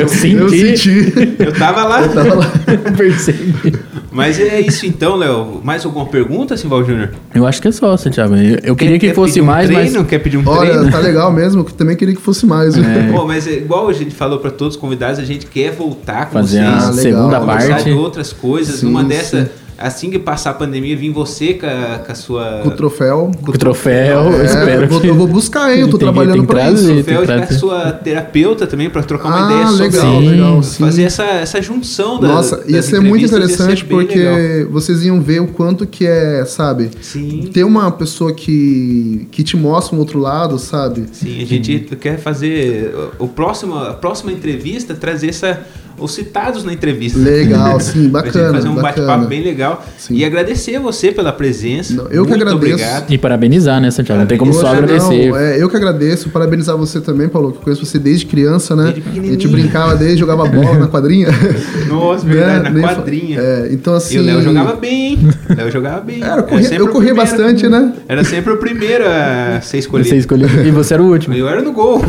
Eu 0.00 0.08
senti. 0.08 0.34
Eu 0.36 0.48
senti. 0.48 1.12
Eu 1.38 1.52
tava 1.52 1.84
lá. 1.84 2.02
Eu 2.06 2.12
tava 2.12 2.34
lá. 2.34 2.52
Percebi. 2.96 3.74
Mas 4.10 4.38
é 4.40 4.60
isso 4.60 4.86
então, 4.86 5.16
Léo. 5.16 5.60
Mais 5.62 5.84
alguma 5.84 6.06
pergunta, 6.06 6.56
Simval 6.56 6.84
Júnior? 6.84 7.10
Eu 7.34 7.46
acho 7.46 7.62
que 7.62 7.68
é 7.68 7.72
só, 7.72 7.96
Santiago. 7.96 8.34
Eu, 8.34 8.58
eu 8.62 8.76
queria 8.76 8.98
que 8.98 9.08
Quer 9.08 9.14
fosse 9.14 9.34
pedir 9.34 9.42
um 9.42 9.46
mais, 9.46 9.66
treino? 9.70 9.98
mas. 10.00 10.08
Quer 10.08 10.18
pedir 10.18 10.36
um 10.38 10.42
Olha, 10.46 10.72
treino? 10.72 10.90
tá 10.90 10.98
legal 10.98 11.32
mesmo. 11.32 11.64
que 11.64 11.72
Também 11.74 11.96
queria 11.96 12.14
que 12.14 12.20
fosse 12.20 12.44
mais. 12.44 12.74
viu? 12.76 12.84
Pô, 13.12 13.26
mas 13.26 13.46
é 13.46 13.52
igual 13.52 13.88
a 13.88 13.92
gente 13.92 14.14
falou 14.14 14.38
pra 14.40 14.50
todos 14.50 14.74
os 14.74 14.80
convidados, 14.80 15.18
a 15.20 15.24
gente 15.24 15.46
quer 15.46 15.72
voltar 15.72 16.26
com 16.26 16.32
Fazer 16.32 16.58
vocês. 16.64 16.68
a 16.68 16.88
Ah, 16.88 16.90
legal. 16.90 16.94
segunda 16.94 17.40
conversar 17.40 17.68
parte. 17.68 17.84
de 17.84 17.92
outras 17.92 18.32
coisas. 18.32 18.76
Sim, 18.80 18.86
Numa 18.86 19.04
dessa, 19.04 19.42
sim. 19.44 19.48
Assim 19.78 20.10
que 20.10 20.18
passar 20.18 20.50
a 20.50 20.54
pandemia, 20.54 20.96
vir 20.96 21.10
você 21.10 21.54
com 21.54 21.66
a, 21.66 21.98
com 22.00 22.12
a 22.12 22.14
sua. 22.14 22.60
Com 22.62 22.68
o 22.68 22.72
troféu. 22.72 23.30
Com 23.42 23.50
o 23.50 23.54
troféu, 23.58 24.32
eu 24.32 24.40
É, 24.42 24.44
espero 24.44 24.82
eu 24.82 24.88
vou, 24.88 25.04
eu 25.04 25.14
vou 25.14 25.26
buscar, 25.28 25.72
hein? 25.72 25.80
Eu 25.80 25.86
tô 25.88 25.98
Tem 25.98 26.06
trabalhando 26.06 26.32
tem 26.32 26.40
que 26.42 26.46
pra 26.48 26.60
trazer. 26.62 26.94
isso. 26.96 27.04
tem 27.04 27.14
troféu 27.14 27.22
e 27.22 27.46
com 27.46 27.54
a 27.54 27.58
sua 27.58 27.92
terapeuta 27.92 28.66
também, 28.66 28.90
pra 28.90 29.02
trocar 29.02 29.28
uma 29.28 29.46
Ah, 29.46 29.50
ideia 29.52 29.66
sobre 29.68 29.84
legal, 29.86 30.20
Sim. 30.20 30.28
legal. 30.28 30.62
Sim. 30.62 30.84
fazer 30.84 31.02
essa, 31.04 31.24
essa 31.24 31.62
junção 31.62 32.18
da. 32.20 32.28
Nossa, 32.28 32.62
ia 32.66 32.82
ser 32.82 33.00
muito 33.00 33.28
ser 33.28 33.36
interessante 33.36 33.84
bem 33.84 33.96
porque 33.98 34.18
legal. 34.18 34.70
vocês 34.72 35.04
iam 35.04 35.20
ver 35.20 35.40
o 35.40 35.48
quanto 35.48 35.86
que 35.86 36.06
é, 36.06 36.44
sabe? 36.44 36.90
Sim. 37.00 37.48
Ter 37.52 37.64
uma 37.64 37.90
pessoa 37.90 38.32
que, 38.32 39.28
que 39.30 39.42
te 39.42 39.56
mostra 39.56 39.94
um 39.94 39.98
outro 40.00 40.18
lado, 40.18 40.58
sabe? 40.58 41.04
Sim, 41.12 41.40
a 41.42 41.46
gente 41.46 41.78
quer 42.00 42.18
fazer 42.18 42.94
o 43.20 43.28
o 43.28 43.28
próximo, 43.28 43.76
a 43.76 43.92
próxima 43.92 44.32
entrevista, 44.32 44.94
trazer 44.94 45.28
essa, 45.28 45.60
os 45.98 46.12
citados 46.14 46.64
na 46.64 46.72
entrevista. 46.72 47.18
Legal, 47.18 47.78
sim, 47.80 48.08
Pra 48.10 48.22
gente 48.22 48.32
bacana, 48.32 48.52
fazer 48.54 48.68
um 48.68 48.74
bate-papo 48.74 49.06
bacana. 49.06 49.26
bem 49.26 49.42
legal. 49.42 49.84
Sim. 49.98 50.14
E 50.14 50.24
agradecer 50.24 50.76
a 50.76 50.80
você 50.80 51.12
pela 51.12 51.32
presença. 51.32 51.94
Não, 51.94 52.04
eu 52.04 52.24
que 52.24 52.30
Muito 52.30 52.34
agradeço. 52.42 52.56
Obrigado. 52.74 53.10
E 53.12 53.18
parabenizar, 53.18 53.80
né, 53.80 53.90
Santiago? 53.90 54.20
Não 54.20 54.26
tem 54.26 54.38
como 54.38 54.52
só 54.52 54.68
agradecer. 54.68 55.28
não, 55.30 55.36
é, 55.36 55.60
eu 55.62 55.68
que 55.68 55.76
agradeço, 55.76 56.30
parabenizar 56.30 56.76
você 56.76 57.00
também, 57.00 57.28
Paulo, 57.28 57.52
que 57.52 57.58
eu 57.58 57.62
conheço 57.62 57.84
você 57.84 57.98
desde 57.98 58.26
criança, 58.26 58.74
né? 58.76 58.92
Desde 58.94 59.20
a 59.20 59.32
gente 59.32 59.48
brincava 59.48 59.94
desde, 59.96 60.18
jogava 60.18 60.46
bola 60.46 60.78
na 60.78 60.86
quadrinha. 60.88 61.28
Nossa, 61.88 62.24
Né? 62.26 62.34
verdade, 62.34 62.64
na 62.64 62.70
Nem 62.70 62.82
fa- 62.82 62.94
quadrinha. 62.94 63.40
É, 63.40 63.68
então 63.70 63.94
assim... 63.94 64.16
E 64.16 64.18
o 64.18 64.22
Léo 64.22 64.42
jogava 64.42 64.74
bem, 64.76 65.06
hein? 65.12 65.18
O 65.50 65.54
Léo 65.56 65.70
jogava 65.70 66.00
bem. 66.00 66.22
Era, 66.22 66.36
eu 66.40 66.42
corria- 66.44 66.74
eu 66.74 66.88
corria 66.88 67.14
bastante, 67.14 67.68
né? 67.68 67.92
Era 68.08 68.24
sempre 68.24 68.52
o 68.52 68.56
primeiro 68.58 69.04
a 69.06 69.60
ser 69.60 69.78
escolhido. 69.78 70.08
Você 70.08 70.16
escolheu. 70.16 70.48
E 70.66 70.70
você 70.70 70.94
era 70.94 71.02
o 71.02 71.06
último. 71.10 71.34
Eu 71.34 71.48
era 71.48 71.62
no 71.62 71.72
gol. 71.72 72.02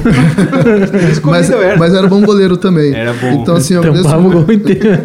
Mas, 1.24 1.50
eu 1.50 1.62
era. 1.62 1.78
mas 1.78 1.94
era 1.94 2.08
bom 2.08 2.22
goleiro 2.22 2.58
também. 2.58 2.94
Era 2.94 3.14
bom. 3.14 3.42
Então, 3.42 3.56
assim, 3.56 3.76
eu 3.80 3.92
agradeço, 3.92 4.04
Tampava 4.04 4.28
o 4.28 4.32
gol 4.46 4.54
inteiro. 4.54 5.00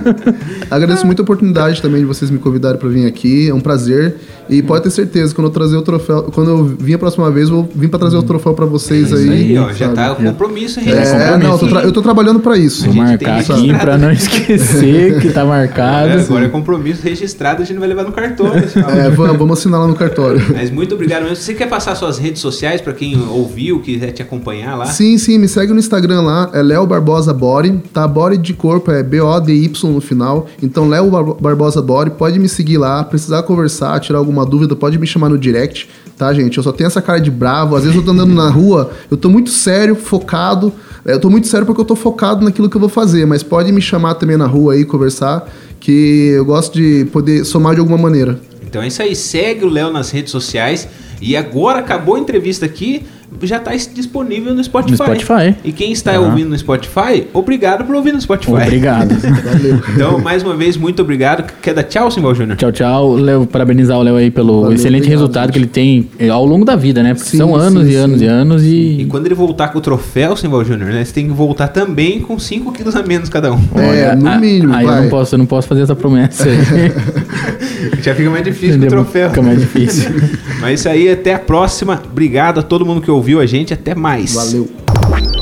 agradeço 0.70 1.06
muito 1.06 1.20
a 1.20 1.22
oportunidade 1.22 1.80
também 1.82 2.00
de 2.00 2.06
vocês 2.06 2.30
me 2.30 2.38
convidarem 2.38 2.78
para 2.78 2.88
vir 2.88 3.06
aqui. 3.06 3.48
É 3.48 3.54
um 3.54 3.60
prazer. 3.60 4.16
E 4.48 4.62
pode 4.62 4.82
ter 4.82 4.90
certeza, 4.90 5.32
quando 5.32 5.46
eu 5.46 5.52
trazer 5.52 5.76
o 5.76 5.82
troféu, 5.82 6.24
quando 6.24 6.50
eu 6.50 6.64
vim 6.64 6.94
a 6.94 6.98
próxima 6.98 7.30
vez, 7.30 7.48
eu 7.48 7.54
vou 7.56 7.70
vir 7.72 7.88
para 7.88 8.00
trazer 8.00 8.16
o 8.16 8.22
troféu 8.22 8.52
para 8.52 8.66
vocês 8.66 9.12
É 9.12 9.16
Isso 9.16 9.30
aí, 9.30 9.58
ó, 9.58 9.72
já 9.72 9.88
tá 9.90 10.12
o 10.12 10.16
compromisso 10.16 10.80
É, 10.80 10.82
registrado. 10.82 11.44
não, 11.44 11.52
eu 11.52 11.58
tô, 11.58 11.66
tra- 11.68 11.82
eu 11.82 11.92
tô 11.92 12.02
trabalhando 12.02 12.40
para 12.40 12.56
isso. 12.58 12.84
Vou 12.84 12.92
gente 12.92 13.02
marcar 13.02 13.38
aqui 13.38 13.52
registrado. 13.52 13.78
pra 13.84 13.98
não 13.98 14.10
esquecer 14.10 15.20
que 15.20 15.30
tá 15.30 15.44
marcado. 15.44 16.08
É, 16.08 16.20
agora 16.22 16.46
é 16.46 16.48
compromisso 16.48 17.00
registrado, 17.02 17.62
a 17.62 17.64
gente 17.64 17.78
vai 17.78 17.86
levar 17.88 18.02
no 18.02 18.10
cartório. 18.12 18.64
É, 18.88 19.08
vamos, 19.10 19.36
vamos 19.38 19.58
assinar 19.58 19.80
lá 19.80 19.86
no 19.86 19.94
cartório. 19.94 20.42
Mas 20.52 20.68
muito 20.70 20.96
obrigado 20.96 21.22
mesmo. 21.22 21.36
Você 21.36 21.54
quer 21.54 21.68
passar 21.68 21.94
suas 21.94 22.18
redes 22.18 22.40
sociais 22.42 22.80
para 22.80 22.92
quem 22.92 23.16
ouviu, 23.28 23.78
quiser 23.80 24.10
te 24.10 24.20
acompanhar 24.22 24.74
lá? 24.76 24.86
Sim, 24.86 25.16
sim, 25.16 25.38
me 25.38 25.46
segue 25.46 25.72
no 25.72 25.78
Instagram 25.78 26.22
lá, 26.22 26.50
é 26.52 26.60
Léo 26.60 26.86
Barbosa 26.86 27.32
Body, 27.32 27.80
tá? 27.92 28.08
Body 28.20 28.36
de 28.38 28.52
corpo 28.52 28.90
é 28.90 29.02
B-O-D-Y 29.02 29.90
no 29.90 30.00
final. 30.00 30.46
Então, 30.62 30.88
Léo 30.88 31.10
Bar- 31.10 31.34
Barbosa 31.40 31.80
Body, 31.80 32.10
pode 32.10 32.38
me 32.38 32.48
seguir 32.48 32.76
lá, 32.76 33.02
precisar 33.02 33.42
conversar, 33.44 33.98
tirar 34.00 34.18
alguma 34.18 34.44
dúvida, 34.44 34.76
pode 34.76 34.98
me 34.98 35.06
chamar 35.06 35.30
no 35.30 35.38
direct, 35.38 35.88
tá, 36.18 36.32
gente? 36.34 36.58
Eu 36.58 36.62
só 36.62 36.70
tenho 36.72 36.86
essa 36.88 37.00
cara 37.00 37.18
de 37.18 37.30
bravo, 37.30 37.76
às 37.76 37.82
vezes 37.84 37.96
eu 37.96 38.04
tô 38.04 38.10
andando 38.10 38.34
na 38.34 38.48
rua, 38.50 38.90
eu 39.10 39.16
tô 39.16 39.30
muito 39.30 39.48
sério, 39.50 39.94
focado. 39.96 40.70
É, 41.04 41.14
Eu 41.14 41.18
tô 41.20 41.30
muito 41.30 41.46
sério 41.48 41.64
porque 41.66 41.80
eu 41.80 41.84
tô 41.84 41.96
focado 41.96 42.44
naquilo 42.44 42.68
que 42.68 42.76
eu 42.76 42.80
vou 42.80 42.90
fazer, 42.90 43.24
mas 43.26 43.42
pode 43.42 43.72
me 43.72 43.80
chamar 43.80 44.14
também 44.16 44.36
na 44.36 44.46
rua 44.46 44.74
aí, 44.74 44.84
conversar, 44.84 45.48
que 45.80 46.28
eu 46.36 46.44
gosto 46.44 46.74
de 46.74 47.06
poder 47.06 47.44
somar 47.46 47.72
de 47.74 47.80
alguma 47.80 47.96
maneira. 47.96 48.38
Então 48.66 48.82
é 48.82 48.88
isso 48.88 49.00
aí, 49.02 49.16
segue 49.16 49.64
o 49.64 49.68
Léo 49.70 49.90
nas 49.90 50.10
redes 50.10 50.30
sociais. 50.30 50.86
E 51.20 51.36
agora 51.36 51.78
acabou 51.80 52.14
a 52.16 52.18
entrevista 52.18 52.64
aqui, 52.66 53.02
já 53.42 53.58
está 53.58 53.72
disponível 53.94 54.54
no 54.54 54.64
Spotify. 54.64 54.90
No 54.90 54.96
Spotify. 54.96 55.54
E 55.64 55.70
quem 55.70 55.92
está 55.92 56.14
Ah. 56.16 56.20
ouvindo 56.20 56.48
no 56.50 56.58
Spotify, 56.58 57.26
obrigado 57.32 57.84
por 57.84 57.94
ouvir 57.94 58.12
no 58.12 58.20
Spotify. 58.20 58.52
Obrigado. 58.52 59.14
Valeu. 59.14 59.80
Então, 59.94 60.18
mais 60.18 60.42
uma 60.42 60.56
vez, 60.56 60.76
muito 60.76 61.02
obrigado. 61.02 61.44
Quer 61.62 61.74
dar 61.74 61.82
tchau, 61.84 62.10
Simval 62.10 62.34
Júnior? 62.34 62.56
Tchau, 62.56 62.72
tchau. 62.72 63.14
Léo, 63.14 63.46
parabenizar 63.46 63.98
o 63.98 64.02
Léo 64.02 64.16
aí 64.16 64.30
pelo 64.30 64.62
Valeu, 64.62 64.74
excelente 64.74 65.02
obrigado, 65.02 65.10
resultado 65.20 65.44
gente. 65.46 65.52
que 65.52 65.58
ele 65.58 65.66
tem 65.66 66.08
eh, 66.18 66.28
ao 66.28 66.44
longo 66.44 66.64
da 66.64 66.74
vida, 66.74 67.02
né? 67.02 67.14
Porque 67.14 67.28
Sim, 67.30 67.36
são 67.38 67.54
anos 67.54 67.86
sim, 67.86 67.92
e 67.92 67.94
anos 67.96 68.18
sim. 68.18 68.24
e 68.24 68.28
anos 68.28 68.62
E 68.64 69.00
e. 69.02 69.04
quando 69.06 69.26
ele 69.26 69.34
voltar 69.34 69.68
com 69.68 69.78
o 69.78 69.80
troféu, 69.80 70.36
Simval 70.36 70.64
Júnior, 70.64 70.90
né? 70.90 71.04
Você 71.04 71.12
tem 71.12 71.26
que 71.26 71.32
voltar 71.32 71.68
também 71.68 72.20
com 72.20 72.38
5 72.38 72.72
quilos 72.72 72.96
a 72.96 73.02
menos 73.02 73.28
cada 73.28 73.52
um. 73.52 73.60
É, 73.76 74.16
no 74.16 74.28
a- 74.28 74.38
mínimo, 74.38 74.74
Aí 74.74 74.84
eu 74.86 75.02
não 75.02 75.08
posso, 75.08 75.34
eu 75.34 75.38
não 75.38 75.46
posso 75.46 75.68
fazer 75.68 75.82
essa 75.82 75.94
promessa 75.94 76.48
aí. 76.48 76.56
Já 78.02 78.14
fica 78.14 78.30
mais 78.30 78.44
difícil 78.44 78.78
com 78.80 78.86
o 78.86 78.88
troféu. 78.88 79.28
Fica 79.28 79.42
mais 79.42 79.60
difícil. 79.60 80.10
Mas 80.60 80.80
isso 80.80 80.88
aí, 80.88 81.09
até 81.12 81.34
a 81.34 81.38
próxima. 81.38 82.02
Obrigado 82.10 82.60
a 82.60 82.62
todo 82.62 82.84
mundo 82.84 83.00
que 83.00 83.10
ouviu 83.10 83.40
a 83.40 83.46
gente. 83.46 83.72
Até 83.72 83.94
mais. 83.94 84.34
Valeu. 84.34 84.68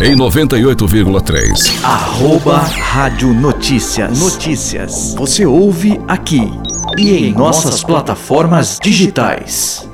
Em 0.01 0.17
98,3. 0.17 1.85
Arroba 1.85 2.59
Rádio 2.59 3.35
Notícias. 3.35 4.19
Notícias. 4.19 5.15
Você 5.19 5.45
ouve 5.45 6.01
aqui 6.07 6.51
e 6.97 7.11
em 7.17 7.33
nossas 7.33 7.83
plataformas 7.83 8.79
digitais. 8.83 9.89